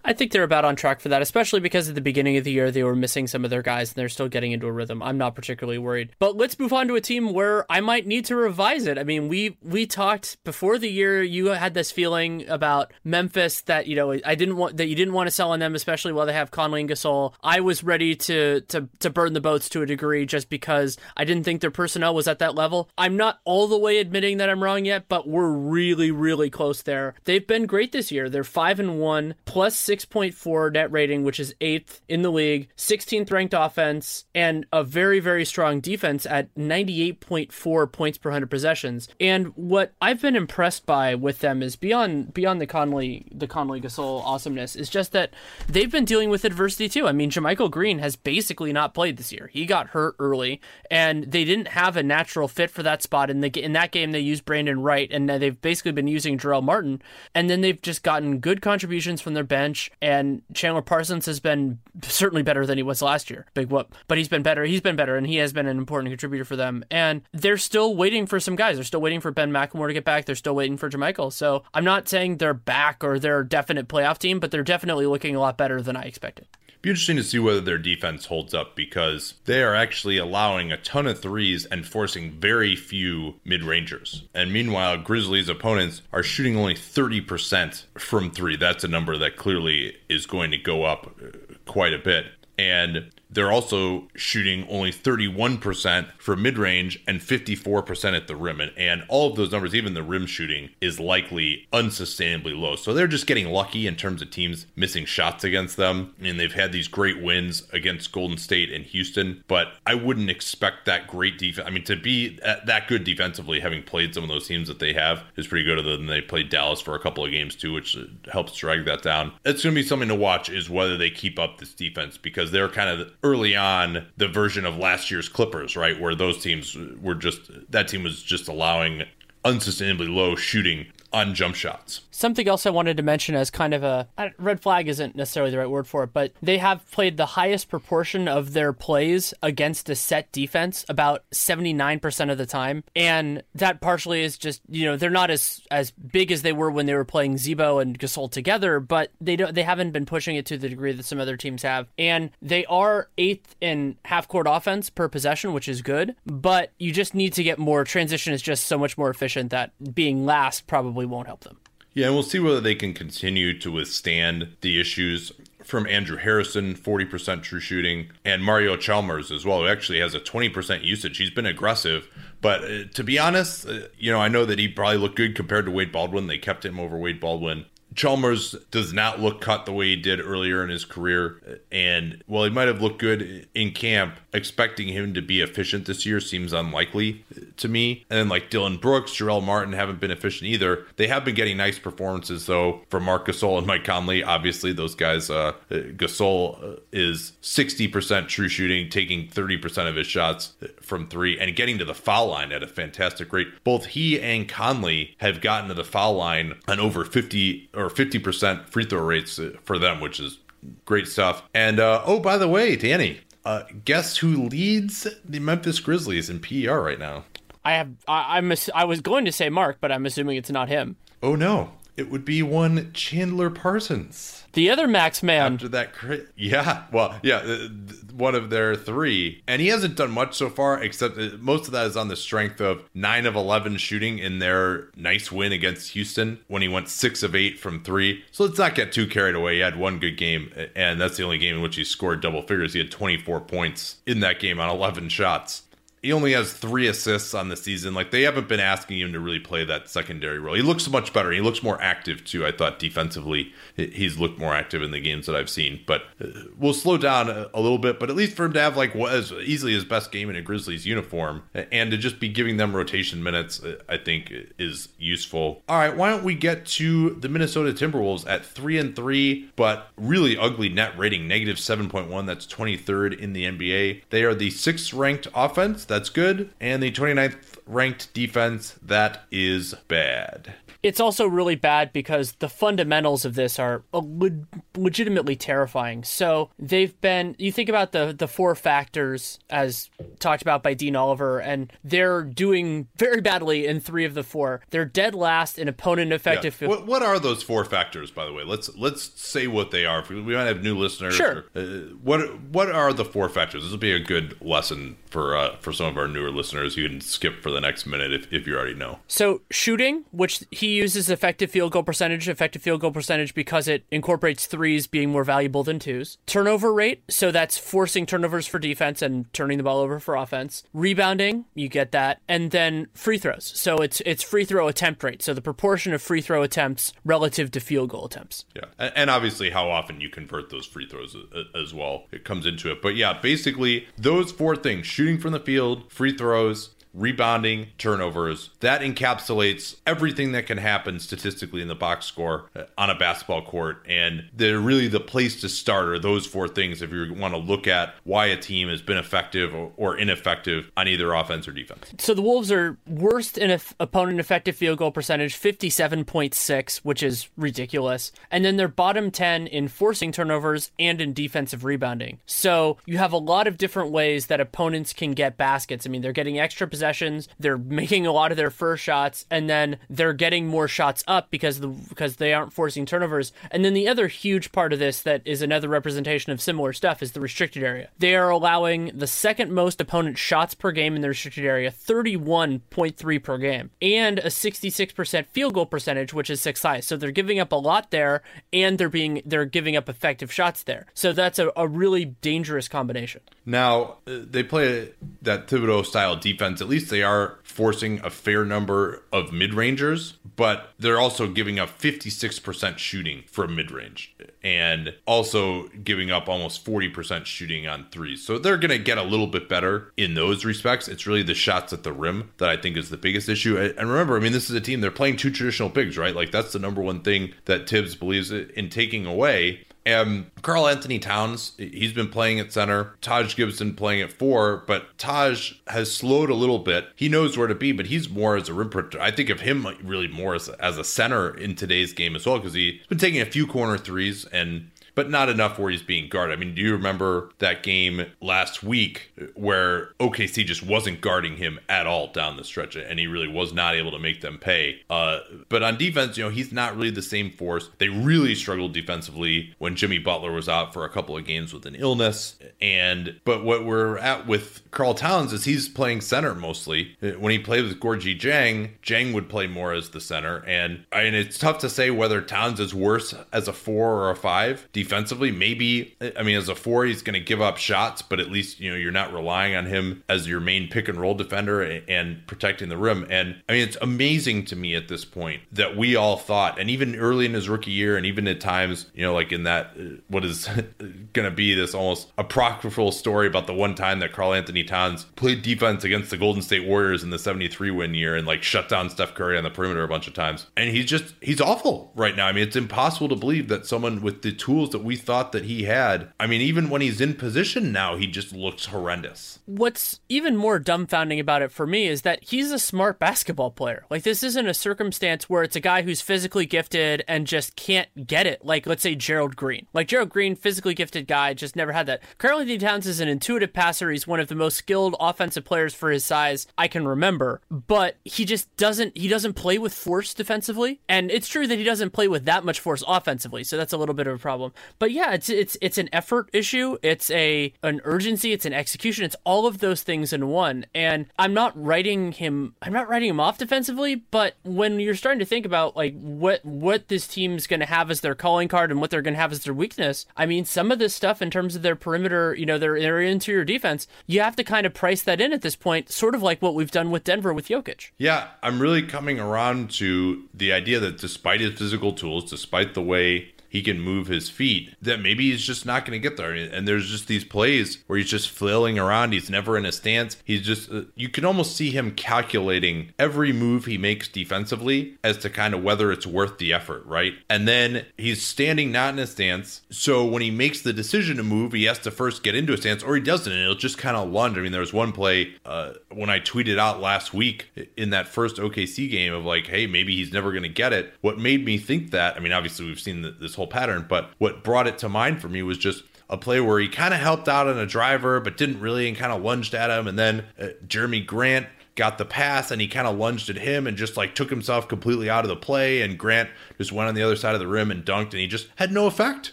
I 0.04 0.12
think 0.12 0.32
they're 0.32 0.42
about 0.42 0.64
on 0.64 0.76
track 0.76 1.00
for 1.00 1.08
that, 1.10 1.22
especially 1.22 1.60
because 1.60 1.88
at 1.88 1.94
the 1.94 2.00
beginning 2.00 2.36
of 2.36 2.44
the 2.44 2.52
year 2.52 2.70
they 2.70 2.82
were 2.82 2.96
missing 2.96 3.26
some 3.26 3.44
of 3.44 3.50
their 3.50 3.62
guys 3.62 3.90
and 3.90 3.96
they're 3.96 4.08
still 4.08 4.28
getting 4.28 4.52
into 4.52 4.66
a 4.66 4.72
rhythm. 4.72 5.02
I'm 5.02 5.18
not 5.18 5.34
particularly 5.34 5.78
worried. 5.78 6.10
But 6.18 6.36
let's 6.36 6.58
move 6.58 6.72
on 6.72 6.88
to 6.88 6.96
a 6.96 7.00
team 7.00 7.32
where 7.32 7.64
I 7.70 7.80
might 7.80 8.06
need 8.06 8.24
to 8.26 8.36
revise 8.36 8.86
it. 8.86 8.98
I 8.98 9.04
mean, 9.04 9.28
we 9.28 9.56
we 9.62 9.86
talked 9.86 10.42
before 10.44 10.78
the 10.78 10.90
year. 10.90 11.22
You 11.22 11.46
had 11.46 11.74
this 11.74 11.90
feeling 11.90 12.48
about 12.48 12.92
Memphis 13.04 13.60
that 13.62 13.86
you 13.86 13.96
know 13.96 14.18
I 14.24 14.34
didn't 14.34 14.56
want 14.56 14.76
that 14.76 14.88
you 14.88 14.96
didn't 14.96 15.14
want 15.14 15.28
to 15.28 15.30
sell 15.32 15.52
on 15.52 15.60
them, 15.60 15.74
especially 15.74 16.12
while 16.12 16.26
they 16.26 16.32
have 16.32 16.50
Conley 16.50 16.80
and 16.80 16.90
Gasol. 16.90 17.34
I 17.42 17.60
was 17.60 17.84
ready 17.84 18.14
to 18.16 18.60
to 18.62 18.88
to 19.00 19.10
burn 19.10 19.34
the 19.34 19.40
boats 19.40 19.68
to 19.70 19.82
a 19.82 19.86
degree 19.86 20.26
just 20.26 20.48
because 20.48 20.96
I 21.16 21.24
didn't 21.24 21.44
think 21.44 21.60
their 21.60 21.70
personnel 21.70 22.14
was 22.14 22.26
at 22.26 22.40
that 22.40 22.54
level. 22.54 22.88
I'm 22.98 23.16
not 23.16 23.40
all 23.44 23.68
the 23.68 23.78
way 23.78 23.98
admitting 23.98 24.38
that 24.38 24.50
I'm 24.50 24.62
wrong 24.62 24.84
yet, 24.84 25.08
but 25.08 25.28
we're 25.28 25.50
really 25.50 26.10
really 26.10 26.50
close 26.50 26.82
there. 26.82 27.14
They've 27.24 27.46
been 27.46 27.66
great 27.66 27.92
this 27.92 28.10
year. 28.10 28.28
They're 28.28 28.44
five 28.44 28.80
and 28.80 28.98
one 28.98 29.34
plus 29.44 29.78
6.4 29.92 30.72
net 30.72 30.90
rating, 30.90 31.22
which 31.22 31.38
is 31.38 31.54
eighth 31.60 32.00
in 32.08 32.22
the 32.22 32.32
league, 32.32 32.68
16th 32.78 33.30
ranked 33.30 33.54
offense, 33.54 34.24
and 34.34 34.64
a 34.72 34.82
very, 34.82 35.20
very 35.20 35.44
strong 35.44 35.80
defense 35.80 36.24
at 36.24 36.54
98.4 36.54 37.92
points 37.92 38.16
per 38.16 38.30
100 38.30 38.48
possessions. 38.48 39.08
And 39.20 39.48
what 39.48 39.92
I've 40.00 40.22
been 40.22 40.34
impressed 40.34 40.86
by 40.86 41.14
with 41.14 41.40
them 41.40 41.62
is 41.62 41.76
beyond 41.76 42.32
beyond 42.32 42.60
the 42.60 42.66
Conley 42.66 43.26
the 43.30 43.46
Conley 43.46 43.82
Gasol 43.82 44.24
awesomeness 44.24 44.76
is 44.76 44.88
just 44.88 45.12
that 45.12 45.34
they've 45.68 45.92
been 45.92 46.06
dealing 46.06 46.30
with 46.30 46.46
adversity 46.46 46.88
too. 46.88 47.06
I 47.06 47.12
mean, 47.12 47.30
JaMychal 47.30 47.70
Green 47.70 47.98
has 47.98 48.16
basically 48.16 48.72
not 48.72 48.94
played 48.94 49.18
this 49.18 49.32
year. 49.32 49.50
He 49.52 49.66
got 49.66 49.88
hurt 49.88 50.16
early, 50.18 50.60
and 50.90 51.24
they 51.24 51.44
didn't 51.44 51.68
have 51.68 51.98
a 51.98 52.02
natural 52.02 52.48
fit 52.48 52.70
for 52.70 52.82
that 52.82 53.02
spot. 53.02 53.28
In 53.28 53.40
the 53.40 53.48
in 53.48 53.74
that 53.74 53.92
game, 53.92 54.12
they 54.12 54.20
used 54.20 54.46
Brandan 54.46 54.80
Wright, 54.80 55.10
and 55.12 55.28
they've 55.28 55.60
basically 55.60 55.92
been 55.92 56.08
using 56.08 56.38
Jarell 56.38 56.62
Martin, 56.62 57.02
and 57.34 57.50
then 57.50 57.60
they've 57.60 57.80
just 57.82 58.02
gotten 58.02 58.38
good 58.38 58.62
contributions 58.62 59.20
from 59.20 59.34
their 59.34 59.44
bench 59.44 59.81
and 60.00 60.42
Chandler 60.54 60.82
Parsons 60.82 61.26
has 61.26 61.40
been 61.40 61.78
certainly 62.02 62.42
better 62.42 62.66
than 62.66 62.78
he 62.78 62.82
was 62.82 63.02
last 63.02 63.30
year. 63.30 63.46
Big 63.54 63.70
whoop. 63.70 63.94
But 64.08 64.18
he's 64.18 64.28
been 64.28 64.42
better. 64.42 64.64
He's 64.64 64.80
been 64.80 64.96
better, 64.96 65.16
and 65.16 65.26
he 65.26 65.36
has 65.36 65.52
been 65.52 65.66
an 65.66 65.78
important 65.78 66.10
contributor 66.10 66.44
for 66.44 66.56
them. 66.56 66.84
And 66.90 67.22
they're 67.32 67.56
still 67.56 67.94
waiting 67.94 68.26
for 68.26 68.40
some 68.40 68.56
guys. 68.56 68.76
They're 68.76 68.84
still 68.84 69.00
waiting 69.00 69.20
for 69.20 69.30
Ben 69.30 69.50
McLemore 69.50 69.88
to 69.88 69.94
get 69.94 70.04
back. 70.04 70.24
They're 70.24 70.34
still 70.34 70.54
waiting 70.54 70.76
for 70.76 70.90
JaMychal. 70.90 71.32
So 71.32 71.62
I'm 71.74 71.84
not 71.84 72.08
saying 72.08 72.38
they're 72.38 72.54
back 72.54 73.02
or 73.04 73.18
they're 73.18 73.40
a 73.40 73.48
definite 73.48 73.88
playoff 73.88 74.18
team, 74.18 74.40
but 74.40 74.50
they're 74.50 74.62
definitely 74.62 75.06
looking 75.06 75.36
a 75.36 75.40
lot 75.40 75.56
better 75.56 75.80
than 75.82 75.96
I 75.96 76.02
expected 76.02 76.46
be 76.82 76.90
interesting 76.90 77.16
to 77.16 77.22
see 77.22 77.38
whether 77.38 77.60
their 77.60 77.78
defense 77.78 78.26
holds 78.26 78.52
up 78.52 78.74
because 78.74 79.34
they 79.44 79.62
are 79.62 79.74
actually 79.74 80.18
allowing 80.18 80.72
a 80.72 80.76
ton 80.76 81.06
of 81.06 81.20
threes 81.20 81.64
and 81.66 81.86
forcing 81.86 82.32
very 82.32 82.74
few 82.74 83.36
mid 83.44 83.62
rangers. 83.62 84.24
And 84.34 84.52
meanwhile, 84.52 84.98
Grizzlies' 84.98 85.48
opponents 85.48 86.02
are 86.12 86.24
shooting 86.24 86.56
only 86.56 86.74
30% 86.74 87.84
from 87.96 88.32
three. 88.32 88.56
That's 88.56 88.82
a 88.82 88.88
number 88.88 89.16
that 89.18 89.36
clearly 89.36 89.96
is 90.08 90.26
going 90.26 90.50
to 90.50 90.58
go 90.58 90.82
up 90.82 91.14
uh, 91.22 91.54
quite 91.66 91.94
a 91.94 91.98
bit. 91.98 92.26
And 92.58 93.10
they're 93.32 93.52
also 93.52 94.08
shooting 94.14 94.66
only 94.68 94.92
31% 94.92 96.08
for 96.18 96.36
mid 96.36 96.58
range 96.58 97.02
and 97.06 97.20
54% 97.20 98.16
at 98.16 98.26
the 98.26 98.36
rim. 98.36 98.60
And, 98.60 98.72
and 98.76 99.04
all 99.08 99.30
of 99.30 99.36
those 99.36 99.50
numbers, 99.50 99.74
even 99.74 99.94
the 99.94 100.02
rim 100.02 100.26
shooting, 100.26 100.70
is 100.80 101.00
likely 101.00 101.66
unsustainably 101.72 102.58
low. 102.58 102.76
So 102.76 102.92
they're 102.92 103.06
just 103.06 103.26
getting 103.26 103.48
lucky 103.48 103.86
in 103.86 103.96
terms 103.96 104.22
of 104.22 104.30
teams 104.30 104.66
missing 104.76 105.04
shots 105.04 105.44
against 105.44 105.76
them. 105.76 106.14
And 106.20 106.38
they've 106.38 106.52
had 106.52 106.72
these 106.72 106.88
great 106.88 107.22
wins 107.22 107.62
against 107.72 108.12
Golden 108.12 108.38
State 108.38 108.72
and 108.72 108.84
Houston. 108.84 109.44
But 109.48 109.68
I 109.86 109.94
wouldn't 109.94 110.30
expect 110.30 110.86
that 110.86 111.06
great 111.06 111.38
defense. 111.38 111.66
I 111.66 111.70
mean, 111.70 111.84
to 111.84 111.96
be 111.96 112.38
that 112.42 112.88
good 112.88 113.04
defensively, 113.04 113.60
having 113.60 113.82
played 113.82 114.14
some 114.14 114.24
of 114.24 114.28
those 114.28 114.46
teams 114.46 114.68
that 114.68 114.78
they 114.78 114.92
have, 114.92 115.24
is 115.36 115.46
pretty 115.46 115.64
good. 115.64 115.78
Other 115.78 115.96
than 115.96 116.06
they 116.06 116.20
played 116.20 116.50
Dallas 116.50 116.80
for 116.80 116.94
a 116.94 116.98
couple 116.98 117.24
of 117.24 117.30
games 117.30 117.54
too, 117.54 117.72
which 117.72 117.96
helps 118.30 118.56
drag 118.56 118.84
that 118.84 119.02
down. 119.02 119.32
It's 119.44 119.62
going 119.62 119.74
to 119.74 119.80
be 119.80 119.86
something 119.86 120.08
to 120.08 120.14
watch 120.14 120.50
is 120.50 120.68
whether 120.68 120.96
they 120.96 121.10
keep 121.10 121.38
up 121.38 121.58
this 121.58 121.72
defense 121.72 122.18
because 122.18 122.50
they're 122.50 122.68
kind 122.68 122.90
of 122.90 123.10
early 123.22 123.54
on 123.54 124.06
the 124.16 124.28
version 124.28 124.64
of 124.64 124.76
last 124.76 125.10
year's 125.10 125.28
Clippers, 125.28 125.76
right? 125.76 126.00
Where 126.00 126.14
those 126.14 126.42
teams 126.42 126.76
were 127.00 127.14
just, 127.14 127.50
that 127.70 127.88
team 127.88 128.02
was 128.02 128.22
just 128.22 128.48
allowing 128.48 129.04
unsustainably 129.44 130.12
low 130.12 130.34
shooting 130.36 130.86
on 131.12 131.34
jump 131.34 131.54
shots. 131.54 132.02
Something 132.22 132.46
else 132.46 132.66
I 132.66 132.70
wanted 132.70 132.98
to 132.98 133.02
mention 133.02 133.34
as 133.34 133.50
kind 133.50 133.74
of 133.74 133.82
a 133.82 134.06
red 134.38 134.60
flag 134.62 134.86
isn't 134.86 135.16
necessarily 135.16 135.50
the 135.50 135.58
right 135.58 135.68
word 135.68 135.88
for 135.88 136.04
it, 136.04 136.12
but 136.12 136.30
they 136.40 136.58
have 136.58 136.88
played 136.92 137.16
the 137.16 137.26
highest 137.26 137.68
proportion 137.68 138.28
of 138.28 138.52
their 138.52 138.72
plays 138.72 139.34
against 139.42 139.90
a 139.90 139.96
set 139.96 140.30
defense, 140.30 140.84
about 140.88 141.24
79% 141.32 142.30
of 142.30 142.38
the 142.38 142.46
time. 142.46 142.84
And 142.94 143.42
that 143.56 143.80
partially 143.80 144.22
is 144.22 144.38
just, 144.38 144.62
you 144.68 144.86
know, 144.86 144.96
they're 144.96 145.10
not 145.10 145.32
as 145.32 145.62
as 145.72 145.90
big 145.90 146.30
as 146.30 146.42
they 146.42 146.52
were 146.52 146.70
when 146.70 146.86
they 146.86 146.94
were 146.94 147.04
playing 147.04 147.38
Z-Bo 147.38 147.80
and 147.80 147.98
Gasol 147.98 148.30
together, 148.30 148.78
but 148.78 149.10
they 149.20 149.34
don't 149.34 149.52
they 149.52 149.64
haven't 149.64 149.90
been 149.90 150.06
pushing 150.06 150.36
it 150.36 150.46
to 150.46 150.56
the 150.56 150.68
degree 150.68 150.92
that 150.92 151.04
some 151.04 151.18
other 151.18 151.36
teams 151.36 151.64
have. 151.64 151.88
And 151.98 152.30
they 152.40 152.64
are 152.66 153.08
eighth 153.18 153.56
in 153.60 153.96
half 154.04 154.28
court 154.28 154.46
offense 154.48 154.90
per 154.90 155.08
possession, 155.08 155.54
which 155.54 155.68
is 155.68 155.82
good, 155.82 156.14
but 156.24 156.70
you 156.78 156.92
just 156.92 157.16
need 157.16 157.32
to 157.32 157.42
get 157.42 157.58
more 157.58 157.82
transition 157.82 158.32
is 158.32 158.42
just 158.42 158.66
so 158.66 158.78
much 158.78 158.96
more 158.96 159.10
efficient 159.10 159.50
that 159.50 159.72
being 159.92 160.24
last 160.24 160.68
probably 160.68 161.04
won't 161.04 161.26
help 161.26 161.40
them. 161.40 161.58
Yeah, 161.94 162.06
and 162.06 162.14
we'll 162.14 162.22
see 162.22 162.38
whether 162.38 162.60
they 162.60 162.74
can 162.74 162.94
continue 162.94 163.58
to 163.58 163.70
withstand 163.70 164.56
the 164.62 164.80
issues 164.80 165.32
from 165.62 165.86
Andrew 165.86 166.16
Harrison, 166.16 166.74
40% 166.74 167.42
true 167.42 167.60
shooting, 167.60 168.10
and 168.24 168.42
Mario 168.42 168.76
Chalmers 168.76 169.30
as 169.30 169.44
well, 169.44 169.60
who 169.60 169.68
actually 169.68 170.00
has 170.00 170.14
a 170.14 170.20
20% 170.20 170.82
usage. 170.84 171.18
He's 171.18 171.30
been 171.30 171.46
aggressive, 171.46 172.08
but 172.40 172.64
uh, 172.64 172.84
to 172.94 173.04
be 173.04 173.18
honest, 173.18 173.66
uh, 173.66 173.80
you 173.98 174.10
know, 174.10 174.20
I 174.20 174.28
know 174.28 174.44
that 174.44 174.58
he 174.58 174.68
probably 174.68 174.96
looked 174.96 175.16
good 175.16 175.34
compared 175.34 175.66
to 175.66 175.70
Wade 175.70 175.92
Baldwin. 175.92 176.26
They 176.26 176.38
kept 176.38 176.64
him 176.64 176.80
over 176.80 176.96
Wade 176.96 177.20
Baldwin. 177.20 177.66
Chalmers 177.94 178.52
does 178.70 178.92
not 178.92 179.20
look 179.20 179.40
cut 179.40 179.66
the 179.66 179.72
way 179.72 179.88
he 179.88 179.96
did 179.96 180.20
earlier 180.20 180.62
in 180.62 180.70
his 180.70 180.84
career. 180.84 181.60
And 181.70 182.22
while 182.26 182.44
he 182.44 182.50
might 182.50 182.68
have 182.68 182.80
looked 182.80 182.98
good 182.98 183.48
in 183.54 183.72
camp, 183.72 184.18
expecting 184.32 184.88
him 184.88 185.14
to 185.14 185.22
be 185.22 185.40
efficient 185.40 185.86
this 185.86 186.06
year 186.06 186.20
seems 186.20 186.52
unlikely 186.52 187.24
to 187.56 187.68
me. 187.68 188.04
And 188.08 188.18
then 188.18 188.28
like 188.28 188.50
Dillon 188.50 188.76
Brooks, 188.76 189.12
Jarell 189.12 189.44
Martin 189.44 189.72
haven't 189.72 190.00
been 190.00 190.10
efficient 190.10 190.48
either. 190.48 190.86
They 190.96 191.06
have 191.08 191.24
been 191.24 191.34
getting 191.34 191.56
nice 191.56 191.78
performances 191.78 192.46
though 192.46 192.82
from 192.88 193.04
Marc 193.04 193.26
Gasol 193.26 193.58
and 193.58 193.66
Mike 193.66 193.84
Conley. 193.84 194.22
Obviously, 194.22 194.72
those 194.72 194.94
guys, 194.94 195.30
uh, 195.30 195.52
Gasol 195.70 196.80
is 196.92 197.32
60% 197.42 198.28
true 198.28 198.48
shooting, 198.48 198.88
taking 198.88 199.28
30% 199.28 199.88
of 199.88 199.96
his 199.96 200.06
shots 200.06 200.54
from 200.80 201.08
three 201.08 201.38
and 201.38 201.54
getting 201.56 201.78
to 201.78 201.84
the 201.84 201.94
foul 201.94 202.28
line 202.28 202.52
at 202.52 202.62
a 202.62 202.66
fantastic 202.66 203.32
rate. 203.32 203.48
Both 203.64 203.86
he 203.86 204.20
and 204.20 204.48
Conley 204.48 205.16
have 205.18 205.40
gotten 205.40 205.68
to 205.68 205.74
the 205.74 205.84
foul 205.84 206.14
line 206.14 206.54
on 206.68 206.80
over 206.80 207.04
50 207.04 207.70
or 207.74 207.81
50% 207.88 208.68
free 208.68 208.84
throw 208.84 209.02
rates 209.02 209.40
for 209.64 209.78
them, 209.78 210.00
which 210.00 210.20
is 210.20 210.38
great 210.84 211.08
stuff. 211.08 211.42
And 211.54 211.80
uh, 211.80 212.02
oh, 212.04 212.20
by 212.20 212.38
the 212.38 212.48
way, 212.48 212.76
Danny, 212.76 213.20
uh, 213.44 213.64
guess 213.84 214.18
who 214.18 214.46
leads 214.46 215.06
the 215.24 215.40
Memphis 215.40 215.80
Grizzlies 215.80 216.30
in 216.30 216.40
PER 216.40 216.82
right 216.82 216.98
now? 216.98 217.24
I 217.64 217.72
have 217.72 217.90
I, 218.08 218.38
I'm 218.38 218.52
I 218.74 218.84
was 218.84 219.00
going 219.00 219.24
to 219.24 219.32
say 219.32 219.48
Marc, 219.48 219.78
but 219.80 219.92
I'm 219.92 220.06
assuming 220.06 220.36
it's 220.36 220.50
not 220.50 220.68
him. 220.68 220.96
Oh 221.22 221.36
no, 221.36 221.72
it 221.96 222.10
would 222.10 222.24
be 222.24 222.42
one 222.42 222.92
Chandler 222.92 223.50
Parsons. 223.50 224.41
The 224.52 224.68
other 224.68 224.86
max 224.86 225.22
man. 225.22 225.54
After 225.54 225.68
that, 225.68 225.92
yeah, 226.36 226.84
well, 226.92 227.18
yeah, 227.22 227.68
one 228.14 228.34
of 228.34 228.50
their 228.50 228.76
three, 228.76 229.42
and 229.46 229.62
he 229.62 229.68
hasn't 229.68 229.96
done 229.96 230.10
much 230.10 230.34
so 230.34 230.50
far. 230.50 230.82
Except 230.82 231.16
uh, 231.16 231.30
most 231.40 231.66
of 231.66 231.72
that 231.72 231.86
is 231.86 231.96
on 231.96 232.08
the 232.08 232.16
strength 232.16 232.60
of 232.60 232.82
nine 232.94 233.24
of 233.24 233.34
eleven 233.34 233.78
shooting 233.78 234.18
in 234.18 234.40
their 234.40 234.88
nice 234.94 235.32
win 235.32 235.52
against 235.52 235.92
Houston 235.92 236.38
when 236.48 236.60
he 236.60 236.68
went 236.68 236.88
six 236.88 237.22
of 237.22 237.34
eight 237.34 237.58
from 237.58 237.82
three. 237.82 238.24
So 238.30 238.44
let's 238.44 238.58
not 238.58 238.74
get 238.74 238.92
too 238.92 239.06
carried 239.06 239.34
away. 239.34 239.54
He 239.54 239.60
had 239.60 239.78
one 239.78 239.98
good 239.98 240.18
game, 240.18 240.52
and 240.76 241.00
that's 241.00 241.16
the 241.16 241.24
only 241.24 241.38
game 241.38 241.56
in 241.56 241.62
which 241.62 241.76
he 241.76 241.84
scored 241.84 242.20
double 242.20 242.42
figures. 242.42 242.74
He 242.74 242.78
had 242.78 242.90
twenty 242.90 243.16
four 243.16 243.40
points 243.40 243.96
in 244.06 244.20
that 244.20 244.38
game 244.38 244.60
on 244.60 244.68
eleven 244.68 245.08
shots 245.08 245.62
he 246.02 246.12
only 246.12 246.32
has 246.32 246.52
three 246.52 246.88
assists 246.88 247.32
on 247.32 247.48
the 247.48 247.56
season. 247.56 247.94
Like 247.94 248.10
they 248.10 248.22
haven't 248.22 248.48
been 248.48 248.60
asking 248.60 248.98
him 248.98 249.12
to 249.12 249.20
really 249.20 249.38
play 249.38 249.64
that 249.64 249.88
secondary 249.88 250.40
role. 250.40 250.56
He 250.56 250.62
looks 250.62 250.88
much 250.90 251.12
better. 251.12 251.30
He 251.30 251.40
looks 251.40 251.62
more 251.62 251.80
active 251.80 252.24
too. 252.24 252.44
I 252.44 252.50
thought 252.50 252.80
defensively 252.80 253.52
he's 253.76 254.18
looked 254.18 254.38
more 254.38 254.52
active 254.52 254.82
in 254.82 254.90
the 254.90 255.00
games 255.00 255.26
that 255.26 255.36
I've 255.36 255.48
seen. 255.48 255.80
But 255.86 256.02
uh, 256.20 256.26
we'll 256.58 256.74
slow 256.74 256.98
down 256.98 257.30
a, 257.30 257.60
little 257.60 257.78
bit. 257.78 258.00
But 258.00 258.10
at 258.10 258.16
least 258.16 258.36
for 258.36 258.44
him 258.44 258.52
to 258.54 258.60
have 258.60 258.76
like 258.76 258.96
what 258.96 259.14
is 259.14 259.30
easily 259.32 259.72
his 259.72 259.84
best 259.84 260.10
game 260.10 260.28
in 260.28 260.34
a 260.34 260.42
Grizzlies 260.42 260.84
uniform 260.84 261.44
and 261.54 261.92
to 261.92 261.96
just 261.96 262.18
be 262.18 262.28
giving 262.28 262.56
them 262.56 262.74
rotation 262.74 263.22
minutes, 263.22 263.62
uh, 263.62 263.76
I 263.88 263.96
think 263.96 264.32
is 264.58 264.88
useful. 264.98 265.62
All 265.68 265.78
right, 265.78 265.96
why 265.96 266.10
don't 266.10 266.24
we 266.24 266.34
get 266.34 266.66
to 266.66 267.10
the 267.10 267.28
Minnesota 267.28 267.72
Timberwolves 267.72 268.28
at 268.28 268.44
three 268.44 268.76
and 268.76 268.96
three, 268.96 269.50
but 269.54 269.88
really 269.96 270.36
ugly 270.36 270.68
net 270.68 270.98
rating, 270.98 271.28
negative 271.28 271.60
seven 271.60 271.88
point 271.88 272.08
one. 272.08 272.26
That's 272.26 272.44
twenty 272.44 272.76
third 272.76 273.14
in 273.14 273.34
the 273.34 273.44
NBA. 273.44 274.02
They 274.10 274.24
are 274.24 274.34
the 274.34 274.50
sixth 274.50 274.92
ranked 274.92 275.28
offense 275.32 275.84
that's 275.92 276.08
good, 276.08 276.50
and 276.58 276.82
the 276.82 276.90
29th 276.90 277.58
ranked 277.66 278.12
defense, 278.14 278.76
that 278.82 279.24
is 279.30 279.74
bad. 279.88 280.54
It's 280.82 281.00
also 281.00 281.26
really 281.26 281.54
bad 281.54 281.92
because 281.92 282.32
the 282.32 282.48
fundamentals 282.48 283.24
of 283.24 283.34
this 283.34 283.58
are 283.58 283.84
le- 283.92 284.30
legitimately 284.76 285.36
terrifying. 285.36 286.04
So 286.04 286.50
they've 286.58 286.98
been, 287.00 287.36
you 287.38 287.52
think 287.52 287.68
about 287.68 287.92
the, 287.92 288.14
the 288.16 288.28
four 288.28 288.54
factors 288.54 289.38
as 289.50 289.90
talked 290.18 290.42
about 290.42 290.62
by 290.62 290.74
Dean 290.74 290.96
Oliver, 290.96 291.40
and 291.40 291.72
they're 291.84 292.22
doing 292.22 292.88
very 292.96 293.20
badly 293.20 293.66
in 293.66 293.80
three 293.80 294.04
of 294.04 294.14
the 294.14 294.22
four. 294.22 294.60
They're 294.70 294.84
dead 294.84 295.14
last 295.14 295.58
in 295.58 295.68
opponent 295.68 296.12
effective. 296.12 296.56
Yeah. 296.60 296.68
What, 296.68 296.86
what, 296.86 297.02
are 297.02 297.18
those 297.18 297.42
four 297.42 297.64
factors, 297.64 298.10
by 298.10 298.24
the 298.24 298.32
way? 298.32 298.44
Let's 298.44 298.74
let's 298.76 299.20
say 299.20 299.46
what 299.46 299.70
they 299.70 299.84
are. 299.84 300.04
We 300.08 300.20
might 300.20 300.44
have 300.44 300.62
new 300.62 300.78
listeners. 300.78 301.14
Sure. 301.14 301.44
Or, 301.54 301.60
uh, 301.60 301.64
what 302.02 302.40
what 302.40 302.70
are 302.70 302.92
the 302.92 303.04
four 303.04 303.28
factors? 303.28 303.62
This 303.62 303.72
will 303.72 303.78
be 303.78 303.92
a 303.92 303.98
good 303.98 304.40
lesson 304.40 304.96
for 305.10 305.36
uh, 305.36 305.56
for 305.56 305.72
some 305.72 305.86
of 305.86 305.96
our 305.96 306.08
newer 306.08 306.30
listeners. 306.30 306.76
You 306.76 306.88
can 306.88 307.00
skip 307.00 307.42
for 307.42 307.50
the 307.50 307.60
next 307.60 307.86
minute 307.86 308.12
if, 308.12 308.32
if 308.32 308.46
you 308.46 308.56
already 308.56 308.74
know. 308.74 309.00
So 309.08 309.42
shooting, 309.50 310.04
which 310.12 310.44
he 310.50 310.71
uses 310.72 311.10
effective 311.10 311.50
field 311.50 311.72
goal 311.72 311.82
percentage, 311.82 312.28
effective 312.28 312.62
field 312.62 312.80
goal 312.80 312.90
percentage 312.90 313.34
because 313.34 313.68
it 313.68 313.84
incorporates 313.90 314.46
threes 314.46 314.86
being 314.86 315.10
more 315.10 315.24
valuable 315.24 315.62
than 315.62 315.78
twos. 315.78 316.18
Turnover 316.26 316.72
rate, 316.72 317.02
so 317.08 317.30
that's 317.30 317.58
forcing 317.58 318.06
turnovers 318.06 318.46
for 318.46 318.58
defense 318.58 319.02
and 319.02 319.32
turning 319.32 319.58
the 319.58 319.64
ball 319.64 319.78
over 319.78 319.98
for 319.98 320.16
offense. 320.16 320.64
Rebounding, 320.72 321.44
you 321.54 321.68
get 321.68 321.92
that, 321.92 322.20
and 322.28 322.50
then 322.50 322.88
free 322.94 323.18
throws. 323.18 323.52
So 323.54 323.78
it's 323.78 324.00
it's 324.06 324.22
free 324.22 324.44
throw 324.44 324.68
attempt 324.68 325.02
rate. 325.02 325.22
So 325.22 325.34
the 325.34 325.42
proportion 325.42 325.92
of 325.92 326.02
free 326.02 326.20
throw 326.20 326.42
attempts 326.42 326.92
relative 327.04 327.50
to 327.52 327.60
field 327.60 327.90
goal 327.90 328.06
attempts. 328.06 328.44
Yeah, 328.54 328.90
and 328.94 329.10
obviously 329.10 329.50
how 329.50 329.70
often 329.70 330.00
you 330.00 330.08
convert 330.08 330.50
those 330.50 330.66
free 330.66 330.88
throws 330.88 331.14
uh, 331.14 331.38
uh, 331.38 331.60
as 331.60 331.74
well. 331.74 332.04
It 332.12 332.24
comes 332.24 332.46
into 332.46 332.70
it, 332.70 332.82
but 332.82 332.96
yeah, 332.96 333.18
basically 333.20 333.86
those 333.96 334.32
four 334.32 334.56
things: 334.56 334.86
shooting 334.86 335.18
from 335.18 335.32
the 335.32 335.40
field, 335.40 335.90
free 335.90 336.16
throws, 336.16 336.70
rebounding, 336.94 337.68
turnovers. 337.78 338.50
That 338.60 338.82
encapsulates 338.82 339.76
everything 339.86 340.32
that 340.32 340.46
can 340.46 340.58
happen 340.58 341.00
statistically 341.00 341.62
in 341.62 341.68
the 341.68 341.74
box 341.74 342.06
score 342.06 342.50
uh, 342.54 342.64
on 342.76 342.90
a 342.90 342.94
basketball 342.94 343.42
court. 343.42 343.84
And 343.88 344.28
they're 344.34 344.58
really 344.58 344.88
the 344.88 345.00
place 345.00 345.40
to 345.40 345.48
start 345.48 345.88
are 345.88 345.98
those 345.98 346.26
four 346.26 346.48
things 346.48 346.82
if 346.82 346.92
you 346.92 347.14
want 347.14 347.34
to 347.34 347.38
look 347.38 347.66
at 347.66 347.94
why 348.04 348.26
a 348.26 348.36
team 348.36 348.68
has 348.68 348.82
been 348.82 348.98
effective 348.98 349.54
or 349.76 349.96
ineffective 349.96 350.70
on 350.76 350.88
either 350.88 351.12
offense 351.12 351.48
or 351.48 351.52
defense. 351.52 351.92
So 351.98 352.14
the 352.14 352.22
Wolves 352.22 352.52
are 352.52 352.76
worst 352.86 353.38
in 353.38 353.58
opponent 353.80 354.20
effective 354.20 354.56
field 354.56 354.78
goal 354.78 354.90
percentage, 354.90 355.38
57.6, 355.38 356.78
which 356.78 357.02
is 357.02 357.28
ridiculous. 357.36 358.12
And 358.30 358.44
then 358.44 358.56
they're 358.56 358.68
bottom 358.68 359.10
10 359.10 359.46
in 359.46 359.68
forcing 359.68 360.12
turnovers 360.12 360.70
and 360.78 361.00
in 361.00 361.12
defensive 361.12 361.64
rebounding. 361.64 362.20
So 362.26 362.76
you 362.86 362.98
have 362.98 363.12
a 363.12 363.18
lot 363.18 363.46
of 363.46 363.56
different 363.56 363.90
ways 363.90 364.26
that 364.26 364.40
opponents 364.40 364.92
can 364.92 365.12
get 365.12 365.36
baskets. 365.36 365.86
I 365.86 365.90
mean, 365.90 366.02
they're 366.02 366.12
getting 366.12 366.38
extra 366.38 366.66
possessions 366.66 366.81
possessions. 366.82 367.28
They're 367.38 367.58
making 367.58 368.06
a 368.06 368.12
lot 368.12 368.32
of 368.32 368.36
their 368.36 368.50
first 368.50 368.82
shots, 368.82 369.24
and 369.30 369.48
then 369.48 369.78
they're 369.88 370.12
getting 370.12 370.48
more 370.48 370.66
shots 370.66 371.04
up 371.06 371.30
because 371.30 371.60
the 371.60 371.68
because 371.68 372.16
they 372.16 372.32
aren't 372.32 372.52
forcing 372.52 372.86
turnovers. 372.86 373.32
And 373.52 373.64
then 373.64 373.72
the 373.72 373.86
other 373.86 374.08
huge 374.08 374.50
part 374.50 374.72
of 374.72 374.80
this 374.80 375.00
that 375.02 375.22
is 375.24 375.42
another 375.42 375.68
representation 375.68 376.32
of 376.32 376.40
similar 376.40 376.72
stuff 376.72 377.00
is 377.00 377.12
the 377.12 377.20
restricted 377.20 377.62
area. 377.62 377.90
They 377.98 378.16
are 378.16 378.30
allowing 378.30 378.98
the 378.98 379.06
second 379.06 379.52
most 379.52 379.80
opponent 379.80 380.18
shots 380.18 380.54
per 380.54 380.72
game 380.72 380.96
in 380.96 381.02
the 381.02 381.08
restricted 381.08 381.44
area, 381.44 381.70
31.3 381.70 383.22
per 383.22 383.38
game, 383.38 383.70
and 383.80 384.18
a 384.18 384.26
66% 384.26 385.26
field 385.26 385.54
goal 385.54 385.66
percentage, 385.66 386.12
which 386.12 386.30
is 386.30 386.40
sixth 386.40 386.64
highest. 386.64 386.88
So 386.88 386.96
they're 386.96 387.12
giving 387.12 387.38
up 387.38 387.52
a 387.52 387.56
lot 387.56 387.92
there, 387.92 388.22
and 388.52 388.76
they're 388.76 388.88
being 388.88 389.22
they're 389.24 389.44
giving 389.44 389.76
up 389.76 389.88
effective 389.88 390.32
shots 390.32 390.64
there. 390.64 390.86
So 390.94 391.12
that's 391.12 391.38
a, 391.38 391.52
a 391.56 391.68
really 391.68 392.06
dangerous 392.06 392.66
combination. 392.66 393.20
Now 393.44 393.98
they 394.04 394.42
play 394.42 394.92
that 395.22 395.48
Thibodeau 395.48 395.84
style 395.84 396.16
defense. 396.16 396.60
At 396.60 396.68
least 396.68 396.90
they 396.90 397.02
are 397.02 397.38
forcing 397.42 398.00
a 398.04 398.10
fair 398.10 398.44
number 398.44 399.02
of 399.12 399.32
mid 399.32 399.54
rangers, 399.54 400.14
but 400.36 400.70
they're 400.78 400.98
also 400.98 401.28
giving 401.28 401.58
up 401.58 401.78
56% 401.78 402.78
shooting 402.78 403.24
from 403.26 403.54
mid 403.54 403.70
range 403.70 404.14
and 404.42 404.94
also 405.06 405.68
giving 405.84 406.10
up 406.10 406.28
almost 406.28 406.64
40% 406.64 407.26
shooting 407.26 407.66
on 407.66 407.86
threes. 407.90 408.24
So 408.24 408.38
they're 408.38 408.56
going 408.56 408.70
to 408.70 408.78
get 408.78 408.98
a 408.98 409.02
little 409.02 409.26
bit 409.26 409.48
better 409.48 409.92
in 409.96 410.14
those 410.14 410.44
respects. 410.44 410.88
It's 410.88 411.06
really 411.06 411.22
the 411.22 411.34
shots 411.34 411.72
at 411.72 411.82
the 411.82 411.92
rim 411.92 412.30
that 412.38 412.48
I 412.48 412.56
think 412.56 412.76
is 412.76 412.90
the 412.90 412.96
biggest 412.96 413.28
issue. 413.28 413.56
And 413.58 413.88
remember, 413.88 414.16
I 414.16 414.20
mean, 414.20 414.32
this 414.32 414.50
is 414.50 414.56
a 414.56 414.60
team, 414.60 414.80
they're 414.80 414.90
playing 414.90 415.16
two 415.16 415.30
traditional 415.30 415.68
bigs, 415.68 415.98
right? 415.98 416.14
Like 416.14 416.30
that's 416.30 416.52
the 416.52 416.58
number 416.58 416.80
one 416.80 417.02
thing 417.02 417.34
that 417.44 417.68
Thibs 417.68 417.94
believes 417.94 418.30
in 418.30 418.68
taking 418.70 419.06
away. 419.06 419.66
And 419.84 420.30
Karl-Anthony 420.42 420.98
Towns, 420.98 421.52
he's 421.58 421.92
been 421.92 422.08
playing 422.08 422.38
at 422.38 422.52
center. 422.52 422.94
Taj 423.00 423.34
Gibson 423.34 423.74
playing 423.74 424.00
at 424.00 424.12
four, 424.12 424.64
but 424.66 424.96
Taj 424.98 425.54
has 425.66 425.92
slowed 425.92 426.30
a 426.30 426.34
little 426.34 426.60
bit. 426.60 426.86
He 426.94 427.08
knows 427.08 427.36
where 427.36 427.48
to 427.48 427.54
be, 427.54 427.72
but 427.72 427.86
he's 427.86 428.08
more 428.08 428.36
as 428.36 428.48
a 428.48 428.54
rim 428.54 428.70
protector. 428.70 429.00
I 429.00 429.10
think 429.10 429.28
of 429.28 429.40
him 429.40 429.66
really 429.82 430.08
more 430.08 430.34
as, 430.34 430.48
as 430.48 430.78
a 430.78 430.84
center 430.84 431.36
in 431.36 431.56
today's 431.56 431.92
game 431.92 432.14
as 432.14 432.26
well, 432.26 432.38
because 432.38 432.54
he's 432.54 432.84
been 432.86 432.98
taking 432.98 433.20
a 433.20 433.26
few 433.26 433.46
corner 433.46 433.76
threes 433.76 434.24
and 434.26 434.70
but 434.94 435.10
not 435.10 435.28
enough 435.28 435.58
where 435.58 435.70
he's 435.70 435.82
being 435.82 436.08
guarded. 436.08 436.36
I 436.36 436.40
mean, 436.40 436.54
do 436.54 436.62
you 436.62 436.72
remember 436.72 437.30
that 437.38 437.62
game 437.62 438.06
last 438.20 438.62
week 438.62 439.12
where 439.34 439.90
OKC 440.00 440.44
just 440.44 440.62
wasn't 440.62 441.00
guarding 441.00 441.36
him 441.36 441.58
at 441.68 441.86
all 441.86 442.12
down 442.12 442.36
the 442.36 442.44
stretch, 442.44 442.76
and 442.76 442.98
he 442.98 443.06
really 443.06 443.28
was 443.28 443.52
not 443.52 443.74
able 443.74 443.90
to 443.92 443.98
make 443.98 444.20
them 444.20 444.38
pay? 444.38 444.80
Uh, 444.90 445.20
but 445.48 445.62
on 445.62 445.76
defense, 445.76 446.16
you 446.16 446.24
know, 446.24 446.30
he's 446.30 446.52
not 446.52 446.76
really 446.76 446.90
the 446.90 447.02
same 447.02 447.30
force. 447.30 447.70
They 447.78 447.88
really 447.88 448.34
struggled 448.34 448.72
defensively 448.72 449.54
when 449.58 449.76
Jimmy 449.76 449.98
Butler 449.98 450.32
was 450.32 450.48
out 450.48 450.72
for 450.72 450.84
a 450.84 450.88
couple 450.88 451.16
of 451.16 451.24
games 451.24 451.52
with 451.52 451.66
an 451.66 451.74
illness. 451.74 452.38
And 452.60 453.20
but 453.24 453.44
what 453.44 453.64
we're 453.64 453.98
at 453.98 454.26
with 454.26 454.62
Karl 454.70 454.94
Towns 454.94 455.32
is 455.32 455.44
he's 455.44 455.68
playing 455.68 456.00
center 456.00 456.34
mostly. 456.34 456.96
When 457.00 457.30
he 457.30 457.38
played 457.38 457.64
with 457.64 457.80
Gorgui 457.80 458.18
Dieng, 458.18 458.70
Dieng 458.82 459.12
would 459.14 459.28
play 459.28 459.46
more 459.46 459.72
as 459.72 459.90
the 459.90 460.00
center, 460.00 460.44
and 460.46 460.84
mean, 460.92 461.14
it's 461.14 461.38
tough 461.38 461.58
to 461.58 461.68
say 461.68 461.90
whether 461.90 462.20
Towns 462.20 462.60
is 462.60 462.74
worse 462.74 463.14
as 463.32 463.48
a 463.48 463.52
four 463.52 463.94
or 463.94 464.10
a 464.10 464.16
five 464.16 464.68
defensively. 464.82 465.30
Maybe, 465.30 465.96
I 466.16 466.22
mean, 466.22 466.36
as 466.36 466.48
a 466.48 466.54
four, 466.54 466.84
he's 466.84 467.02
going 467.02 467.14
to 467.14 467.20
give 467.20 467.40
up 467.40 467.56
shots, 467.56 468.02
but 468.02 468.18
at 468.18 468.30
least, 468.30 468.58
you 468.58 468.70
know, 468.70 468.76
you're 468.76 468.90
not 468.90 469.12
relying 469.12 469.54
on 469.54 469.66
him 469.66 470.02
as 470.08 470.26
your 470.26 470.40
main 470.40 470.68
pick 470.68 470.88
and 470.88 471.00
roll 471.00 471.14
defender 471.14 471.62
and 471.88 472.26
protecting 472.26 472.68
the 472.68 472.76
rim. 472.76 473.06
And 473.08 473.40
I 473.48 473.52
mean, 473.52 473.62
it's 473.62 473.76
amazing 473.80 474.46
to 474.46 474.56
me 474.56 474.74
at 474.74 474.88
this 474.88 475.04
point 475.04 475.42
that 475.52 475.76
we 475.76 475.94
all 475.94 476.16
thought, 476.16 476.58
and 476.58 476.68
even 476.68 476.96
early 476.96 477.26
in 477.26 477.34
his 477.34 477.48
rookie 477.48 477.70
year, 477.70 477.96
and 477.96 478.04
even 478.04 478.26
at 478.26 478.40
times, 478.40 478.86
you 478.92 479.02
know, 479.02 479.14
like 479.14 479.30
in 479.30 479.44
that, 479.44 479.70
uh, 479.78 479.84
what 480.08 480.24
is 480.24 480.46
going 481.12 481.28
to 481.28 481.30
be 481.30 481.54
this 481.54 481.74
almost 481.74 482.10
apocryphal 482.18 482.90
story 482.90 483.28
about 483.28 483.46
the 483.46 483.54
one 483.54 483.76
time 483.76 484.00
that 484.00 484.12
Karl-Anthony 484.12 484.64
Towns 484.64 485.04
played 485.14 485.42
defense 485.42 485.84
against 485.84 486.10
the 486.10 486.18
Golden 486.18 486.42
State 486.42 486.66
Warriors 486.66 487.04
in 487.04 487.10
the 487.10 487.18
73 487.18 487.70
win 487.70 487.94
year 487.94 488.16
and 488.16 488.26
like 488.26 488.42
shut 488.42 488.68
down 488.68 488.90
Steph 488.90 489.14
Curry 489.14 489.38
on 489.38 489.44
the 489.44 489.50
perimeter 489.50 489.84
a 489.84 489.88
bunch 489.88 490.08
of 490.08 490.14
times. 490.14 490.48
And 490.56 490.70
he's 490.70 490.86
just, 490.86 491.14
he's 491.20 491.40
awful 491.40 491.92
right 491.94 492.16
now. 492.16 492.26
I 492.26 492.32
mean, 492.32 492.42
it's 492.42 492.56
impossible 492.56 493.08
to 493.10 493.16
believe 493.16 493.48
that 493.48 493.66
someone 493.66 494.02
with 494.02 494.22
the 494.22 494.32
tools 494.32 494.71
that 494.72 494.84
we 494.84 494.96
thought 494.96 495.32
that 495.32 495.44
he 495.44 495.64
had. 495.64 496.12
I 496.18 496.26
mean, 496.26 496.40
even 496.40 496.68
when 496.68 496.80
he's 496.80 497.00
in 497.00 497.14
position 497.14 497.72
now, 497.72 497.96
he 497.96 498.06
just 498.06 498.32
looks 498.32 498.66
horrendous. 498.66 499.38
What's 499.46 500.00
even 500.08 500.36
more 500.36 500.58
dumbfounding 500.58 501.20
about 501.20 501.42
it 501.42 501.52
for 501.52 501.66
me 501.66 501.86
is 501.86 502.02
that 502.02 502.24
he's 502.24 502.50
a 502.50 502.58
smart 502.58 502.98
basketball 502.98 503.50
player. 503.50 503.84
Like, 503.90 504.02
this 504.02 504.22
isn't 504.22 504.46
a 504.46 504.54
circumstance 504.54 505.28
where 505.30 505.42
it's 505.42 505.56
a 505.56 505.60
guy 505.60 505.82
who's 505.82 506.00
physically 506.00 506.46
gifted 506.46 507.04
and 507.06 507.26
just 507.26 507.56
can't 507.56 507.88
get 508.06 508.26
it. 508.26 508.44
Like, 508.44 508.66
let's 508.66 508.82
say 508.82 508.94
Gerald 508.94 509.36
Green. 509.36 509.66
Like, 509.72 509.88
Gerald 509.88 510.10
Green, 510.10 510.34
physically 510.34 510.74
gifted 510.74 511.06
guy, 511.06 511.34
just 511.34 511.56
never 511.56 511.72
had 511.72 511.86
that. 511.86 512.02
Karl-Anthony 512.18 512.58
Towns 512.58 512.86
is 512.86 513.00
an 513.00 513.08
intuitive 513.08 513.52
passer. 513.52 513.90
He's 513.90 514.06
one 514.06 514.20
of 514.20 514.28
the 514.28 514.34
most 514.34 514.56
skilled 514.56 514.96
offensive 514.98 515.44
players 515.44 515.74
for 515.74 515.90
his 515.90 516.04
size 516.04 516.46
I 516.56 516.68
can 516.68 516.86
remember, 516.86 517.40
but 517.50 517.96
he 518.04 518.24
just 518.24 518.54
doesn't, 518.56 518.96
he 518.96 519.08
doesn't 519.08 519.34
play 519.34 519.58
with 519.58 519.74
force 519.74 520.14
defensively. 520.14 520.80
And 520.88 521.10
it's 521.10 521.28
true 521.28 521.46
that 521.46 521.58
he 521.58 521.64
doesn't 521.64 521.90
play 521.90 522.08
with 522.08 522.24
that 522.24 522.44
much 522.44 522.60
force 522.60 522.82
offensively. 522.86 523.44
So 523.44 523.56
that's 523.56 523.72
a 523.72 523.76
little 523.76 523.94
bit 523.94 524.06
of 524.06 524.16
a 524.16 524.18
problem. 524.18 524.52
But 524.78 524.92
yeah, 524.92 525.12
it's, 525.12 525.28
it's, 525.28 525.56
it's 525.60 525.78
an 525.78 525.88
effort 525.92 526.30
issue. 526.32 526.76
It's 526.82 527.10
a, 527.10 527.52
an 527.62 527.80
urgency. 527.84 528.32
It's 528.32 528.44
an 528.44 528.52
execution. 528.52 529.04
It's 529.04 529.16
all 529.24 529.46
of 529.46 529.58
those 529.58 529.82
things 529.82 530.12
in 530.12 530.28
one. 530.28 530.66
And 530.74 531.06
I'm 531.18 531.34
not 531.34 531.52
writing 531.60 532.12
him, 532.12 532.54
I'm 532.62 532.72
not 532.72 532.88
writing 532.88 533.10
him 533.10 533.20
off 533.20 533.38
defensively, 533.38 533.94
but 533.94 534.34
when 534.44 534.80
you're 534.80 534.94
starting 534.94 535.20
to 535.20 535.24
think 535.24 535.46
about 535.46 535.76
like 535.76 535.98
what, 536.00 536.44
what 536.44 536.88
this 536.88 537.06
team's 537.06 537.46
going 537.46 537.60
to 537.60 537.66
have 537.66 537.90
as 537.90 538.00
their 538.00 538.14
calling 538.14 538.48
card 538.48 538.70
and 538.70 538.80
what 538.80 538.90
they're 538.90 539.02
going 539.02 539.14
to 539.14 539.20
have 539.20 539.32
as 539.32 539.44
their 539.44 539.54
weakness, 539.54 540.06
I 540.16 540.26
mean, 540.26 540.44
some 540.44 540.70
of 540.70 540.78
this 540.78 540.94
stuff 540.94 541.22
in 541.22 541.30
terms 541.30 541.56
of 541.56 541.62
their 541.62 541.76
perimeter, 541.76 542.34
you 542.34 542.46
know, 542.46 542.58
their, 542.58 542.78
their 542.78 543.00
interior 543.00 543.44
defense, 543.44 543.86
you 544.06 544.20
have 544.20 544.36
to 544.36 544.44
kind 544.44 544.66
of 544.66 544.74
price 544.74 545.02
that 545.02 545.20
in 545.20 545.32
at 545.32 545.42
this 545.42 545.56
point, 545.56 545.90
sort 545.90 546.14
of 546.14 546.22
like 546.22 546.42
what 546.42 546.54
we've 546.54 546.70
done 546.70 546.90
with 546.90 547.04
Denver 547.04 547.32
with 547.32 547.48
Jokic. 547.48 547.90
Yeah, 547.98 548.28
I'm 548.42 548.60
really 548.60 548.82
coming 548.82 549.20
around 549.20 549.70
to 549.72 550.28
the 550.34 550.52
idea 550.52 550.80
that 550.80 550.98
despite 550.98 551.40
his 551.40 551.58
physical 551.58 551.92
tools, 551.92 552.30
despite 552.30 552.74
the 552.74 552.82
way 552.82 553.32
he 553.52 553.60
can 553.62 553.78
move 553.78 554.06
his 554.06 554.30
feet, 554.30 554.74
that 554.80 554.98
maybe 554.98 555.30
he's 555.30 555.44
just 555.44 555.66
not 555.66 555.84
going 555.84 556.00
to 556.00 556.08
get 556.08 556.16
there. 556.16 556.32
And 556.32 556.66
there's 556.66 556.88
just 556.88 557.06
these 557.06 557.22
plays 557.22 557.84
where 557.86 557.98
he's 557.98 558.08
just 558.08 558.30
flailing 558.30 558.78
around. 558.78 559.12
He's 559.12 559.28
never 559.28 559.58
in 559.58 559.66
a 559.66 559.72
stance. 559.72 560.16
He's 560.24 560.40
just, 560.40 560.72
uh, 560.72 560.84
you 560.94 561.10
can 561.10 561.26
almost 561.26 561.54
see 561.54 561.70
him 561.70 561.90
calculating 561.90 562.94
every 562.98 563.30
move 563.30 563.66
he 563.66 563.76
makes 563.76 564.08
defensively 564.08 564.96
as 565.04 565.18
to 565.18 565.28
kind 565.28 565.52
of 565.52 565.62
whether 565.62 565.92
it's 565.92 566.06
worth 566.06 566.38
the 566.38 566.50
effort, 566.50 566.86
right? 566.86 567.12
And 567.28 567.46
then 567.46 567.84
he's 567.98 568.24
standing 568.24 568.72
not 568.72 568.94
in 568.94 569.00
a 569.00 569.06
stance. 569.06 569.60
So 569.68 570.02
when 570.02 570.22
he 570.22 570.30
makes 570.30 570.62
the 570.62 570.72
decision 570.72 571.18
to 571.18 571.22
move, 571.22 571.52
he 571.52 571.64
has 571.64 571.78
to 571.80 571.90
first 571.90 572.22
get 572.22 572.34
into 572.34 572.54
a 572.54 572.56
stance 572.56 572.82
or 572.82 572.94
he 572.94 573.02
doesn't. 573.02 573.30
And 573.30 573.42
it'll 573.42 573.54
just 573.54 573.76
kind 573.76 573.98
of 573.98 574.10
lunge. 574.10 574.38
I 574.38 574.40
mean, 574.40 574.52
there 574.52 574.62
was 574.62 574.72
one 574.72 574.92
play 574.92 575.34
uh, 575.44 575.74
when 575.90 576.08
I 576.08 576.20
tweeted 576.20 576.58
out 576.58 576.80
last 576.80 577.12
week 577.12 577.50
in 577.76 577.90
that 577.90 578.08
first 578.08 578.36
OKC 578.36 578.90
game 578.90 579.12
of 579.12 579.26
like, 579.26 579.46
hey, 579.46 579.66
maybe 579.66 579.94
he's 579.94 580.10
never 580.10 580.30
going 580.30 580.42
to 580.42 580.48
get 580.48 580.72
it. 580.72 580.94
What 581.02 581.18
made 581.18 581.44
me 581.44 581.58
think 581.58 581.90
that, 581.90 582.16
I 582.16 582.20
mean, 582.20 582.32
obviously 582.32 582.64
we've 582.64 582.80
seen 582.80 583.02
this 583.20 583.34
whole 583.34 583.41
whole 583.42 583.48
pattern. 583.48 583.86
But 583.88 584.10
what 584.18 584.44
brought 584.44 584.66
it 584.66 584.78
to 584.78 584.88
mind 584.88 585.20
for 585.20 585.28
me 585.28 585.42
was 585.42 585.58
just 585.58 585.84
a 586.08 586.16
play 586.16 586.40
where 586.40 586.60
he 586.60 586.68
kind 586.68 586.94
of 586.94 587.00
helped 587.00 587.28
out 587.28 587.48
on 587.48 587.58
a 587.58 587.66
driver, 587.66 588.20
but 588.20 588.36
didn't 588.36 588.60
really, 588.60 588.88
and 588.88 588.96
kind 588.96 589.12
of 589.12 589.22
lunged 589.22 589.54
at 589.54 589.70
him. 589.70 589.88
And 589.88 589.98
then 589.98 590.26
uh, 590.38 590.48
Jerami 590.66 591.04
Grant 591.04 591.46
got 591.74 591.96
the 591.96 592.04
pass 592.04 592.50
and 592.50 592.60
he 592.60 592.68
kind 592.68 592.86
of 592.86 592.98
lunged 592.98 593.30
at 593.30 593.36
him 593.36 593.66
and 593.66 593.78
just 593.78 593.96
like 593.96 594.14
took 594.14 594.28
himself 594.28 594.68
completely 594.68 595.08
out 595.08 595.24
of 595.24 595.30
the 595.30 595.36
play 595.36 595.80
and 595.80 595.98
Grant 595.98 596.28
just 596.58 596.70
went 596.70 596.86
on 596.86 596.94
the 596.94 597.02
other 597.02 597.16
side 597.16 597.32
of 597.32 597.40
the 597.40 597.46
rim 597.46 597.70
and 597.70 597.82
dunked 597.82 598.10
and 598.10 598.20
he 598.20 598.26
just 598.26 598.46
had 598.56 598.70
no 598.70 598.86
effect 598.86 599.32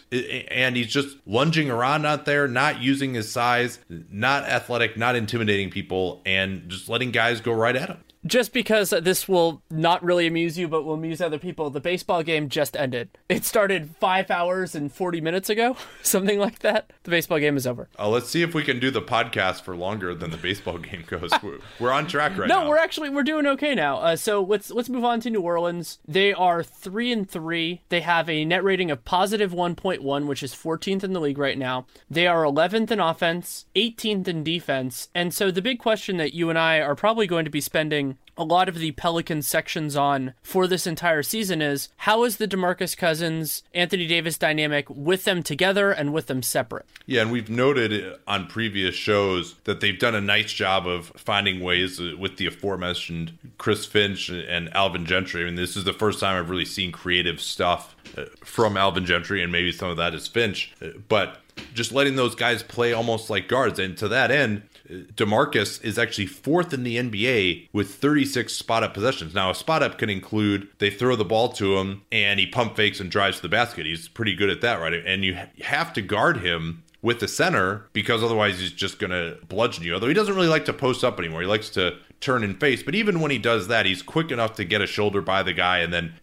and 0.10 0.74
he's 0.74 0.86
just 0.86 1.18
lunging 1.26 1.70
around 1.70 2.06
out 2.06 2.24
there 2.24 2.48
not 2.48 2.80
using 2.80 3.12
his 3.12 3.30
size 3.30 3.78
not 4.10 4.44
athletic 4.44 4.96
not 4.96 5.16
intimidating 5.16 5.68
people 5.68 6.22
and 6.24 6.66
just 6.70 6.88
letting 6.88 7.10
guys 7.10 7.42
go 7.42 7.52
right 7.52 7.76
at 7.76 7.90
him 7.90 8.02
just 8.26 8.52
because 8.52 8.90
this 8.90 9.28
will 9.28 9.62
not 9.70 10.02
really 10.02 10.26
amuse 10.26 10.58
you, 10.58 10.68
but 10.68 10.84
will 10.84 10.94
amuse 10.94 11.20
other 11.20 11.38
people, 11.38 11.70
the 11.70 11.80
baseball 11.80 12.22
game 12.22 12.48
just 12.48 12.76
ended. 12.76 13.08
It 13.28 13.44
started 13.44 13.94
five 13.98 14.30
hours 14.30 14.74
and 14.74 14.92
40 14.92 15.20
minutes 15.20 15.48
ago, 15.48 15.76
something 16.02 16.38
like 16.38 16.58
that. 16.60 16.92
The 17.04 17.10
baseball 17.10 17.38
game 17.38 17.56
is 17.56 17.66
over. 17.66 17.88
Uh, 17.98 18.08
let's 18.08 18.28
see 18.28 18.42
if 18.42 18.54
we 18.54 18.62
can 18.62 18.78
do 18.78 18.90
the 18.90 19.02
podcast 19.02 19.62
for 19.62 19.74
longer 19.74 20.14
than 20.14 20.30
the 20.30 20.36
baseball 20.36 20.78
game 20.78 21.04
goes. 21.06 21.30
we're 21.78 21.92
on 21.92 22.06
track 22.06 22.36
right 22.36 22.48
no, 22.48 22.58
now. 22.58 22.64
No, 22.64 22.70
we're 22.70 22.78
actually, 22.78 23.08
we're 23.08 23.22
doing 23.22 23.46
okay 23.46 23.74
now. 23.74 23.98
Uh, 23.98 24.16
so 24.16 24.42
let's, 24.42 24.70
let's 24.70 24.88
move 24.88 25.04
on 25.04 25.20
to 25.20 25.30
New 25.30 25.40
Orleans. 25.40 25.98
They 26.06 26.32
are 26.32 26.62
three 26.62 27.12
and 27.12 27.28
three. 27.28 27.82
They 27.88 28.02
have 28.02 28.28
a 28.28 28.44
net 28.44 28.62
rating 28.62 28.90
of 28.90 29.04
positive 29.04 29.52
1.1, 29.52 30.26
which 30.26 30.42
is 30.42 30.54
14th 30.54 31.04
in 31.04 31.12
the 31.12 31.20
league 31.20 31.38
right 31.38 31.58
now. 31.58 31.86
They 32.10 32.26
are 32.26 32.44
11th 32.44 32.90
in 32.90 33.00
offense, 33.00 33.66
18th 33.74 34.28
in 34.28 34.44
defense. 34.44 35.08
And 35.14 35.32
so 35.32 35.50
the 35.50 35.62
big 35.62 35.78
question 35.78 36.18
that 36.18 36.34
you 36.34 36.50
and 36.50 36.58
I 36.58 36.80
are 36.80 36.94
probably 36.94 37.26
going 37.26 37.44
to 37.44 37.50
be 37.50 37.60
spending 37.60 38.09
a 38.40 38.44
lot 38.44 38.70
of 38.70 38.78
the 38.78 38.92
Pelican 38.92 39.42
sections 39.42 39.94
on 39.94 40.32
for 40.42 40.66
this 40.66 40.86
entire 40.86 41.22
season 41.22 41.60
is 41.60 41.90
how 41.98 42.24
is 42.24 42.38
the 42.38 42.48
DeMarcus 42.48 42.96
Cousins 42.96 43.62
Anthony 43.74 44.06
Davis 44.06 44.38
dynamic 44.38 44.86
with 44.88 45.24
them 45.24 45.42
together 45.42 45.90
and 45.90 46.14
with 46.14 46.26
them 46.26 46.42
separate? 46.42 46.86
Yeah, 47.04 47.20
and 47.20 47.30
we've 47.30 47.50
noted 47.50 48.18
on 48.26 48.46
previous 48.46 48.94
shows 48.94 49.56
that 49.64 49.80
they've 49.80 49.98
done 49.98 50.14
a 50.14 50.22
nice 50.22 50.52
job 50.52 50.86
of 50.86 51.12
finding 51.16 51.60
ways 51.60 52.00
with 52.00 52.38
the 52.38 52.46
aforementioned 52.46 53.36
Chris 53.58 53.84
Finch 53.84 54.30
and 54.30 54.74
Alvin 54.74 55.04
Gentry. 55.04 55.42
I 55.42 55.44
mean, 55.44 55.56
this 55.56 55.76
is 55.76 55.84
the 55.84 55.92
first 55.92 56.18
time 56.18 56.38
I've 56.38 56.48
really 56.48 56.64
seen 56.64 56.92
creative 56.92 57.42
stuff 57.42 57.94
uh, 58.16 58.24
from 58.42 58.78
Alvin 58.78 59.04
Gentry, 59.04 59.42
and 59.42 59.52
maybe 59.52 59.70
some 59.70 59.90
of 59.90 59.98
that 59.98 60.14
is 60.14 60.26
Finch, 60.26 60.72
uh, 60.80 60.88
but 61.08 61.42
just 61.74 61.92
letting 61.92 62.16
those 62.16 62.34
guys 62.34 62.62
play 62.62 62.94
almost 62.94 63.28
like 63.28 63.48
guards. 63.48 63.78
And 63.78 63.98
to 63.98 64.08
that 64.08 64.30
end, 64.30 64.62
DeMarcus 64.90 65.82
is 65.84 65.98
actually 65.98 66.26
fourth 66.26 66.72
in 66.72 66.82
the 66.82 66.96
NBA 66.96 67.68
with 67.72 67.94
36 67.94 68.52
spot 68.52 68.82
up 68.82 68.94
possessions. 68.94 69.34
Now, 69.34 69.50
a 69.50 69.54
spot 69.54 69.82
up 69.82 69.98
can 69.98 70.10
include 70.10 70.68
they 70.78 70.90
throw 70.90 71.16
the 71.16 71.24
ball 71.24 71.50
to 71.50 71.78
him 71.78 72.02
and 72.10 72.40
he 72.40 72.46
pump 72.46 72.76
fakes 72.76 73.00
and 73.00 73.10
drives 73.10 73.36
to 73.36 73.42
the 73.42 73.48
basket. 73.48 73.86
He's 73.86 74.08
pretty 74.08 74.34
good 74.34 74.50
at 74.50 74.60
that, 74.62 74.80
right? 74.80 74.94
And 74.94 75.24
you 75.24 75.38
have 75.62 75.92
to 75.94 76.02
guard 76.02 76.38
him 76.38 76.82
with 77.02 77.20
the 77.20 77.28
center 77.28 77.86
because 77.92 78.22
otherwise 78.22 78.60
he's 78.60 78.72
just 78.72 78.98
going 78.98 79.10
to 79.10 79.38
bludgeon 79.46 79.84
you. 79.84 79.94
Although 79.94 80.08
he 80.08 80.14
doesn't 80.14 80.34
really 80.34 80.48
like 80.48 80.66
to 80.66 80.72
post 80.72 81.04
up 81.04 81.18
anymore. 81.18 81.40
He 81.40 81.46
likes 81.46 81.70
to 81.70 81.96
turn 82.20 82.44
and 82.44 82.58
face. 82.60 82.82
But 82.82 82.94
even 82.94 83.20
when 83.20 83.30
he 83.30 83.38
does 83.38 83.68
that, 83.68 83.86
he's 83.86 84.02
quick 84.02 84.30
enough 84.30 84.54
to 84.54 84.64
get 84.64 84.82
a 84.82 84.86
shoulder 84.86 85.22
by 85.22 85.42
the 85.42 85.54
guy 85.54 85.78
and 85.78 85.92
then 85.92 86.14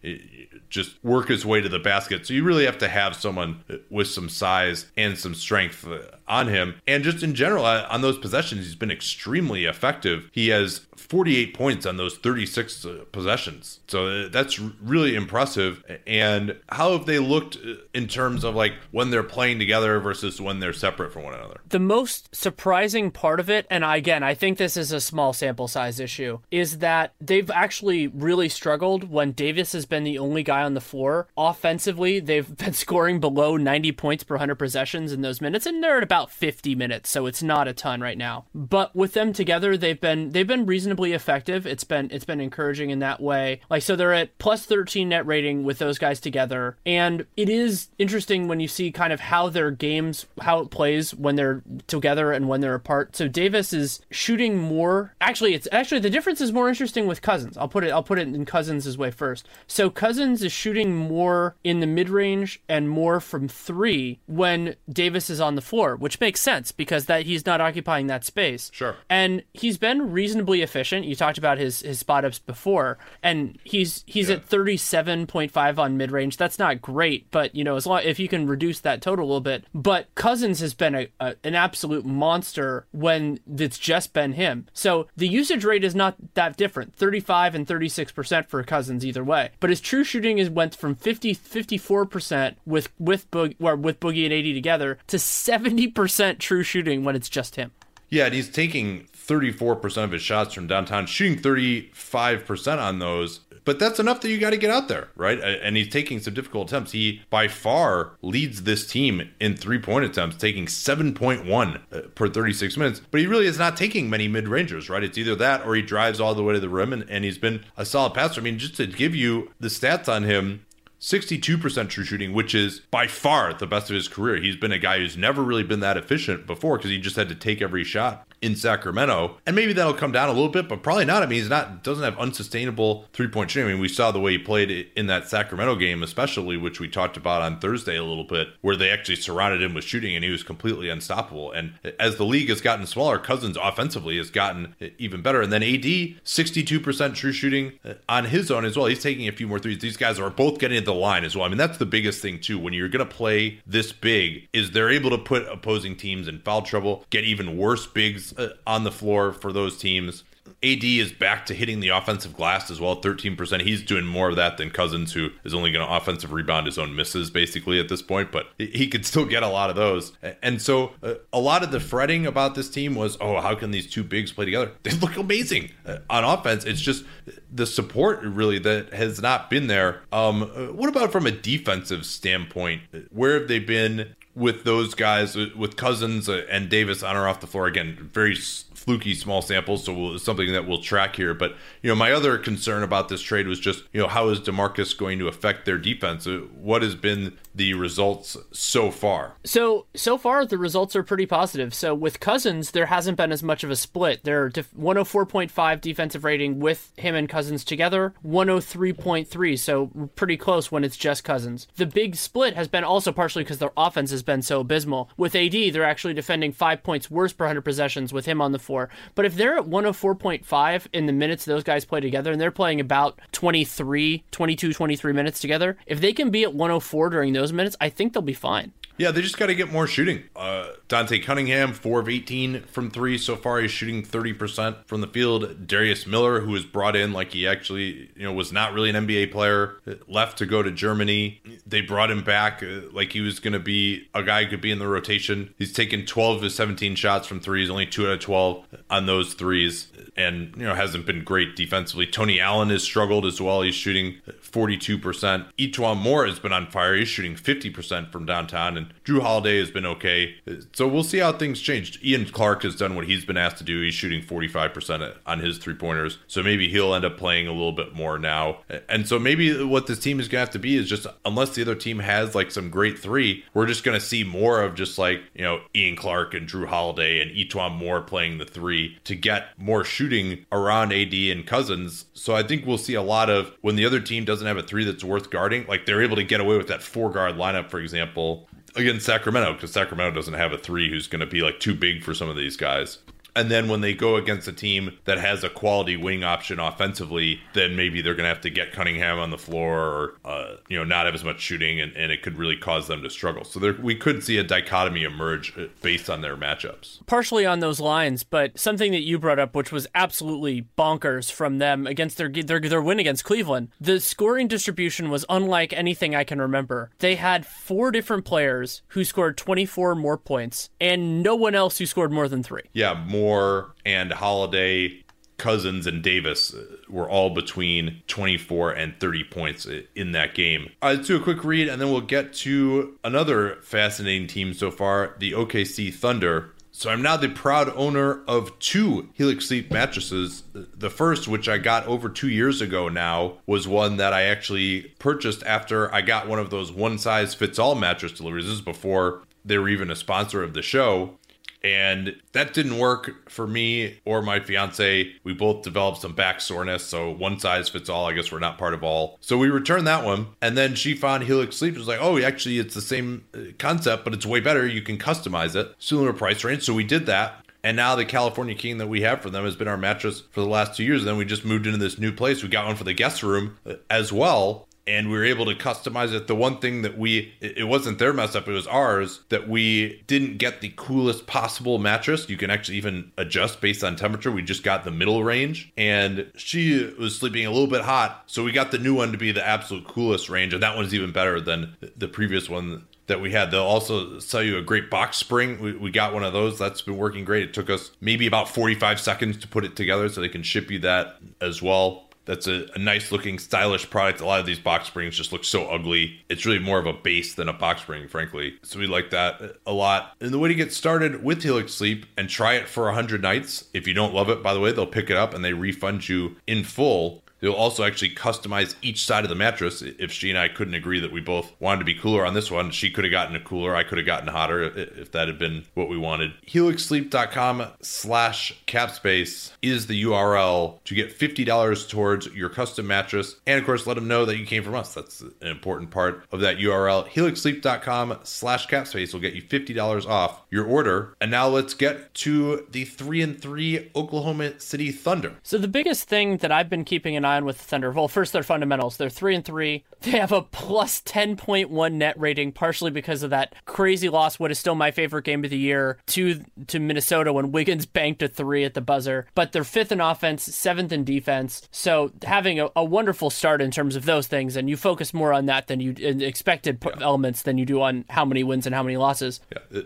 just 0.68 1.02
work 1.04 1.28
his 1.28 1.44
way 1.44 1.60
to 1.60 1.68
the 1.68 1.78
basket. 1.78 2.26
So 2.26 2.34
you 2.34 2.44
really 2.44 2.66
have 2.66 2.78
to 2.78 2.88
have 2.88 3.16
someone 3.16 3.64
with 3.90 4.08
some 4.08 4.28
size 4.28 4.86
and 4.96 5.18
some 5.18 5.34
strength 5.34 5.86
on 6.28 6.48
him. 6.48 6.80
And 6.86 7.02
just 7.02 7.22
in 7.22 7.34
general, 7.34 7.64
uh, 7.64 7.86
on 7.90 8.02
those 8.02 8.18
possessions, 8.18 8.66
he's 8.66 8.74
been 8.74 8.90
extremely 8.90 9.64
effective. 9.64 10.28
He 10.32 10.48
has 10.48 10.86
48 10.96 11.54
points 11.54 11.86
on 11.86 11.96
those 11.96 12.16
36 12.18 12.84
uh, 12.84 13.04
possessions. 13.12 13.80
So 13.88 14.06
uh, 14.06 14.28
that's 14.28 14.58
really 14.58 15.14
impressive. 15.14 15.82
And 16.06 16.56
how 16.68 16.92
have 16.92 17.06
they 17.06 17.18
looked 17.18 17.56
in 17.94 18.08
terms 18.08 18.44
of 18.44 18.54
like 18.54 18.74
when 18.90 19.10
they're 19.10 19.22
playing 19.22 19.58
together 19.58 19.98
versus 20.00 20.40
when 20.40 20.60
they're 20.60 20.72
separate 20.72 21.12
from 21.12 21.22
one 21.24 21.34
another? 21.34 21.60
The 21.68 21.78
most 21.78 22.34
surprising 22.34 23.10
part 23.10 23.40
of 23.40 23.48
it, 23.48 23.66
and 23.70 23.84
again, 23.84 24.22
I 24.22 24.34
think 24.34 24.58
this 24.58 24.76
is 24.76 24.92
a 24.92 25.00
small 25.00 25.32
sample 25.32 25.68
size 25.68 25.98
issue, 26.00 26.40
is 26.50 26.78
that 26.78 27.14
they've 27.20 27.50
actually 27.50 28.08
really 28.08 28.48
struggled 28.48 29.10
when 29.10 29.32
Davis 29.32 29.72
has 29.72 29.86
been 29.86 30.04
the 30.04 30.18
only 30.18 30.42
guy 30.42 30.57
on 30.62 30.74
the 30.74 30.80
floor. 30.80 31.28
Offensively, 31.36 32.20
they've 32.20 32.56
been 32.56 32.72
scoring 32.72 33.20
below 33.20 33.56
90 33.56 33.92
points 33.92 34.24
per 34.24 34.34
100 34.34 34.56
possessions 34.56 35.12
in 35.12 35.22
those 35.22 35.40
minutes, 35.40 35.66
and 35.66 35.82
they're 35.82 35.98
at 35.98 36.02
about 36.02 36.30
50 36.30 36.74
minutes, 36.74 37.10
so 37.10 37.26
it's 37.26 37.42
not 37.42 37.68
a 37.68 37.72
ton 37.72 38.00
right 38.00 38.18
now. 38.18 38.46
But 38.54 38.94
with 38.94 39.14
them 39.14 39.32
together, 39.32 39.76
they've 39.76 40.00
been 40.00 40.30
they've 40.30 40.46
been 40.46 40.66
reasonably 40.66 41.12
effective. 41.12 41.66
It's 41.66 41.84
been 41.84 42.08
it's 42.10 42.24
been 42.24 42.40
encouraging 42.40 42.90
in 42.90 42.98
that 43.00 43.20
way. 43.20 43.60
Like 43.70 43.82
so, 43.82 43.96
they're 43.96 44.14
at 44.14 44.38
plus 44.38 44.64
13 44.64 45.08
net 45.08 45.26
rating 45.26 45.64
with 45.64 45.78
those 45.78 45.98
guys 45.98 46.20
together, 46.20 46.76
and 46.84 47.26
it 47.36 47.48
is 47.48 47.88
interesting 47.98 48.48
when 48.48 48.60
you 48.60 48.68
see 48.68 48.90
kind 48.90 49.12
of 49.12 49.20
how 49.20 49.48
their 49.48 49.70
games 49.70 50.26
how 50.40 50.60
it 50.60 50.70
plays 50.70 51.14
when 51.14 51.36
they're 51.36 51.62
together 51.86 52.32
and 52.32 52.48
when 52.48 52.60
they're 52.60 52.74
apart. 52.74 53.16
So 53.16 53.28
Davis 53.28 53.72
is 53.72 54.00
shooting 54.10 54.56
more. 54.58 55.14
Actually, 55.20 55.54
it's 55.54 55.68
actually 55.72 56.00
the 56.00 56.10
difference 56.10 56.40
is 56.40 56.52
more 56.52 56.68
interesting 56.68 57.06
with 57.06 57.22
Cousins. 57.22 57.56
I'll 57.56 57.68
put 57.68 57.84
it 57.84 57.90
I'll 57.90 58.02
put 58.02 58.18
it 58.18 58.28
in 58.28 58.44
Cousins' 58.44 58.98
way 58.98 59.10
first. 59.10 59.46
So 59.66 59.90
Cousins 59.90 60.42
is 60.48 60.52
shooting 60.52 60.94
more 60.94 61.54
in 61.62 61.80
the 61.80 61.86
mid 61.86 62.08
range 62.08 62.60
and 62.68 62.88
more 62.88 63.20
from 63.20 63.46
three 63.48 64.18
when 64.26 64.74
Davis 64.90 65.30
is 65.30 65.40
on 65.40 65.54
the 65.54 65.60
floor, 65.62 65.94
which 65.96 66.20
makes 66.20 66.40
sense 66.40 66.72
because 66.72 67.06
that 67.06 67.26
he's 67.26 67.46
not 67.46 67.60
occupying 67.60 68.06
that 68.08 68.24
space. 68.24 68.70
Sure. 68.72 68.96
And 69.08 69.42
he's 69.54 69.78
been 69.78 70.10
reasonably 70.10 70.62
efficient. 70.62 71.04
You 71.06 71.14
talked 71.14 71.38
about 71.38 71.58
his 71.58 71.80
his 71.82 71.98
spot 71.98 72.24
ups 72.24 72.38
before, 72.38 72.98
and 73.22 73.58
he's 73.62 74.02
he's 74.06 74.28
Yeah. 74.28 74.36
at 74.36 74.44
thirty 74.44 74.76
seven 74.76 75.26
point 75.26 75.50
five 75.52 75.78
on 75.78 75.96
mid 75.96 76.10
range. 76.10 76.36
That's 76.36 76.58
not 76.58 76.80
great, 76.80 77.30
but 77.30 77.54
you 77.54 77.62
know 77.64 77.76
as 77.76 77.86
long 77.86 78.00
if 78.02 78.18
you 78.18 78.28
can 78.28 78.46
reduce 78.46 78.80
that 78.80 79.02
total 79.02 79.24
a 79.24 79.28
little 79.28 79.40
bit. 79.40 79.64
But 79.74 80.14
Cousins 80.14 80.60
has 80.60 80.74
been 80.74 80.94
a, 80.94 81.08
a 81.20 81.36
an 81.44 81.54
absolute 81.54 82.04
monster 82.06 82.86
when 82.92 83.38
it's 83.56 83.78
just 83.78 84.12
been 84.12 84.32
him. 84.32 84.66
So 84.72 85.06
the 85.16 85.28
usage 85.28 85.64
rate 85.64 85.84
is 85.84 85.94
not 85.94 86.16
that 86.34 86.56
different, 86.56 86.94
thirty 86.94 87.20
five 87.20 87.54
and 87.54 87.66
thirty 87.66 87.88
six 87.88 88.10
percent 88.12 88.48
for 88.48 88.62
Cousins 88.62 89.04
either 89.04 89.24
way. 89.24 89.50
But 89.60 89.70
his 89.70 89.80
true 89.80 90.04
shooting 90.04 90.37
is 90.38 90.50
went 90.50 90.74
from 90.74 90.94
50 90.94 91.34
54 91.34 92.06
percent 92.06 92.58
with 92.64 92.88
with 92.98 93.30
Boog, 93.30 93.56
or 93.60 93.76
with 93.76 94.00
Boogie 94.00 94.24
and 94.24 94.32
AD 94.32 94.54
together 94.54 94.98
to 95.08 95.18
seventy 95.18 95.88
percent 95.88 96.38
true 96.38 96.62
shooting 96.62 97.04
when 97.04 97.16
it's 97.16 97.28
just 97.28 97.56
him. 97.56 97.72
Yeah, 98.10 98.24
and 98.26 98.34
he's 98.34 98.48
taking 98.48 99.06
34% 99.28 100.04
of 100.04 100.12
his 100.12 100.22
shots 100.22 100.54
from 100.54 100.66
downtown, 100.66 101.04
shooting 101.04 101.38
35% 101.38 102.78
on 102.82 102.98
those. 102.98 103.40
But 103.68 103.78
that's 103.78 104.00
enough 104.00 104.22
that 104.22 104.30
you 104.30 104.38
got 104.38 104.50
to 104.50 104.56
get 104.56 104.70
out 104.70 104.88
there, 104.88 105.10
right? 105.14 105.38
And 105.38 105.76
he's 105.76 105.90
taking 105.90 106.20
some 106.20 106.32
difficult 106.32 106.68
attempts. 106.68 106.92
He 106.92 107.20
by 107.28 107.48
far 107.48 108.12
leads 108.22 108.62
this 108.62 108.86
team 108.86 109.28
in 109.40 109.56
three 109.56 109.78
point 109.78 110.06
attempts, 110.06 110.38
taking 110.38 110.64
7.1 110.64 111.80
uh, 111.92 112.08
per 112.14 112.30
36 112.30 112.78
minutes. 112.78 113.02
But 113.10 113.20
he 113.20 113.26
really 113.26 113.44
is 113.44 113.58
not 113.58 113.76
taking 113.76 114.08
many 114.08 114.26
mid 114.26 114.48
rangers, 114.48 114.88
right? 114.88 115.04
It's 115.04 115.18
either 115.18 115.36
that 115.36 115.66
or 115.66 115.74
he 115.74 115.82
drives 115.82 116.18
all 116.18 116.34
the 116.34 116.42
way 116.42 116.54
to 116.54 116.60
the 116.60 116.70
rim 116.70 116.94
and, 116.94 117.04
and 117.10 117.26
he's 117.26 117.36
been 117.36 117.62
a 117.76 117.84
solid 117.84 118.14
passer. 118.14 118.40
I 118.40 118.44
mean, 118.44 118.58
just 118.58 118.74
to 118.78 118.86
give 118.86 119.14
you 119.14 119.50
the 119.60 119.68
stats 119.68 120.10
on 120.10 120.22
him, 120.22 120.64
62% 120.98 121.90
true 121.90 122.04
shooting, 122.04 122.32
which 122.32 122.54
is 122.54 122.80
by 122.90 123.06
far 123.06 123.52
the 123.52 123.66
best 123.66 123.90
of 123.90 123.94
his 123.96 124.08
career. 124.08 124.40
He's 124.40 124.56
been 124.56 124.72
a 124.72 124.78
guy 124.78 124.96
who's 124.96 125.18
never 125.18 125.42
really 125.42 125.62
been 125.62 125.80
that 125.80 125.98
efficient 125.98 126.46
before 126.46 126.78
because 126.78 126.90
he 126.90 126.96
just 126.96 127.16
had 127.16 127.28
to 127.28 127.34
take 127.34 127.60
every 127.60 127.84
shot 127.84 128.26
in 128.40 128.56
Sacramento. 128.56 129.38
And 129.46 129.56
maybe 129.56 129.72
that'll 129.72 129.94
come 129.94 130.12
down 130.12 130.28
a 130.28 130.32
little 130.32 130.48
bit, 130.48 130.68
but 130.68 130.82
probably 130.82 131.04
not. 131.04 131.22
I 131.22 131.26
mean, 131.26 131.38
he's 131.38 131.48
not 131.48 131.82
doesn't 131.82 132.04
have 132.04 132.18
unsustainable 132.18 133.06
three 133.12 133.28
point 133.28 133.50
shooting. 133.50 133.68
I 133.68 133.72
mean, 133.72 133.80
we 133.80 133.88
saw 133.88 134.10
the 134.10 134.20
way 134.20 134.32
he 134.32 134.38
played 134.38 134.88
in 134.96 135.06
that 135.06 135.28
Sacramento 135.28 135.76
game, 135.76 136.02
especially 136.02 136.56
which 136.56 136.80
we 136.80 136.88
talked 136.88 137.16
about 137.16 137.42
on 137.42 137.58
Thursday 137.58 137.96
a 137.96 138.04
little 138.04 138.24
bit, 138.24 138.48
where 138.60 138.76
they 138.76 138.90
actually 138.90 139.16
surrounded 139.16 139.62
him 139.62 139.74
with 139.74 139.84
shooting 139.84 140.14
and 140.14 140.24
he 140.24 140.30
was 140.30 140.42
completely 140.42 140.88
unstoppable. 140.88 141.52
And 141.52 141.74
as 141.98 142.16
the 142.16 142.24
league 142.24 142.48
has 142.48 142.60
gotten 142.60 142.86
smaller, 142.86 143.18
Cousins 143.18 143.56
offensively 143.60 144.16
has 144.18 144.30
gotten 144.30 144.74
even 144.98 145.22
better. 145.22 145.42
And 145.42 145.52
then 145.52 145.62
AD, 145.62 145.82
62% 145.82 147.14
true 147.14 147.32
shooting 147.32 147.72
uh, 147.84 147.94
on 148.08 148.26
his 148.26 148.50
own 148.50 148.64
as 148.64 148.76
well. 148.76 148.86
He's 148.86 149.02
taking 149.02 149.28
a 149.28 149.32
few 149.32 149.48
more 149.48 149.58
threes. 149.58 149.78
These 149.78 149.96
guys 149.96 150.18
are 150.18 150.30
both 150.30 150.58
getting 150.58 150.78
at 150.78 150.84
the 150.84 150.94
line 150.94 151.24
as 151.24 151.36
well. 151.36 151.44
I 151.44 151.48
mean, 151.48 151.58
that's 151.58 151.78
the 151.78 151.86
biggest 151.86 152.22
thing 152.22 152.40
too. 152.40 152.58
When 152.58 152.72
you're 152.72 152.88
going 152.88 153.06
to 153.06 153.14
play 153.14 153.60
this 153.66 153.92
big, 153.92 154.48
is 154.52 154.70
they're 154.70 154.90
able 154.90 155.10
to 155.10 155.18
put 155.18 155.46
opposing 155.48 155.96
teams 155.96 156.28
in 156.28 156.40
foul 156.40 156.62
trouble, 156.62 157.04
get 157.10 157.24
even 157.24 157.56
worse 157.56 157.86
bigs 157.86 158.27
uh, 158.36 158.50
on 158.66 158.84
the 158.84 158.92
floor 158.92 159.32
for 159.32 159.52
those 159.52 159.78
teams. 159.78 160.24
AD 160.62 160.82
is 160.82 161.12
back 161.12 161.46
to 161.46 161.54
hitting 161.54 161.78
the 161.78 161.90
offensive 161.90 162.34
glass 162.34 162.70
as 162.70 162.80
well, 162.80 163.00
13%. 163.00 163.62
He's 163.62 163.82
doing 163.82 164.04
more 164.04 164.28
of 164.28 164.36
that 164.36 164.56
than 164.56 164.70
Cousins, 164.70 165.12
who 165.12 165.30
is 165.44 165.54
only 165.54 165.70
going 165.70 165.86
to 165.86 165.94
offensive 165.94 166.32
rebound 166.32 166.66
his 166.66 166.78
own 166.78 166.96
misses 166.96 167.30
basically 167.30 167.78
at 167.78 167.88
this 167.88 168.02
point, 168.02 168.32
but 168.32 168.48
he 168.58 168.88
could 168.88 169.06
still 169.06 169.24
get 169.24 169.44
a 169.44 169.48
lot 169.48 169.70
of 169.70 169.76
those. 169.76 170.12
And 170.42 170.60
so 170.60 170.94
uh, 171.02 171.14
a 171.32 171.38
lot 171.38 171.62
of 171.62 171.70
the 171.70 171.78
fretting 171.78 172.26
about 172.26 172.56
this 172.56 172.68
team 172.68 172.96
was, 172.96 173.16
oh, 173.20 173.40
how 173.40 173.54
can 173.54 173.70
these 173.70 173.88
two 173.88 174.02
bigs 174.02 174.32
play 174.32 174.46
together? 174.46 174.72
They 174.88 174.94
look 174.96 175.18
amazing 175.18 175.70
uh, 175.84 175.98
on 176.08 176.24
offense. 176.24 176.64
It's 176.64 176.80
just 176.80 177.04
the 177.52 177.66
support 177.66 178.22
really 178.22 178.58
that 178.60 178.94
has 178.94 179.20
not 179.20 179.50
been 179.50 179.66
there. 179.66 180.00
Um, 180.12 180.42
what 180.74 180.88
about 180.88 181.12
from 181.12 181.26
a 181.26 181.30
defensive 181.30 182.06
standpoint? 182.06 182.82
Where 183.10 183.38
have 183.38 183.48
they 183.48 183.58
been 183.58 184.16
with 184.38 184.64
those 184.64 184.94
guys, 184.94 185.36
with 185.36 185.76
Cousins 185.76 186.28
and 186.28 186.68
Davis 186.68 187.02
on 187.02 187.16
or 187.16 187.28
off 187.28 187.40
the 187.40 187.46
floor. 187.46 187.66
Again, 187.66 188.08
very 188.12 188.34
fluky 188.34 189.14
small 189.14 189.42
samples, 189.42 189.84
so 189.84 189.92
we'll, 189.92 190.18
something 190.18 190.52
that 190.52 190.66
we'll 190.66 190.80
track 190.80 191.16
here. 191.16 191.34
But 191.34 191.56
you 191.82 191.88
know, 191.88 191.94
my 191.94 192.12
other 192.12 192.38
concern 192.38 192.82
about 192.82 193.08
this 193.08 193.20
trade 193.20 193.46
was 193.46 193.60
just 193.60 193.82
you 193.92 194.00
know 194.00 194.08
how 194.08 194.28
is 194.28 194.40
Demarcus 194.40 194.96
going 194.96 195.18
to 195.18 195.28
affect 195.28 195.66
their 195.66 195.76
defense? 195.76 196.26
Uh, 196.26 196.42
what 196.54 196.82
has 196.82 196.94
been 196.94 197.36
the 197.58 197.74
results 197.74 198.36
so 198.52 198.90
far? 198.90 199.34
So 199.44 199.86
so 199.94 200.16
far 200.16 200.46
the 200.46 200.58
results 200.58 200.96
are 200.96 201.02
pretty 201.02 201.26
positive. 201.26 201.74
So 201.74 201.94
with 201.94 202.20
Cousins, 202.20 202.70
there 202.70 202.86
hasn't 202.86 203.18
been 203.18 203.32
as 203.32 203.42
much 203.42 203.62
of 203.62 203.70
a 203.70 203.76
split. 203.76 204.24
They're 204.24 204.50
104.5 204.50 205.80
defensive 205.80 206.24
rating 206.24 206.58
with 206.58 206.92
him 206.96 207.14
and 207.14 207.28
Cousins 207.28 207.64
together, 207.64 208.14
103.3. 208.26 209.58
So 209.58 210.10
pretty 210.16 210.36
close 210.36 210.72
when 210.72 210.84
it's 210.84 210.96
just 210.96 211.24
Cousins. 211.24 211.68
The 211.76 211.86
big 211.86 212.16
split 212.16 212.54
has 212.54 212.68
been 212.68 212.84
also 212.84 213.12
partially 213.12 213.44
because 213.44 213.58
their 213.58 213.72
offense 213.76 214.10
has 214.10 214.22
been 214.22 214.42
so 214.42 214.60
abysmal. 214.60 215.10
With 215.16 215.36
AD, 215.36 215.52
they're 215.52 215.84
actually 215.84 216.14
defending 216.14 216.52
five 216.52 216.82
points 216.82 217.10
worse 217.10 217.32
per 217.34 217.44
100 217.44 217.62
possessions 217.62 218.12
with 218.12 218.26
him 218.26 218.40
on 218.40 218.52
the 218.52 218.58
floor 218.58 218.88
but 219.14 219.24
if 219.24 219.34
they're 219.34 219.58
at 219.58 219.64
104.5 219.64 220.86
in 220.92 221.06
the 221.06 221.12
minutes 221.12 221.44
those 221.44 221.64
guys 221.64 221.84
play 221.84 222.00
together 222.00 222.32
and 222.32 222.40
they're 222.40 222.50
playing 222.50 222.80
about 222.80 223.20
23, 223.32 224.24
22, 224.30 224.72
23 224.72 225.12
minutes 225.12 225.40
together, 225.40 225.76
if 225.86 226.00
they 226.00 226.12
can 226.12 226.30
be 226.30 226.44
at 226.44 226.54
104 226.54 227.10
during 227.10 227.32
those 227.32 227.47
minutes, 227.52 227.76
I 227.80 227.88
think 227.88 228.12
they'll 228.12 228.22
be 228.22 228.34
fine. 228.34 228.72
Yeah, 228.98 229.12
they 229.12 229.22
just 229.22 229.38
got 229.38 229.46
to 229.46 229.54
get 229.54 229.70
more 229.70 229.86
shooting. 229.86 230.24
Uh, 230.34 230.70
Dante 230.88 231.20
Cunningham, 231.20 231.72
4 231.72 232.00
of 232.00 232.08
18 232.08 232.62
from 232.62 232.90
three 232.90 233.16
so 233.16 233.36
far. 233.36 233.60
He's 233.60 233.70
shooting 233.70 234.02
30% 234.02 234.86
from 234.86 235.00
the 235.00 235.06
field. 235.06 235.68
Darius 235.68 236.04
Miller, 236.04 236.40
who 236.40 236.50
was 236.50 236.64
brought 236.64 236.96
in 236.96 237.12
like 237.12 237.32
he 237.32 237.46
actually, 237.46 238.10
you 238.16 238.24
know, 238.24 238.32
was 238.32 238.52
not 238.52 238.72
really 238.72 238.90
an 238.90 238.96
NBA 239.06 239.30
player, 239.30 239.76
left 240.08 240.36
to 240.38 240.46
go 240.46 240.64
to 240.64 240.72
Germany. 240.72 241.40
They 241.64 241.80
brought 241.80 242.10
him 242.10 242.24
back 242.24 242.60
uh, 242.62 242.90
like 242.92 243.12
he 243.12 243.20
was 243.20 243.38
going 243.38 243.52
to 243.52 243.60
be 243.60 244.08
a 244.14 244.22
guy 244.24 244.42
who 244.42 244.50
could 244.50 244.60
be 244.60 244.72
in 244.72 244.80
the 244.80 244.88
rotation. 244.88 245.54
He's 245.58 245.72
taken 245.72 246.04
12 246.04 246.42
of 246.42 246.52
17 246.52 246.96
shots 246.96 247.28
from 247.28 247.38
threes, 247.38 247.70
only 247.70 247.86
2 247.86 248.06
out 248.06 248.12
of 248.14 248.20
12 248.20 248.64
on 248.90 249.06
those 249.06 249.34
threes, 249.34 249.92
and, 250.16 250.56
you 250.56 250.64
know, 250.64 250.74
hasn't 250.74 251.06
been 251.06 251.22
great 251.22 251.54
defensively. 251.54 252.06
Tony 252.06 252.40
Allen 252.40 252.70
has 252.70 252.82
struggled 252.82 253.24
as 253.26 253.40
well. 253.40 253.62
He's 253.62 253.76
shooting 253.76 254.16
42%. 254.42 255.46
E'Twaun 255.56 255.98
Moore 255.98 256.26
has 256.26 256.40
been 256.40 256.52
on 256.52 256.66
fire. 256.66 256.96
He's 256.96 257.08
shooting 257.08 257.36
50% 257.36 258.10
from 258.10 258.26
downtown, 258.26 258.76
and 258.76 258.87
Jrue 259.04 259.22
Holiday 259.22 259.58
has 259.58 259.70
been 259.70 259.86
okay. 259.86 260.36
So 260.74 260.86
we'll 260.86 261.02
see 261.02 261.18
how 261.18 261.32
things 261.32 261.60
change. 261.60 262.02
Ian 262.04 262.26
Clark 262.26 262.62
has 262.62 262.76
done 262.76 262.94
what 262.94 263.06
he's 263.06 263.24
been 263.24 263.36
asked 263.36 263.58
to 263.58 263.64
do. 263.64 263.82
He's 263.82 263.94
shooting 263.94 264.22
45% 264.22 265.16
on 265.26 265.38
his 265.40 265.58
three 265.58 265.74
pointers. 265.74 266.18
So 266.26 266.42
maybe 266.42 266.68
he'll 266.68 266.94
end 266.94 267.04
up 267.04 267.16
playing 267.16 267.46
a 267.46 267.52
little 267.52 267.72
bit 267.72 267.94
more 267.94 268.18
now. 268.18 268.58
And 268.88 269.08
so 269.08 269.18
maybe 269.18 269.64
what 269.64 269.86
this 269.86 269.98
team 269.98 270.20
is 270.20 270.28
going 270.28 270.38
to 270.38 270.46
have 270.46 270.50
to 270.50 270.58
be 270.58 270.76
is 270.76 270.88
just, 270.88 271.06
unless 271.24 271.54
the 271.54 271.62
other 271.62 271.74
team 271.74 272.00
has 272.00 272.34
like 272.34 272.50
some 272.50 272.70
great 272.70 272.98
three, 272.98 273.44
we're 273.54 273.66
just 273.66 273.84
going 273.84 273.98
to 273.98 274.04
see 274.04 274.24
more 274.24 274.62
of 274.62 274.74
just 274.74 274.98
like, 274.98 275.20
you 275.34 275.42
know, 275.42 275.60
Ian 275.74 275.96
Clark 275.96 276.34
and 276.34 276.48
Jrue 276.48 276.66
Holiday 276.66 277.20
and 277.20 277.30
E'Twaun 277.30 277.76
Moore 277.76 278.00
playing 278.00 278.38
the 278.38 278.44
three 278.44 278.98
to 279.04 279.14
get 279.14 279.58
more 279.58 279.84
shooting 279.84 280.46
around 280.52 280.92
AD 280.92 281.14
and 281.14 281.46
Cousins. 281.46 282.06
So 282.14 282.34
I 282.34 282.42
think 282.42 282.66
we'll 282.66 282.78
see 282.78 282.94
a 282.94 283.02
lot 283.02 283.30
of 283.30 283.52
when 283.60 283.76
the 283.76 283.86
other 283.86 284.00
team 284.00 284.24
doesn't 284.24 284.46
have 284.46 284.56
a 284.56 284.62
three 284.62 284.84
that's 284.84 285.04
worth 285.04 285.30
guarding, 285.30 285.66
like 285.66 285.86
they're 285.86 286.02
able 286.02 286.16
to 286.16 286.24
get 286.24 286.40
away 286.40 286.56
with 286.56 286.68
that 286.68 286.82
four 286.82 287.10
guard 287.10 287.36
lineup, 287.36 287.70
for 287.70 287.80
example, 287.80 288.47
against 288.76 289.06
Sacramento 289.06 289.54
because 289.54 289.72
Sacramento 289.72 290.14
doesn't 290.14 290.34
have 290.34 290.52
a 290.52 290.58
three 290.58 290.90
who's 290.90 291.06
going 291.06 291.20
to 291.20 291.26
be 291.26 291.42
like 291.42 291.60
too 291.60 291.74
big 291.74 292.02
for 292.02 292.14
some 292.14 292.28
of 292.28 292.36
these 292.36 292.56
guys. 292.56 292.98
And 293.36 293.50
then 293.50 293.68
when 293.68 293.80
they 293.80 293.94
go 293.94 294.16
against 294.16 294.48
a 294.48 294.52
team 294.52 294.98
that 295.04 295.18
has 295.18 295.44
a 295.44 295.48
quality 295.48 295.96
wing 295.96 296.24
option 296.24 296.58
offensively, 296.58 297.40
then 297.54 297.76
maybe 297.76 298.02
they're 298.02 298.14
going 298.14 298.24
to 298.24 298.28
have 298.28 298.40
to 298.42 298.50
get 298.50 298.72
Cunningham 298.72 299.18
on 299.18 299.30
the 299.30 299.38
floor 299.38 299.78
or, 299.78 300.14
uh, 300.24 300.56
you 300.68 300.76
know, 300.76 300.84
not 300.84 301.06
have 301.06 301.14
as 301.14 301.24
much 301.24 301.40
shooting, 301.40 301.80
and, 301.80 301.96
and 301.96 302.10
it 302.10 302.22
could 302.22 302.38
really 302.38 302.56
cause 302.56 302.88
them 302.88 303.02
to 303.02 303.10
struggle. 303.10 303.44
So 303.44 303.60
there, 303.60 303.74
we 303.74 303.94
could 303.94 304.24
see 304.24 304.38
a 304.38 304.44
dichotomy 304.44 305.04
emerge 305.04 305.56
uh, 305.56 305.66
based 305.82 306.10
on 306.10 306.20
their 306.20 306.36
matchups. 306.36 307.06
Partially 307.06 307.46
on 307.46 307.60
those 307.60 307.80
lines, 307.80 308.24
but 308.24 308.58
something 308.58 308.92
that 308.92 309.02
you 309.02 309.18
brought 309.18 309.38
up, 309.38 309.54
which 309.54 309.72
was 309.72 309.86
absolutely 309.94 310.66
bonkers 310.76 311.30
from 311.30 311.58
them 311.58 311.86
against 311.86 312.16
their, 312.16 312.28
their, 312.28 312.60
their 312.60 312.82
win 312.82 312.98
against 312.98 313.24
Cleveland, 313.24 313.68
the 313.80 314.00
scoring 314.00 314.48
distribution 314.48 315.10
was 315.10 315.24
unlike 315.28 315.72
anything 315.72 316.14
I 316.14 316.24
can 316.24 316.40
remember. 316.40 316.90
They 316.98 317.16
had 317.16 317.46
four 317.46 317.90
different 317.90 318.24
players 318.24 318.82
who 318.88 319.04
scored 319.04 319.36
24 319.36 319.94
more 319.94 320.18
points, 320.18 320.70
and 320.80 321.22
no 321.22 321.34
one 321.34 321.54
else 321.54 321.78
who 321.78 321.86
scored 321.86 322.12
more 322.12 322.28
than 322.28 322.42
three. 322.42 322.62
Yeah, 322.72 323.04
more 323.06 323.17
Moore 323.18 323.74
and 323.84 324.12
Holiday, 324.12 325.04
Cousins 325.38 325.86
and 325.86 326.02
Davis 326.02 326.54
were 326.88 327.08
all 327.08 327.30
between 327.30 328.02
24 328.08 328.72
and 328.72 328.98
30 328.98 329.24
points 329.24 329.66
in 329.94 330.12
that 330.12 330.34
game. 330.34 330.70
Uh, 330.82 330.94
let's 330.96 331.08
do 331.08 331.16
a 331.16 331.20
quick 331.20 331.44
read 331.44 331.68
and 331.68 331.80
then 331.80 331.90
we'll 331.90 332.00
get 332.00 332.32
to 332.32 332.96
another 333.04 333.56
fascinating 333.62 334.26
team 334.26 334.52
so 334.52 334.70
far, 334.70 335.14
the 335.18 335.32
OKC 335.32 335.92
Thunder. 335.94 336.54
So 336.70 336.90
I'm 336.90 337.02
now 337.02 337.16
the 337.16 337.28
proud 337.28 337.72
owner 337.74 338.22
of 338.28 338.56
two 338.60 339.08
Helix 339.14 339.46
Sleep 339.46 339.72
mattresses. 339.72 340.44
The 340.52 340.90
first, 340.90 341.26
which 341.26 341.48
I 341.48 341.58
got 341.58 341.86
over 341.86 342.08
two 342.08 342.28
years 342.28 342.60
ago 342.60 342.88
now, 342.88 343.38
was 343.46 343.66
one 343.66 343.96
that 343.96 344.12
I 344.12 344.22
actually 344.24 344.82
purchased 345.00 345.42
after 345.44 345.92
I 345.92 346.02
got 346.02 346.28
one 346.28 346.38
of 346.38 346.50
those 346.50 346.70
one 346.70 346.98
size 346.98 347.34
fits 347.34 347.58
all 347.58 347.74
mattress 347.74 348.12
deliveries. 348.12 348.44
This 348.44 348.54
is 348.54 348.60
before 348.60 349.22
they 349.44 349.58
were 349.58 349.68
even 349.68 349.90
a 349.90 349.96
sponsor 349.96 350.42
of 350.42 350.54
the 350.54 350.62
show. 350.62 351.18
And 351.62 352.16
that 352.32 352.54
didn't 352.54 352.78
work 352.78 353.30
for 353.30 353.46
me 353.46 353.98
or 354.04 354.22
my 354.22 354.40
fiance. 354.40 355.12
We 355.24 355.34
both 355.34 355.62
developed 355.62 356.00
some 356.00 356.14
back 356.14 356.40
soreness. 356.40 356.84
So 356.84 357.10
one 357.10 357.40
size 357.40 357.68
fits 357.68 357.88
all. 357.88 358.06
I 358.06 358.12
guess 358.12 358.30
we're 358.30 358.38
not 358.38 358.58
part 358.58 358.74
of 358.74 358.84
all. 358.84 359.18
So 359.20 359.36
we 359.36 359.48
returned 359.48 359.86
that 359.86 360.04
one. 360.04 360.28
And 360.40 360.56
then 360.56 360.74
she 360.74 360.94
found 360.94 361.24
Helix 361.24 361.56
Sleep. 361.56 361.76
Was 361.76 361.88
like, 361.88 362.00
oh, 362.00 362.18
actually, 362.18 362.58
it's 362.58 362.74
the 362.74 362.80
same 362.80 363.24
uh, 363.34 363.52
concept, 363.58 364.04
but 364.04 364.14
it's 364.14 364.26
way 364.26 364.40
better. 364.40 364.66
You 364.66 364.82
can 364.82 364.98
customize 364.98 365.56
it. 365.56 365.74
Similar 365.78 366.12
price 366.12 366.44
range. 366.44 366.62
So 366.62 366.74
we 366.74 366.84
did 366.84 367.06
that. 367.06 367.44
And 367.64 367.76
now 367.76 367.96
the 367.96 368.04
California 368.04 368.54
King 368.54 368.78
that 368.78 368.86
we 368.86 369.00
have 369.02 369.20
for 369.20 369.30
them 369.30 369.44
has 369.44 369.56
been 369.56 369.66
our 369.66 369.76
mattress 369.76 370.22
for 370.30 370.40
the 370.40 370.46
last 370.46 370.76
two 370.76 370.84
years. 370.84 371.00
And 371.00 371.08
then 371.08 371.16
we 371.16 371.24
just 371.24 371.44
moved 371.44 371.66
into 371.66 371.78
this 371.78 371.98
new 371.98 372.12
place. 372.12 372.42
We 372.42 372.48
got 372.48 372.66
one 372.66 372.76
for 372.76 372.84
the 372.84 372.94
guest 372.94 373.22
room 373.22 373.58
uh, 373.66 373.74
as 373.90 374.12
well 374.12 374.67
and 374.88 375.10
we 375.10 375.18
were 375.18 375.24
able 375.24 375.44
to 375.44 375.54
customize 375.54 376.12
it. 376.12 376.26
The 376.26 376.34
one 376.34 376.58
thing 376.58 376.82
that 376.82 376.96
we, 376.96 377.34
it 377.40 377.68
wasn't 377.68 377.98
their 377.98 378.12
mess 378.12 378.34
up, 378.34 378.48
it 378.48 378.52
was 378.52 378.66
ours, 378.66 379.20
that 379.28 379.48
we 379.48 380.02
didn't 380.06 380.38
get 380.38 380.60
the 380.60 380.72
coolest 380.76 381.26
possible 381.26 381.78
mattress. 381.78 382.28
You 382.28 382.38
can 382.38 382.50
actually 382.50 382.78
even 382.78 383.12
adjust 383.18 383.60
based 383.60 383.84
on 383.84 383.96
temperature. 383.96 384.32
We 384.32 384.42
just 384.42 384.62
got 384.62 384.84
the 384.84 384.90
middle 384.90 385.22
range, 385.22 385.70
and 385.76 386.32
she 386.36 386.92
was 386.98 387.18
sleeping 387.18 387.44
a 387.44 387.50
little 387.50 387.66
bit 387.66 387.82
hot. 387.82 388.24
So 388.26 388.42
we 388.42 388.50
got 388.50 388.70
the 388.70 388.78
new 388.78 388.94
one 388.94 389.12
to 389.12 389.18
be 389.18 389.30
the 389.30 389.46
absolute 389.46 389.86
coolest 389.86 390.30
range, 390.30 390.54
and 390.54 390.62
that 390.62 390.74
one's 390.74 390.94
even 390.94 391.12
better 391.12 391.40
than 391.40 391.76
the 391.96 392.08
previous 392.08 392.48
one 392.48 392.86
that 393.08 393.20
we 393.20 393.32
had. 393.32 393.50
They'll 393.50 393.62
also 393.62 394.18
sell 394.18 394.42
you 394.42 394.56
a 394.56 394.62
great 394.62 394.90
box 394.90 395.16
spring. 395.16 395.60
We, 395.60 395.72
we, 395.72 395.90
got 395.90 396.14
one 396.14 396.24
of 396.24 396.32
those. 396.32 396.58
That's 396.58 396.82
been 396.82 396.96
working 396.96 397.24
great. 397.24 397.44
It 397.44 397.54
took 397.54 397.70
us 397.70 397.90
maybe 398.00 398.26
about 398.26 398.48
45 398.48 399.00
seconds 399.00 399.38
to 399.38 399.48
put 399.48 399.64
it 399.64 399.76
together, 399.76 400.08
so 400.08 400.20
they 400.20 400.28
can 400.28 400.42
ship 400.42 400.70
you 400.70 400.78
that 400.80 401.16
as 401.40 401.62
well 401.62 402.07
that's 402.28 402.46
a, 402.46 402.66
a 402.74 402.78
nice 402.78 403.10
looking, 403.10 403.38
stylish 403.38 403.88
product. 403.88 404.20
A 404.20 404.26
lot 404.26 404.38
of 404.38 404.44
these 404.44 404.58
box 404.58 404.86
springs 404.86 405.16
just 405.16 405.32
look 405.32 405.44
so 405.44 405.64
ugly. 405.70 406.20
It's 406.28 406.44
really 406.44 406.58
more 406.58 406.78
of 406.78 406.84
a 406.84 406.92
base 406.92 407.34
than 407.34 407.48
a 407.48 407.54
box 407.54 407.80
spring, 407.80 408.06
frankly. 408.06 408.58
So 408.62 408.78
we 408.78 408.86
like 408.86 409.08
that 409.10 409.56
a 409.66 409.72
lot. 409.72 410.14
And 410.20 410.30
the 410.30 410.38
way 410.38 410.48
to 410.48 410.54
get 410.54 410.70
started 410.70 411.24
with 411.24 411.42
Helix 411.42 411.72
Sleep 411.72 412.04
and 412.18 412.28
try 412.28 412.52
it 412.54 412.68
for 412.68 412.84
100 412.84 413.22
nights. 413.22 413.64
If 413.72 413.88
you 413.88 413.94
don't 413.94 414.12
love 414.12 414.28
it, 414.28 414.42
by 414.42 414.52
the 414.52 414.60
way, 414.60 414.72
they'll 414.72 414.86
pick 414.86 415.08
it 415.08 415.16
up 415.16 415.32
and 415.32 415.42
they 415.42 415.54
refund 415.54 416.06
you 416.06 416.36
in 416.46 416.64
full. 416.64 417.22
They'll 417.40 417.52
also 417.52 417.84
actually 417.84 418.14
customize 418.14 418.74
each 418.82 419.04
side 419.04 419.24
of 419.24 419.30
the 419.30 419.36
mattress. 419.36 419.82
If 419.82 420.12
she 420.12 420.30
and 420.30 420.38
I 420.38 420.48
couldn't 420.48 420.74
agree 420.74 421.00
that 421.00 421.12
we 421.12 421.20
both 421.20 421.52
wanted 421.60 421.80
to 421.80 421.84
be 421.84 421.94
cooler 421.94 422.26
on 422.26 422.34
this 422.34 422.50
one, 422.50 422.70
she 422.70 422.90
could 422.90 423.04
have 423.04 423.12
gotten 423.12 423.36
a 423.36 423.40
cooler. 423.40 423.74
I 423.74 423.84
could 423.84 423.98
have 423.98 424.06
gotten 424.06 424.28
hotter 424.28 424.62
if 424.62 425.12
that 425.12 425.28
had 425.28 425.38
been 425.38 425.64
what 425.74 425.88
we 425.88 425.96
wanted. 425.96 426.32
HelixSleep.com 426.46 427.66
slash 427.80 428.60
capspace 428.66 429.52
is 429.62 429.86
the 429.86 430.02
URL 430.04 430.82
to 430.84 430.94
get 430.94 431.16
$50 431.16 431.88
towards 431.88 432.26
your 432.28 432.48
custom 432.48 432.86
mattress. 432.86 433.36
And 433.46 433.58
of 433.58 433.66
course, 433.66 433.86
let 433.86 433.94
them 433.94 434.08
know 434.08 434.24
that 434.24 434.36
you 434.36 434.46
came 434.46 434.64
from 434.64 434.74
us. 434.74 434.94
That's 434.94 435.20
an 435.20 435.34
important 435.42 435.90
part 435.90 436.24
of 436.32 436.40
that 436.40 436.58
URL. 436.58 437.08
HelixSleep.com 437.08 438.18
slash 438.24 438.66
capspace 438.68 439.12
will 439.12 439.20
get 439.20 439.34
you 439.34 439.42
$50 439.42 440.06
off 440.08 440.42
your 440.50 440.66
order. 440.66 441.14
And 441.20 441.30
now 441.30 441.48
let's 441.48 441.74
get 441.74 442.14
to 442.14 442.66
the 442.70 442.84
three 442.84 443.22
and 443.22 443.40
three 443.40 443.90
Oklahoma 443.94 444.58
City 444.60 444.92
Thunder. 444.92 445.36
So 445.42 445.58
the 445.58 445.68
biggest 445.68 446.08
thing 446.08 446.38
that 446.38 446.52
I've 446.52 446.68
been 446.68 446.84
keeping 446.84 447.16
an 447.16 447.24
on 447.36 447.44
with 447.44 447.58
the 447.58 447.64
Thunder, 447.64 447.90
well, 447.90 448.08
first 448.08 448.32
their 448.32 448.42
fundamentals. 448.42 448.96
They're 448.96 449.10
three 449.10 449.34
and 449.34 449.44
three. 449.44 449.84
They 450.00 450.12
have 450.12 450.32
a 450.32 450.42
plus 450.42 451.00
ten 451.00 451.36
point 451.36 451.70
one 451.70 451.98
net 451.98 452.18
rating, 452.18 452.52
partially 452.52 452.90
because 452.90 453.22
of 453.22 453.30
that 453.30 453.54
crazy 453.64 454.08
loss. 454.08 454.38
What 454.38 454.50
is 454.50 454.58
still 454.58 454.74
my 454.74 454.90
favorite 454.90 455.24
game 455.24 455.44
of 455.44 455.50
the 455.50 455.58
year 455.58 455.98
to 456.08 456.44
to 456.68 456.78
Minnesota 456.78 457.32
when 457.32 457.52
Wiggins 457.52 457.86
banked 457.86 458.22
a 458.22 458.28
three 458.28 458.64
at 458.64 458.74
the 458.74 458.80
buzzer. 458.80 459.26
But 459.34 459.52
they're 459.52 459.64
fifth 459.64 459.92
in 459.92 460.00
offense, 460.00 460.42
seventh 460.42 460.92
in 460.92 461.04
defense. 461.04 461.68
So 461.70 462.12
having 462.22 462.60
a, 462.60 462.68
a 462.76 462.84
wonderful 462.84 463.30
start 463.30 463.60
in 463.60 463.70
terms 463.70 463.96
of 463.96 464.04
those 464.04 464.26
things, 464.26 464.56
and 464.56 464.70
you 464.70 464.76
focus 464.76 465.12
more 465.12 465.32
on 465.32 465.46
that 465.46 465.66
than 465.66 465.80
you 465.80 465.94
expected 465.98 466.78
yeah. 466.84 466.92
elements 467.00 467.42
than 467.42 467.58
you 467.58 467.66
do 467.66 467.82
on 467.82 468.04
how 468.08 468.24
many 468.24 468.44
wins 468.44 468.66
and 468.66 468.74
how 468.74 468.82
many 468.82 468.96
losses. 468.96 469.40
Yeah, 469.52 469.82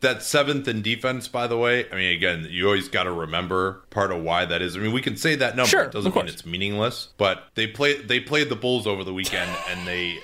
that 0.00 0.22
seventh 0.22 0.68
in 0.68 0.82
defense, 0.82 1.28
by 1.28 1.46
the 1.46 1.56
way. 1.58 1.90
I 1.90 1.94
mean, 1.96 2.16
again, 2.16 2.46
you 2.48 2.66
always 2.66 2.88
got 2.88 3.04
to 3.04 3.12
remember 3.12 3.82
part 3.90 4.12
of 4.12 4.22
why 4.22 4.44
that 4.44 4.62
is. 4.62 4.76
I 4.76 4.80
mean, 4.80 4.92
we 4.92 5.02
can 5.02 5.16
say 5.16 5.34
that 5.36 5.56
number. 5.56 5.68
Sure, 5.68 5.84
it 5.84 5.92
doesn't 5.92 6.14
mean 6.14 6.26
it's 6.26 6.46
meaningless, 6.46 6.77
but 7.16 7.44
they 7.54 7.66
play 7.66 8.00
they 8.00 8.20
played 8.20 8.48
the 8.48 8.56
Bulls 8.56 8.86
over 8.86 9.04
the 9.04 9.12
weekend 9.12 9.50
and 9.68 9.86
they 9.86 10.18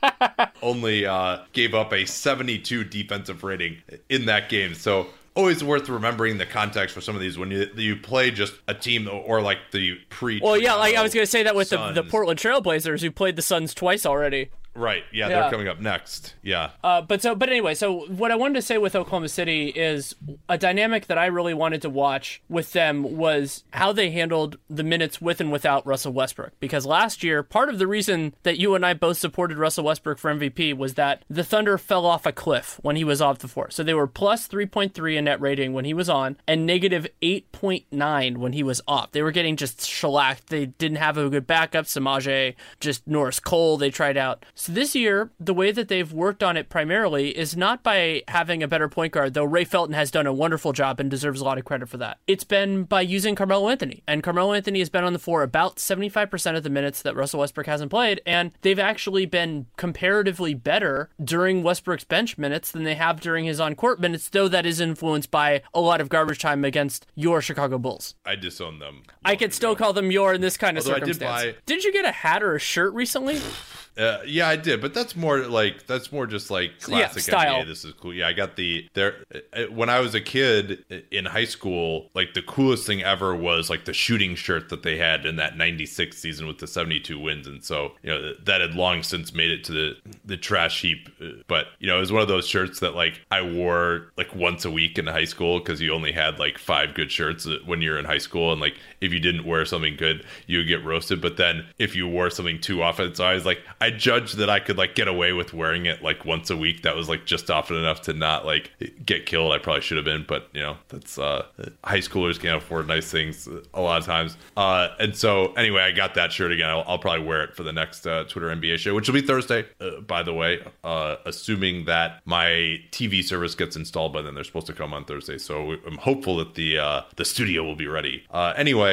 only 0.62 1.06
uh, 1.06 1.38
gave 1.52 1.74
up 1.74 1.92
a 1.92 2.04
72 2.04 2.84
defensive 2.84 3.44
rating 3.44 3.78
in 4.08 4.26
that 4.26 4.48
game. 4.48 4.74
So 4.74 5.08
always 5.38 5.62
worth 5.62 5.88
remembering 5.88 6.36
the 6.36 6.46
context 6.46 6.94
for 6.94 7.00
some 7.00 7.14
of 7.14 7.20
these 7.20 7.38
when 7.38 7.50
you 7.50 7.68
you 7.76 7.96
play 7.96 8.30
just 8.30 8.54
a 8.66 8.74
team 8.74 9.08
or 9.08 9.40
like 9.40 9.58
the 9.72 9.94
pre. 10.10 10.40
Well, 10.40 10.58
yeah, 10.58 10.74
like 10.74 10.96
I 10.96 11.02
was 11.02 11.14
going 11.14 11.24
to 11.24 11.30
say 11.30 11.44
that 11.44 11.54
with 11.54 11.70
the, 11.70 11.92
the 11.92 12.02
Portland 12.02 12.40
Trailblazers 12.40 13.00
who 13.00 13.10
played 13.10 13.36
the 13.36 13.42
Suns 13.42 13.72
twice 13.72 14.04
already. 14.04 14.50
Right. 14.78 15.02
Yeah, 15.12 15.28
yeah, 15.28 15.40
they're 15.40 15.50
coming 15.50 15.68
up 15.68 15.80
next. 15.80 16.34
Yeah. 16.42 16.70
Uh, 16.84 17.02
but 17.02 17.20
so, 17.20 17.34
but 17.34 17.48
anyway, 17.48 17.74
so 17.74 18.06
what 18.06 18.30
I 18.30 18.36
wanted 18.36 18.54
to 18.54 18.62
say 18.62 18.78
with 18.78 18.94
Oklahoma 18.94 19.28
City 19.28 19.68
is 19.68 20.14
a 20.48 20.56
dynamic 20.56 21.06
that 21.08 21.18
I 21.18 21.26
really 21.26 21.54
wanted 21.54 21.82
to 21.82 21.90
watch 21.90 22.40
with 22.48 22.72
them 22.72 23.16
was 23.16 23.64
how 23.72 23.92
they 23.92 24.10
handled 24.10 24.58
the 24.70 24.84
minutes 24.84 25.20
with 25.20 25.40
and 25.40 25.50
without 25.50 25.86
Russell 25.86 26.12
Westbrook. 26.12 26.52
Because 26.60 26.86
last 26.86 27.24
year, 27.24 27.42
part 27.42 27.68
of 27.68 27.78
the 27.78 27.86
reason 27.86 28.34
that 28.44 28.58
you 28.58 28.74
and 28.74 28.86
I 28.86 28.94
both 28.94 29.18
supported 29.18 29.58
Russell 29.58 29.84
Westbrook 29.84 30.18
for 30.18 30.32
MVP 30.32 30.76
was 30.76 30.94
that 30.94 31.24
the 31.28 31.44
Thunder 31.44 31.76
fell 31.76 32.06
off 32.06 32.24
a 32.24 32.32
cliff 32.32 32.78
when 32.82 32.94
he 32.96 33.04
was 33.04 33.20
off 33.20 33.38
the 33.38 33.48
floor. 33.48 33.70
So 33.70 33.82
they 33.82 33.94
were 33.94 34.06
plus 34.06 34.46
3.3 34.46 35.16
in 35.16 35.24
net 35.24 35.40
rating 35.40 35.72
when 35.72 35.84
he 35.84 35.94
was 35.94 36.08
on 36.08 36.36
and 36.46 36.64
negative 36.64 37.06
8.9 37.20 38.36
when 38.36 38.52
he 38.52 38.62
was 38.62 38.80
off. 38.86 39.12
They 39.12 39.22
were 39.22 39.32
getting 39.32 39.56
just 39.56 39.84
shellacked. 39.84 40.48
They 40.48 40.66
didn't 40.66 40.98
have 40.98 41.18
a 41.18 41.28
good 41.28 41.46
backup. 41.46 41.86
Semaj, 41.86 42.54
just 42.80 43.06
Norris 43.06 43.40
Cole, 43.40 43.76
they 43.76 43.90
tried 43.90 44.16
out. 44.16 44.44
So 44.68 44.74
this 44.74 44.94
year, 44.94 45.30
the 45.40 45.54
way 45.54 45.72
that 45.72 45.88
they've 45.88 46.12
worked 46.12 46.42
on 46.42 46.58
it 46.58 46.68
primarily 46.68 47.30
is 47.30 47.56
not 47.56 47.82
by 47.82 48.22
having 48.28 48.62
a 48.62 48.68
better 48.68 48.86
point 48.86 49.14
guard, 49.14 49.32
though 49.32 49.44
Ray 49.44 49.64
Felton 49.64 49.94
has 49.94 50.10
done 50.10 50.26
a 50.26 50.32
wonderful 50.32 50.74
job 50.74 51.00
and 51.00 51.10
deserves 51.10 51.40
a 51.40 51.44
lot 51.44 51.56
of 51.56 51.64
credit 51.64 51.88
for 51.88 51.96
that. 51.96 52.18
It's 52.26 52.44
been 52.44 52.84
by 52.84 53.00
using 53.00 53.34
Carmelo 53.34 53.70
Anthony. 53.70 54.02
And 54.06 54.22
Carmelo 54.22 54.52
Anthony 54.52 54.80
has 54.80 54.90
been 54.90 55.04
on 55.04 55.14
the 55.14 55.18
floor 55.18 55.42
about 55.42 55.76
75% 55.76 56.54
of 56.54 56.64
the 56.64 56.68
minutes 56.68 57.00
that 57.00 57.16
Russell 57.16 57.40
Westbrook 57.40 57.66
hasn't 57.66 57.90
played. 57.90 58.20
And 58.26 58.52
they've 58.60 58.78
actually 58.78 59.24
been 59.24 59.64
comparatively 59.78 60.52
better 60.52 61.08
during 61.24 61.62
Westbrook's 61.62 62.04
bench 62.04 62.36
minutes 62.36 62.70
than 62.70 62.82
they 62.82 62.96
have 62.96 63.22
during 63.22 63.46
his 63.46 63.60
on 63.60 63.74
court 63.74 64.00
minutes, 64.00 64.28
though 64.28 64.48
that 64.48 64.66
is 64.66 64.80
influenced 64.80 65.30
by 65.30 65.62
a 65.72 65.80
lot 65.80 66.02
of 66.02 66.10
garbage 66.10 66.40
time 66.40 66.62
against 66.62 67.06
your 67.14 67.40
Chicago 67.40 67.78
Bulls. 67.78 68.16
I 68.26 68.36
disown 68.36 68.80
them. 68.80 69.04
I 69.24 69.34
could 69.34 69.54
still 69.54 69.74
call 69.74 69.94
them 69.94 70.10
your 70.10 70.34
in 70.34 70.42
this 70.42 70.58
kind 70.58 70.76
of 70.76 70.84
Although 70.84 70.98
circumstance. 70.98 71.42
Did, 71.42 71.54
buy... 71.54 71.60
did 71.64 71.84
you 71.84 71.92
get 71.94 72.04
a 72.04 72.12
hat 72.12 72.42
or 72.42 72.54
a 72.54 72.60
shirt 72.60 72.92
recently? 72.92 73.40
Uh, 73.98 74.20
yeah, 74.24 74.48
I 74.48 74.54
did, 74.62 74.80
but 74.80 74.94
that's 74.94 75.16
more 75.16 75.38
like 75.46 75.86
that's 75.86 76.12
more 76.12 76.26
just 76.26 76.50
like 76.50 76.80
classic 76.80 77.26
yeah, 77.26 77.38
style. 77.38 77.62
NBA. 77.62 77.66
This 77.66 77.84
is 77.84 77.92
cool. 77.94 78.14
Yeah, 78.14 78.28
I 78.28 78.32
got 78.32 78.56
the 78.56 78.88
there 78.94 79.24
uh, 79.34 79.62
when 79.70 79.88
I 79.88 80.00
was 80.00 80.14
a 80.14 80.20
kid 80.20 80.84
in 81.10 81.24
high 81.24 81.44
school. 81.44 82.10
Like 82.14 82.34
the 82.34 82.42
coolest 82.42 82.86
thing 82.86 83.02
ever 83.02 83.34
was 83.34 83.70
like 83.70 83.84
the 83.84 83.92
shooting 83.92 84.34
shirt 84.34 84.68
that 84.68 84.82
they 84.82 84.96
had 84.96 85.26
in 85.26 85.36
that 85.36 85.56
'96 85.56 86.16
season 86.16 86.46
with 86.46 86.58
the 86.58 86.66
72 86.66 87.18
wins, 87.18 87.46
and 87.46 87.64
so 87.64 87.92
you 88.02 88.10
know 88.10 88.34
that 88.44 88.60
had 88.60 88.74
long 88.74 89.02
since 89.02 89.32
made 89.32 89.50
it 89.50 89.64
to 89.64 89.72
the 89.72 89.96
the 90.24 90.36
trash 90.36 90.80
heap. 90.80 91.08
But 91.46 91.66
you 91.78 91.86
know, 91.86 91.96
it 91.96 92.00
was 92.00 92.12
one 92.12 92.22
of 92.22 92.28
those 92.28 92.46
shirts 92.46 92.80
that 92.80 92.94
like 92.94 93.20
I 93.30 93.42
wore 93.42 94.12
like 94.16 94.34
once 94.34 94.64
a 94.64 94.70
week 94.70 94.98
in 94.98 95.06
high 95.06 95.24
school 95.24 95.58
because 95.58 95.80
you 95.80 95.92
only 95.92 96.12
had 96.12 96.38
like 96.38 96.58
five 96.58 96.94
good 96.94 97.10
shirts 97.10 97.46
when 97.64 97.82
you're 97.82 97.98
in 97.98 98.04
high 98.04 98.18
school, 98.18 98.52
and 98.52 98.60
like 98.60 98.76
if 99.00 99.12
you 99.12 99.20
didn't 99.20 99.44
wear 99.44 99.64
something 99.64 99.96
good, 99.96 100.24
you 100.46 100.58
would 100.58 100.68
get 100.68 100.84
roasted. 100.84 101.20
But 101.20 101.36
then 101.36 101.66
if 101.78 101.94
you 101.96 102.08
wore 102.08 102.30
something 102.30 102.60
too 102.60 102.82
often, 102.82 103.14
so 103.14 103.24
I 103.24 103.34
was 103.34 103.44
like 103.46 103.60
I 103.80 103.90
judged 103.90 104.36
that 104.38 104.50
I 104.50 104.60
could 104.60 104.76
like 104.78 104.94
get 104.94 105.08
away 105.08 105.32
with 105.32 105.52
wearing 105.54 105.86
it 105.86 106.02
like 106.02 106.24
once 106.24 106.50
a 106.50 106.56
week. 106.56 106.82
That 106.82 106.96
was 106.96 107.08
like 107.08 107.24
just 107.26 107.50
often 107.50 107.76
enough 107.76 108.02
to 108.02 108.12
not 108.12 108.44
like 108.44 108.70
get 109.04 109.26
killed. 109.26 109.52
I 109.52 109.58
probably 109.58 109.82
should 109.82 109.96
have 109.96 110.04
been, 110.04 110.24
but 110.26 110.48
you 110.52 110.62
know, 110.62 110.76
that's 110.88 111.18
uh 111.18 111.46
high 111.84 111.98
schoolers 112.00 112.40
can't 112.40 112.62
afford 112.62 112.88
nice 112.88 113.10
things 113.10 113.48
a 113.74 113.80
lot 113.80 114.00
of 114.00 114.06
times. 114.06 114.36
Uh 114.56 114.88
and 114.98 115.16
so 115.16 115.52
anyway, 115.54 115.82
I 115.82 115.92
got 115.92 116.14
that 116.14 116.32
shirt 116.32 116.52
again. 116.52 116.68
I'll, 116.68 116.84
I'll 116.86 116.98
probably 116.98 117.24
wear 117.26 117.42
it 117.44 117.54
for 117.56 117.62
the 117.62 117.72
next 117.72 118.06
uh, 118.06 118.24
Twitter 118.24 118.48
NBA 118.48 118.78
show, 118.78 118.94
which 118.94 119.08
will 119.08 119.14
be 119.20 119.26
Thursday, 119.26 119.66
uh, 119.80 120.00
by 120.00 120.22
the 120.22 120.34
way. 120.34 120.60
Uh 120.84 121.16
assuming 121.24 121.84
that 121.86 122.20
my 122.24 122.80
TV 122.90 123.22
service 123.22 123.54
gets 123.54 123.76
installed 123.76 124.12
by 124.12 124.22
then. 124.22 124.34
They're 124.34 124.44
supposed 124.44 124.66
to 124.68 124.72
come 124.72 124.92
on 124.94 125.04
Thursday, 125.04 125.38
so 125.38 125.76
I'm 125.86 125.98
hopeful 125.98 126.36
that 126.38 126.54
the 126.54 126.78
uh 126.78 127.02
the 127.16 127.24
studio 127.24 127.62
will 127.64 127.76
be 127.76 127.86
ready. 127.88 128.24
Uh 128.30 128.52
anyway, 128.56 128.87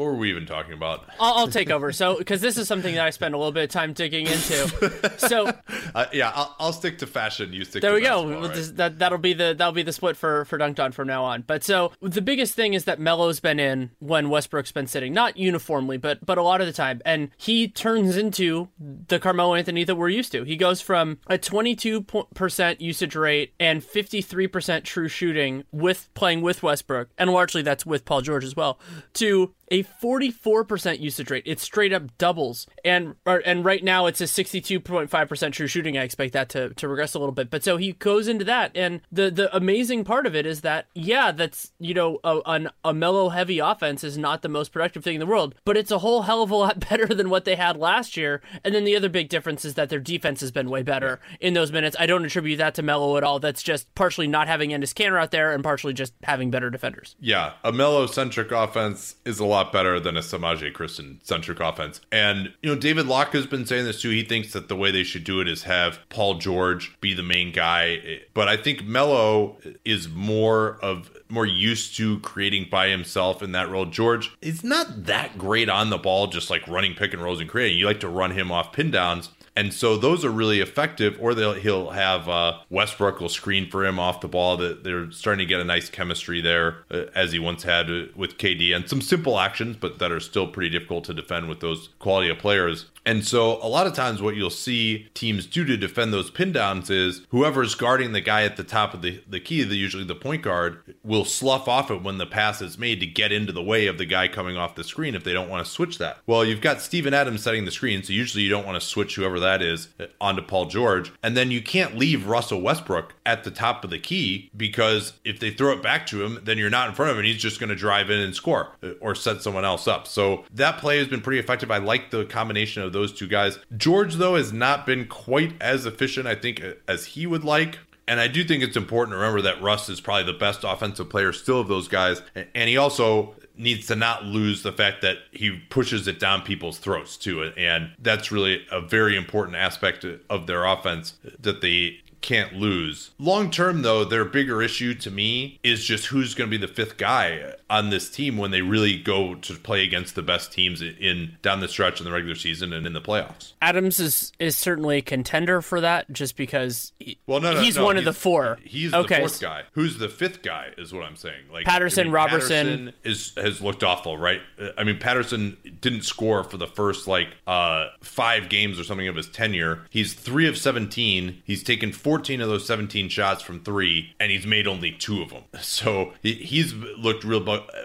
what 0.00 0.06
were 0.06 0.16
we 0.16 0.30
even 0.30 0.46
talking 0.46 0.72
about? 0.72 1.04
I'll, 1.20 1.34
I'll 1.34 1.48
take 1.48 1.68
over. 1.70 1.92
So, 1.92 2.16
because 2.16 2.40
this 2.40 2.56
is 2.56 2.66
something 2.66 2.94
that 2.94 3.04
I 3.04 3.10
spend 3.10 3.34
a 3.34 3.36
little 3.36 3.52
bit 3.52 3.64
of 3.64 3.68
time 3.70 3.92
digging 3.92 4.26
into. 4.26 5.18
So, 5.18 5.52
uh, 5.94 6.06
yeah, 6.10 6.32
I'll, 6.34 6.56
I'll, 6.58 6.72
stick 6.72 6.96
to 6.98 7.06
fashion. 7.06 7.52
You 7.52 7.66
stick. 7.66 7.82
There 7.82 7.92
we 7.92 8.00
go. 8.00 8.40
Right? 8.40 8.70
That 8.76 8.98
that'll 8.98 9.18
be 9.18 9.34
the 9.34 9.54
that'll 9.56 9.74
be 9.74 9.82
the 9.82 9.92
split 9.92 10.16
for 10.16 10.46
for 10.46 10.56
Dunked 10.56 10.82
On 10.82 10.92
from 10.92 11.06
now 11.06 11.24
on. 11.24 11.42
But 11.46 11.62
so 11.62 11.92
the 12.00 12.22
biggest 12.22 12.54
thing 12.54 12.72
is 12.72 12.84
that 12.84 12.98
Melo's 12.98 13.40
been 13.40 13.60
in 13.60 13.90
when 13.98 14.30
Westbrook's 14.30 14.72
been 14.72 14.86
sitting, 14.86 15.12
not 15.12 15.36
uniformly, 15.36 15.98
but 15.98 16.24
but 16.24 16.38
a 16.38 16.42
lot 16.42 16.62
of 16.62 16.66
the 16.66 16.72
time, 16.72 17.02
and 17.04 17.28
he 17.36 17.68
turns 17.68 18.16
into 18.16 18.68
the 18.78 19.18
Carmelo 19.18 19.54
Anthony 19.54 19.84
that 19.84 19.96
we're 19.96 20.08
used 20.08 20.32
to. 20.32 20.44
He 20.44 20.56
goes 20.56 20.80
from 20.80 21.18
a 21.26 21.36
22 21.36 22.02
percent 22.34 22.80
usage 22.80 23.14
rate 23.14 23.52
and 23.60 23.84
53 23.84 24.46
percent 24.46 24.84
true 24.86 25.08
shooting 25.08 25.64
with 25.70 26.08
playing 26.14 26.40
with 26.40 26.62
Westbrook, 26.62 27.10
and 27.18 27.30
largely 27.30 27.60
that's 27.60 27.84
with 27.84 28.06
Paul 28.06 28.22
George 28.22 28.44
as 28.44 28.56
well, 28.56 28.78
to 29.14 29.54
a 29.70 29.84
44% 29.84 31.00
usage 31.00 31.30
rate. 31.30 31.44
It 31.46 31.60
straight 31.60 31.92
up 31.92 32.16
doubles. 32.18 32.66
And 32.84 33.14
or, 33.24 33.42
and 33.46 33.64
right 33.64 33.82
now 33.84 34.06
it's 34.06 34.20
a 34.20 34.24
62.5% 34.24 35.52
true 35.52 35.66
shooting. 35.66 35.96
I 35.96 36.02
expect 36.02 36.32
that 36.32 36.48
to, 36.50 36.70
to 36.70 36.88
regress 36.88 37.14
a 37.14 37.18
little 37.18 37.34
bit. 37.34 37.50
But 37.50 37.62
so 37.62 37.76
he 37.76 37.92
goes 37.92 38.26
into 38.26 38.44
that. 38.46 38.72
And 38.74 39.00
the, 39.12 39.30
the 39.30 39.54
amazing 39.54 40.04
part 40.04 40.26
of 40.26 40.34
it 40.34 40.44
is 40.44 40.62
that, 40.62 40.86
yeah, 40.94 41.30
that's, 41.30 41.72
you 41.78 41.94
know, 41.94 42.18
a, 42.24 42.40
an, 42.46 42.70
a 42.84 42.92
Melo 42.92 43.28
heavy 43.28 43.60
offense 43.60 44.02
is 44.02 44.18
not 44.18 44.42
the 44.42 44.48
most 44.48 44.72
productive 44.72 45.04
thing 45.04 45.14
in 45.14 45.20
the 45.20 45.26
world, 45.26 45.54
but 45.64 45.76
it's 45.76 45.90
a 45.90 45.98
whole 45.98 46.22
hell 46.22 46.42
of 46.42 46.50
a 46.50 46.56
lot 46.56 46.88
better 46.88 47.06
than 47.06 47.30
what 47.30 47.44
they 47.44 47.54
had 47.54 47.76
last 47.76 48.16
year. 48.16 48.42
And 48.64 48.74
then 48.74 48.84
the 48.84 48.96
other 48.96 49.08
big 49.08 49.28
difference 49.28 49.64
is 49.64 49.74
that 49.74 49.88
their 49.88 50.00
defense 50.00 50.40
has 50.40 50.50
been 50.50 50.68
way 50.68 50.82
better 50.82 51.20
in 51.40 51.54
those 51.54 51.70
minutes. 51.70 51.96
I 51.98 52.06
don't 52.06 52.24
attribute 52.24 52.58
that 52.58 52.74
to 52.74 52.82
Melo 52.82 53.16
at 53.16 53.22
all. 53.22 53.38
That's 53.38 53.62
just 53.62 53.94
partially 53.94 54.26
not 54.26 54.48
having 54.48 54.70
Enes 54.70 54.94
Kanter 54.94 55.20
out 55.20 55.30
there 55.30 55.52
and 55.52 55.62
partially 55.62 55.92
just 55.92 56.12
having 56.24 56.50
better 56.50 56.70
defenders. 56.70 57.14
Yeah. 57.20 57.52
A 57.62 57.70
Melo 57.72 58.06
centric 58.06 58.50
offense 58.50 59.14
is 59.24 59.38
a 59.38 59.44
lot 59.44 59.59
lot 59.60 59.72
better 59.72 60.00
than 60.00 60.16
a 60.16 60.20
Semaj 60.20 60.72
Christon 60.72 61.18
centric 61.22 61.60
offense. 61.60 62.00
And, 62.10 62.52
you 62.62 62.72
know, 62.72 62.80
David 62.80 63.06
Locke 63.06 63.32
has 63.32 63.46
been 63.46 63.66
saying 63.66 63.84
this 63.84 64.00
too. 64.00 64.10
He 64.10 64.24
thinks 64.24 64.52
that 64.52 64.68
the 64.68 64.76
way 64.76 64.90
they 64.90 65.02
should 65.02 65.24
do 65.24 65.40
it 65.40 65.48
is 65.48 65.64
have 65.64 65.98
Paul 66.08 66.34
George 66.34 66.98
be 67.00 67.14
the 67.14 67.22
main 67.22 67.52
guy. 67.52 68.20
But 68.34 68.48
I 68.48 68.56
think 68.56 68.84
Melo 68.84 69.58
is 69.84 70.08
more 70.08 70.78
of 70.82 71.10
more 71.28 71.46
used 71.46 71.96
to 71.96 72.18
creating 72.20 72.68
by 72.70 72.88
himself 72.88 73.42
in 73.42 73.52
that 73.52 73.68
role. 73.68 73.86
George 73.86 74.36
is 74.40 74.64
not 74.64 75.04
that 75.04 75.38
great 75.38 75.68
on 75.68 75.90
the 75.90 75.98
ball, 75.98 76.26
just 76.26 76.50
like 76.50 76.66
running 76.66 76.94
pick 76.94 77.12
and 77.12 77.22
rolls 77.22 77.40
and 77.40 77.48
creating. 77.48 77.78
You 77.78 77.86
like 77.86 78.00
to 78.00 78.08
run 78.08 78.32
him 78.32 78.50
off 78.50 78.72
pin 78.72 78.90
downs. 78.90 79.30
And 79.56 79.74
so 79.74 79.96
those 79.96 80.24
are 80.24 80.30
really 80.30 80.60
effective. 80.60 81.16
Or 81.20 81.34
they'll, 81.34 81.54
he'll 81.54 81.90
have 81.90 82.28
uh, 82.28 82.58
Westbrook 82.70 83.20
will 83.20 83.28
screen 83.28 83.68
for 83.68 83.84
him 83.84 83.98
off 83.98 84.20
the 84.20 84.28
ball. 84.28 84.56
That 84.56 84.84
they're 84.84 85.10
starting 85.10 85.40
to 85.40 85.46
get 85.46 85.60
a 85.60 85.64
nice 85.64 85.88
chemistry 85.88 86.40
there, 86.40 86.84
uh, 86.90 87.06
as 87.14 87.32
he 87.32 87.38
once 87.38 87.64
had 87.64 87.90
uh, 87.90 88.04
with 88.14 88.38
KD, 88.38 88.74
and 88.74 88.88
some 88.88 89.00
simple 89.00 89.38
actions, 89.38 89.76
but 89.76 89.98
that 89.98 90.12
are 90.12 90.20
still 90.20 90.46
pretty 90.46 90.70
difficult 90.70 91.04
to 91.04 91.14
defend 91.14 91.48
with 91.48 91.60
those 91.60 91.88
quality 91.98 92.28
of 92.28 92.38
players. 92.38 92.86
And 93.10 93.26
so 93.26 93.58
a 93.60 93.66
lot 93.66 93.88
of 93.88 93.92
times 93.92 94.22
what 94.22 94.36
you'll 94.36 94.50
see 94.50 95.08
teams 95.14 95.44
do 95.44 95.64
to 95.64 95.76
defend 95.76 96.12
those 96.12 96.30
pin 96.30 96.52
downs 96.52 96.90
is 96.90 97.26
whoever's 97.30 97.74
guarding 97.74 98.12
the 98.12 98.20
guy 98.20 98.44
at 98.44 98.56
the 98.56 98.62
top 98.62 98.94
of 98.94 99.02
the, 99.02 99.20
the 99.28 99.40
key, 99.40 99.64
the 99.64 99.74
usually 99.74 100.04
the 100.04 100.14
point 100.14 100.42
guard, 100.42 100.80
will 101.02 101.24
slough 101.24 101.66
off 101.66 101.90
it 101.90 102.04
when 102.04 102.18
the 102.18 102.26
pass 102.26 102.62
is 102.62 102.78
made 102.78 103.00
to 103.00 103.06
get 103.06 103.32
into 103.32 103.52
the 103.52 103.64
way 103.64 103.88
of 103.88 103.98
the 103.98 104.04
guy 104.04 104.28
coming 104.28 104.56
off 104.56 104.76
the 104.76 104.84
screen 104.84 105.16
if 105.16 105.24
they 105.24 105.32
don't 105.32 105.48
want 105.48 105.66
to 105.66 105.72
switch 105.72 105.98
that. 105.98 106.18
Well, 106.24 106.44
you've 106.44 106.60
got 106.60 106.82
Steven 106.82 107.12
Adams 107.12 107.42
setting 107.42 107.64
the 107.64 107.72
screen, 107.72 108.04
so 108.04 108.12
usually 108.12 108.44
you 108.44 108.48
don't 108.48 108.64
want 108.64 108.80
to 108.80 108.86
switch 108.86 109.16
whoever 109.16 109.40
that 109.40 109.60
is 109.60 109.88
uh, 109.98 110.06
onto 110.20 110.42
Paul 110.42 110.66
George. 110.66 111.10
And 111.20 111.36
then 111.36 111.50
you 111.50 111.60
can't 111.60 111.98
leave 111.98 112.28
Russell 112.28 112.60
Westbrook 112.60 113.16
at 113.26 113.42
the 113.42 113.50
top 113.50 113.82
of 113.82 113.90
the 113.90 113.98
key 113.98 114.52
because 114.56 115.14
if 115.24 115.40
they 115.40 115.50
throw 115.50 115.72
it 115.72 115.82
back 115.82 116.06
to 116.06 116.24
him, 116.24 116.38
then 116.44 116.58
you're 116.58 116.70
not 116.70 116.88
in 116.88 116.94
front 116.94 117.10
of 117.10 117.18
him 117.18 117.24
he's 117.24 117.42
just 117.42 117.58
going 117.58 117.70
to 117.70 117.74
drive 117.74 118.08
in 118.08 118.20
and 118.20 118.36
score 118.36 118.68
uh, 118.84 118.90
or 119.00 119.16
set 119.16 119.42
someone 119.42 119.64
else 119.64 119.88
up. 119.88 120.06
So 120.06 120.44
that 120.54 120.78
play 120.78 120.98
has 120.98 121.08
been 121.08 121.22
pretty 121.22 121.40
effective. 121.40 121.72
I 121.72 121.78
like 121.78 122.12
the 122.12 122.24
combination 122.24 122.84
of 122.84 122.92
those 122.92 122.99
two 123.08 123.26
guys. 123.26 123.58
George, 123.76 124.14
though, 124.14 124.36
has 124.36 124.52
not 124.52 124.86
been 124.86 125.06
quite 125.06 125.54
as 125.60 125.86
efficient, 125.86 126.26
I 126.26 126.34
think, 126.34 126.62
as 126.86 127.06
he 127.06 127.26
would 127.26 127.44
like. 127.44 127.78
And 128.06 128.18
I 128.18 128.26
do 128.26 128.44
think 128.44 128.62
it's 128.62 128.76
important 128.76 129.14
to 129.14 129.18
remember 129.18 129.42
that 129.42 129.62
Russ 129.62 129.88
is 129.88 130.00
probably 130.00 130.24
the 130.24 130.38
best 130.38 130.64
offensive 130.64 131.08
player 131.08 131.32
still 131.32 131.60
of 131.60 131.68
those 131.68 131.86
guys. 131.86 132.22
And 132.54 132.68
he 132.68 132.76
also 132.76 133.36
needs 133.56 133.86
to 133.86 133.94
not 133.94 134.24
lose 134.24 134.62
the 134.62 134.72
fact 134.72 135.02
that 135.02 135.18
he 135.30 135.60
pushes 135.68 136.08
it 136.08 136.18
down 136.18 136.42
people's 136.42 136.78
throats 136.78 137.16
too. 137.16 137.44
And 137.56 137.92
that's 138.00 138.32
really 138.32 138.66
a 138.72 138.80
very 138.80 139.16
important 139.16 139.56
aspect 139.56 140.04
of 140.28 140.46
their 140.46 140.64
offense 140.64 141.14
that 141.38 141.60
they 141.60 142.00
can't 142.20 142.54
lose. 142.54 143.10
Long 143.18 143.50
term, 143.50 143.82
though, 143.82 144.04
their 144.04 144.24
bigger 144.24 144.62
issue 144.62 144.94
to 144.94 145.10
me 145.10 145.58
is 145.62 145.84
just 145.84 146.06
who's 146.06 146.34
going 146.34 146.50
to 146.50 146.58
be 146.58 146.64
the 146.64 146.72
fifth 146.72 146.96
guy 146.96 147.54
on 147.68 147.90
this 147.90 148.10
team 148.10 148.36
when 148.36 148.50
they 148.50 148.62
really 148.62 148.98
go 148.98 149.34
to 149.36 149.54
play 149.54 149.84
against 149.84 150.14
the 150.14 150.22
best 150.22 150.52
teams 150.52 150.82
in 150.82 151.36
down 151.42 151.60
the 151.60 151.68
stretch 151.68 152.00
in 152.00 152.04
the 152.04 152.12
regular 152.12 152.34
season 152.34 152.72
and 152.72 152.86
in 152.86 152.92
the 152.92 153.00
playoffs. 153.00 153.52
Adams 153.62 154.00
is 154.00 154.32
is 154.38 154.56
certainly 154.56 154.98
a 154.98 155.02
contender 155.02 155.60
for 155.62 155.80
that, 155.80 156.10
just 156.12 156.36
because. 156.36 156.92
He, 156.98 157.18
well, 157.26 157.40
no, 157.40 157.54
no 157.54 157.60
he's 157.60 157.76
no, 157.76 157.84
one 157.84 157.96
he's, 157.96 158.06
of 158.06 158.14
the 158.14 158.20
four. 158.20 158.58
He's 158.64 158.92
okay. 158.92 159.16
the 159.16 159.20
fourth 159.20 159.40
guy. 159.40 159.62
Who's 159.72 159.98
the 159.98 160.08
fifth 160.08 160.42
guy? 160.42 160.70
Is 160.76 160.92
what 160.92 161.04
I'm 161.04 161.16
saying. 161.16 161.44
Like 161.52 161.64
Patterson, 161.66 162.02
I 162.02 162.04
mean, 162.04 162.12
Roberson 162.12 162.66
Patterson 162.66 162.94
is 163.04 163.32
has 163.36 163.60
looked 163.60 163.82
awful, 163.82 164.18
right? 164.18 164.40
I 164.76 164.84
mean, 164.84 164.98
Patterson 164.98 165.56
didn't 165.80 166.02
score 166.02 166.44
for 166.44 166.56
the 166.56 166.66
first 166.66 167.06
like 167.06 167.28
uh 167.46 167.86
five 168.02 168.48
games 168.48 168.78
or 168.78 168.84
something 168.84 169.08
of 169.08 169.16
his 169.16 169.28
tenure. 169.28 169.86
He's 169.90 170.14
three 170.14 170.48
of 170.48 170.56
seventeen. 170.58 171.42
He's 171.44 171.62
taken 171.62 171.92
14 172.10 172.40
of 172.40 172.48
those 172.48 172.66
17 172.66 172.90
17 172.90 173.08
shots 173.08 173.42
from 173.42 173.62
three, 173.62 174.14
and 174.18 174.32
he's 174.32 174.46
made 174.46 174.66
only 174.66 174.90
two 174.90 175.22
of 175.22 175.30
them. 175.30 175.44
So 175.70 176.14
he, 176.22 176.34
he's 176.34 176.74
looked 176.74 177.22
real 177.22 177.40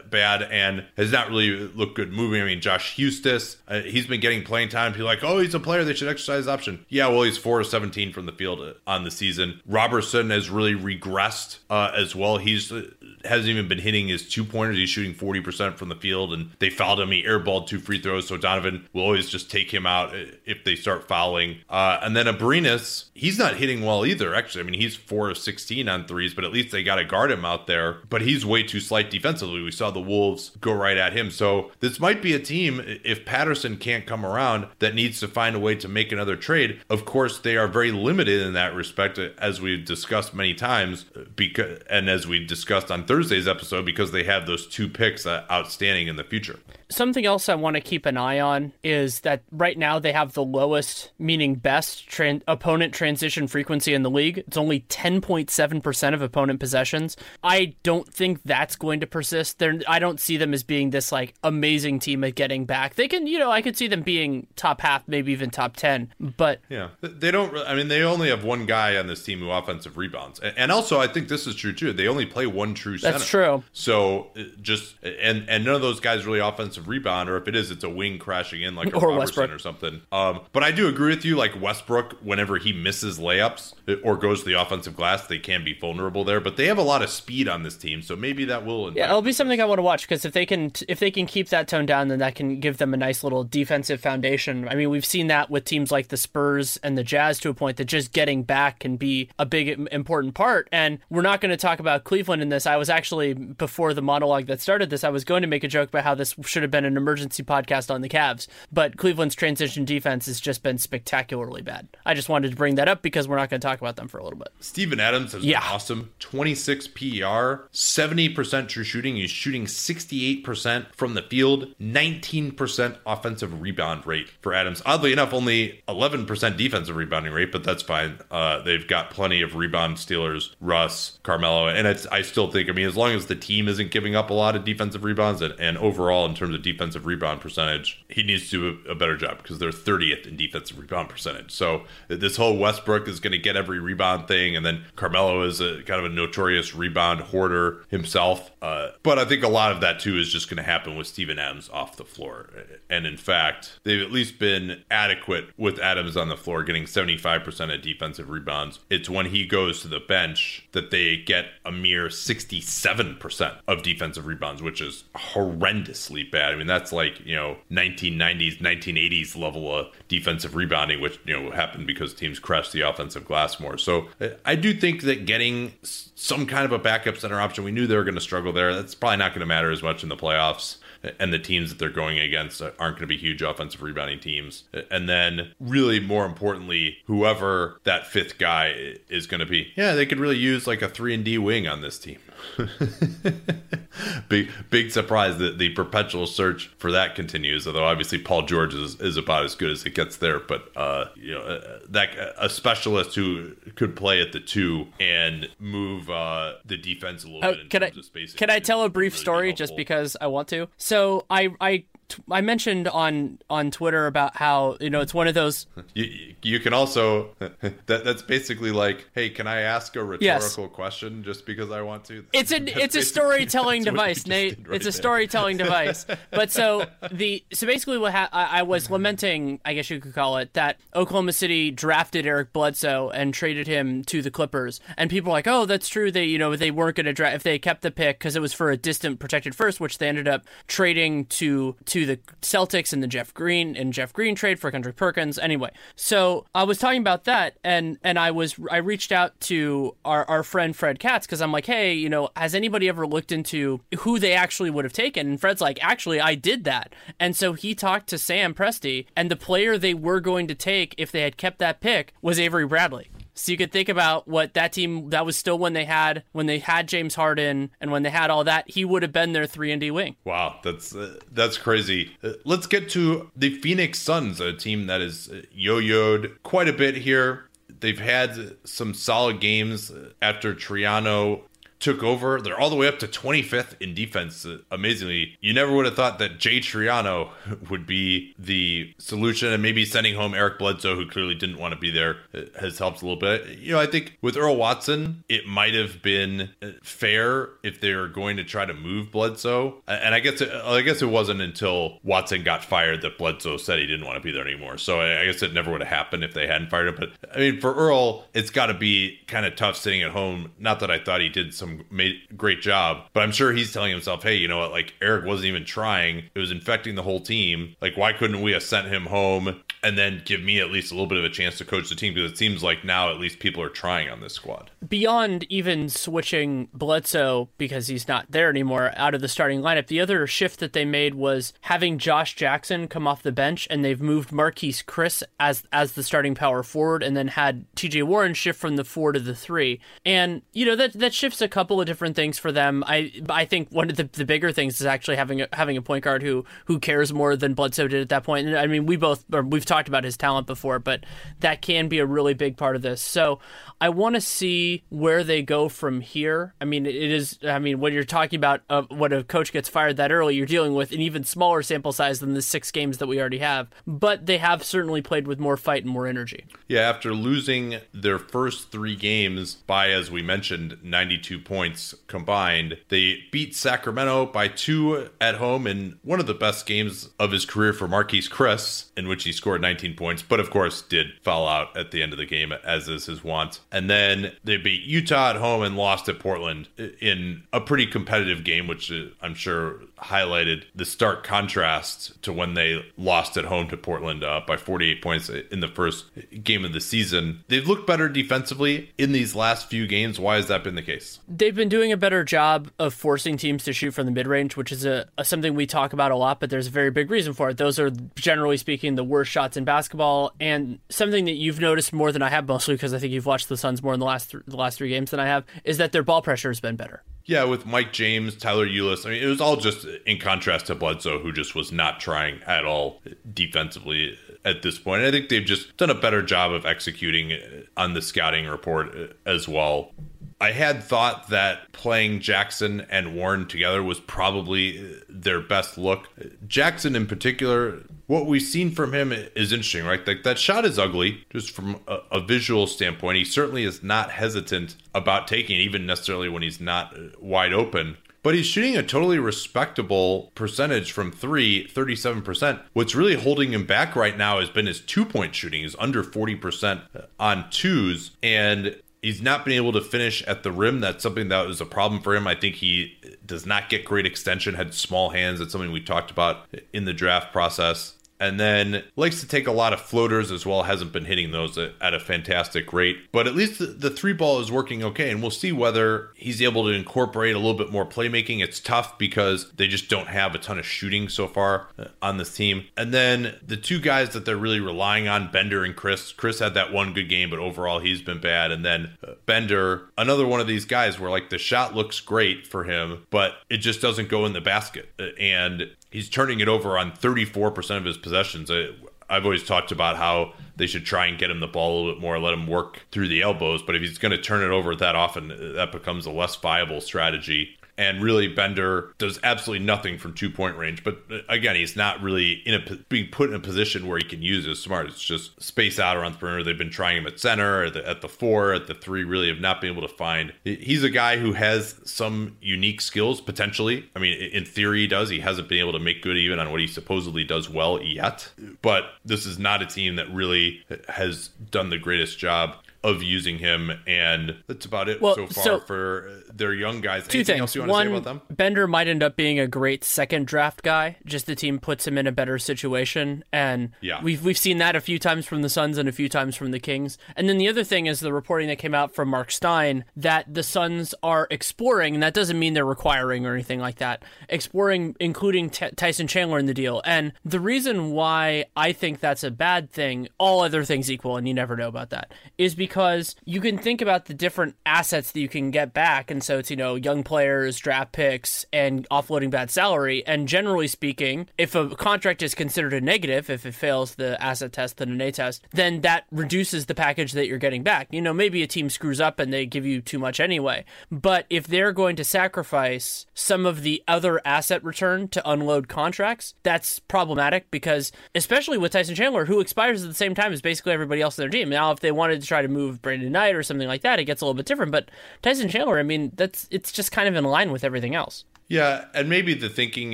bad 0.09 0.41
and 0.43 0.85
has 0.97 1.11
not 1.11 1.29
really 1.29 1.51
looked 1.51 1.95
good 1.95 2.11
moving. 2.11 2.41
I 2.41 2.45
mean, 2.45 2.59
Josh 2.59 2.97
Huestis, 2.97 3.57
uh, 3.67 3.81
he's 3.81 4.07
been 4.07 4.19
getting 4.19 4.43
playing 4.43 4.69
time. 4.69 4.91
People 4.91 5.05
like, 5.05 5.23
oh, 5.23 5.39
he's 5.39 5.53
a 5.53 5.59
player. 5.59 5.83
They 5.83 5.93
should 5.93 6.07
exercise 6.07 6.47
option. 6.47 6.83
Yeah, 6.89 7.07
well, 7.07 7.23
he's 7.23 7.37
four 7.37 7.59
of 7.59 7.67
17 7.67 8.11
from 8.11 8.25
the 8.25 8.31
field 8.31 8.59
uh, 8.59 8.73
on 8.87 9.03
the 9.03 9.11
season. 9.11 9.61
Roberson 9.67 10.29
has 10.31 10.49
really 10.49 10.73
regressed 10.73 11.59
uh, 11.69 11.91
as 11.95 12.15
well. 12.15 12.37
He's 12.37 12.71
uh, 12.71 12.89
hasn't 13.23 13.49
even 13.49 13.67
been 13.67 13.79
hitting 13.79 14.07
his 14.07 14.27
two 14.27 14.43
pointers. 14.43 14.77
He's 14.77 14.89
shooting 14.89 15.13
40% 15.13 15.75
from 15.75 15.89
the 15.89 15.95
field, 15.95 16.33
and 16.33 16.51
they 16.59 16.69
fouled 16.69 16.99
him. 16.99 17.11
He 17.11 17.23
airballed 17.23 17.67
two 17.67 17.79
free 17.79 18.01
throws. 18.01 18.27
So 18.27 18.37
Donovan 18.37 18.87
will 18.93 19.03
always 19.03 19.29
just 19.29 19.51
take 19.51 19.71
him 19.71 19.85
out 19.85 20.15
uh, 20.15 20.25
if 20.45 20.63
they 20.63 20.75
start 20.75 21.07
fouling. 21.07 21.57
Uh, 21.69 21.99
and 22.01 22.15
then 22.15 22.25
Abrines, 22.25 23.05
he's 23.13 23.37
not 23.37 23.55
hitting 23.55 23.85
well 23.85 24.05
either, 24.05 24.14
actually. 24.21 24.61
I 24.61 24.63
mean, 24.65 24.79
he's 24.79 24.95
four 24.95 25.29
of 25.29 25.37
16 25.37 25.87
on 25.89 26.05
threes, 26.07 26.33
but 26.33 26.43
at 26.43 26.51
least 26.51 26.71
they 26.71 26.83
got 26.83 26.95
to 26.95 27.05
guard 27.05 27.31
him 27.31 27.45
out 27.45 27.67
there. 27.67 27.97
But 28.09 28.21
he's 28.21 28.45
way 28.45 28.63
too 28.63 28.79
slight 28.79 29.09
defensively. 29.09 29.61
We 29.61 29.71
saw 29.71 29.91
the 29.91 29.99
Wolves 29.99 30.51
go 30.61 30.73
right 30.73 30.97
at 30.97 31.13
him. 31.13 31.31
So 31.31 31.71
this 31.79 31.99
might 31.99 32.21
be 32.21 32.33
a 32.33 32.39
team, 32.39 32.81
if 33.03 33.25
Patterson 33.25 33.77
can't 33.77 34.05
come 34.05 34.25
around, 34.25 34.67
that 34.79 34.95
needs 34.95 35.19
to 35.19 35.27
find 35.27 35.55
a 35.55 35.59
way 35.59 35.75
to 35.75 35.87
make 35.87 36.11
another 36.11 36.35
trade. 36.35 36.81
Of 36.89 37.05
course, 37.05 37.39
they 37.39 37.57
are 37.57 37.67
very 37.67 37.91
limited 37.91 38.41
in 38.41 38.53
that 38.53 38.73
respect, 38.73 39.17
as 39.17 39.61
we've 39.61 39.85
discussed 39.85 40.33
many 40.33 40.53
times, 40.53 41.05
because 41.35 41.79
and 41.89 42.09
as 42.09 42.27
we 42.27 42.45
discussed 42.45 42.91
on 42.91 43.05
Thursday's 43.05 43.47
episode, 43.47 43.85
because 43.85 44.11
they 44.11 44.23
have 44.23 44.45
those 44.45 44.67
two 44.67 44.87
picks 44.87 45.25
uh, 45.25 45.45
outstanding 45.51 46.07
in 46.07 46.15
the 46.15 46.23
future. 46.23 46.59
Something 46.89 47.25
else 47.25 47.49
I 47.49 47.55
want 47.55 47.75
to 47.75 47.81
keep 47.81 48.05
an 48.05 48.17
eye 48.17 48.39
on 48.39 48.73
is 48.83 49.21
that 49.21 49.43
right 49.51 49.77
now 49.77 49.99
they 49.99 50.11
have 50.11 50.33
the 50.33 50.43
lowest, 50.43 51.11
meaning 51.17 51.55
best, 51.55 52.07
tran- 52.07 52.41
opponent 52.47 52.93
transition 52.93 53.47
frequency 53.47 53.93
in 53.93 54.03
the 54.03 54.09
league. 54.09 54.39
It's 54.39 54.57
only 54.57 54.81
10.7% 54.81 56.13
of 56.13 56.21
opponent 56.21 56.59
possessions. 56.59 57.17
I 57.43 57.75
don't 57.83 58.11
think 58.11 58.41
that's 58.43 58.75
going 58.75 58.99
to 58.99 59.07
persist. 59.07 59.59
They're, 59.59 59.79
I 59.87 59.99
don't 59.99 60.19
see 60.19 60.37
them 60.37 60.53
as 60.53 60.63
being 60.63 60.91
this 60.91 61.11
like 61.11 61.33
amazing 61.43 61.99
team 61.99 62.23
at 62.23 62.35
getting 62.35 62.65
back. 62.65 62.95
They 62.95 63.07
can, 63.07 63.25
you 63.27 63.39
know, 63.39 63.51
I 63.51 63.61
could 63.61 63.77
see 63.77 63.87
them 63.87 64.01
being 64.01 64.47
top 64.55 64.81
half, 64.81 65.07
maybe 65.07 65.31
even 65.31 65.49
top 65.49 65.75
10, 65.77 66.13
but. 66.19 66.59
Yeah. 66.69 66.89
They 67.01 67.31
don't, 67.31 67.57
I 67.57 67.75
mean, 67.75 67.87
they 67.87 68.03
only 68.03 68.29
have 68.29 68.43
one 68.43 68.65
guy 68.65 68.97
on 68.97 69.07
this 69.07 69.23
team 69.23 69.39
who 69.39 69.49
offensive 69.49 69.97
rebounds. 69.97 70.39
And 70.39 70.71
also, 70.71 70.99
I 70.99 71.07
think 71.07 71.29
this 71.29 71.47
is 71.47 71.55
true 71.55 71.73
too. 71.73 71.93
They 71.93 72.07
only 72.07 72.25
play 72.25 72.45
one 72.45 72.73
true 72.73 72.97
center. 72.97 73.17
That's 73.17 73.29
true. 73.29 73.63
So 73.73 74.31
uh, 74.37 74.43
just, 74.61 74.95
and, 75.03 75.49
and 75.49 75.65
none 75.65 75.75
of 75.75 75.81
those 75.81 75.99
guys 75.99 76.25
really 76.25 76.39
offensive 76.39 76.74
offensive 76.75 76.87
rebound, 76.87 77.29
or 77.29 77.37
if 77.37 77.47
it 77.47 77.55
is, 77.55 77.71
it's 77.71 77.83
a 77.83 77.89
wing 77.89 78.19
crashing 78.19 78.61
in 78.61 78.75
like 78.75 78.87
a 78.93 78.97
or 78.97 79.09
Roberson 79.09 79.19
Westbrook. 79.19 79.51
or 79.51 79.59
something. 79.59 80.01
Um, 80.11 80.41
but 80.51 80.63
I 80.63 80.71
do 80.71 80.87
agree 80.87 81.15
with 81.15 81.25
you. 81.25 81.35
Like 81.35 81.59
Westbrook, 81.59 82.17
whenever 82.21 82.57
he 82.57 82.73
misses 82.73 83.19
layups 83.19 83.73
or 84.03 84.17
goes 84.17 84.39
to 84.39 84.45
the 84.45 84.53
offensive 84.53 84.95
glass, 84.95 85.27
they 85.27 85.39
can 85.39 85.63
be 85.63 85.73
vulnerable 85.73 86.23
there. 86.23 86.39
But 86.39 86.57
they 86.57 86.67
have 86.67 86.77
a 86.77 86.83
lot 86.83 87.01
of 87.01 87.09
speed 87.09 87.47
on 87.47 87.63
this 87.63 87.77
team, 87.77 88.01
so 88.01 88.15
maybe 88.15 88.45
that 88.45 88.65
will. 88.65 88.93
Yeah, 88.93 89.07
it'll 89.07 89.21
be 89.21 89.31
something 89.31 89.61
I 89.61 89.65
want 89.65 89.79
to 89.79 89.83
watch 89.83 90.03
because 90.03 90.25
if 90.25 90.33
they 90.33 90.45
can 90.45 90.71
if 90.87 90.99
they 90.99 91.11
can 91.11 91.25
keep 91.25 91.49
that 91.49 91.67
tone 91.67 91.85
down, 91.85 92.07
then 92.07 92.19
that 92.19 92.35
can 92.35 92.59
give 92.59 92.77
them 92.77 92.93
a 92.93 92.97
nice 92.97 93.23
little 93.23 93.43
defensive 93.43 93.99
foundation. 93.99 94.67
I 94.67 94.75
mean, 94.75 94.89
we've 94.89 95.05
seen 95.05 95.27
that 95.27 95.49
with 95.49 95.65
teams 95.65 95.91
like 95.91 96.09
the 96.09 96.17
Spurs 96.17 96.77
and 96.77 96.97
the 96.97 97.03
Jazz 97.03 97.39
to 97.39 97.49
a 97.49 97.53
point 97.53 97.77
that 97.77 97.85
just 97.85 98.11
getting 98.11 98.43
back 98.43 98.79
can 98.79 98.97
be 98.97 99.29
a 99.39 99.45
big 99.45 99.87
important 99.91 100.35
part. 100.35 100.67
And 100.71 100.99
we're 101.09 101.21
not 101.21 101.41
going 101.41 101.51
to 101.51 101.57
talk 101.57 101.79
about 101.79 102.03
Cleveland 102.03 102.41
in 102.41 102.49
this. 102.49 102.65
I 102.65 102.77
was 102.77 102.89
actually 102.89 103.33
before 103.33 103.93
the 103.93 104.01
monologue 104.01 104.47
that 104.47 104.61
started 104.61 104.89
this, 104.89 105.03
I 105.03 105.09
was 105.09 105.23
going 105.23 105.41
to 105.41 105.47
make 105.47 105.63
a 105.63 105.67
joke 105.67 105.89
about 105.89 106.03
how 106.03 106.15
this 106.15 106.35
should 106.43 106.63
have 106.65 106.71
been 106.71 106.85
an 106.85 106.97
emergency 106.97 107.43
podcast 107.43 107.93
on 107.93 108.01
the 108.01 108.09
Cavs, 108.09 108.47
but 108.71 108.97
Cleveland's 108.97 109.35
transition 109.35 109.85
defense 109.85 110.25
has 110.25 110.39
just 110.39 110.63
been 110.63 110.77
spectacularly 110.77 111.61
bad. 111.61 111.87
I 112.05 112.13
just 112.13 112.29
wanted 112.29 112.51
to 112.51 112.57
bring 112.57 112.75
that 112.75 112.87
up 112.87 113.01
because 113.01 113.27
we're 113.27 113.37
not 113.37 113.49
going 113.49 113.61
to 113.61 113.67
talk 113.67 113.79
about 113.79 113.95
them 113.95 114.07
for 114.07 114.17
a 114.17 114.23
little 114.23 114.39
bit. 114.39 114.49
Steven 114.59 114.99
Adams 114.99 115.33
has 115.33 115.43
yeah. 115.43 115.59
been 115.59 115.69
awesome. 115.69 116.11
26 116.19 116.87
PER, 116.89 117.67
70% 117.73 118.67
true 118.67 118.83
shooting. 118.83 119.15
He's 119.15 119.29
shooting 119.29 119.65
68% 119.65 120.93
from 120.95 121.13
the 121.13 121.21
field, 121.21 121.73
19% 121.79 122.97
offensive 123.05 123.61
rebound 123.61 124.05
rate 124.05 124.29
for 124.41 124.53
Adams. 124.53 124.81
Oddly 124.85 125.13
enough, 125.13 125.33
only 125.33 125.83
11% 125.87 126.57
defensive 126.57 126.95
rebounding 126.95 127.33
rate, 127.33 127.51
but 127.51 127.63
that's 127.63 127.83
fine. 127.83 128.19
Uh, 128.31 128.61
they've 128.61 128.87
got 128.87 129.09
plenty 129.09 129.41
of 129.41 129.55
rebound 129.55 129.99
stealers, 129.99 130.55
Russ, 130.59 131.19
Carmelo, 131.23 131.67
and 131.67 131.87
I 131.87 132.21
still 132.21 132.51
think, 132.51 132.69
I 132.69 132.71
mean, 132.71 132.87
as 132.87 132.95
long 132.95 133.11
as 133.11 133.27
the 133.27 133.35
team 133.35 133.67
isn't 133.67 133.91
giving 133.91 134.15
up 134.15 134.29
a 134.29 134.33
lot 134.33 134.55
of 134.55 134.65
defensive 134.65 135.03
rebounds 135.03 135.41
and, 135.41 135.53
and 135.59 135.77
overall 135.77 136.25
in 136.25 136.33
terms 136.33 136.54
of 136.55 136.61
defensive 136.61 137.05
rebound 137.05 137.41
percentage, 137.41 138.03
he 138.09 138.23
needs 138.23 138.49
to 138.49 138.73
do 138.73 138.89
a, 138.89 138.91
a 138.91 138.95
better 138.95 139.17
job 139.17 139.37
because 139.37 139.59
they're 139.59 139.69
30th 139.69 140.27
in 140.27 140.37
defensive 140.37 140.79
rebound 140.79 141.09
percentage. 141.09 141.51
So 141.51 141.83
this 142.07 142.37
whole 142.37 142.57
Westbrook 142.57 143.07
is 143.07 143.19
going 143.19 143.31
to 143.31 143.37
get 143.37 143.55
every 143.55 143.79
rebound 143.79 144.27
thing, 144.27 144.55
and 144.55 144.65
then 144.65 144.85
Carmelo 144.95 145.43
is 145.43 145.61
a 145.61 145.83
kind 145.83 145.99
of 145.99 146.05
a 146.05 146.15
notorious 146.15 146.75
rebound 146.75 147.21
hoarder 147.21 147.85
himself. 147.89 148.51
Uh, 148.61 148.89
but 149.03 149.19
I 149.19 149.25
think 149.25 149.43
a 149.43 149.47
lot 149.47 149.71
of 149.71 149.81
that 149.81 149.99
too 149.99 150.17
is 150.17 150.31
just 150.31 150.49
going 150.49 150.57
to 150.57 150.63
happen 150.63 150.95
with 150.95 151.07
Steven 151.07 151.39
Adams 151.39 151.69
off 151.71 151.97
the 151.97 152.05
floor. 152.05 152.49
And 152.89 153.05
in 153.05 153.17
fact, 153.17 153.79
they've 153.83 154.01
at 154.01 154.11
least 154.11 154.39
been 154.39 154.83
adequate 154.89 155.49
with 155.57 155.79
Adams 155.79 156.15
on 156.17 156.29
the 156.29 156.37
floor, 156.37 156.63
getting 156.63 156.83
75% 156.83 157.73
of 157.73 157.81
defensive 157.81 158.29
rebounds. 158.29 158.79
It's 158.89 159.09
when 159.09 159.27
he 159.27 159.45
goes 159.45 159.81
to 159.81 159.87
the 159.87 159.99
bench 159.99 160.67
that 160.71 160.91
they 160.91 161.17
get 161.17 161.45
a 161.65 161.71
mere 161.71 162.07
67% 162.07 163.57
of 163.67 163.83
defensive 163.83 164.25
rebounds, 164.25 164.61
which 164.61 164.81
is 164.81 165.05
horrendously 165.15 166.29
bad. 166.29 166.44
I 166.53 166.55
mean, 166.55 166.67
that's 166.67 166.91
like, 166.91 167.19
you 167.25 167.35
know, 167.35 167.57
1990s, 167.71 168.59
1980s 168.59 169.37
level 169.37 169.73
of 169.73 169.87
defensive 170.07 170.55
rebounding, 170.55 171.01
which, 171.01 171.19
you 171.25 171.37
know, 171.37 171.51
happened 171.51 171.87
because 171.87 172.13
teams 172.13 172.39
crashed 172.39 172.73
the 172.73 172.81
offensive 172.81 173.25
glass 173.25 173.59
more. 173.59 173.77
So 173.77 174.09
uh, 174.19 174.29
I 174.45 174.55
do 174.55 174.73
think 174.73 175.03
that 175.03 175.25
getting 175.25 175.73
some 175.83 176.45
kind 176.45 176.65
of 176.65 176.71
a 176.71 176.79
backup 176.79 177.17
center 177.17 177.39
option, 177.39 177.63
we 177.63 177.71
knew 177.71 177.87
they 177.87 177.95
were 177.95 178.03
going 178.03 178.15
to 178.15 178.21
struggle 178.21 178.53
there. 178.53 178.73
That's 178.73 178.95
probably 178.95 179.17
not 179.17 179.31
going 179.31 179.41
to 179.41 179.45
matter 179.45 179.71
as 179.71 179.83
much 179.83 180.03
in 180.03 180.09
the 180.09 180.17
playoffs 180.17 180.77
and 181.19 181.31
the 181.31 181.39
teams 181.39 181.69
that 181.69 181.79
they're 181.79 181.89
going 181.89 182.19
against 182.19 182.61
uh, 182.61 182.71
aren't 182.79 182.97
going 182.97 183.01
to 183.01 183.07
be 183.07 183.17
huge 183.17 183.41
offensive 183.41 183.81
rebounding 183.81 184.19
teams. 184.19 184.63
And 184.89 185.07
then, 185.07 185.53
really 185.59 185.99
more 185.99 186.25
importantly, 186.25 186.99
whoever 187.05 187.79
that 187.83 188.07
fifth 188.07 188.37
guy 188.37 188.95
is 189.09 189.27
going 189.27 189.39
to 189.39 189.45
be, 189.45 189.71
yeah, 189.75 189.93
they 189.93 190.05
could 190.05 190.19
really 190.19 190.37
use 190.37 190.67
like 190.67 190.81
a 190.81 190.89
three 190.89 191.13
and 191.13 191.23
D 191.23 191.37
wing 191.37 191.67
on 191.67 191.81
this 191.81 191.99
team. 191.99 192.19
big 194.29 194.49
big 194.69 194.91
surprise 194.91 195.37
that 195.37 195.57
the 195.57 195.69
perpetual 195.69 196.27
search 196.27 196.67
for 196.77 196.91
that 196.91 197.15
continues. 197.15 197.67
Although 197.67 197.85
obviously 197.85 198.17
Paul 198.19 198.43
George 198.43 198.73
is, 198.73 198.99
is 198.99 199.17
about 199.17 199.45
as 199.45 199.55
good 199.55 199.71
as 199.71 199.85
it 199.85 199.95
gets 199.95 200.17
there, 200.17 200.39
but 200.39 200.69
uh, 200.75 201.05
you 201.15 201.33
know 201.33 201.41
uh, 201.41 201.79
that 201.89 202.09
a 202.37 202.49
specialist 202.49 203.15
who 203.15 203.55
could 203.75 203.95
play 203.95 204.21
at 204.21 204.31
the 204.31 204.39
two 204.39 204.87
and 204.99 205.49
move 205.59 206.09
uh, 206.09 206.53
the 206.65 206.77
defense 206.77 207.23
a 207.23 207.27
little 207.27 207.45
Oh, 207.45 207.53
bit. 207.53 207.69
Can 207.69 207.83
I 207.83 207.91
can 208.35 208.49
I 208.49 208.59
tell 208.59 208.83
a 208.83 208.89
brief 208.89 209.13
really 209.13 209.21
story 209.21 209.53
just 209.53 209.75
because 209.75 210.17
I 210.19 210.27
want 210.27 210.47
to? 210.49 210.67
So 210.77 211.25
I 211.29 211.49
I 211.59 211.85
I 212.31 212.41
mentioned 212.41 212.87
on 212.87 213.39
on 213.49 213.71
Twitter 213.71 214.07
about 214.07 214.37
how 214.37 214.77
you 214.79 214.89
know 214.89 215.01
it's 215.01 215.13
one 215.13 215.27
of 215.27 215.33
those 215.33 215.67
You, 215.93 216.35
you 216.41 216.59
can 216.59 216.73
also 216.73 217.29
that 217.39 218.03
that's 218.03 218.21
basically 218.21 218.71
like, 218.71 219.09
hey, 219.13 219.29
can 219.29 219.47
I 219.47 219.61
ask 219.61 219.95
a 219.95 220.17
Yes. 220.19 220.43
rhetorical 220.43 220.69
question 220.69 221.23
just 221.23 221.45
because 221.45 221.71
I 221.71 221.81
want 221.81 222.05
to? 222.05 222.25
It's 222.33 222.51
an 222.51 222.65
That's 222.65 222.77
it's 222.77 222.95
a 222.95 223.01
storytelling 223.01 223.83
that's 223.83 223.95
what 223.95 224.07
you 224.07 224.13
device, 224.13 224.27
Nate. 224.27 224.67
right 224.67 224.75
it's 224.75 224.85
a 224.85 224.91
storytelling 224.91 225.57
device. 225.57 226.05
But 226.31 226.51
so 226.51 226.85
the 227.11 227.43
so 227.53 227.65
basically 227.65 227.97
what 227.97 228.13
ha- 228.13 228.29
I, 228.31 228.59
I 228.59 228.61
was 228.63 228.85
mm-hmm. 228.85 228.93
lamenting, 228.93 229.59
I 229.65 229.73
guess 229.73 229.89
you 229.89 229.99
could 229.99 230.13
call 230.13 230.37
it, 230.37 230.53
that 230.53 230.79
Oklahoma 230.95 231.33
City 231.33 231.71
drafted 231.71 232.25
Eric 232.25 232.53
Bledsoe 232.53 233.09
and 233.09 233.33
traded 233.33 233.67
him 233.67 234.03
to 234.05 234.21
the 234.21 234.31
Clippers, 234.31 234.79
and 234.97 235.09
people 235.09 235.31
were 235.31 235.37
like, 235.37 235.47
oh, 235.47 235.65
that's 235.65 235.89
true. 235.89 236.11
They 236.11 236.25
you 236.25 236.37
know 236.37 236.55
they 236.55 236.71
weren't 236.71 236.97
going 236.97 237.05
to 237.05 237.13
draft 237.13 237.35
if 237.35 237.43
they 237.43 237.57
kept 237.57 237.81
the 237.81 237.91
pick 237.91 238.19
because 238.19 238.35
it 238.35 238.41
was 238.41 238.53
for 238.53 238.69
a 238.69 238.77
distant 238.77 239.19
protected 239.19 239.55
first, 239.55 239.79
which 239.79 239.97
they 239.97 240.07
ended 240.07 240.27
up 240.27 240.45
trading 240.67 241.25
to 241.25 241.75
to 241.85 241.94
the 242.03 242.17
Celtics 242.41 242.91
and 242.91 243.03
the 243.03 243.07
Jeff 243.07 243.31
Green 243.31 243.75
and 243.75 243.93
Jeff 243.93 244.11
Green 244.11 244.33
trade 244.33 244.59
for 244.59 244.71
Kendrick 244.71 244.95
Perkins. 244.95 245.37
Anyway, 245.37 245.69
so 245.95 246.45
I 246.55 246.63
was 246.63 246.79
talking 246.79 246.99
about 246.99 247.25
that, 247.25 247.57
and 247.63 247.99
and 248.03 248.17
I 248.17 248.31
was 248.31 248.55
I 248.71 248.77
reached 248.77 249.11
out 249.11 249.39
to 249.41 249.95
our 250.03 250.27
our 250.27 250.41
friend 250.41 250.75
Fred 250.75 250.97
Katz 250.97 251.27
because 251.27 251.41
I'm 251.41 251.51
like, 251.51 251.67
hey, 251.67 251.93
you 251.93 252.09
know, 252.09 252.29
has 252.35 252.55
anybody 252.55 252.89
ever 252.89 253.05
looked 253.05 253.31
into 253.31 253.81
who 253.99 254.17
they 254.17 254.33
actually 254.33 254.71
would 254.71 254.83
have 254.85 254.93
taken? 254.93 255.27
And 255.27 255.39
Fred's 255.39 255.61
like, 255.61 255.77
actually, 255.83 256.19
I 256.19 256.33
did 256.33 256.63
that, 256.63 256.93
and 257.19 257.35
so 257.35 257.53
he 257.53 257.75
talked 257.75 258.07
to 258.07 258.17
Sam 258.17 258.55
Presti, 258.55 259.05
and 259.15 259.29
the 259.29 259.35
player 259.35 259.77
they 259.77 259.93
were 259.93 260.19
going 260.19 260.47
to 260.47 260.55
take 260.55 260.95
if 260.97 261.11
they 261.11 261.21
had 261.21 261.37
kept 261.37 261.59
that 261.59 261.81
pick 261.81 262.13
was 262.23 262.39
Avery 262.39 262.65
Bradley. 262.65 263.09
So 263.35 263.51
you 263.51 263.57
could 263.57 263.71
think 263.71 263.89
about 263.89 264.27
what 264.27 264.53
that 264.53 264.71
team 264.71 265.09
that 265.09 265.25
was 265.25 265.37
still 265.37 265.59
when 265.59 265.73
they 265.73 265.85
had 265.85 266.23
when 266.31 266.45
they 266.45 266.59
had 266.59 266.87
James 266.87 267.15
Harden 267.15 267.69
and 267.81 267.91
when 267.91 268.03
they 268.03 268.09
had 268.09 268.29
all 268.29 268.45
that, 268.45 268.69
he 268.69 268.85
would 268.85 269.03
have 269.03 269.11
been 269.11 269.33
their 269.33 269.45
three 269.45 269.71
and 269.71 269.81
D 269.81 269.91
wing. 269.91 270.15
Wow, 270.23 270.59
that's 270.63 270.95
uh, 270.95 271.19
that's 271.31 271.57
crazy. 271.57 272.15
Uh, 272.23 272.31
let's 272.45 272.65
get 272.65 272.89
to 272.91 273.29
the 273.35 273.59
Phoenix 273.59 273.99
Suns, 273.99 274.39
a 274.39 274.53
team 274.53 274.87
that 274.87 275.01
is 275.01 275.29
uh, 275.29 275.41
yo-yoed 275.51 276.41
quite 276.43 276.69
a 276.69 276.73
bit 276.73 276.95
here. 276.95 277.49
They've 277.79 277.99
had 277.99 278.55
some 278.63 278.93
solid 278.93 279.41
games 279.41 279.91
uh, 279.91 280.11
after 280.21 280.55
Triano 280.55 281.41
took 281.79 282.03
over. 282.03 282.41
They're 282.41 282.59
all 282.59 282.69
the 282.69 282.75
way 282.75 282.87
up 282.87 282.99
to 282.99 283.07
25th 283.07 283.79
in 283.81 283.93
defense. 283.93 284.45
Uh, 284.45 284.59
amazingly, 284.71 285.37
you 285.41 285.53
never 285.53 285.71
would 285.71 285.85
have 285.85 285.95
thought 285.95 286.19
that 286.19 286.39
Jay 286.39 286.59
Triano 286.59 287.29
would 287.69 287.85
be 287.85 288.33
the 288.37 288.93
solution, 288.97 289.51
and 289.51 289.61
maybe 289.61 289.85
sending 289.85 290.15
home 290.15 290.33
Eric 290.33 290.59
Bledsoe, 290.59 290.95
who 290.95 291.07
clearly 291.07 291.35
didn't 291.35 291.57
want 291.57 291.73
to 291.73 291.79
be 291.79 291.91
there, 291.91 292.17
uh, 292.33 292.41
has 292.59 292.77
helped 292.77 293.01
a 293.01 293.05
little 293.05 293.19
bit. 293.19 293.59
You 293.59 293.73
know, 293.73 293.79
I 293.79 293.85
think 293.85 294.17
with 294.21 294.37
Earl 294.37 294.55
Watson, 294.55 295.23
it 295.29 295.47
might 295.47 295.73
have 295.73 296.01
been 296.01 296.49
uh, 296.61 296.69
fair 296.83 297.49
if 297.63 297.81
they 297.81 297.93
were 297.93 298.07
going 298.07 298.37
to 298.37 298.43
try 298.43 298.65
to 298.65 298.73
move 298.73 299.11
Bledsoe, 299.11 299.81
and 299.87 300.15
I 300.15 300.19
guess 300.19 300.41
it, 300.41 300.51
I 300.51 300.81
guess 300.81 301.01
it 301.01 301.07
wasn't 301.07 301.41
until 301.41 301.99
Watson 302.03 302.43
got 302.43 302.63
fired 302.63 303.01
that 303.01 303.17
Bledsoe 303.17 303.57
said 303.57 303.79
he 303.79 303.85
didn't 303.85 304.05
want 304.05 304.17
to 304.17 304.23
be 304.23 304.31
there 304.31 304.47
anymore. 304.47 304.77
So 304.77 305.01
I 305.01 305.25
guess 305.25 305.41
it 305.41 305.53
never 305.53 305.71
would 305.71 305.81
have 305.81 305.89
happened 305.89 306.23
if 306.23 306.33
they 306.33 306.47
hadn't 306.47 306.69
fired 306.69 306.87
him. 306.87 306.95
But 306.97 307.11
I 307.33 307.39
mean, 307.39 307.59
for 307.59 307.73
Earl, 307.73 308.25
it's 308.33 308.49
got 308.49 308.67
to 308.67 308.73
be 308.73 309.19
kind 309.27 309.45
of 309.45 309.55
tough 309.55 309.77
sitting 309.77 310.03
at 310.03 310.11
home. 310.11 310.51
Not 310.59 310.79
that 310.79 310.91
I 310.91 310.99
thought 310.99 311.21
he 311.21 311.29
did 311.29 311.53
some 311.65 311.85
made 311.89 312.15
great 312.37 312.61
job, 312.61 313.07
but 313.13 313.21
I'm 313.21 313.31
sure 313.31 313.51
he's 313.51 313.73
telling 313.73 313.91
himself, 313.91 314.23
hey, 314.23 314.35
you 314.35 314.47
know 314.47 314.57
what? 314.57 314.71
Like 314.71 314.93
Eric 315.01 315.25
wasn't 315.25 315.47
even 315.47 315.65
trying; 315.65 316.29
it 316.33 316.39
was 316.39 316.51
infecting 316.51 316.95
the 316.95 317.03
whole 317.03 317.19
team. 317.19 317.75
Like, 317.81 317.97
why 317.97 318.13
couldn't 318.13 318.41
we 318.41 318.51
have 318.51 318.63
sent 318.63 318.87
him 318.87 319.05
home 319.05 319.61
and 319.85 319.97
then 319.97 320.21
give 320.25 320.41
me 320.41 320.59
at 320.59 320.71
least 320.71 320.91
a 320.91 320.95
little 320.95 321.07
bit 321.07 321.17
of 321.17 321.23
a 321.23 321.29
chance 321.29 321.57
to 321.59 321.65
coach 321.65 321.89
the 321.89 321.95
team? 321.95 322.13
Because 322.13 322.31
it 322.31 322.37
seems 322.37 322.63
like 322.63 322.83
now 322.83 323.11
at 323.11 323.19
least 323.19 323.39
people 323.39 323.61
are 323.61 323.69
trying 323.69 324.09
on 324.09 324.19
this 324.19 324.33
squad. 324.33 324.71
beyond 324.87 325.45
even 325.49 325.89
switching 325.89 326.67
Bledsoe 326.73 327.49
because 327.57 327.87
he's 327.87 328.07
not 328.07 328.25
there 328.29 328.49
anymore 328.49 328.91
out 328.95 329.13
of 329.13 329.21
the 329.21 329.27
starting 329.27 329.61
lineup, 329.61 329.87
the 329.87 330.01
other 330.01 330.25
shift 330.27 330.59
that 330.59 330.73
they 330.73 330.85
made 330.85 331.15
was 331.15 331.53
having 331.61 331.97
Josh 331.97 332.35
Jackson 332.35 332.87
come 332.87 333.07
off 333.07 333.23
the 333.23 333.31
bench, 333.31 333.67
and 333.69 333.83
they've 333.83 334.01
moved 334.01 334.31
Marquese 334.31 334.83
Chriss 334.83 335.23
as 335.39 335.63
as 335.71 335.93
the 335.93 336.03
starting 336.03 336.35
power 336.35 336.63
forward, 336.63 337.03
and 337.03 337.15
then 337.15 337.29
had 337.29 337.65
T.J. 337.75 338.03
Warren 338.03 338.33
shift 338.33 338.59
from 338.59 338.75
the 338.75 338.83
four 338.83 339.11
to 339.11 339.19
the 339.19 339.35
three. 339.35 339.79
And 340.05 340.41
you 340.53 340.65
know 340.65 340.75
that 340.75 340.93
that 340.93 341.13
shifts 341.13 341.41
a 341.41 341.47
couple 341.47 341.79
of 341.79 341.87
different 341.87 342.15
things 342.15 342.39
for 342.39 342.51
them. 342.51 342.83
I 342.87 343.11
I 343.29 343.45
think 343.45 343.69
one 343.71 343.89
of 343.89 343.97
the, 343.97 344.03
the 344.03 344.25
bigger 344.25 344.51
things 344.51 344.79
is 344.79 344.87
actually 344.87 345.17
having 345.17 345.41
a, 345.41 345.47
having 345.53 345.77
a 345.77 345.81
point 345.81 346.03
guard 346.03 346.23
who 346.23 346.45
who 346.65 346.79
cares 346.79 347.13
more 347.13 347.35
than 347.35 347.53
Bledsoe 347.53 347.87
did 347.87 348.01
at 348.01 348.09
that 348.09 348.23
point. 348.23 348.47
And 348.47 348.57
I 348.57 348.67
mean, 348.67 348.85
we 348.85 348.95
both 348.95 349.23
or 349.31 349.43
we've 349.43 349.65
talked 349.75 349.87
about 349.89 350.05
his 350.05 350.15
talent 350.15 350.47
before, 350.47 350.79
but 350.79 351.05
that 351.41 351.61
can 351.61 351.89
be 351.89 351.99
a 351.99 352.05
really 352.05 352.33
big 352.33 352.55
part 352.55 352.75
of 352.75 352.81
this. 352.81 353.01
So 353.01 353.39
I 353.81 353.89
want 353.89 354.15
to 354.15 354.21
see 354.21 354.83
where 354.89 355.23
they 355.23 355.41
go 355.41 355.67
from 355.67 355.99
here. 355.99 356.53
I 356.61 356.65
mean, 356.65 356.85
it 356.85 356.95
is. 356.95 357.37
I 357.43 357.59
mean, 357.59 357.79
when 357.79 357.93
you're 357.93 358.03
talking 358.03 358.37
about 358.37 358.61
uh, 358.69 358.83
when 358.83 359.11
a 359.11 359.23
coach 359.23 359.51
gets 359.51 359.67
fired 359.67 359.97
that 359.97 360.11
early, 360.11 360.35
you're 360.35 360.45
dealing 360.45 360.73
with 360.73 360.91
an 360.91 361.01
even 361.01 361.25
smaller 361.25 361.61
sample 361.61 361.91
size 361.91 362.19
than 362.19 362.33
the 362.33 362.41
six 362.41 362.71
games 362.71 362.99
that 362.99 363.07
we 363.07 363.19
already 363.19 363.39
have. 363.39 363.67
But 363.85 364.25
they 364.25 364.37
have 364.37 364.63
certainly 364.63 365.01
played 365.01 365.27
with 365.27 365.39
more 365.39 365.57
fight 365.57 365.83
and 365.83 365.91
more 365.91 366.07
energy. 366.07 366.45
Yeah, 366.67 366.81
after 366.81 367.13
losing 367.13 367.79
their 367.93 368.17
first 368.17 368.71
three 368.71 368.95
games 368.95 369.55
by, 369.55 369.89
as 369.89 370.09
we 370.09 370.21
mentioned, 370.21 370.77
92 370.83 371.39
points 371.39 371.93
combined, 372.07 372.77
they 372.87 373.25
beat 373.31 373.55
Sacramento 373.55 374.27
by 374.27 374.47
two 374.47 375.09
at 375.19 375.35
home 375.35 375.67
in 375.67 375.99
one 376.01 376.19
of 376.19 376.27
the 376.27 376.33
best 376.33 376.65
games 376.65 377.09
of 377.19 377.31
his 377.31 377.45
career 377.45 377.73
for 377.73 377.87
Marquese 377.87 378.29
Chriss, 378.29 378.91
in 378.95 379.07
which 379.07 379.25
he 379.25 379.31
scored 379.31 379.54
19 379.59 379.95
points, 379.95 380.21
but 380.21 380.39
of 380.39 380.49
course 380.49 380.81
did 380.81 381.07
foul 381.23 381.47
out 381.47 381.75
at 381.77 381.91
the 381.91 382.01
end 382.01 382.11
of 382.11 382.17
the 382.17 382.25
game, 382.25 382.51
as 382.63 382.87
is 382.87 383.05
his 383.05 383.23
wont. 383.23 383.59
And 383.71 383.89
then 383.89 384.33
they 384.43 384.57
beat 384.57 384.83
Utah 384.83 385.31
at 385.31 385.35
home 385.37 385.63
and 385.63 385.75
lost 385.75 386.09
at 386.09 386.19
Portland 386.19 386.67
in 386.77 387.43
a 387.53 387.61
pretty 387.61 387.85
competitive 387.85 388.43
game, 388.43 388.67
which 388.67 388.91
uh, 388.91 389.05
I'm 389.21 389.35
sure 389.35 389.79
highlighted 389.97 390.65
the 390.75 390.85
stark 390.85 391.23
contrast 391.23 392.21
to 392.23 392.33
when 392.33 392.53
they 392.53 392.85
lost 392.97 393.37
at 393.37 393.45
home 393.45 393.67
to 393.69 393.77
Portland 393.77 394.23
uh, 394.23 394.41
by 394.45 394.57
48 394.57 395.01
points 395.01 395.29
in 395.29 395.59
the 395.59 395.67
first 395.67 396.05
game 396.43 396.65
of 396.65 396.73
the 396.73 396.81
season. 396.81 397.43
They've 397.47 397.67
looked 397.67 397.87
better 397.87 398.09
defensively 398.09 398.91
in 398.97 399.11
these 399.11 399.35
last 399.35 399.69
few 399.69 399.87
games. 399.87 400.19
Why 400.19 400.35
has 400.35 400.47
that 400.47 400.63
been 400.63 400.75
the 400.75 400.81
case? 400.81 401.19
They've 401.27 401.55
been 401.55 401.69
doing 401.69 401.91
a 401.91 401.97
better 401.97 402.23
job 402.23 402.71
of 402.77 402.93
forcing 402.93 403.37
teams 403.37 403.63
to 403.65 403.73
shoot 403.73 403.91
from 403.91 404.05
the 404.05 404.11
mid 404.11 404.27
range, 404.27 404.57
which 404.57 404.71
is 404.71 404.85
a, 404.85 405.07
a 405.17 405.25
something 405.25 405.55
we 405.55 405.65
talk 405.65 405.93
about 405.93 406.11
a 406.11 406.15
lot, 406.15 406.39
but 406.39 406.49
there's 406.49 406.67
a 406.67 406.71
very 406.71 406.91
big 406.91 407.09
reason 407.09 407.33
for 407.33 407.49
it. 407.49 407.57
Those 407.57 407.79
are 407.79 407.91
generally 408.15 408.57
speaking 408.57 408.95
the 408.95 409.03
worst 409.03 409.31
shots 409.45 409.57
in 409.57 409.63
basketball, 409.63 410.33
and 410.39 410.79
something 410.89 411.25
that 411.25 411.33
you've 411.33 411.59
noticed 411.59 411.93
more 411.93 412.11
than 412.11 412.21
I 412.21 412.29
have, 412.29 412.47
mostly 412.47 412.75
because 412.75 412.93
I 412.93 412.99
think 412.99 413.13
you've 413.13 413.25
watched 413.25 413.47
the 413.47 413.57
Suns 413.57 413.83
more 413.83 413.93
in 413.93 413.99
the 413.99 414.05
last 414.05 414.31
th- 414.31 414.43
the 414.47 414.57
last 414.57 414.77
three 414.77 414.89
games 414.89 415.11
than 415.11 415.19
I 415.19 415.27
have, 415.27 415.45
is 415.63 415.77
that 415.77 415.91
their 415.91 416.03
ball 416.03 416.21
pressure 416.21 416.49
has 416.49 416.59
been 416.59 416.75
better. 416.75 417.03
Yeah, 417.25 417.43
with 417.45 417.65
Mike 417.65 417.91
James, 417.91 418.35
Tyler 418.35 418.67
Ulis. 418.67 419.05
I 419.05 419.09
mean, 419.09 419.23
it 419.23 419.27
was 419.27 419.41
all 419.41 419.57
just 419.57 419.85
in 420.05 420.19
contrast 420.19 420.67
to 420.67 420.75
Bledsoe, 420.75 421.19
who 421.19 421.31
just 421.31 421.55
was 421.55 421.71
not 421.71 421.99
trying 421.99 422.41
at 422.43 422.65
all 422.65 423.01
defensively 423.33 424.17
at 424.43 424.61
this 424.61 424.77
point. 424.77 425.03
I 425.03 425.09
think 425.09 425.29
they've 425.29 425.45
just 425.45 425.75
done 425.77 425.89
a 425.89 425.95
better 425.95 426.21
job 426.21 426.51
of 426.51 426.67
executing 426.67 427.31
on 427.77 427.95
the 427.95 428.01
scouting 428.01 428.45
report 428.45 429.17
as 429.25 429.47
well. 429.47 429.91
I 430.41 430.51
had 430.51 430.83
thought 430.83 431.29
that 431.29 431.71
playing 431.71 432.19
Jackson 432.19 432.85
and 432.89 433.15
Warren 433.15 433.47
together 433.47 433.81
was 433.81 433.99
probably 434.01 435.01
their 435.07 435.39
best 435.39 435.77
look. 435.77 436.09
Jackson, 436.45 436.95
in 436.95 437.07
particular, 437.07 437.83
what 438.07 438.25
we've 438.25 438.41
seen 438.41 438.71
from 438.71 438.93
him 438.93 439.11
is 439.11 439.53
interesting, 439.53 439.85
right? 439.85 440.05
Like 440.05 440.23
that 440.23 440.37
shot 440.37 440.65
is 440.65 440.77
ugly, 440.77 441.25
just 441.29 441.51
from 441.51 441.79
a, 441.87 441.99
a 442.11 442.19
visual 442.19 442.67
standpoint. 442.67 443.17
He 443.17 443.25
certainly 443.25 443.63
is 443.63 443.81
not 443.81 444.11
hesitant 444.11 444.75
about 444.93 445.27
taking 445.27 445.57
it, 445.57 445.63
even 445.63 445.85
necessarily 445.85 446.27
when 446.27 446.43
he's 446.43 446.59
not 446.59 446.97
uh, 446.97 447.03
wide 447.19 447.53
open. 447.53 447.97
But 448.21 448.33
he's 448.33 448.47
shooting 448.47 448.75
a 448.75 448.81
totally 448.81 449.19
respectable 449.19 450.31
percentage 450.33 450.91
from 450.91 451.11
three, 451.11 451.67
37%. 451.67 452.59
What's 452.73 452.95
really 452.95 453.15
holding 453.15 453.53
him 453.53 453.67
back 453.67 453.95
right 453.95 454.17
now 454.17 454.39
has 454.39 454.49
been 454.49 454.65
his 454.65 454.81
two 454.81 455.05
point 455.05 455.35
shooting. 455.35 455.61
He's 455.61 455.75
under 455.77 456.03
40% 456.03 456.81
on 457.19 457.47
twos. 457.51 458.17
And 458.23 458.81
he's 459.05 459.21
not 459.21 459.45
been 459.45 459.53
able 459.53 459.71
to 459.71 459.81
finish 459.81 460.23
at 460.23 460.41
the 460.41 460.51
rim. 460.51 460.79
That's 460.79 461.03
something 461.03 461.29
that 461.29 461.45
was 461.45 461.61
a 461.61 461.65
problem 461.65 462.01
for 462.01 462.15
him. 462.15 462.25
I 462.25 462.33
think 462.33 462.55
he 462.55 462.97
does 463.23 463.45
not 463.45 463.69
get 463.69 463.85
great 463.85 464.05
extension, 464.05 464.55
had 464.55 464.73
small 464.73 465.11
hands. 465.11 465.37
That's 465.37 465.51
something 465.51 465.71
we 465.71 465.79
talked 465.79 466.09
about 466.09 466.47
in 466.73 466.85
the 466.85 466.93
draft 466.93 467.31
process. 467.31 467.94
And 468.19 468.39
then 468.39 468.83
likes 468.95 469.19
to 469.21 469.27
take 469.27 469.47
a 469.47 469.51
lot 469.51 469.73
of 469.73 469.81
floaters 469.81 470.31
as 470.31 470.45
well. 470.45 470.63
Hasn't 470.63 470.93
been 470.93 471.05
hitting 471.05 471.31
those 471.31 471.57
at, 471.57 471.93
a 471.93 471.99
fantastic 471.99 472.73
rate, 472.73 472.97
but 473.11 473.27
at 473.27 473.35
least 473.35 473.59
the, 473.59 473.67
the, 473.67 473.89
three 473.89 474.13
ball 474.13 474.39
is 474.39 474.51
working 474.51 474.83
okay. 474.83 475.11
And 475.11 475.21
we'll 475.21 475.31
see 475.31 475.51
whether 475.51 476.09
he's 476.15 476.41
able 476.41 476.63
to 476.63 476.69
incorporate 476.69 477.35
a 477.35 477.39
little 477.39 477.53
bit 477.53 477.71
more 477.71 477.85
playmaking. 477.85 478.43
It's 478.43 478.59
tough 478.59 478.97
because 478.97 479.51
they 479.51 479.67
just 479.67 479.89
don't 479.89 480.07
have 480.07 480.35
a 480.35 480.37
ton 480.37 480.59
of 480.59 480.65
shooting 480.65 481.09
so 481.09 481.27
far 481.27 481.67
uh, 481.77 481.85
on 482.01 482.17
this 482.17 482.33
team. 482.33 482.65
And 482.75 482.93
then 482.93 483.35
the 483.45 483.57
two 483.57 483.79
guys 483.79 484.09
that 484.09 484.25
they're 484.25 484.37
really 484.37 484.59
relying 484.59 485.07
on, 485.07 485.31
Bender 485.31 485.63
and 485.63 485.75
Chriss. 485.75 486.15
Chriss 486.15 486.39
had 486.39 486.53
that 486.53 486.73
one 486.73 486.93
good 486.93 487.09
game, 487.09 487.29
but 487.29 487.39
overall 487.39 487.79
he's 487.79 488.01
been 488.01 488.21
bad. 488.21 488.51
And 488.51 488.65
then 488.65 488.97
uh, 489.05 489.11
Bender, 489.25 489.89
another 489.97 490.25
one 490.25 490.39
of 490.39 490.47
these 490.47 490.65
guys 490.65 490.99
where 490.99 491.09
like 491.09 491.29
the 491.29 491.37
shot 491.37 491.75
looks 491.75 491.99
great 491.99 492.45
for 492.45 492.63
him, 492.63 493.05
but 493.09 493.35
it 493.49 493.57
just 493.57 493.81
doesn't 493.81 494.09
go 494.09 494.25
in 494.25 494.33
the 494.33 494.41
basket. 494.41 494.89
Uh, 494.99 495.07
and 495.19 495.69
he's 495.95 496.09
turning 496.09 496.41
it 496.41 496.47
over 496.49 496.77
on 496.77 496.91
34% 496.91 497.77
of 497.77 497.85
his 497.85 497.97
possessions. 497.97 498.51
I, 498.51 498.69
I've 499.09 499.23
always 499.23 499.43
talked 499.43 499.71
about 499.71 499.95
how 499.95 500.33
they 500.57 500.67
should 500.67 500.85
try 500.85 501.05
and 501.05 501.17
get 501.17 501.31
him 501.31 501.39
the 501.39 501.47
ball 501.47 501.73
a 501.73 501.77
little 501.77 501.93
bit 501.93 502.01
more, 502.01 502.19
let 502.19 502.33
him 502.33 502.47
work 502.47 502.81
through 502.91 503.07
the 503.07 503.21
elbows. 503.21 503.61
But 503.61 503.75
if 503.75 503.81
he's 503.81 503.97
going 503.97 504.11
to 504.11 504.21
turn 504.21 504.43
it 504.43 504.53
over 504.53 504.75
that 504.75 504.95
often, 504.95 505.29
that 505.55 505.71
becomes 505.71 506.05
a 506.05 506.11
less 506.11 506.35
viable 506.35 506.81
strategy 506.81 507.57
and 507.77 508.01
really 508.01 508.27
Bender 508.27 508.93
does 508.97 509.19
absolutely 509.23 509.65
nothing 509.65 509.97
from 509.97 510.13
two 510.13 510.29
point 510.29 510.57
range. 510.57 510.83
But 510.83 510.99
uh, 511.11 511.19
again, 511.29 511.55
he's 511.55 511.75
not 511.75 512.01
really 512.01 512.41
in 512.45 512.53
a 512.55 512.75
being 512.89 513.09
put 513.11 513.29
in 513.29 513.35
a 513.35 513.39
position 513.39 513.87
where 513.87 513.97
he 513.97 514.03
can 514.03 514.21
use 514.21 514.45
his 514.45 514.61
smart. 514.61 514.87
It's 514.87 515.03
just 515.03 515.41
space 515.41 515.79
out 515.79 515.97
around 515.97 516.13
the 516.13 516.17
perimeter. 516.19 516.43
They've 516.43 516.57
been 516.57 516.69
trying 516.69 516.97
him 516.97 517.07
at 517.07 517.19
center, 517.19 517.65
at 517.65 517.73
the, 517.73 517.87
at 517.87 518.01
the 518.01 518.09
four, 518.09 518.53
at 518.53 518.67
the 518.67 518.73
three. 518.73 519.03
Really 519.03 519.27
have 519.27 519.39
not 519.39 519.61
been 519.61 519.71
able 519.71 519.87
to 519.87 519.93
find. 519.93 520.33
He's 520.43 520.83
a 520.83 520.89
guy 520.89 521.17
who 521.17 521.33
has 521.33 521.79
some 521.83 522.37
unique 522.41 522.81
skills 522.81 523.21
potentially. 523.21 523.89
I 523.95 523.99
mean, 523.99 524.19
in 524.19 524.45
theory, 524.45 524.81
he 524.81 524.87
does. 524.87 525.09
He 525.09 525.19
hasn't 525.19 525.49
been 525.49 525.59
able 525.59 525.73
to 525.73 525.79
make 525.79 526.01
good 526.01 526.17
even 526.17 526.39
on 526.39 526.51
what 526.51 526.61
he 526.61 526.67
supposedly 526.67 527.23
does 527.23 527.49
well 527.49 527.81
yet. 527.81 528.31
But 528.61 528.85
this 529.03 529.25
is 529.25 529.37
not 529.37 529.61
a 529.61 529.65
team 529.65 529.95
that 529.97 530.11
really 530.11 530.63
has 530.87 531.29
done 531.51 531.69
the 531.69 531.77
greatest 531.77 532.17
job 532.17 532.55
of 532.85 533.01
using 533.01 533.39
him, 533.39 533.71
and 533.87 534.35
that's 534.45 534.63
about 534.63 534.87
it 534.87 535.01
well, 535.01 535.15
so 535.15 535.25
far 535.25 535.43
so 535.43 535.59
for 535.61 536.21
their 536.31 536.53
young 536.53 536.81
guys. 536.81 537.07
Two 537.07 537.19
Anything 537.19 537.47
things. 537.47 537.67
One, 537.67 538.21
Bender 538.29 538.67
might 538.67 538.87
end 538.87 539.01
up 539.01 539.15
being 539.15 539.39
a 539.39 539.47
great 539.47 539.83
second 539.83 540.27
draft 540.27 540.61
guy. 540.61 540.97
Just 541.03 541.25
the 541.25 541.33
team 541.33 541.57
puts 541.57 541.87
him 541.87 541.97
in 541.97 542.05
a 542.05 542.11
better 542.11 542.37
situation, 542.37 543.23
and 543.33 543.71
yeah. 543.81 544.03
we've 544.03 544.23
we've 544.23 544.37
seen 544.37 544.59
that 544.59 544.75
a 544.75 544.81
few 544.81 544.99
times 544.99 545.25
from 545.25 545.41
the 545.41 545.49
Suns 545.49 545.79
and 545.79 545.89
a 545.89 545.91
few 545.91 546.07
times 546.07 546.35
from 546.35 546.51
the 546.51 546.59
Kings. 546.59 546.99
And 547.15 547.27
then 547.27 547.39
the 547.39 547.47
other 547.47 547.63
thing 547.63 547.87
is 547.87 548.01
the 548.01 548.13
reporting 548.13 548.49
that 548.49 548.59
came 548.59 548.75
out 548.75 548.93
from 548.93 549.09
Marc 549.09 549.31
Stein 549.31 549.83
that 549.95 550.31
the 550.31 550.43
Suns 550.43 550.93
are 551.01 551.27
exploring, 551.31 551.95
and 551.95 552.03
that 552.03 552.13
doesn't 552.13 552.37
mean 552.37 552.53
they're 552.53 552.65
requiring 552.65 553.25
or 553.25 553.33
anything 553.33 553.59
like 553.59 553.79
that. 553.79 554.03
Exploring, 554.29 554.95
including 554.99 555.49
T- 555.49 555.71
Tyson 555.75 556.05
Chandler 556.05 556.37
in 556.37 556.45
the 556.45 556.53
deal, 556.53 556.83
and 556.85 557.13
the 557.25 557.39
reason 557.39 557.93
why 557.93 558.45
I 558.55 558.73
think 558.73 558.99
that's 558.99 559.23
a 559.23 559.31
bad 559.31 559.71
thing, 559.71 560.07
all 560.19 560.41
other 560.41 560.63
things 560.63 560.91
equal, 560.91 561.17
and 561.17 561.27
you 561.27 561.33
never 561.33 561.57
know 561.57 561.67
about 561.67 561.89
that, 561.89 562.11
is 562.37 562.53
because 562.53 562.74
because 562.75 563.15
you 563.23 563.39
can 563.39 563.57
think 563.57 563.81
about 563.81 564.03
the 564.03 564.13
different 564.13 564.53
assets 564.65 565.13
that 565.13 565.21
you 565.21 565.29
can 565.29 565.49
get 565.49 565.73
back. 565.73 566.11
And 566.11 566.21
so 566.21 566.39
it's, 566.39 566.51
you 566.51 566.57
know, 566.57 566.75
young 566.75 567.03
players, 567.03 567.57
draft 567.57 567.93
picks, 567.93 568.45
and 568.51 568.85
offloading 568.89 569.29
bad 569.29 569.49
salary. 569.49 570.05
And 570.05 570.27
generally 570.27 570.67
speaking, 570.67 571.29
if 571.37 571.55
a 571.55 571.69
contract 571.69 572.21
is 572.21 572.35
considered 572.35 572.73
a 572.73 572.81
negative, 572.81 573.29
if 573.29 573.45
it 573.45 573.53
fails 573.53 573.95
the 573.95 574.21
asset 574.21 574.51
test, 574.51 574.75
the 574.75 574.85
Nene 574.85 575.13
test, 575.13 575.41
then 575.51 575.79
that 575.81 576.03
reduces 576.11 576.65
the 576.65 576.75
package 576.75 577.13
that 577.13 577.27
you're 577.27 577.37
getting 577.37 577.63
back. 577.63 577.87
You 577.91 578.01
know, 578.01 578.13
maybe 578.13 578.43
a 578.43 578.47
team 578.47 578.69
screws 578.69 578.99
up 578.99 579.19
and 579.19 579.31
they 579.31 579.45
give 579.45 579.65
you 579.65 579.79
too 579.79 579.97
much 579.97 580.19
anyway. 580.19 580.65
But 580.91 581.27
if 581.29 581.47
they're 581.47 581.71
going 581.71 581.95
to 581.95 582.03
sacrifice 582.03 583.05
some 583.13 583.45
of 583.45 583.61
the 583.61 583.81
other 583.87 584.19
asset 584.25 584.61
return 584.65 585.07
to 585.09 585.29
unload 585.29 585.69
contracts, 585.69 586.33
that's 586.43 586.79
problematic 586.79 587.49
because, 587.51 587.93
especially 588.13 588.57
with 588.57 588.73
Tyson 588.73 588.95
Chandler, 588.95 589.23
who 589.23 589.39
expires 589.39 589.81
at 589.81 589.87
the 589.87 589.95
same 589.95 590.13
time 590.13 590.33
as 590.33 590.41
basically 590.41 590.73
everybody 590.73 591.01
else 591.01 591.17
in 591.17 591.21
their 591.21 591.29
team. 591.29 591.47
Now, 591.47 591.71
if 591.71 591.79
they 591.79 591.93
wanted 591.93 592.19
to 592.19 592.27
try 592.27 592.41
to 592.41 592.49
move 592.49 592.64
move 592.65 592.81
Brandon 592.81 593.11
Knight 593.11 593.35
or 593.35 593.43
something 593.43 593.67
like 593.67 593.81
that, 593.81 593.99
it 593.99 594.05
gets 594.05 594.21
a 594.21 594.25
little 594.25 594.35
bit 594.35 594.45
different. 594.45 594.71
But 594.71 594.89
Tyson 595.21 595.49
Chandler, 595.49 595.79
I 595.79 595.83
mean, 595.83 596.11
that's 596.15 596.47
it's 596.51 596.71
just 596.71 596.91
kind 596.91 597.07
of 597.07 597.15
in 597.15 597.23
line 597.23 597.51
with 597.51 597.63
everything 597.63 597.95
else. 597.95 598.25
Yeah, 598.47 598.85
and 598.93 599.09
maybe 599.09 599.33
the 599.33 599.49
thinking 599.49 599.93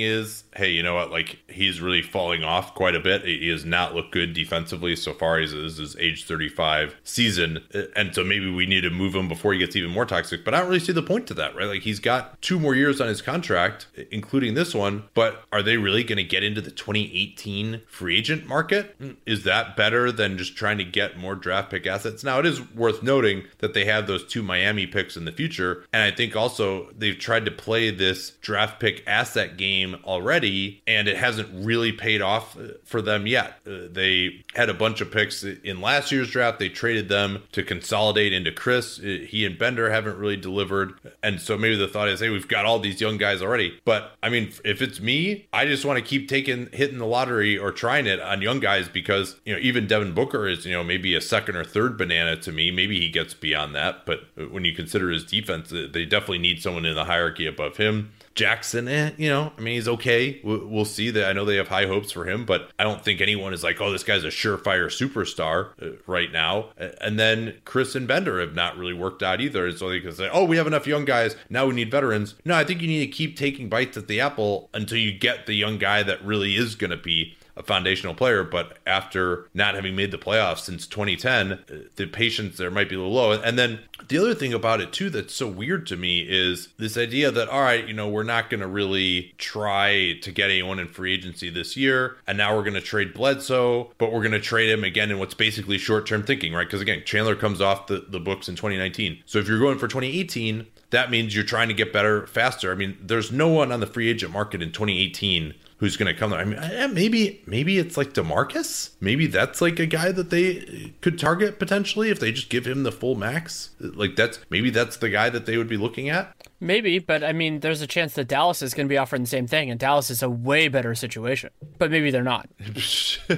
is, 0.00 0.44
hey, 0.54 0.70
you 0.70 0.82
know 0.82 0.94
what? 0.94 1.10
Like 1.10 1.38
he's 1.48 1.80
really 1.80 2.02
falling 2.02 2.44
off 2.44 2.74
quite 2.74 2.94
a 2.94 3.00
bit. 3.00 3.24
He 3.24 3.48
has 3.48 3.64
not 3.64 3.94
looked 3.94 4.12
good 4.12 4.34
defensively 4.34 4.94
so 4.94 5.14
far. 5.14 5.38
He's 5.38 5.52
this 5.52 5.78
is 5.78 5.96
age 5.96 6.26
35 6.26 6.96
season, 7.02 7.64
uh, 7.74 7.82
and 7.96 8.14
so 8.14 8.22
maybe 8.22 8.50
we 8.50 8.66
need 8.66 8.82
to 8.82 8.90
move 8.90 9.14
him 9.14 9.28
before 9.28 9.52
he 9.52 9.58
gets 9.58 9.74
even 9.76 9.90
more 9.90 10.04
toxic. 10.04 10.44
But 10.44 10.54
I 10.54 10.60
don't 10.60 10.68
really 10.68 10.80
see 10.80 10.92
the 10.92 11.02
point 11.02 11.26
to 11.28 11.34
that, 11.34 11.56
right? 11.56 11.66
Like 11.66 11.82
he's 11.82 12.00
got 12.00 12.40
two 12.42 12.58
more 12.58 12.74
years 12.74 13.00
on 13.00 13.08
his 13.08 13.22
contract, 13.22 13.86
including 14.10 14.54
this 14.54 14.74
one. 14.74 15.04
But 15.14 15.44
are 15.50 15.62
they 15.62 15.78
really 15.78 16.04
going 16.04 16.18
to 16.18 16.24
get 16.24 16.42
into 16.42 16.60
the 16.60 16.70
2018 16.70 17.82
free 17.86 18.18
agent 18.18 18.46
market? 18.46 18.98
Mm, 18.98 19.16
is 19.24 19.44
that 19.44 19.76
better 19.76 20.12
than 20.12 20.36
just 20.36 20.56
trying 20.56 20.78
to 20.78 20.84
get 20.84 21.16
more 21.16 21.34
draft 21.34 21.70
pick 21.70 21.86
assets? 21.86 22.22
Now 22.22 22.38
it 22.38 22.46
is 22.46 22.60
worth 22.72 23.02
noting 23.02 23.44
that 23.58 23.72
they 23.72 23.86
have 23.86 24.06
those 24.06 24.26
two 24.26 24.42
Miami 24.42 24.86
picks 24.86 25.16
in 25.16 25.24
the 25.24 25.32
future, 25.32 25.86
and 25.92 26.02
I 26.02 26.14
think 26.14 26.36
also 26.36 26.90
they've 26.92 27.18
tried 27.18 27.46
to 27.46 27.50
play 27.50 27.90
this 27.90 28.32
draft 28.42 28.80
pick 28.80 29.02
asset 29.06 29.56
game 29.56 29.96
already, 30.04 30.82
and 30.86 31.08
it 31.08 31.16
hasn't 31.16 31.48
really 31.64 31.92
paid 31.92 32.20
off 32.20 32.58
uh, 32.58 32.72
for 32.84 33.00
them 33.00 33.26
yet. 33.26 33.54
Uh, 33.66 33.86
they 33.90 34.42
had 34.54 34.68
a 34.68 34.74
bunch 34.74 35.00
of 35.00 35.10
picks 35.10 35.44
in 35.44 35.80
last 35.80 36.12
year's 36.12 36.30
draft. 36.30 36.58
They 36.58 36.68
traded 36.68 37.08
them 37.08 37.44
to 37.52 37.62
consolidate 37.62 38.32
into 38.32 38.50
Chriss. 38.50 38.98
Uh, 38.98 39.26
he 39.26 39.46
and 39.46 39.56
Bender 39.56 39.90
haven't 39.90 40.18
really 40.18 40.36
delivered. 40.36 40.94
And 41.22 41.40
so 41.40 41.56
maybe 41.56 41.76
the 41.76 41.88
thought 41.88 42.08
is, 42.08 42.20
hey, 42.20 42.28
we've 42.28 42.48
got 42.48 42.66
all 42.66 42.80
these 42.80 43.00
young 43.00 43.16
guys 43.16 43.40
already. 43.40 43.78
But 43.84 44.12
I 44.22 44.28
mean, 44.28 44.52
if 44.64 44.82
it's 44.82 45.00
me, 45.00 45.46
I 45.52 45.64
just 45.66 45.84
want 45.84 45.98
to 45.98 46.04
keep 46.04 46.28
taking, 46.28 46.68
hitting 46.72 46.98
the 46.98 47.06
lottery 47.06 47.56
or 47.56 47.70
trying 47.70 48.06
it 48.06 48.20
on 48.20 48.42
young 48.42 48.58
guys 48.58 48.88
because, 48.88 49.36
you 49.44 49.54
know, 49.54 49.60
even 49.60 49.86
Devin 49.86 50.14
Booker 50.14 50.48
is, 50.48 50.66
you 50.66 50.72
know, 50.72 50.82
maybe 50.82 51.14
a 51.14 51.20
second 51.20 51.56
or 51.56 51.64
third 51.64 51.96
banana 51.96 52.36
to 52.36 52.50
me. 52.50 52.72
Maybe 52.72 52.98
he 52.98 53.08
gets 53.08 53.34
beyond 53.34 53.74
that. 53.76 54.04
But 54.04 54.24
when 54.50 54.64
you 54.64 54.74
consider 54.74 55.10
his 55.10 55.24
defense, 55.24 55.70
they 55.70 56.04
definitely 56.04 56.38
need 56.38 56.60
someone 56.60 56.84
in 56.84 56.96
the 56.96 57.04
hierarchy 57.04 57.46
above 57.46 57.76
him. 57.76 58.10
Jackson, 58.34 58.88
eh, 58.88 59.12
you 59.16 59.28
know, 59.28 59.52
I 59.56 59.60
mean, 59.60 59.74
he's 59.74 59.88
okay. 59.88 60.40
We'll 60.42 60.84
see 60.84 61.10
that. 61.10 61.28
I 61.28 61.32
know 61.32 61.44
they 61.44 61.56
have 61.56 61.68
high 61.68 61.86
hopes 61.86 62.10
for 62.12 62.28
him, 62.28 62.44
but 62.44 62.70
I 62.78 62.84
don't 62.84 63.04
think 63.04 63.20
anyone 63.20 63.52
is 63.52 63.62
like, 63.62 63.80
oh, 63.80 63.90
this 63.92 64.04
guy's 64.04 64.24
a 64.24 64.28
surefire 64.28 64.86
superstar 64.86 65.70
uh, 65.80 65.96
right 66.06 66.32
now. 66.32 66.70
And 67.00 67.18
then 67.18 67.54
Chriss 67.64 67.94
and 67.94 68.08
Bender 68.08 68.40
have 68.40 68.54
not 68.54 68.76
really 68.76 68.94
worked 68.94 69.22
out 69.22 69.40
either. 69.40 69.70
so 69.72 69.88
they 69.88 70.00
can 70.00 70.12
say, 70.12 70.28
oh, 70.32 70.44
we 70.44 70.56
have 70.56 70.66
enough 70.66 70.86
young 70.86 71.04
guys. 71.04 71.36
Now 71.50 71.66
we 71.66 71.74
need 71.74 71.90
veterans. 71.90 72.34
No, 72.44 72.54
I 72.54 72.64
think 72.64 72.80
you 72.80 72.88
need 72.88 73.06
to 73.06 73.12
keep 73.12 73.36
taking 73.36 73.68
bites 73.68 73.96
at 73.96 74.08
the 74.08 74.20
apple 74.20 74.70
until 74.72 74.98
you 74.98 75.12
get 75.12 75.46
the 75.46 75.54
young 75.54 75.78
guy 75.78 76.02
that 76.02 76.24
really 76.24 76.56
is 76.56 76.74
going 76.74 76.90
to 76.90 76.96
be 76.96 77.36
a 77.62 77.66
foundational 77.66 78.14
player, 78.14 78.44
but 78.44 78.78
after 78.86 79.48
not 79.54 79.74
having 79.74 79.96
made 79.96 80.10
the 80.10 80.18
playoffs 80.18 80.60
since 80.60 80.86
2010, 80.86 81.52
uh, 81.52 81.58
the 81.96 82.06
patience 82.06 82.56
there 82.56 82.70
might 82.70 82.88
be 82.88 82.94
a 82.94 82.98
little 82.98 83.14
low. 83.14 83.32
And 83.32 83.58
then 83.58 83.80
the 84.08 84.18
other 84.18 84.34
thing 84.34 84.52
about 84.52 84.80
it 84.80 84.92
too 84.92 85.10
that's 85.10 85.34
so 85.34 85.46
weird 85.46 85.86
to 85.86 85.96
me 85.96 86.20
is 86.20 86.68
this 86.78 86.96
idea 86.96 87.30
that 87.30 87.48
all 87.48 87.62
right, 87.62 87.86
you 87.86 87.94
know, 87.94 88.08
we're 88.08 88.22
not 88.22 88.50
going 88.50 88.60
to 88.60 88.66
really 88.66 89.32
try 89.38 90.18
to 90.22 90.32
get 90.32 90.50
anyone 90.50 90.78
in 90.78 90.88
free 90.88 91.14
agency 91.14 91.50
this 91.50 91.76
year, 91.76 92.16
and 92.26 92.36
now 92.36 92.54
we're 92.54 92.62
going 92.62 92.74
to 92.74 92.80
trade 92.80 93.14
Bledsoe, 93.14 93.92
but 93.98 94.12
we're 94.12 94.20
going 94.20 94.32
to 94.32 94.40
trade 94.40 94.70
him 94.70 94.84
again 94.84 95.10
in 95.10 95.18
what's 95.18 95.34
basically 95.34 95.78
short-term 95.78 96.24
thinking, 96.24 96.52
right? 96.52 96.66
Because 96.66 96.80
again, 96.80 97.02
Chandler 97.04 97.36
comes 97.36 97.60
off 97.60 97.86
the, 97.86 98.04
the 98.08 98.20
books 98.20 98.48
in 98.48 98.56
2019. 98.56 99.22
So 99.26 99.38
if 99.38 99.48
you're 99.48 99.58
going 99.58 99.78
for 99.78 99.88
2018, 99.88 100.66
that 100.90 101.10
means 101.10 101.34
you're 101.34 101.44
trying 101.44 101.68
to 101.68 101.74
get 101.74 101.92
better 101.92 102.26
faster. 102.26 102.70
I 102.70 102.74
mean, 102.74 102.96
there's 103.00 103.32
no 103.32 103.48
one 103.48 103.72
on 103.72 103.80
the 103.80 103.86
free 103.86 104.08
agent 104.08 104.32
market 104.32 104.62
in 104.62 104.72
2018 104.72 105.54
who's 105.82 105.96
going 105.96 106.06
to 106.06 106.16
come 106.16 106.30
there. 106.30 106.38
I 106.38 106.44
mean, 106.44 106.94
maybe 106.94 107.42
maybe 107.44 107.76
it's 107.76 107.96
like 107.96 108.12
Demarcus. 108.12 108.90
Maybe 109.00 109.26
that's 109.26 109.60
like 109.60 109.80
a 109.80 109.86
guy 109.86 110.12
that 110.12 110.30
they 110.30 110.94
could 111.00 111.18
target 111.18 111.58
potentially 111.58 112.08
if 112.08 112.20
they 112.20 112.30
just 112.30 112.50
give 112.50 112.64
him 112.68 112.84
the 112.84 112.92
full 112.92 113.16
max. 113.16 113.70
Like 113.80 114.14
that's 114.14 114.38
maybe 114.48 114.70
that's 114.70 114.98
the 114.98 115.10
guy 115.10 115.28
that 115.28 115.44
they 115.44 115.56
would 115.56 115.66
be 115.66 115.76
looking 115.76 116.08
at. 116.08 116.36
Maybe, 116.62 117.00
but 117.00 117.24
I 117.24 117.32
mean, 117.32 117.58
there's 117.58 117.82
a 117.82 117.88
chance 117.88 118.14
that 118.14 118.28
Dallas 118.28 118.62
is 118.62 118.72
going 118.72 118.86
to 118.86 118.88
be 118.88 118.96
offering 118.96 119.22
the 119.22 119.28
same 119.28 119.48
thing, 119.48 119.68
and 119.68 119.80
Dallas 119.80 120.10
is 120.10 120.22
a 120.22 120.30
way 120.30 120.68
better 120.68 120.94
situation. 120.94 121.50
But 121.76 121.90
maybe 121.90 122.12
they're 122.12 122.22
not. 122.22 122.48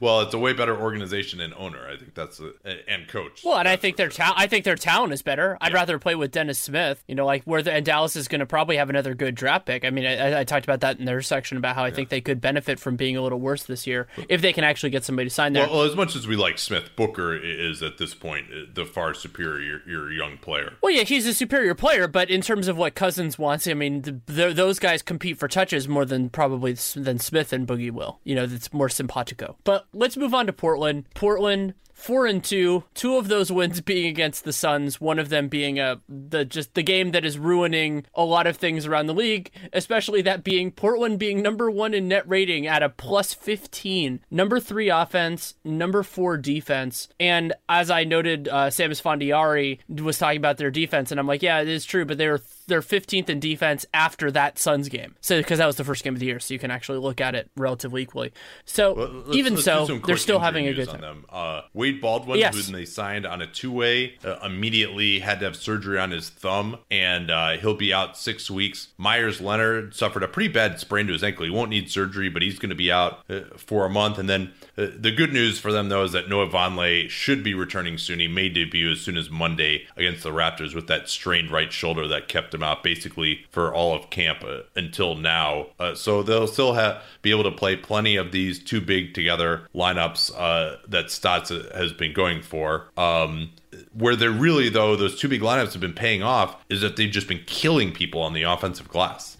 well, 0.00 0.22
it's 0.22 0.32
a 0.32 0.38
way 0.38 0.54
better 0.54 0.74
organization 0.74 1.38
and 1.42 1.52
owner. 1.52 1.86
I 1.86 1.98
think 1.98 2.14
that's 2.14 2.40
a, 2.40 2.52
and 2.90 3.06
coach. 3.08 3.42
Well, 3.44 3.58
and 3.58 3.68
I 3.68 3.76
think 3.76 3.96
their 3.96 4.08
town. 4.08 4.32
I 4.38 4.46
think 4.46 4.64
their 4.64 4.76
town 4.76 5.12
is 5.12 5.20
better. 5.20 5.58
I'd 5.60 5.72
yeah. 5.72 5.76
rather 5.76 5.98
play 5.98 6.14
with 6.14 6.30
Dennis 6.30 6.58
Smith. 6.58 7.04
You 7.06 7.14
know, 7.14 7.26
like 7.26 7.42
where 7.44 7.60
the, 7.60 7.74
and 7.74 7.84
Dallas 7.84 8.16
is 8.16 8.26
going 8.26 8.38
to 8.38 8.46
probably 8.46 8.78
have 8.78 8.88
another 8.88 9.14
good 9.14 9.34
draft 9.34 9.66
pick. 9.66 9.84
I 9.84 9.90
mean, 9.90 10.06
I, 10.06 10.40
I, 10.40 10.44
talked 10.44 10.64
about 10.64 10.80
that 10.80 10.98
in 10.98 11.04
their 11.04 11.20
section 11.20 11.58
about 11.58 11.74
how 11.76 11.81
I 11.82 11.88
yeah. 11.88 11.94
think 11.94 12.08
they 12.08 12.20
could 12.20 12.40
benefit 12.40 12.80
from 12.80 12.96
being 12.96 13.16
a 13.16 13.22
little 13.22 13.40
worse 13.40 13.64
this 13.64 13.86
year 13.86 14.06
if 14.28 14.40
they 14.40 14.52
can 14.52 14.64
actually 14.64 14.90
get 14.90 15.04
somebody 15.04 15.28
to 15.28 15.34
sign 15.34 15.52
there. 15.52 15.66
Well, 15.66 15.82
well, 15.82 15.90
as 15.90 15.96
much 15.96 16.14
as 16.16 16.26
we 16.26 16.36
like 16.36 16.58
Smith, 16.58 16.94
Booker 16.96 17.36
is 17.36 17.82
at 17.82 17.98
this 17.98 18.14
point 18.14 18.46
uh, 18.52 18.66
the 18.72 18.84
far 18.84 19.14
superior 19.14 19.82
your 19.86 20.12
young 20.12 20.38
player. 20.38 20.74
Well, 20.82 20.92
yeah, 20.92 21.02
he's 21.02 21.26
a 21.26 21.34
superior 21.34 21.74
player, 21.74 22.06
but 22.08 22.30
in 22.30 22.40
terms 22.40 22.68
of 22.68 22.76
what 22.76 22.94
Cousins 22.94 23.38
wants, 23.38 23.66
I 23.66 23.74
mean, 23.74 24.02
the, 24.02 24.20
the, 24.26 24.52
those 24.52 24.78
guys 24.78 25.02
compete 25.02 25.38
for 25.38 25.48
touches 25.48 25.88
more 25.88 26.04
than 26.04 26.30
probably 26.30 26.72
than 26.72 27.18
Smith 27.18 27.52
and 27.52 27.66
Boogie 27.66 27.90
will. 27.90 28.20
You 28.24 28.34
know, 28.34 28.46
that's 28.46 28.72
more 28.72 28.88
simpatico. 28.88 29.56
But 29.64 29.86
let's 29.92 30.16
move 30.16 30.34
on 30.34 30.46
to 30.46 30.52
Portland. 30.52 31.06
Portland 31.14 31.74
four 32.02 32.26
and 32.26 32.42
two. 32.42 32.84
Two 32.94 33.16
of 33.16 33.28
those 33.28 33.50
wins 33.52 33.80
being 33.80 34.06
against 34.06 34.44
the 34.44 34.52
Suns. 34.52 35.00
One 35.00 35.18
of 35.18 35.28
them 35.28 35.48
being 35.48 35.78
a 35.78 36.00
the 36.08 36.44
just 36.44 36.74
the 36.74 36.82
game 36.82 37.12
that 37.12 37.24
is 37.24 37.38
ruining 37.38 38.04
a 38.14 38.24
lot 38.24 38.46
of 38.46 38.56
things 38.56 38.86
around 38.86 39.06
the 39.06 39.14
league, 39.14 39.50
especially 39.72 40.22
that 40.22 40.42
being 40.44 40.70
Portland 40.70 41.18
being 41.18 41.42
number 41.42 41.70
one 41.70 41.94
in 41.94 42.08
net 42.08 42.28
rating 42.28 42.66
at 42.66 42.82
a 42.82 42.88
plus 42.88 43.34
fifteen, 43.34 44.20
number 44.30 44.58
three 44.60 44.88
offense, 44.88 45.54
number 45.64 46.02
four 46.02 46.36
defense, 46.36 47.08
and 47.20 47.52
as 47.68 47.90
I 47.90 48.04
noted, 48.04 48.48
uh, 48.48 48.70
Sam 48.70 48.90
Esfandiari 48.90 49.78
was 49.88 50.18
talking 50.18 50.36
about 50.38 50.56
their 50.58 50.70
defense, 50.70 51.10
and 51.10 51.20
I'm 51.20 51.26
like, 51.26 51.42
yeah, 51.42 51.60
it 51.60 51.68
is 51.68 51.84
true, 51.84 52.04
but 52.04 52.18
they're 52.18 52.40
they're 52.68 52.80
15th 52.80 53.28
in 53.28 53.40
defense 53.40 53.84
after 53.92 54.30
that 54.30 54.56
Suns 54.58 54.88
game. 54.88 55.16
So 55.20 55.36
because 55.38 55.58
that 55.58 55.66
was 55.66 55.76
the 55.76 55.84
first 55.84 56.04
game 56.04 56.14
of 56.14 56.20
the 56.20 56.26
year, 56.26 56.38
so 56.40 56.54
you 56.54 56.60
can 56.60 56.70
actually 56.70 56.98
look 56.98 57.20
at 57.20 57.34
it 57.34 57.50
relatively 57.56 58.02
equally. 58.02 58.32
So 58.64 58.94
Well, 58.94 59.08
let's- 59.26 59.36
even 59.36 59.54
let's 59.54 59.64
so, 59.64 59.98
they're 60.06 60.16
still 60.16 60.38
having 60.38 60.68
a 60.68 60.72
good 60.72 60.88
on 60.88 60.94
time. 60.94 61.00
them. 61.00 61.24
Uh, 61.28 61.62
Wade 61.74 61.91
Baldwin, 61.92 62.38
Yes. 62.38 62.54
who 62.66 62.72
they 62.72 62.84
signed 62.84 63.26
on 63.26 63.42
a 63.42 63.46
two-way, 63.46 64.14
uh, 64.24 64.36
immediately 64.44 65.18
had 65.20 65.38
to 65.40 65.44
have 65.46 65.56
surgery 65.56 65.98
on 65.98 66.10
his 66.10 66.28
thumb, 66.28 66.78
and 66.90 67.30
uh, 67.30 67.50
he'll 67.58 67.74
be 67.74 67.92
out 67.92 68.16
six 68.16 68.50
weeks. 68.50 68.88
Meyers 68.98 69.40
Leonard 69.40 69.94
suffered 69.94 70.22
a 70.22 70.28
pretty 70.28 70.48
bad 70.52 70.78
sprain 70.78 71.06
to 71.06 71.12
his 71.12 71.22
ankle. 71.24 71.44
He 71.44 71.50
won't 71.50 71.70
need 71.70 71.90
surgery, 71.90 72.28
but 72.28 72.42
he's 72.42 72.58
going 72.58 72.70
to 72.70 72.74
be 72.76 72.90
out 72.92 73.20
uh, 73.28 73.40
for 73.56 73.84
a 73.84 73.90
month. 73.90 74.18
And 74.18 74.28
then 74.28 74.52
the 74.74 75.12
good 75.12 75.32
news 75.32 75.58
for 75.58 75.70
them, 75.70 75.88
though, 75.88 76.04
is 76.04 76.12
that 76.12 76.28
Noah 76.28 76.48
Vonleh 76.48 77.08
should 77.10 77.42
be 77.42 77.52
returning 77.52 77.98
soon. 77.98 78.20
He 78.20 78.28
may 78.28 78.48
debut 78.48 78.92
as 78.92 79.00
soon 79.00 79.16
as 79.16 79.28
Monday 79.28 79.86
against 79.96 80.22
the 80.22 80.30
Raptors 80.30 80.74
with 80.74 80.86
that 80.86 81.08
strained 81.08 81.50
right 81.50 81.70
shoulder 81.70 82.08
that 82.08 82.28
kept 82.28 82.54
him 82.54 82.62
out 82.62 82.82
basically 82.82 83.44
for 83.50 83.74
all 83.74 83.94
of 83.94 84.08
camp 84.10 84.42
uh, 84.42 84.60
until 84.74 85.14
now. 85.14 85.66
Uh, 85.78 85.94
so 85.94 86.22
they'll 86.22 86.46
still 86.46 86.74
have 86.74 87.02
be 87.20 87.30
able 87.30 87.44
to 87.44 87.50
play 87.50 87.76
plenty 87.76 88.16
of 88.16 88.32
these 88.32 88.62
two 88.62 88.80
big 88.80 89.12
together 89.14 89.68
lineups 89.74 90.32
uh, 90.36 90.76
that 90.88 91.10
Stotts 91.10 91.50
has 91.50 91.92
been 91.92 92.12
going 92.12 92.42
for. 92.42 92.88
Um, 92.96 93.50
where 93.94 94.16
they're 94.16 94.30
really 94.30 94.68
though 94.68 94.96
those 94.96 95.18
two 95.18 95.28
big 95.28 95.40
lineups 95.40 95.72
have 95.72 95.80
been 95.80 95.94
paying 95.94 96.22
off 96.22 96.56
is 96.68 96.80
that 96.82 96.96
they've 96.96 97.10
just 97.10 97.28
been 97.28 97.40
killing 97.46 97.92
people 97.92 98.20
on 98.20 98.32
the 98.32 98.42
offensive 98.42 98.88
glass. 98.88 99.36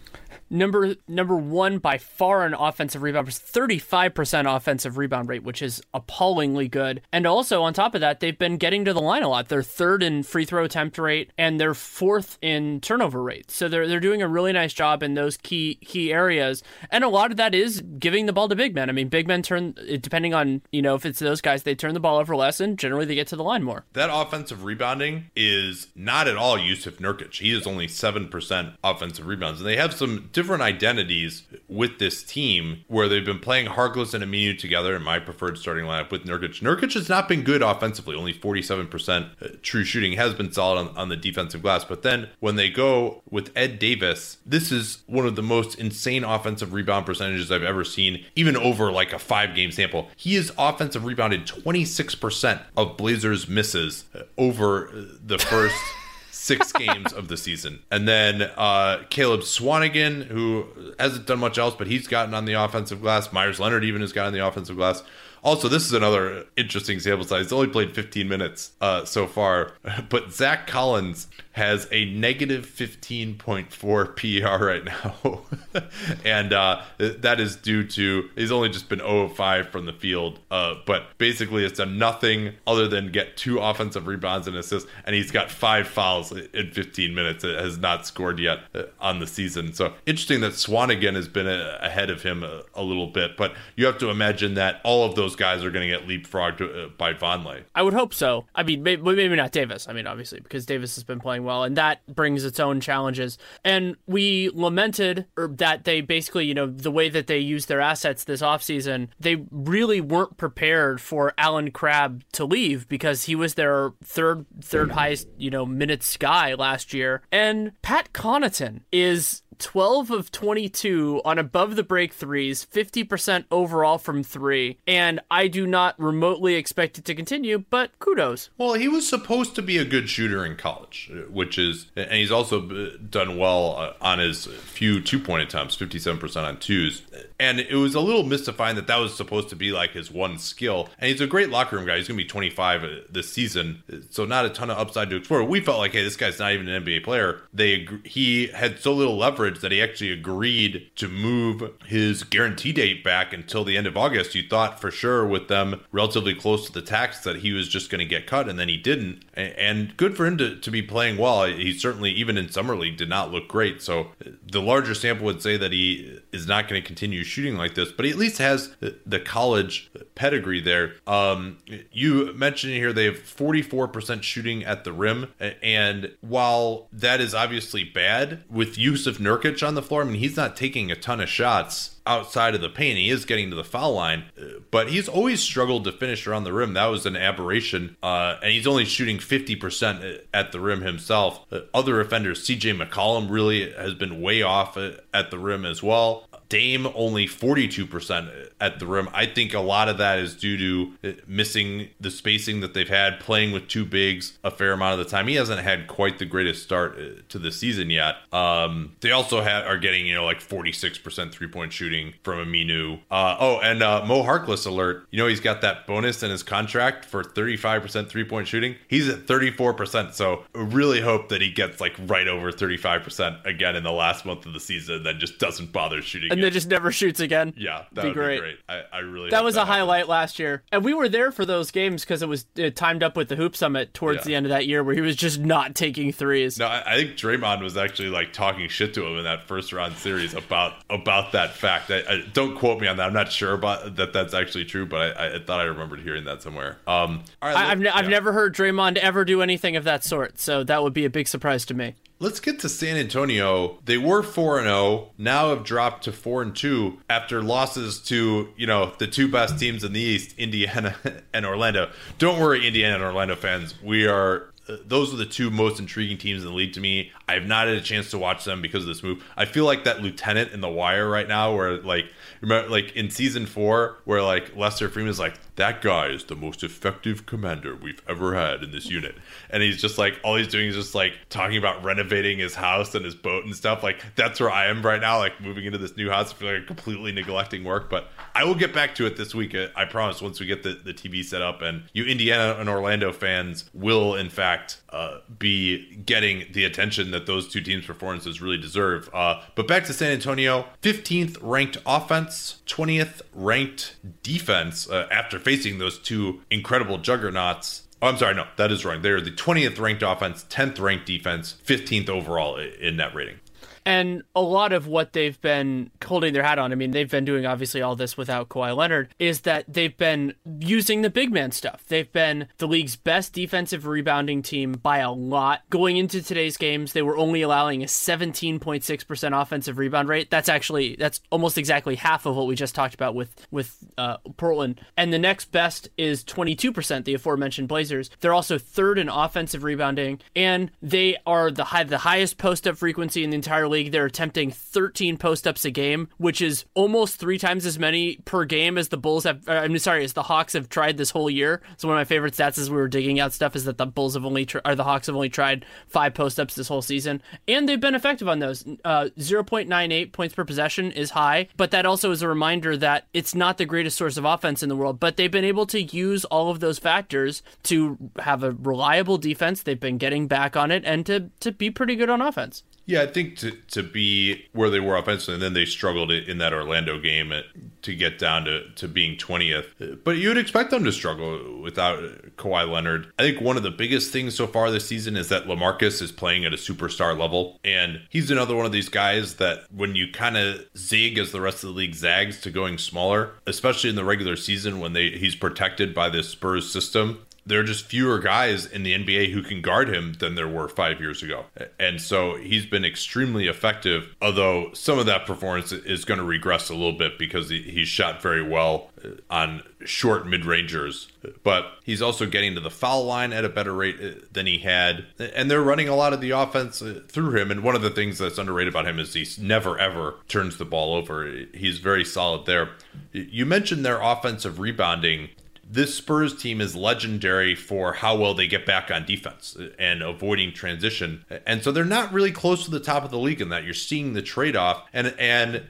Number 0.53 0.95
number 1.07 1.35
one 1.35 1.79
by 1.79 1.97
far 1.97 2.45
in 2.45 2.53
offensive 2.53 3.01
rebound, 3.01 3.33
thirty 3.33 3.79
five 3.79 4.13
percent 4.13 4.47
offensive 4.47 4.97
rebound 4.97 5.27
rate, 5.27 5.43
which 5.43 5.63
is 5.63 5.81
appallingly 5.95 6.67
good. 6.67 7.01
And 7.11 7.25
also 7.25 7.63
on 7.63 7.73
top 7.73 7.95
of 7.95 8.01
that, 8.01 8.19
they've 8.19 8.37
been 8.37 8.57
getting 8.57 8.85
to 8.85 8.93
the 8.93 9.01
line 9.01 9.23
a 9.23 9.29
lot. 9.29 9.49
They're 9.49 9.63
third 9.63 10.03
in 10.03 10.21
free 10.21 10.45
throw 10.45 10.63
attempt 10.63 10.99
rate, 10.99 11.31
and 11.39 11.59
they're 11.59 11.73
fourth 11.73 12.37
in 12.39 12.81
turnover 12.81 13.23
rate. 13.23 13.49
So 13.49 13.67
they're 13.67 13.87
they're 13.87 13.99
doing 13.99 14.21
a 14.21 14.27
really 14.27 14.53
nice 14.53 14.73
job 14.73 15.01
in 15.01 15.15
those 15.15 15.37
key 15.37 15.79
key 15.83 16.13
areas. 16.13 16.61
And 16.91 17.03
a 17.03 17.09
lot 17.09 17.31
of 17.31 17.37
that 17.37 17.55
is 17.55 17.81
giving 17.97 18.27
the 18.27 18.33
ball 18.33 18.47
to 18.47 18.55
big 18.55 18.75
men. 18.75 18.89
I 18.89 18.93
mean, 18.93 19.07
big 19.09 19.27
men 19.27 19.41
turn 19.41 19.73
depending 20.01 20.35
on 20.35 20.61
you 20.71 20.83
know 20.83 20.93
if 20.93 21.03
it's 21.03 21.17
those 21.17 21.41
guys, 21.41 21.63
they 21.63 21.73
turn 21.73 21.95
the 21.95 21.99
ball 21.99 22.19
over 22.19 22.35
less, 22.35 22.59
and 22.59 22.77
generally 22.77 23.05
they 23.05 23.15
get 23.15 23.25
to 23.29 23.35
the 23.35 23.43
line 23.43 23.63
more. 23.63 23.85
That 23.93 24.11
offensive 24.13 24.63
rebounding 24.63 25.31
is 25.35 25.87
not 25.95 26.27
at 26.27 26.37
all 26.37 26.59
Jusuf 26.59 26.97
Nurkic. 26.97 27.39
He 27.39 27.51
is 27.51 27.65
only 27.65 27.87
7% 27.87 28.77
offensive 28.83 29.25
rebounds. 29.25 29.59
And 29.59 29.67
they 29.67 29.77
have 29.77 29.93
some 29.95 30.29
different 30.31 30.42
identities 30.49 31.43
with 31.67 31.99
this 31.99 32.23
team 32.23 32.83
where 32.87 33.07
they've 33.07 33.25
been 33.25 33.39
playing 33.39 33.67
Harkless 33.67 34.13
and 34.13 34.23
Aminu 34.23 34.57
together 34.57 34.95
in 34.95 35.03
my 35.03 35.19
preferred 35.19 35.57
starting 35.57 35.85
lineup 35.85 36.11
with 36.11 36.25
Nurkic. 36.25 36.61
Nurkic 36.61 36.93
has 36.93 37.09
not 37.09 37.27
been 37.27 37.43
good 37.43 37.61
offensively, 37.61 38.15
only 38.15 38.33
47% 38.33 39.29
uh, 39.41 39.47
true 39.61 39.83
shooting, 39.83 40.13
has 40.13 40.33
been 40.33 40.51
solid 40.51 40.79
on, 40.79 40.97
on 40.97 41.09
the 41.09 41.15
defensive 41.15 41.61
glass. 41.61 41.83
But 41.83 42.03
then 42.03 42.29
when 42.39 42.55
they 42.55 42.69
go 42.69 43.21
with 43.29 43.51
Ed 43.55 43.79
Davis, 43.79 44.37
this 44.45 44.71
is 44.71 45.03
one 45.07 45.25
of 45.25 45.35
the 45.35 45.43
most 45.43 45.75
insane 45.79 46.23
offensive 46.23 46.73
rebound 46.73 47.05
percentages 47.05 47.51
I've 47.51 47.63
ever 47.63 47.83
seen, 47.83 48.25
even 48.35 48.55
over 48.57 48.91
like 48.91 49.13
a 49.13 49.19
five 49.19 49.55
game 49.55 49.71
sample. 49.71 50.09
He 50.15 50.35
is 50.35 50.51
offensive 50.57 51.05
rebounded 51.05 51.45
26% 51.45 52.61
of 52.75 52.97
Blazers 52.97 53.47
misses 53.47 54.05
uh, 54.15 54.23
over 54.37 54.89
uh, 54.89 55.05
the 55.25 55.37
first 55.37 55.75
six 56.43 56.71
games 56.73 57.13
of 57.13 57.29
the 57.29 57.37
season. 57.37 57.79
And 57.89 58.07
then 58.07 58.41
uh, 58.57 59.03
Caleb 59.09 59.41
Swanigan, 59.41 60.25
who 60.25 60.67
hasn't 60.99 61.25
done 61.25 61.39
much 61.39 61.57
else, 61.57 61.75
but 61.75 61.87
he's 61.87 62.07
gotten 62.07 62.33
on 62.33 62.45
the 62.45 62.53
offensive 62.53 63.01
glass. 63.01 63.31
Meyers 63.31 63.59
Leonard 63.59 63.83
even 63.83 64.01
has 64.01 64.11
gotten 64.11 64.27
on 64.27 64.33
the 64.33 64.45
offensive 64.45 64.75
glass. 64.75 65.03
Also, 65.43 65.67
this 65.67 65.85
is 65.85 65.93
another 65.93 66.45
interesting 66.55 66.99
sample 66.99 67.25
size. 67.25 67.45
He's 67.45 67.53
only 67.53 67.67
played 67.67 67.93
15 67.93 68.27
minutes 68.27 68.71
uh, 68.79 69.03
so 69.03 69.27
far, 69.27 69.73
but 70.09 70.31
Zach 70.31 70.67
Collins 70.67 71.27
has 71.53 71.87
a 71.91 72.05
negative 72.05 72.65
15.4 72.65 73.69
PER 74.49 74.65
right 74.65 74.83
now. 74.83 75.41
and 76.25 76.51
uh, 76.51 76.81
that 76.97 77.39
is 77.39 77.55
due 77.55 77.85
to, 77.87 78.29
he's 78.35 78.51
only 78.51 78.69
just 78.69 78.89
been 78.89 78.99
0 78.99 79.23
of 79.23 79.35
5 79.35 79.69
from 79.69 79.85
the 79.85 79.93
field. 79.93 80.39
Uh, 80.49 80.75
but 80.85 81.15
basically, 81.17 81.63
it's 81.63 81.77
done 81.77 81.97
nothing 81.97 82.53
other 82.65 82.87
than 82.87 83.11
get 83.11 83.37
two 83.37 83.59
offensive 83.59 84.07
rebounds 84.07 84.47
and 84.47 84.55
assists. 84.55 84.89
And 85.05 85.15
he's 85.15 85.29
got 85.29 85.51
five 85.51 85.87
fouls 85.87 86.31
in 86.31 86.71
15 86.71 87.13
minutes. 87.13 87.43
It 87.43 87.59
has 87.59 87.77
not 87.77 88.07
scored 88.07 88.39
yet 88.39 88.59
uh, 88.73 88.83
on 88.99 89.19
the 89.19 89.27
season. 89.27 89.73
So 89.73 89.93
interesting 90.05 90.41
that 90.41 90.53
Swanigan 90.53 91.15
has 91.15 91.27
been 91.27 91.47
a- 91.47 91.77
ahead 91.81 92.09
of 92.09 92.23
him 92.23 92.43
a, 92.43 92.63
a 92.73 92.81
little 92.83 93.07
bit. 93.07 93.37
But 93.37 93.53
you 93.75 93.85
have 93.85 93.99
to 93.99 94.09
imagine 94.09 94.55
that 94.55 94.81
all 94.83 95.05
of 95.05 95.15
those 95.15 95.32
guys 95.35 95.63
are 95.63 95.71
going 95.71 95.89
to 95.89 95.97
get 95.97 96.07
leapfrogged 96.07 96.61
uh, 96.61 96.89
by 96.97 97.13
Vonleh. 97.13 97.63
I 97.75 97.83
would 97.83 97.93
hope 97.93 98.13
so. 98.13 98.45
I 98.55 98.63
mean, 98.63 98.83
maybe, 98.83 99.01
maybe 99.01 99.35
not 99.35 99.51
Davis. 99.51 99.87
I 99.87 99.93
mean, 99.93 100.07
obviously, 100.07 100.39
because 100.39 100.65
Davis 100.65 100.95
has 100.95 101.03
been 101.03 101.19
playing 101.19 101.43
well, 101.43 101.63
and 101.63 101.77
that 101.77 102.05
brings 102.07 102.43
its 102.43 102.59
own 102.59 102.81
challenges. 102.81 103.37
And 103.63 103.95
we 104.07 104.49
lamented 104.53 105.25
er, 105.37 105.47
that 105.57 105.83
they 105.83 106.01
basically, 106.01 106.45
you 106.45 106.53
know, 106.53 106.67
the 106.67 106.91
way 106.91 107.09
that 107.09 107.27
they 107.27 107.39
used 107.39 107.67
their 107.67 107.81
assets 107.81 108.23
this 108.23 108.41
offseason, 108.41 109.09
they 109.19 109.45
really 109.51 110.01
weren't 110.01 110.37
prepared 110.37 110.99
for 110.99 111.33
Allen 111.37 111.71
Crabbe 111.71 112.23
to 112.33 112.45
leave 112.45 112.87
because 112.87 113.23
he 113.23 113.35
was 113.35 113.53
their 113.53 113.93
third 114.03 114.45
third 114.61 114.91
highest, 114.91 115.27
you 115.37 115.49
know, 115.49 115.65
minutes 115.65 116.17
guy 116.17 116.53
last 116.55 116.93
year. 116.93 117.21
And 117.31 117.71
Pat 117.81 118.13
Connaughton 118.13 118.81
is 118.91 119.42
12 119.59 120.11
of 120.11 120.31
22 120.31 121.21
on 121.25 121.37
above 121.37 121.75
the 121.75 121.83
break 121.83 122.13
threes, 122.13 122.65
50% 122.71 123.45
overall 123.51 123.97
from 123.97 124.23
three. 124.23 124.77
And 124.87 125.19
I 125.29 125.47
do 125.47 125.65
not 125.67 125.99
remotely 125.99 126.55
expect 126.55 126.97
it 126.97 127.05
to 127.05 127.15
continue, 127.15 127.63
but 127.69 127.97
kudos. 127.99 128.49
Well, 128.57 128.73
he 128.73 128.87
was 128.87 129.07
supposed 129.07 129.55
to 129.55 129.61
be 129.61 129.77
a 129.77 129.85
good 129.85 130.09
shooter 130.09 130.45
in 130.45 130.55
college, 130.55 131.11
uh, 131.13 131.29
which 131.31 131.57
is, 131.57 131.87
and 131.95 132.11
he's 132.11 132.31
also 132.31 132.69
uh, 132.69 132.89
done 133.09 133.37
well 133.37 133.75
uh, 133.77 133.93
on 134.01 134.19
his 134.19 134.45
few 134.45 135.01
two 135.01 135.19
point 135.19 135.43
attempts, 135.43 135.75
57% 135.75 136.43
on 136.43 136.57
twos. 136.57 137.01
And 137.43 137.59
it 137.59 137.75
was 137.75 137.93
a 137.93 137.99
little 137.99 138.23
mystifying 138.23 138.77
that 138.77 138.87
that 138.87 138.99
was 138.99 139.13
supposed 139.17 139.49
to 139.49 139.57
be 139.57 139.73
like 139.73 139.91
his 139.91 140.09
one 140.09 140.37
skill. 140.37 140.87
And 140.97 141.11
he's 141.11 141.19
a 141.19 141.27
great 141.27 141.49
locker 141.49 141.75
room 141.75 141.85
guy. 141.85 141.97
He's 141.97 142.07
going 142.07 142.17
to 142.17 142.23
be 142.23 142.29
25 142.29 142.83
uh, 142.85 142.87
this 143.09 143.29
season, 143.33 143.83
so 144.11 144.23
not 144.23 144.45
a 144.45 144.49
ton 144.49 144.69
of 144.69 144.77
upside 144.77 145.09
to 145.09 145.17
explore. 145.17 145.43
We 145.43 145.59
felt 145.59 145.79
like, 145.79 145.91
hey, 145.91 146.05
this 146.05 146.15
guy's 146.15 146.39
not 146.39 146.53
even 146.53 146.69
an 146.69 146.85
NBA 146.85 147.03
player. 147.03 147.41
They 147.53 147.85
he 148.05 148.47
had 148.47 148.79
so 148.79 148.93
little 148.93 149.17
leverage 149.17 149.59
that 149.59 149.73
he 149.73 149.81
actually 149.81 150.13
agreed 150.13 150.89
to 150.95 151.09
move 151.09 151.69
his 151.85 152.23
guarantee 152.23 152.71
date 152.71 153.03
back 153.03 153.33
until 153.33 153.65
the 153.65 153.75
end 153.75 153.87
of 153.87 153.97
August. 153.97 154.35
You 154.35 154.47
thought 154.47 154.79
for 154.79 154.89
sure 154.89 155.27
with 155.27 155.49
them 155.49 155.81
relatively 155.91 156.33
close 156.33 156.65
to 156.67 156.71
the 156.71 156.81
tax 156.81 157.19
that 157.25 157.37
he 157.37 157.51
was 157.51 157.67
just 157.67 157.89
going 157.89 157.99
to 157.99 158.05
get 158.05 158.25
cut, 158.25 158.47
and 158.47 158.57
then 158.57 158.69
he 158.69 158.77
didn't. 158.77 159.25
And 159.33 159.97
good 159.97 160.15
for 160.15 160.25
him 160.25 160.37
to, 160.37 160.55
to 160.55 160.71
be 160.71 160.81
playing 160.81 161.17
well. 161.17 161.43
He 161.45 161.77
certainly, 161.77 162.11
even 162.11 162.37
in 162.37 162.49
summer 162.49 162.77
league, 162.77 162.95
did 162.95 163.09
not 163.09 163.33
look 163.33 163.49
great. 163.49 163.81
So 163.81 164.11
uh, 164.25 164.29
the 164.49 164.61
larger 164.61 164.95
sample 164.95 165.25
would 165.25 165.41
say 165.41 165.57
that 165.57 165.73
he 165.73 166.21
is 166.31 166.47
not 166.47 166.69
going 166.69 166.81
to 166.81 166.87
continue 166.87 167.25
shooting 167.33 167.57
like 167.57 167.75
this, 167.75 167.91
but 167.91 168.05
he 168.05 168.11
at 168.11 168.17
least 168.17 168.37
has 168.37 168.75
the 168.79 169.19
college 169.19 169.91
pedigree 170.15 170.61
there. 170.61 170.95
Um, 171.07 171.57
you 171.91 172.31
mentioned 172.33 172.73
here 172.73 172.93
they 172.93 173.05
have 173.05 173.17
44% 173.17 174.23
shooting 174.23 174.63
at 174.63 174.83
the 174.83 174.93
rim, 174.93 175.33
and 175.39 176.13
while 176.21 176.87
that 176.93 177.19
is 177.19 177.33
obviously 177.33 177.83
bad 177.83 178.43
with 178.49 178.77
of 178.77 179.17
Nurkic 179.17 179.65
on 179.65 179.75
the 179.75 179.81
floor, 179.81 180.01
I 180.01 180.05
mean 180.05 180.15
he's 180.15 180.37
not 180.37 180.55
taking 180.55 180.91
a 180.91 180.95
ton 180.95 181.19
of 181.19 181.29
shots 181.29 181.93
outside 182.05 182.55
of 182.55 182.61
the 182.61 182.69
paint. 182.69 182.97
He 182.97 183.09
is 183.09 183.25
getting 183.25 183.49
to 183.49 183.55
the 183.55 183.63
foul 183.63 183.93
line, 183.93 184.25
but 184.71 184.89
he's 184.89 185.07
always 185.07 185.41
struggled 185.41 185.83
to 185.85 185.91
finish 185.91 186.27
around 186.27 186.43
the 186.43 186.53
rim. 186.53 186.73
That 186.73 186.87
was 186.87 187.05
an 187.05 187.15
aberration, 187.15 187.97
uh, 188.03 188.37
and 188.41 188.51
he's 188.51 188.67
only 188.67 188.85
shooting 188.85 189.17
50% 189.17 190.21
at 190.33 190.51
the 190.51 190.59
rim 190.59 190.81
himself. 190.81 191.45
Uh, 191.51 191.61
other 191.73 191.99
offenders, 192.01 192.45
CJ 192.47 192.81
McCollum, 192.81 193.29
really 193.29 193.71
has 193.71 193.93
been 193.93 194.21
way 194.21 194.41
off 194.41 194.77
uh, 194.77 194.91
at 195.13 195.31
the 195.31 195.39
rim 195.39 195.65
as 195.65 195.81
well. 195.81 196.27
Dame 196.53 196.85
only 196.93 197.25
42% 197.25 198.51
at 198.61 198.77
the 198.77 198.85
rim. 198.85 199.09
I 199.11 199.25
think 199.25 199.55
a 199.55 199.59
lot 199.59 199.89
of 199.89 199.97
that 199.97 200.19
is 200.19 200.35
due 200.35 200.55
to 201.01 201.15
missing 201.25 201.89
the 201.99 202.11
spacing 202.11 202.59
that 202.59 202.75
they've 202.75 202.87
had, 202.87 203.19
playing 203.19 203.53
with 203.53 203.67
two 203.67 203.83
bigs 203.83 204.37
a 204.43 204.51
fair 204.51 204.71
amount 204.73 204.99
of 204.99 205.03
the 205.03 205.09
time. 205.09 205.27
He 205.27 205.33
hasn't 205.33 205.61
had 205.61 205.87
quite 205.87 206.19
the 206.19 206.25
greatest 206.25 206.61
start 206.61 206.95
uh, 206.99 207.21
to 207.29 207.39
the 207.39 207.51
season 207.51 207.89
yet. 207.89 208.17
Um, 208.31 208.95
they 209.01 209.09
also 209.09 209.41
ha- 209.41 209.63
are 209.65 209.79
getting, 209.79 210.05
you 210.05 210.13
know, 210.13 210.25
like 210.25 210.41
46% 210.41 211.31
three 211.31 211.47
point 211.47 211.73
shooting 211.73 212.13
from 212.21 212.37
Aminu. 212.45 212.99
Uh, 213.09 213.35
oh, 213.39 213.59
and 213.59 213.81
uh, 213.81 214.05
Mo 214.05 214.21
Harkless 214.21 214.67
alert. 214.67 215.07
You 215.09 215.17
know, 215.17 215.27
he's 215.27 215.39
got 215.39 215.61
that 215.61 215.87
bonus 215.87 216.21
in 216.21 216.29
his 216.29 216.43
contract 216.43 217.03
for 217.05 217.23
35% 217.23 218.09
three 218.09 218.25
point 218.25 218.47
shooting. 218.47 218.75
He's 218.87 219.09
at 219.09 219.25
34%. 219.25 220.13
So 220.13 220.43
really 220.53 221.01
hope 221.01 221.29
that 221.29 221.41
he 221.41 221.51
gets 221.51 221.81
like 221.81 221.95
right 222.05 222.27
over 222.27 222.51
35% 222.51 223.43
again 223.43 223.75
in 223.75 223.83
the 223.83 223.91
last 223.91 224.23
month 224.23 224.45
of 224.45 224.53
the 224.53 224.59
season, 224.59 225.01
then 225.01 225.19
just 225.19 225.39
doesn't 225.39 225.71
bother 225.71 226.03
shooting. 226.03 226.31
And 226.31 226.42
then 226.43 226.51
just 226.53 226.67
never 226.69 226.91
shoots 226.91 227.19
again. 227.19 227.53
Yeah, 227.57 227.83
that 227.93 228.01
Be 228.01 228.07
would 228.09 228.13
great. 228.15 228.35
be 228.35 228.39
great. 228.41 228.57
I, 228.69 228.81
I 228.93 228.99
really 228.99 229.29
That 229.29 229.43
was 229.43 229.55
a 229.55 229.59
happens. 229.61 229.75
highlight 229.75 230.07
last 230.07 230.39
year, 230.39 230.63
and 230.71 230.83
we 230.83 230.93
were 230.93 231.09
there 231.09 231.31
for 231.31 231.45
those 231.45 231.71
games 231.71 232.03
because 232.03 232.21
it 232.21 232.29
was 232.29 232.45
uh, 232.61 232.69
timed 232.75 233.03
up 233.03 233.15
with 233.17 233.29
the 233.29 233.35
Hoop 233.35 233.55
Summit 233.55 233.93
towards 233.93 234.17
Yeah. 234.19 234.23
the 234.23 234.35
end 234.35 234.45
of 234.45 234.49
that 234.51 234.67
year, 234.67 234.83
where 234.83 234.95
he 234.95 235.01
was 235.01 235.15
just 235.15 235.39
not 235.39 235.75
taking 235.75 236.11
threes. 236.11 236.59
No, 236.59 236.67
I, 236.67 236.83
I 236.85 236.95
think 236.97 237.11
Draymond 237.17 237.61
was 237.61 237.77
actually 237.77 238.09
like 238.09 238.33
talking 238.33 238.67
shit 238.69 238.93
to 238.95 239.05
him 239.05 239.17
in 239.17 239.23
that 239.23 239.47
first 239.47 239.73
round 239.73 239.95
series 239.97 240.33
about 240.33 240.73
about 240.89 241.31
that 241.33 241.53
fact. 241.53 241.89
I, 241.91 241.99
I, 242.09 242.23
don't 242.33 242.55
quote 242.57 242.79
me 242.81 242.87
on 242.87 242.97
that. 242.97 243.07
I'm 243.07 243.13
not 243.13 243.31
sure 243.31 243.53
about 243.53 243.95
that. 243.95 244.13
That's 244.13 244.33
actually 244.33 244.65
true, 244.65 244.85
but 244.85 245.17
I, 245.17 245.35
I 245.35 245.39
thought 245.43 245.59
I 245.59 245.63
remembered 245.63 246.01
hearing 246.01 246.23
that 246.25 246.41
somewhere. 246.41 246.77
Um, 246.87 247.23
right, 247.41 247.55
I, 247.55 247.71
I've, 247.71 247.79
ne- 247.79 247.85
let- 247.85 247.95
I've 247.95 248.09
never 248.09 248.33
heard 248.33 248.55
Draymond 248.55 248.97
ever 248.97 249.25
do 249.25 249.41
anything 249.41 249.75
of 249.75 249.83
that 249.85 250.03
sort, 250.03 250.39
so 250.39 250.63
that 250.63 250.83
would 250.83 250.93
be 250.93 251.05
a 251.05 251.09
big 251.09 251.27
surprise 251.27 251.65
to 251.65 251.73
me. 251.73 251.95
Let's 252.19 252.39
get 252.39 252.59
to 252.61 252.69
San 252.69 252.95
Antonio. 252.95 253.79
They 253.83 253.97
were 253.97 254.23
4 254.23 254.59
and 254.59 254.67
0, 254.67 255.11
now 255.17 255.49
have 255.49 255.63
dropped 255.63 256.05
to 256.05 256.11
4 256.11 256.41
and 256.43 256.55
2 256.55 256.99
after 257.09 257.41
losses 257.41 257.99
to, 258.03 258.49
you 258.55 258.65
know, 258.65 258.93
the 258.97 259.07
two 259.07 259.27
best 259.27 259.59
teams 259.59 259.83
in 259.83 259.91
the 259.93 259.99
East, 259.99 260.37
Indiana 260.37 260.95
and 261.33 261.45
Orlando. 261.45 261.91
Don't 262.19 262.39
worry 262.39 262.65
Indiana 262.65 262.95
and 262.95 263.03
Orlando 263.03 263.35
fans. 263.35 263.75
We 263.83 264.07
are 264.07 264.53
uh, 264.67 264.77
those 264.85 265.13
are 265.13 265.17
the 265.17 265.25
two 265.25 265.49
most 265.49 265.79
intriguing 265.79 266.17
teams 266.17 266.41
in 266.41 266.47
the 266.47 266.55
league 266.55 266.73
to 266.73 266.79
me. 266.79 267.11
I 267.27 267.33
have 267.33 267.45
not 267.45 267.67
had 267.67 267.75
a 267.75 267.81
chance 267.81 268.11
to 268.11 268.17
watch 268.17 268.45
them 268.45 268.61
because 268.61 268.83
of 268.83 268.87
this 268.87 269.03
move. 269.03 269.23
I 269.35 269.45
feel 269.45 269.65
like 269.65 269.83
that 269.83 270.01
lieutenant 270.01 270.53
in 270.53 270.61
the 270.61 270.69
wire 270.69 271.09
right 271.09 271.27
now 271.27 271.53
where 271.53 271.77
like 271.81 272.05
remember 272.39 272.69
like 272.69 272.95
in 272.95 273.09
season 273.09 273.45
4 273.45 273.97
where 274.05 274.21
like 274.21 274.55
Lester 274.55 274.87
Freamon 274.87 275.09
is 275.09 275.19
like 275.19 275.35
that 275.55 275.81
guy 275.81 276.07
is 276.07 276.25
the 276.25 276.35
most 276.35 276.63
effective 276.63 277.25
commander 277.25 277.75
we've 277.75 278.01
ever 278.07 278.35
had 278.35 278.63
in 278.63 278.71
this 278.71 278.89
unit. 278.89 279.15
And 279.49 279.61
he's 279.61 279.79
just 279.79 279.97
like 279.97 280.19
all 280.23 280.35
he's 280.35 280.47
doing 280.47 280.67
is 280.67 280.75
just 280.75 280.95
like 280.95 281.13
talking 281.29 281.57
about 281.57 281.83
renovating 281.83 282.39
his 282.39 282.55
house 282.55 282.95
and 282.95 283.05
his 283.05 283.15
boat 283.15 283.45
and 283.45 283.55
stuff. 283.55 283.83
Like 283.83 284.03
that's 284.15 284.39
where 284.39 284.49
I 284.49 284.67
am 284.67 284.81
right 284.81 284.99
now, 284.99 285.19
like 285.19 285.39
moving 285.41 285.65
into 285.65 285.77
this 285.77 285.95
new 285.95 286.09
house. 286.09 286.33
Like 286.41 286.67
completely 286.67 287.11
neglecting 287.11 287.63
work, 287.63 287.89
but 287.89 288.09
I 288.35 288.43
will 288.43 288.55
get 288.55 288.73
back 288.73 288.95
to 288.95 289.05
it 289.05 289.15
this 289.15 289.35
week. 289.35 289.53
uh, 289.53 289.67
I 289.75 289.85
promise. 289.85 290.21
Once 290.21 290.39
we 290.39 290.45
get 290.45 290.63
the, 290.63 290.73
the 290.73 290.93
TV 290.93 291.23
set 291.23 291.41
up, 291.41 291.61
and 291.61 291.83
you 291.93 292.05
Indiana 292.05 292.59
and 292.59 292.67
Orlando 292.67 293.11
fans 293.11 293.69
will 293.73 294.15
in 294.15 294.29
fact 294.29 294.81
uh, 294.89 295.19
be 295.37 295.95
getting 295.97 296.45
the 296.51 296.65
attention 296.65 297.11
that 297.11 297.25
those 297.25 297.47
two 297.47 297.61
teams' 297.61 297.85
performances 297.85 298.41
really 298.41 298.57
deserve. 298.57 299.09
Uh, 299.13 299.41
but 299.55 299.67
back 299.67 299.85
to 299.85 299.93
San 299.93 300.11
Antonio, 300.11 300.65
15th 300.81 301.37
ranked 301.41 301.77
offense, 301.85 302.61
20th 302.65 303.21
ranked 303.33 303.95
defense 304.23 304.89
uh, 304.89 305.07
after 305.11 305.39
facing 305.43 305.77
those 305.77 305.99
two 305.99 306.41
incredible 306.49 306.97
juggernauts. 306.97 307.83
Oh, 308.01 308.07
I'm 308.07 308.17
sorry, 308.17 308.35
no, 308.35 308.47
that 308.57 308.71
is 308.71 308.83
wrong. 308.83 309.01
They're 309.01 309.21
the 309.21 309.31
20th 309.31 309.79
ranked 309.79 310.03
offense, 310.03 310.45
10th 310.49 310.79
ranked 310.79 311.05
defense, 311.05 311.55
15th 311.65 312.09
overall 312.09 312.57
in 312.57 312.97
net 312.97 313.15
rating. 313.15 313.39
And 313.85 314.23
a 314.35 314.41
lot 314.41 314.73
of 314.73 314.87
what 314.87 315.13
they've 315.13 315.39
been 315.41 315.91
holding 316.03 316.33
their 316.33 316.43
hat 316.43 316.59
on, 316.59 316.71
I 316.71 316.75
mean, 316.75 316.91
they've 316.91 317.09
been 317.09 317.25
doing 317.25 317.45
obviously 317.45 317.81
all 317.81 317.95
this 317.95 318.17
without 318.17 318.49
Kawhi 318.49 318.75
Leonard, 318.75 319.13
is 319.19 319.41
that 319.41 319.65
they've 319.67 319.95
been 319.95 320.33
using 320.59 321.01
the 321.01 321.09
big 321.09 321.31
man 321.31 321.51
stuff. 321.51 321.83
They've 321.87 322.11
been 322.11 322.47
the 322.57 322.67
league's 322.67 322.95
best 322.95 323.33
defensive 323.33 323.85
rebounding 323.85 324.41
team 324.41 324.73
by 324.73 324.99
a 324.99 325.11
lot. 325.11 325.61
Going 325.69 325.97
into 325.97 326.21
today's 326.21 326.57
games, 326.57 326.93
they 326.93 327.01
were 327.01 327.17
only 327.17 327.41
allowing 327.41 327.83
a 327.83 327.87
17.6% 327.87 329.41
offensive 329.41 329.77
rebound 329.77 330.09
rate. 330.09 330.29
That's 330.29 330.49
actually, 330.49 330.95
that's 330.95 331.21
almost 331.29 331.57
exactly 331.57 331.95
half 331.95 332.25
of 332.25 332.35
what 332.35 332.47
we 332.47 332.55
just 332.55 332.75
talked 332.75 332.93
about 332.93 333.15
with, 333.15 333.47
with 333.51 333.77
uh, 333.97 334.17
Portland. 334.37 334.81
And 334.97 335.11
the 335.11 335.19
next 335.19 335.51
best 335.51 335.89
is 335.97 336.23
22%, 336.23 337.05
the 337.05 337.13
aforementioned 337.13 337.67
Blazers. 337.67 338.09
They're 338.19 338.33
also 338.33 338.57
third 338.57 338.97
in 338.97 339.09
offensive 339.09 339.63
rebounding, 339.63 340.21
and 340.35 340.71
they 340.81 341.17
are 341.25 341.51
the 341.51 341.65
high, 341.65 341.83
the 341.83 341.99
highest 341.99 342.37
post 342.37 342.67
up 342.67 342.77
frequency 342.77 343.23
in 343.23 343.31
the 343.31 343.35
entire 343.35 343.67
league. 343.67 343.72
They're 343.89 344.05
attempting 344.05 344.51
13 344.51 345.17
post 345.17 345.47
ups 345.47 345.65
a 345.65 345.71
game, 345.71 346.09
which 346.17 346.41
is 346.41 346.65
almost 346.73 347.17
three 347.17 347.37
times 347.37 347.65
as 347.65 347.79
many 347.79 348.17
per 348.25 348.45
game 348.45 348.77
as 348.77 348.89
the 348.89 348.97
Bulls 348.97 349.23
have. 349.23 349.47
uh, 349.47 349.53
I'm 349.53 349.77
sorry, 349.79 350.03
as 350.03 350.13
the 350.13 350.23
Hawks 350.23 350.53
have 350.53 350.69
tried 350.69 350.97
this 350.97 351.09
whole 351.09 351.29
year. 351.29 351.61
So 351.77 351.87
one 351.87 351.97
of 351.97 351.99
my 351.99 352.05
favorite 352.05 352.33
stats 352.33 352.57
as 352.57 352.69
we 352.69 352.77
were 352.77 352.87
digging 352.87 353.19
out 353.19 353.33
stuff 353.33 353.55
is 353.55 353.65
that 353.65 353.77
the 353.77 353.85
Bulls 353.85 354.13
have 354.13 354.25
only 354.25 354.45
tr- 354.45 354.59
or 354.65 354.75
the 354.75 354.83
Hawks 354.83 355.07
have 355.07 355.15
only 355.15 355.29
tried 355.29 355.65
five 355.87 356.13
post 356.13 356.39
ups 356.39 356.55
this 356.55 356.67
whole 356.67 356.81
season, 356.81 357.21
and 357.47 357.67
they've 357.67 357.79
been 357.79 357.95
effective 357.95 358.27
on 358.27 358.39
those. 358.39 358.63
Uh, 358.85 359.09
0.98 359.17 360.11
points 360.11 360.35
per 360.35 360.45
possession 360.45 360.91
is 360.91 361.11
high, 361.11 361.47
but 361.57 361.71
that 361.71 361.85
also 361.85 362.11
is 362.11 362.21
a 362.21 362.27
reminder 362.27 362.77
that 362.77 363.07
it's 363.13 363.33
not 363.33 363.57
the 363.57 363.65
greatest 363.65 363.97
source 363.97 364.17
of 364.17 364.25
offense 364.25 364.61
in 364.61 364.69
the 364.69 364.75
world. 364.75 364.99
But 364.99 365.17
they've 365.17 365.31
been 365.31 365.45
able 365.45 365.65
to 365.67 365.81
use 365.81 366.25
all 366.25 366.49
of 366.49 366.59
those 366.59 366.79
factors 366.79 367.41
to 367.63 367.97
have 368.19 368.43
a 368.43 368.51
reliable 368.51 369.17
defense. 369.17 369.63
They've 369.63 369.79
been 369.79 369.97
getting 369.97 370.27
back 370.27 370.55
on 370.55 370.71
it 370.71 370.83
and 370.85 371.05
to 371.05 371.29
to 371.39 371.51
be 371.51 371.69
pretty 371.69 371.95
good 371.95 372.09
on 372.09 372.21
offense. 372.21 372.63
Yeah, 372.85 373.01
I 373.01 373.07
think 373.07 373.37
to, 373.37 373.51
to 373.71 373.81
be 373.81 374.45
where 374.51 374.69
they 374.69 374.79
were 374.79 374.97
offensively, 374.97 375.35
and 375.35 375.43
then 375.43 375.53
they 375.53 375.65
struggled 375.65 376.11
in 376.11 376.37
that 376.39 376.53
Orlando 376.53 376.99
game 376.99 377.33
to 377.81 377.95
get 377.95 378.19
down 378.19 378.43
to, 378.45 378.69
to 378.71 378.87
being 378.87 379.17
20th. 379.17 380.03
But 380.03 380.17
you 380.17 380.27
would 380.27 380.37
expect 380.37 380.69
them 380.69 380.83
to 380.83 380.91
struggle 380.91 381.61
without 381.61 381.99
Kawhi 382.35 382.69
Leonard. 382.69 383.11
I 383.17 383.23
think 383.23 383.39
one 383.39 383.55
of 383.55 383.63
the 383.63 383.71
biggest 383.71 384.11
things 384.11 384.35
so 384.35 384.47
far 384.47 384.69
this 384.69 384.85
season 384.85 385.15
is 385.15 385.29
that 385.29 385.45
LaMarcus 385.45 386.01
is 386.01 386.11
playing 386.11 386.43
at 386.43 386.53
a 386.53 386.57
superstar 386.57 387.17
level. 387.17 387.59
And 387.63 388.01
he's 388.09 388.29
another 388.29 388.55
one 388.55 388.65
of 388.65 388.73
these 388.73 388.89
guys 388.89 389.35
that 389.35 389.65
when 389.73 389.95
you 389.95 390.11
kind 390.11 390.35
of 390.35 390.65
zig 390.77 391.17
as 391.17 391.31
the 391.31 391.41
rest 391.41 391.63
of 391.63 391.69
the 391.69 391.75
league 391.75 391.95
zags 391.95 392.41
to 392.41 392.51
going 392.51 392.77
smaller, 392.77 393.31
especially 393.47 393.89
in 393.89 393.95
the 393.95 394.05
regular 394.05 394.35
season 394.35 394.79
when 394.79 394.93
they 394.93 395.11
he's 395.11 395.35
protected 395.35 395.93
by 395.93 396.09
this 396.09 396.29
Spurs 396.29 396.71
system, 396.71 397.25
there 397.45 397.59
are 397.59 397.63
just 397.63 397.85
fewer 397.85 398.19
guys 398.19 398.65
in 398.65 398.83
the 398.83 398.93
NBA 398.93 399.31
who 399.31 399.43
can 399.43 399.61
guard 399.61 399.89
him 399.89 400.13
than 400.19 400.35
there 400.35 400.47
were 400.47 400.69
five 400.69 401.01
years 401.01 401.21
ago. 401.21 401.45
And 401.77 402.01
so 402.01 402.37
he's 402.37 402.65
been 402.65 402.85
extremely 402.85 403.47
effective, 403.47 404.15
although 404.21 404.71
some 404.73 404.97
of 404.97 405.07
that 405.07 405.25
performance 405.25 405.71
is 405.71 406.05
going 406.05 406.19
to 406.19 406.23
regress 406.23 406.69
a 406.69 406.73
little 406.73 406.97
bit 406.97 407.19
because 407.19 407.49
he, 407.49 407.61
he's 407.61 407.89
shot 407.89 408.21
very 408.21 408.47
well 408.47 408.91
uh, 409.03 409.09
on 409.29 409.63
short 409.83 410.25
mid 410.25 410.45
rangers. 410.45 411.11
But 411.43 411.65
he's 411.83 412.01
also 412.01 412.25
getting 412.25 412.55
to 412.55 412.61
the 412.61 412.69
foul 412.69 413.03
line 413.03 413.33
at 413.33 413.43
a 413.43 413.49
better 413.49 413.73
rate 413.73 413.97
uh, 414.01 414.25
than 414.31 414.45
he 414.45 414.59
had. 414.59 415.05
And 415.19 415.51
they're 415.51 415.61
running 415.61 415.89
a 415.89 415.95
lot 415.95 416.13
of 416.13 416.21
the 416.21 416.31
offense 416.31 416.81
uh, 416.81 417.01
through 417.09 417.35
him. 417.35 417.51
And 417.51 417.61
one 417.61 417.75
of 417.75 417.81
the 417.81 417.89
things 417.89 418.19
that's 418.19 418.37
underrated 418.37 418.73
about 418.73 418.87
him 418.87 418.99
is 418.99 419.13
he 419.13 419.27
never, 419.41 419.77
ever 419.77 420.15
turns 420.29 420.57
the 420.57 420.65
ball 420.65 420.95
over. 420.95 421.29
He's 421.53 421.79
very 421.79 422.05
solid 422.05 422.45
there. 422.45 422.69
You 423.11 423.45
mentioned 423.45 423.85
their 423.85 424.01
offensive 424.01 424.59
rebounding 424.59 425.29
this 425.69 425.95
Spurs 425.95 426.35
team 426.35 426.61
is 426.61 426.75
legendary 426.75 427.55
for 427.55 427.93
how 427.93 428.15
well 428.15 428.33
they 428.33 428.47
get 428.47 428.65
back 428.65 428.91
on 428.91 429.05
defense 429.05 429.57
and 429.79 430.01
avoiding 430.01 430.53
transition. 430.53 431.25
And 431.45 431.63
so 431.63 431.71
they're 431.71 431.85
not 431.85 432.13
really 432.13 432.31
close 432.31 432.65
to 432.65 432.71
the 432.71 432.79
top 432.79 433.03
of 433.03 433.11
the 433.11 433.19
league 433.19 433.41
in 433.41 433.49
that. 433.49 433.63
You're 433.63 433.73
seeing 433.73 434.13
the 434.13 434.21
trade 434.21 434.55
off. 434.55 434.83
And 434.93 435.15
and 435.17 435.63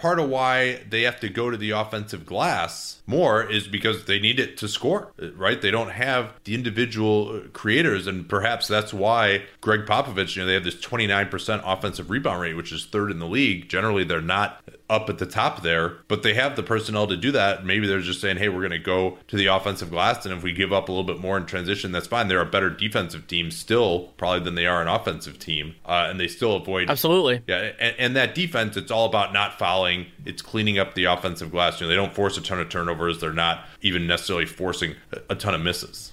part 0.00 0.18
of 0.18 0.28
why 0.30 0.80
they 0.88 1.02
have 1.02 1.20
to 1.20 1.28
go 1.28 1.50
to 1.50 1.58
the 1.58 1.70
offensive 1.70 2.24
glass 2.24 3.02
more 3.06 3.44
is 3.44 3.68
because 3.68 4.06
they 4.06 4.18
need 4.18 4.40
it 4.40 4.56
to 4.56 4.66
score, 4.66 5.12
right? 5.34 5.60
They 5.60 5.70
don't 5.70 5.90
have 5.90 6.32
the 6.44 6.54
individual 6.54 7.42
creators, 7.52 8.06
and 8.06 8.26
perhaps 8.26 8.66
that's 8.66 8.94
why 8.94 9.42
Gregg 9.60 9.84
Popovich, 9.84 10.36
you 10.36 10.42
know, 10.42 10.46
they 10.46 10.54
have 10.54 10.64
this 10.64 10.76
29% 10.76 11.60
offensive 11.64 12.08
rebound 12.08 12.40
rate, 12.40 12.56
which 12.56 12.72
is 12.72 12.86
third 12.86 13.10
in 13.10 13.18
the 13.18 13.26
league. 13.26 13.68
Generally, 13.68 14.04
they're 14.04 14.22
not 14.22 14.62
up 14.90 15.08
at 15.08 15.18
the 15.18 15.26
top 15.26 15.62
there, 15.62 15.96
but 16.08 16.22
they 16.22 16.34
have 16.34 16.56
the 16.56 16.62
personnel 16.62 17.06
to 17.06 17.16
do 17.16 17.30
that. 17.32 17.64
Maybe 17.64 17.86
they're 17.86 18.00
just 18.00 18.20
saying, 18.20 18.36
hey, 18.38 18.48
we're 18.48 18.60
going 18.60 18.72
to 18.72 18.78
go 18.78 19.18
to 19.28 19.36
the 19.36 19.46
offensive 19.46 19.90
glass, 19.90 20.26
and 20.26 20.34
if 20.34 20.42
we 20.42 20.52
give 20.52 20.72
up 20.72 20.88
a 20.88 20.92
little 20.92 21.04
bit 21.04 21.18
more 21.20 21.36
in 21.36 21.46
transition, 21.46 21.92
that's 21.92 22.08
fine. 22.08 22.28
They're 22.28 22.40
a 22.40 22.46
better 22.46 22.68
defensive 22.68 23.26
team 23.26 23.50
still, 23.50 24.08
probably 24.16 24.40
than 24.40 24.56
they 24.56 24.66
are 24.66 24.82
an 24.82 24.88
offensive 24.88 25.38
team, 25.38 25.76
uh, 25.86 26.08
and 26.10 26.18
they 26.18 26.28
still 26.28 26.56
avoid 26.56 26.90
Absolutely. 26.90 27.42
yeah, 27.46 27.70
and, 27.78 27.94
and 27.98 28.16
that 28.16 28.34
defense, 28.34 28.76
it's 28.76 28.90
all 28.90 29.06
about 29.06 29.32
not 29.32 29.58
fouling. 29.58 30.06
It's 30.26 30.42
cleaning 30.42 30.78
up 30.78 30.94
the 30.94 31.04
offensive 31.04 31.50
glass. 31.50 31.80
You 31.80 31.86
know, 31.86 31.88
they 31.88 31.96
don't 31.96 32.14
force 32.14 32.36
a 32.36 32.42
ton 32.42 32.58
of 32.60 32.68
turnovers. 32.68 33.20
They're 33.20 33.32
not 33.32 33.64
even 33.80 34.06
necessarily 34.06 34.46
forcing 34.46 34.96
a- 35.12 35.20
a 35.30 35.34
ton 35.36 35.54
of 35.54 35.60
misses. 35.60 36.12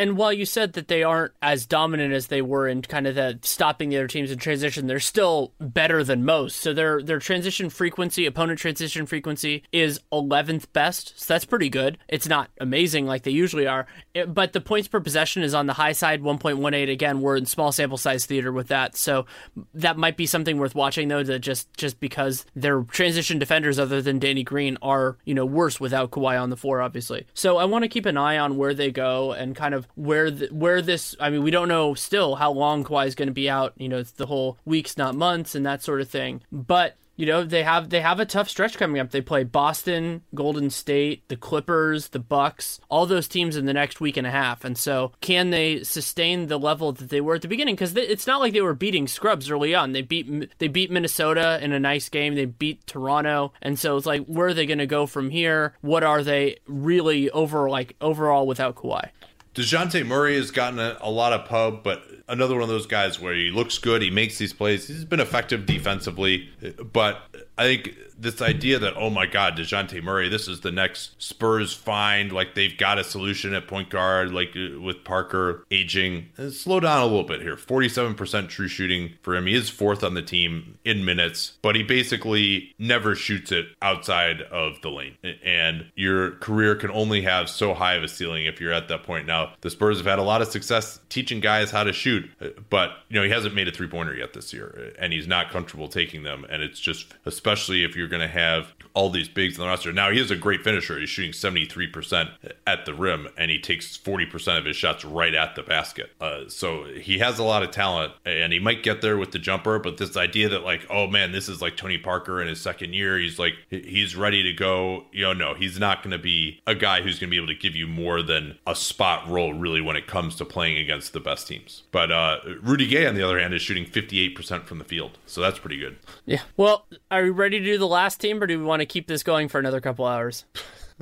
And 0.00 0.16
while 0.16 0.32
you 0.32 0.46
said 0.46 0.72
that 0.72 0.88
they 0.88 1.02
aren't 1.02 1.32
as 1.42 1.66
dominant 1.66 2.14
as 2.14 2.28
they 2.28 2.40
were 2.40 2.66
in 2.66 2.80
kind 2.80 3.06
of 3.06 3.16
the 3.16 3.38
stopping 3.42 3.90
the 3.90 3.98
other 3.98 4.06
teams 4.06 4.30
in 4.30 4.38
transition, 4.38 4.86
they're 4.86 4.98
still 4.98 5.52
better 5.60 6.02
than 6.02 6.24
most. 6.24 6.56
So 6.56 6.72
their 6.72 7.02
their 7.02 7.18
transition 7.18 7.68
frequency, 7.68 8.24
opponent 8.24 8.58
transition 8.58 9.04
frequency, 9.04 9.62
is 9.72 10.00
11th 10.10 10.72
best. 10.72 11.20
So 11.20 11.34
that's 11.34 11.44
pretty 11.44 11.68
good. 11.68 11.98
It's 12.08 12.26
not 12.26 12.48
amazing 12.58 13.04
like 13.04 13.24
they 13.24 13.30
usually 13.30 13.66
are, 13.66 13.86
It- 14.14 14.32
but 14.32 14.54
the 14.54 14.60
points 14.62 14.88
per 14.88 15.00
possession 15.00 15.42
is 15.42 15.52
on 15.52 15.66
the 15.66 15.74
high 15.74 15.92
side, 15.92 16.22
1.18. 16.22 16.88
Again, 16.88 17.20
we're 17.20 17.36
in 17.36 17.44
small 17.44 17.70
sample 17.70 17.98
size 17.98 18.24
theater 18.24 18.50
with 18.52 18.68
that, 18.68 18.96
so 18.96 19.26
that 19.74 19.98
might 19.98 20.16
be 20.16 20.24
something 20.24 20.56
worth 20.56 20.74
watching 20.74 21.08
though. 21.08 21.22
To 21.22 21.38
just 21.38 21.72
just 21.76 22.00
because 22.00 22.46
their 22.56 22.84
transition 22.84 23.38
defenders, 23.38 23.78
other 23.78 24.00
than 24.00 24.18
Danny 24.18 24.44
Green, 24.44 24.78
are 24.80 25.18
you 25.26 25.34
know 25.34 25.44
worse 25.44 25.78
without 25.78 26.10
Kawhi 26.10 26.40
on 26.40 26.48
the 26.48 26.56
floor, 26.56 26.80
obviously. 26.80 27.26
So 27.34 27.58
I 27.58 27.66
want 27.66 27.82
to 27.82 27.88
keep 27.88 28.06
an 28.06 28.16
eye 28.16 28.38
on 28.38 28.56
where 28.56 28.72
they 28.72 28.90
go 28.90 29.32
and 29.32 29.54
kind 29.54 29.74
of 29.74 29.86
where 29.94 30.30
the, 30.30 30.48
where 30.48 30.82
this. 30.82 31.14
I 31.20 31.30
mean, 31.30 31.42
we 31.42 31.50
don't 31.50 31.68
know 31.68 31.94
still 31.94 32.36
how 32.36 32.52
long 32.52 32.84
Kawhi 32.84 33.06
is 33.06 33.14
going 33.14 33.28
to 33.28 33.32
be 33.32 33.48
out. 33.48 33.74
You 33.76 33.88
know, 33.88 33.98
it's 33.98 34.12
the 34.12 34.26
whole 34.26 34.58
weeks, 34.64 34.96
not 34.96 35.14
months, 35.14 35.54
and 35.54 35.64
that 35.66 35.82
sort 35.82 36.00
of 36.00 36.08
thing. 36.08 36.42
But 36.50 36.96
you 37.20 37.26
know 37.26 37.44
they 37.44 37.62
have 37.64 37.90
they 37.90 38.00
have 38.00 38.18
a 38.18 38.24
tough 38.24 38.48
stretch 38.48 38.78
coming 38.78 38.98
up. 38.98 39.10
They 39.10 39.20
play 39.20 39.44
Boston, 39.44 40.22
Golden 40.34 40.70
State, 40.70 41.28
the 41.28 41.36
Clippers, 41.36 42.08
the 42.08 42.18
Bucks, 42.18 42.80
all 42.88 43.04
those 43.04 43.28
teams 43.28 43.56
in 43.56 43.66
the 43.66 43.74
next 43.74 44.00
week 44.00 44.16
and 44.16 44.26
a 44.26 44.30
half. 44.30 44.64
And 44.64 44.78
so, 44.78 45.12
can 45.20 45.50
they 45.50 45.82
sustain 45.82 46.46
the 46.46 46.58
level 46.58 46.92
that 46.92 47.10
they 47.10 47.20
were 47.20 47.34
at 47.34 47.42
the 47.42 47.48
beginning? 47.48 47.74
Because 47.74 47.94
it's 47.94 48.26
not 48.26 48.40
like 48.40 48.54
they 48.54 48.62
were 48.62 48.72
beating 48.72 49.06
scrubs 49.06 49.50
early 49.50 49.74
on. 49.74 49.92
They 49.92 50.00
beat 50.00 50.58
they 50.58 50.68
beat 50.68 50.90
Minnesota 50.90 51.58
in 51.62 51.72
a 51.72 51.78
nice 51.78 52.08
game. 52.08 52.36
They 52.36 52.46
beat 52.46 52.86
Toronto, 52.86 53.52
and 53.60 53.78
so 53.78 53.98
it's 53.98 54.06
like, 54.06 54.24
where 54.24 54.46
are 54.48 54.54
they 54.54 54.64
going 54.64 54.78
to 54.78 54.86
go 54.86 55.04
from 55.04 55.28
here? 55.28 55.74
What 55.82 56.02
are 56.02 56.22
they 56.22 56.56
really 56.66 57.28
over 57.32 57.68
like 57.68 57.96
overall 58.00 58.46
without 58.46 58.76
Kawhi? 58.76 59.10
Dejounte 59.54 60.06
Murray 60.06 60.36
has 60.36 60.50
gotten 60.50 60.78
a, 60.78 60.96
a, 61.00 61.10
lot 61.10 61.32
of 61.32 61.44
pub, 61.44 61.82
but 61.82 62.04
another 62.28 62.54
one 62.54 62.62
of 62.62 62.68
those 62.68 62.86
guys 62.86 63.18
where 63.18 63.34
he 63.34 63.50
looks 63.50 63.78
good, 63.78 64.00
he 64.00 64.10
makes 64.10 64.38
these 64.38 64.52
plays, 64.52 64.86
he's 64.86 65.04
been 65.04 65.20
effective 65.20 65.66
defensively, 65.66 66.48
but 66.92 67.22
I 67.60 67.64
think 67.64 67.94
this 68.18 68.40
idea 68.40 68.78
that 68.78 68.94
oh 68.96 69.10
my 69.10 69.26
god, 69.26 69.56
Dejounte 69.56 70.02
Murray, 70.02 70.30
this 70.30 70.48
is 70.48 70.60
the 70.60 70.70
next 70.70 71.22
Spurs 71.22 71.74
find, 71.74 72.32
like 72.32 72.54
they've 72.54 72.76
got 72.76 72.98
a 72.98 73.04
solution 73.04 73.52
at 73.52 73.68
point 73.68 73.90
guard, 73.90 74.32
like 74.32 74.56
uh, 74.56 74.80
with 74.80 75.04
Parker 75.04 75.66
aging. 75.70 76.30
Uh, 76.38 76.48
slow 76.48 76.80
down 76.80 77.02
a 77.02 77.04
little 77.04 77.24
bit 77.24 77.42
here. 77.42 77.58
Forty-seven 77.58 78.14
percent 78.14 78.48
true 78.48 78.66
shooting 78.66 79.12
for 79.20 79.36
him. 79.36 79.44
He 79.44 79.54
is 79.54 79.68
fourth 79.68 80.02
on 80.02 80.14
the 80.14 80.22
team 80.22 80.78
in 80.86 81.04
minutes, 81.04 81.58
but 81.60 81.76
he 81.76 81.82
basically 81.82 82.74
never 82.78 83.14
shoots 83.14 83.52
it 83.52 83.66
outside 83.82 84.40
of 84.40 84.80
the 84.80 84.90
lane. 84.90 85.18
And 85.44 85.90
your 85.94 86.30
career 86.36 86.76
can 86.76 86.90
only 86.90 87.20
have 87.22 87.50
so 87.50 87.74
high 87.74 87.94
of 87.94 88.02
a 88.02 88.08
ceiling 88.08 88.46
if 88.46 88.58
you're 88.58 88.72
at 88.72 88.88
that 88.88 89.02
point. 89.02 89.26
Now 89.26 89.52
the 89.60 89.68
Spurs 89.68 89.98
have 89.98 90.06
had 90.06 90.18
a 90.18 90.22
lot 90.22 90.40
of 90.40 90.48
success 90.48 90.98
teaching 91.10 91.40
guys 91.40 91.70
how 91.70 91.84
to 91.84 91.92
shoot, 91.92 92.30
uh, 92.40 92.48
but 92.70 92.92
you 93.10 93.16
know 93.16 93.22
he 93.22 93.30
hasn't 93.30 93.54
made 93.54 93.68
a 93.68 93.72
three-pointer 93.72 94.14
yet 94.14 94.32
this 94.32 94.54
year, 94.54 94.94
and 94.98 95.12
he's 95.12 95.26
not 95.26 95.50
comfortable 95.50 95.88
taking 95.88 96.22
them. 96.22 96.46
And 96.48 96.62
it's 96.62 96.80
just 96.80 97.12
especially 97.26 97.49
if 97.50 97.96
you're 97.96 98.08
going 98.08 98.22
to 98.22 98.28
have 98.28 98.72
all 98.94 99.10
these 99.10 99.28
bigs 99.28 99.56
in 99.56 99.62
the 99.62 99.68
roster. 99.68 99.92
Now 99.92 100.10
he 100.10 100.20
is 100.20 100.30
a 100.30 100.36
great 100.36 100.62
finisher. 100.62 100.98
He's 100.98 101.08
shooting 101.08 101.32
73% 101.32 102.30
at 102.66 102.86
the 102.86 102.94
rim, 102.94 103.28
and 103.36 103.50
he 103.50 103.58
takes 103.58 103.96
40% 103.96 104.58
of 104.58 104.64
his 104.64 104.76
shots 104.76 105.04
right 105.04 105.34
at 105.34 105.54
the 105.54 105.62
basket. 105.62 106.10
Uh, 106.20 106.48
so 106.48 106.84
he 106.84 107.18
has 107.18 107.38
a 107.38 107.44
lot 107.44 107.62
of 107.62 107.70
talent, 107.70 108.12
and 108.24 108.52
he 108.52 108.58
might 108.58 108.82
get 108.82 109.00
there 109.00 109.16
with 109.16 109.32
the 109.32 109.38
jumper. 109.38 109.78
But 109.78 109.96
this 109.98 110.16
idea 110.16 110.48
that 110.48 110.64
like, 110.64 110.86
oh 110.90 111.06
man, 111.06 111.32
this 111.32 111.48
is 111.48 111.62
like 111.62 111.76
Tony 111.76 111.98
Parker 111.98 112.40
in 112.40 112.48
his 112.48 112.60
second 112.60 112.94
year. 112.94 113.18
He's 113.18 113.38
like 113.38 113.54
he's 113.70 114.16
ready 114.16 114.42
to 114.42 114.52
go. 114.52 115.04
You 115.12 115.24
know, 115.24 115.32
no, 115.32 115.54
he's 115.54 115.78
not 115.78 116.02
going 116.02 116.12
to 116.12 116.18
be 116.18 116.60
a 116.66 116.74
guy 116.74 117.02
who's 117.02 117.18
going 117.18 117.28
to 117.28 117.30
be 117.30 117.36
able 117.36 117.48
to 117.48 117.54
give 117.54 117.76
you 117.76 117.86
more 117.86 118.22
than 118.22 118.58
a 118.66 118.74
spot 118.74 119.28
role 119.28 119.52
really 119.52 119.80
when 119.80 119.96
it 119.96 120.06
comes 120.06 120.34
to 120.36 120.44
playing 120.44 120.78
against 120.78 121.12
the 121.12 121.20
best 121.20 121.46
teams. 121.48 121.84
But 121.92 122.10
uh, 122.10 122.38
Rudy 122.62 122.86
Gay, 122.86 123.06
on 123.06 123.14
the 123.14 123.22
other 123.22 123.38
hand, 123.38 123.54
is 123.54 123.62
shooting 123.62 123.84
58% 123.84 124.64
from 124.64 124.78
the 124.78 124.84
field, 124.84 125.18
so 125.26 125.40
that's 125.40 125.58
pretty 125.58 125.78
good. 125.78 125.96
Yeah. 126.26 126.42
Well, 126.56 126.86
we 127.10 127.30
ready 127.40 127.58
to 127.58 127.64
do 127.64 127.78
the 127.78 127.86
last 127.86 128.20
team, 128.20 128.42
or 128.42 128.46
do 128.46 128.58
we 128.58 128.64
want 128.64 128.80
to 128.80 128.86
keep 128.86 129.08
this 129.08 129.22
going 129.22 129.48
for 129.48 129.58
another 129.58 129.80
couple 129.80 130.06
hours? 130.06 130.44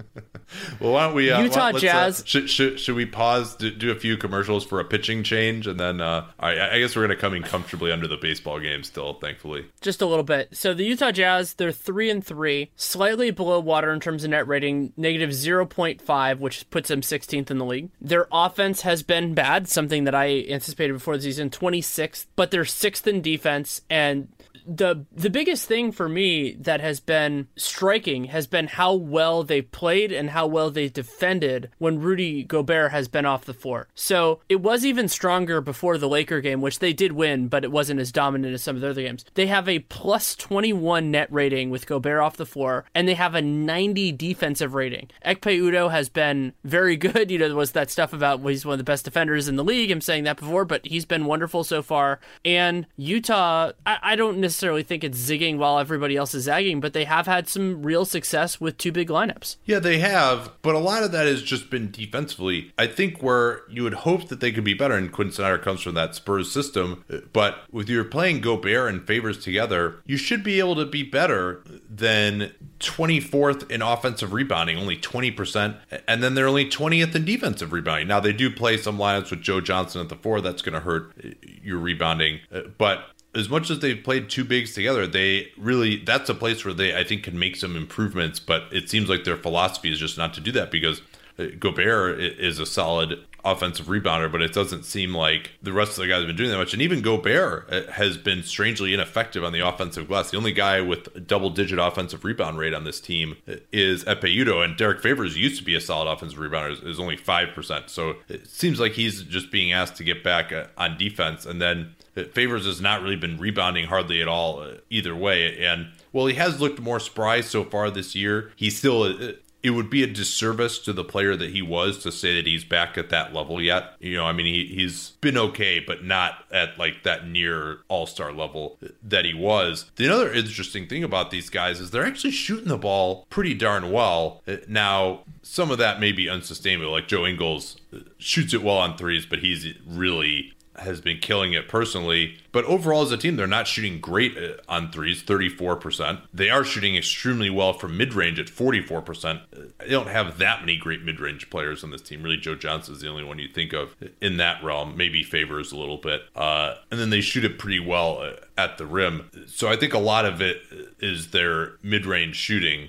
well, 0.80 0.92
why 0.92 1.06
don't 1.06 1.14
we 1.14 1.30
uh, 1.30 1.42
Utah 1.42 1.68
uh, 1.68 1.78
Jazz? 1.78 2.20
Uh, 2.20 2.24
should, 2.24 2.50
should, 2.50 2.80
should 2.80 2.94
we 2.94 3.06
pause 3.06 3.56
to 3.56 3.70
do, 3.70 3.90
a 3.90 3.94
few 3.94 4.16
commercials 4.16 4.64
for 4.64 4.80
a 4.80 4.84
pitching 4.84 5.22
change, 5.22 5.66
and 5.66 5.78
then 5.78 6.00
uh, 6.00 6.26
I, 6.38 6.74
I 6.74 6.78
guess 6.78 6.94
we're 6.94 7.02
gonna 7.02 7.16
come 7.16 7.34
in 7.34 7.42
comfortably 7.42 7.90
under 7.90 8.06
the 8.06 8.16
baseball 8.16 8.60
game 8.60 8.84
still, 8.84 9.14
thankfully. 9.14 9.66
Just 9.80 10.02
a 10.02 10.06
little 10.06 10.24
bit. 10.24 10.56
So 10.56 10.74
the 10.74 10.84
Utah 10.84 11.10
Jazz, 11.10 11.54
they're 11.54 11.72
three 11.72 12.10
and 12.10 12.24
three, 12.24 12.70
slightly 12.76 13.30
below 13.30 13.58
water 13.60 13.92
in 13.92 14.00
terms 14.00 14.24
of 14.24 14.30
net 14.30 14.46
rating, 14.46 14.92
negative 14.96 15.32
zero 15.32 15.66
point 15.66 16.00
five, 16.00 16.40
which 16.40 16.68
puts 16.70 16.88
them 16.88 17.00
16th 17.00 17.50
in 17.50 17.58
the 17.58 17.64
league. 17.64 17.90
Their 18.00 18.28
offense 18.30 18.82
has 18.82 19.02
been 19.02 19.34
bad, 19.34 19.68
something 19.68 20.04
that 20.04 20.14
I 20.14 20.44
anticipated 20.48 20.92
before 20.92 21.16
the 21.16 21.22
season, 21.24 21.50
26th, 21.50 22.26
but 22.36 22.50
they're 22.50 22.64
sixth 22.64 23.06
in 23.06 23.20
defense 23.22 23.82
and 23.90 24.28
the 24.68 25.06
the 25.10 25.30
biggest 25.30 25.66
thing 25.66 25.90
for 25.92 26.08
me 26.08 26.52
that 26.60 26.80
has 26.80 27.00
been 27.00 27.48
striking 27.56 28.24
has 28.24 28.46
been 28.46 28.66
how 28.66 28.92
well 28.94 29.42
they 29.42 29.62
played 29.62 30.12
and 30.12 30.30
how 30.30 30.46
well 30.46 30.70
they 30.70 30.88
defended 30.88 31.70
when 31.78 32.00
Rudy 32.00 32.44
Gobert 32.44 32.92
has 32.92 33.08
been 33.08 33.24
off 33.24 33.46
the 33.46 33.54
floor. 33.54 33.88
So 33.94 34.40
it 34.48 34.60
was 34.60 34.84
even 34.84 35.08
stronger 35.08 35.62
before 35.62 35.96
the 35.96 36.08
Laker 36.08 36.40
game, 36.42 36.60
which 36.60 36.80
they 36.80 36.92
did 36.92 37.12
win, 37.12 37.48
but 37.48 37.64
it 37.64 37.72
wasn't 37.72 38.00
as 38.00 38.12
dominant 38.12 38.52
as 38.52 38.62
some 38.62 38.76
of 38.76 38.82
the 38.82 38.90
other 38.90 39.02
games. 39.02 39.24
They 39.34 39.46
have 39.46 39.68
a 39.68 39.78
plus 39.78 40.36
21 40.36 41.10
net 41.10 41.32
rating 41.32 41.70
with 41.70 41.86
Gobert 41.86 42.20
off 42.20 42.36
the 42.36 42.44
floor, 42.44 42.84
and 42.94 43.08
they 43.08 43.14
have 43.14 43.34
a 43.34 43.42
90 43.42 44.12
defensive 44.12 44.74
rating. 44.74 45.08
Ekpe 45.24 45.58
Udoh 45.58 45.90
has 45.90 46.08
been 46.08 46.52
very 46.64 46.96
good. 46.96 47.30
You 47.38 47.38
know, 47.38 47.48
there 47.48 47.56
was 47.56 47.72
that 47.72 47.90
stuff 47.90 48.12
about 48.12 48.40
well, 48.40 48.48
he's 48.48 48.64
one 48.64 48.72
of 48.72 48.78
the 48.78 48.84
best 48.84 49.04
defenders 49.04 49.48
in 49.48 49.56
the 49.56 49.64
league. 49.64 49.90
I'm 49.90 50.00
saying 50.00 50.24
that 50.24 50.38
before, 50.38 50.64
but 50.64 50.84
he's 50.86 51.04
been 51.04 51.24
wonderful 51.24 51.62
so 51.62 51.82
far. 51.82 52.20
And 52.44 52.86
Utah, 52.96 53.72
I, 53.84 53.98
I 54.02 54.16
don't 54.16 54.38
necessarily 54.38 54.57
necessarily 54.58 54.82
think 54.82 55.04
it's 55.04 55.18
zigging 55.18 55.56
while 55.56 55.78
everybody 55.78 56.16
else 56.16 56.34
is 56.34 56.44
zagging, 56.44 56.80
but 56.80 56.92
they 56.92 57.04
have 57.04 57.26
had 57.26 57.46
some 57.46 57.80
real 57.80 58.04
success 58.04 58.60
with 58.60 58.76
two 58.76 58.90
big 58.90 59.08
lineups. 59.08 59.56
Yeah, 59.64 59.78
they 59.78 59.98
have, 60.00 60.50
but 60.62 60.74
a 60.74 60.80
lot 60.80 61.04
of 61.04 61.12
that 61.12 61.28
has 61.28 61.44
just 61.44 61.70
been 61.70 61.92
defensively. 61.92 62.72
I 62.76 62.88
think 62.88 63.22
where 63.22 63.62
you 63.70 63.84
would 63.84 63.94
hope 63.94 64.26
that 64.28 64.40
they 64.40 64.50
could 64.50 64.64
be 64.64 64.74
better, 64.74 64.94
and 64.94 65.12
Quin 65.12 65.30
Snyder 65.30 65.58
comes 65.58 65.80
from 65.82 65.94
that 65.94 66.16
Spurs 66.16 66.50
system, 66.50 67.04
but 67.32 67.60
with 67.70 67.88
your 67.88 68.02
playing 68.02 68.40
Gobert 68.40 68.92
and 68.92 69.06
Favors 69.06 69.38
together, 69.38 70.02
you 70.06 70.16
should 70.16 70.42
be 70.42 70.58
able 70.58 70.74
to 70.74 70.84
be 70.84 71.04
better 71.04 71.62
than 71.88 72.50
24th 72.80 73.70
in 73.70 73.80
offensive 73.80 74.32
rebounding, 74.32 74.76
only 74.76 74.96
20%, 74.96 75.76
and 76.08 76.20
then 76.20 76.34
they're 76.34 76.48
only 76.48 76.68
20th 76.68 77.14
in 77.14 77.24
defensive 77.24 77.72
rebounding. 77.72 78.08
Now, 78.08 78.18
they 78.18 78.32
do 78.32 78.50
play 78.50 78.76
some 78.76 78.98
lineups 78.98 79.30
with 79.30 79.40
Joe 79.40 79.60
Johnson 79.60 80.00
at 80.00 80.08
the 80.08 80.16
four, 80.16 80.40
that's 80.40 80.62
going 80.62 80.74
to 80.74 80.80
hurt 80.80 81.12
uh, 81.24 81.28
your 81.62 81.78
rebounding, 81.78 82.40
uh, 82.52 82.62
but 82.76 83.04
as 83.34 83.48
much 83.48 83.70
as 83.70 83.80
they've 83.80 84.02
played 84.02 84.30
two 84.30 84.44
bigs 84.44 84.74
together, 84.74 85.06
they 85.06 85.52
really 85.56 85.96
that's 85.96 86.28
a 86.30 86.34
place 86.34 86.64
where 86.64 86.74
they 86.74 86.96
I 86.96 87.04
think 87.04 87.22
can 87.22 87.38
make 87.38 87.56
some 87.56 87.76
improvements. 87.76 88.40
But 88.40 88.64
it 88.72 88.88
seems 88.88 89.08
like 89.08 89.24
their 89.24 89.36
philosophy 89.36 89.92
is 89.92 89.98
just 89.98 90.18
not 90.18 90.34
to 90.34 90.40
do 90.40 90.52
that 90.52 90.70
because 90.70 91.02
uh, 91.38 91.46
Gobert 91.58 92.20
is 92.20 92.58
a 92.58 92.66
solid 92.66 93.24
offensive 93.44 93.86
rebounder, 93.86 94.30
but 94.30 94.42
it 94.42 94.52
doesn't 94.52 94.84
seem 94.84 95.14
like 95.14 95.52
the 95.62 95.72
rest 95.72 95.92
of 95.92 95.98
the 95.98 96.08
guys 96.08 96.18
have 96.18 96.26
been 96.26 96.36
doing 96.36 96.50
that 96.50 96.58
much. 96.58 96.72
And 96.72 96.82
even 96.82 97.02
Gobert 97.02 97.72
uh, 97.72 97.92
has 97.92 98.16
been 98.16 98.42
strangely 98.42 98.92
ineffective 98.92 99.44
on 99.44 99.52
the 99.52 99.60
offensive 99.60 100.08
glass. 100.08 100.30
The 100.30 100.36
only 100.36 100.52
guy 100.52 100.80
with 100.80 101.26
double 101.26 101.50
digit 101.50 101.78
offensive 101.78 102.24
rebound 102.24 102.58
rate 102.58 102.74
on 102.74 102.84
this 102.84 103.00
team 103.00 103.36
uh, 103.48 103.56
is 103.72 104.04
Ekpe 104.04 104.36
Udoh, 104.36 104.64
and 104.64 104.76
Derrick 104.76 105.00
Favors 105.00 105.36
used 105.36 105.58
to 105.58 105.64
be 105.64 105.74
a 105.74 105.80
solid 105.80 106.10
offensive 106.10 106.38
rebounder, 106.38 106.84
is 106.86 106.98
only 106.98 107.16
5%. 107.16 107.88
So 107.88 108.16
it 108.28 108.48
seems 108.48 108.80
like 108.80 108.92
he's 108.92 109.22
just 109.22 109.50
being 109.50 109.72
asked 109.72 109.96
to 109.96 110.04
get 110.04 110.24
back 110.24 110.52
on 110.76 110.98
defense. 110.98 111.46
And 111.46 111.62
then 111.62 111.94
Favors 112.24 112.66
has 112.66 112.80
not 112.80 113.02
really 113.02 113.16
been 113.16 113.38
rebounding 113.38 113.86
hardly 113.86 114.20
at 114.20 114.28
all 114.28 114.60
uh, 114.60 114.74
either 114.90 115.14
way. 115.14 115.64
And 115.64 115.88
well, 116.12 116.26
he 116.26 116.34
has 116.34 116.60
looked 116.60 116.80
more 116.80 117.00
spry 117.00 117.40
so 117.40 117.64
far 117.64 117.90
this 117.90 118.14
year. 118.14 118.52
He 118.56 118.70
still. 118.70 119.02
Uh, 119.02 119.32
it 119.60 119.70
would 119.70 119.90
be 119.90 120.04
a 120.04 120.06
disservice 120.06 120.78
to 120.78 120.92
the 120.92 121.04
player 121.04 121.34
that 121.34 121.50
he 121.50 121.62
was 121.62 121.98
to 121.98 122.12
say 122.12 122.36
that 122.36 122.46
he's 122.46 122.64
back 122.64 122.96
at 122.96 123.10
that 123.10 123.34
level 123.34 123.60
yet. 123.60 123.94
You 123.98 124.16
know, 124.16 124.24
I 124.24 124.32
mean, 124.32 124.46
he, 124.46 124.66
he's 124.66 125.10
been 125.20 125.36
okay, 125.36 125.80
but 125.80 126.04
not 126.04 126.44
at 126.52 126.78
like 126.78 127.02
that 127.02 127.26
near 127.26 127.78
all 127.88 128.06
star 128.06 128.32
level 128.32 128.78
that 129.02 129.24
he 129.24 129.34
was. 129.34 129.90
The 129.96 130.08
other 130.08 130.32
interesting 130.32 130.86
thing 130.86 131.02
about 131.02 131.30
these 131.30 131.50
guys 131.50 131.80
is 131.80 131.90
they're 131.90 132.06
actually 132.06 132.30
shooting 132.30 132.68
the 132.68 132.78
ball 132.78 133.26
pretty 133.30 133.54
darn 133.54 133.90
well. 133.90 134.42
Uh, 134.46 134.56
now, 134.68 135.24
some 135.42 135.70
of 135.72 135.78
that 135.78 135.98
may 135.98 136.12
be 136.12 136.28
unsustainable. 136.28 136.92
Like 136.92 137.08
Joe 137.08 137.26
Ingles 137.26 137.76
shoots 138.18 138.54
it 138.54 138.62
well 138.62 138.78
on 138.78 138.96
threes, 138.96 139.26
but 139.26 139.40
he's 139.40 139.66
really 139.86 140.52
has 140.78 141.00
been 141.00 141.18
killing 141.18 141.52
it 141.52 141.68
personally. 141.68 142.38
But 142.52 142.64
overall, 142.64 143.02
as 143.02 143.12
a 143.12 143.16
team, 143.16 143.36
they're 143.36 143.46
not 143.46 143.66
shooting 143.66 144.00
great 144.00 144.36
uh, 144.36 144.54
on 144.68 144.90
threes, 144.90 145.22
34%. 145.22 146.22
They 146.32 146.50
are 146.50 146.64
shooting 146.64 146.96
extremely 146.96 147.50
well 147.50 147.72
from 147.72 147.96
mid 147.96 148.14
range 148.14 148.38
at 148.38 148.46
44%. 148.46 149.40
They 149.78 149.88
don't 149.88 150.08
have 150.08 150.38
that 150.38 150.60
many 150.60 150.76
great 150.76 151.02
mid 151.02 151.20
range 151.20 151.50
players 151.50 151.84
on 151.84 151.90
this 151.90 152.02
team. 152.02 152.22
Really, 152.22 152.36
Joe 152.36 152.54
Johnson 152.54 152.94
is 152.94 153.00
the 153.00 153.08
only 153.08 153.24
one 153.24 153.38
you 153.38 153.48
think 153.48 153.72
of 153.72 153.94
in 154.20 154.38
that 154.38 154.62
realm. 154.62 154.96
Maybe 154.96 155.22
Favors 155.22 155.72
a 155.72 155.76
little 155.76 155.98
bit. 155.98 156.22
Uh, 156.34 156.74
and 156.90 156.98
then 156.98 157.10
they 157.10 157.20
shoot 157.20 157.44
it 157.44 157.58
pretty 157.58 157.80
well 157.80 158.18
uh, 158.20 158.32
at 158.56 158.78
the 158.78 158.86
rim. 158.86 159.30
So 159.46 159.68
I 159.68 159.76
think 159.76 159.94
a 159.94 159.98
lot 159.98 160.24
of 160.24 160.40
it 160.40 160.62
is 161.00 161.30
their 161.30 161.72
mid 161.82 162.06
range 162.06 162.36
shooting 162.36 162.88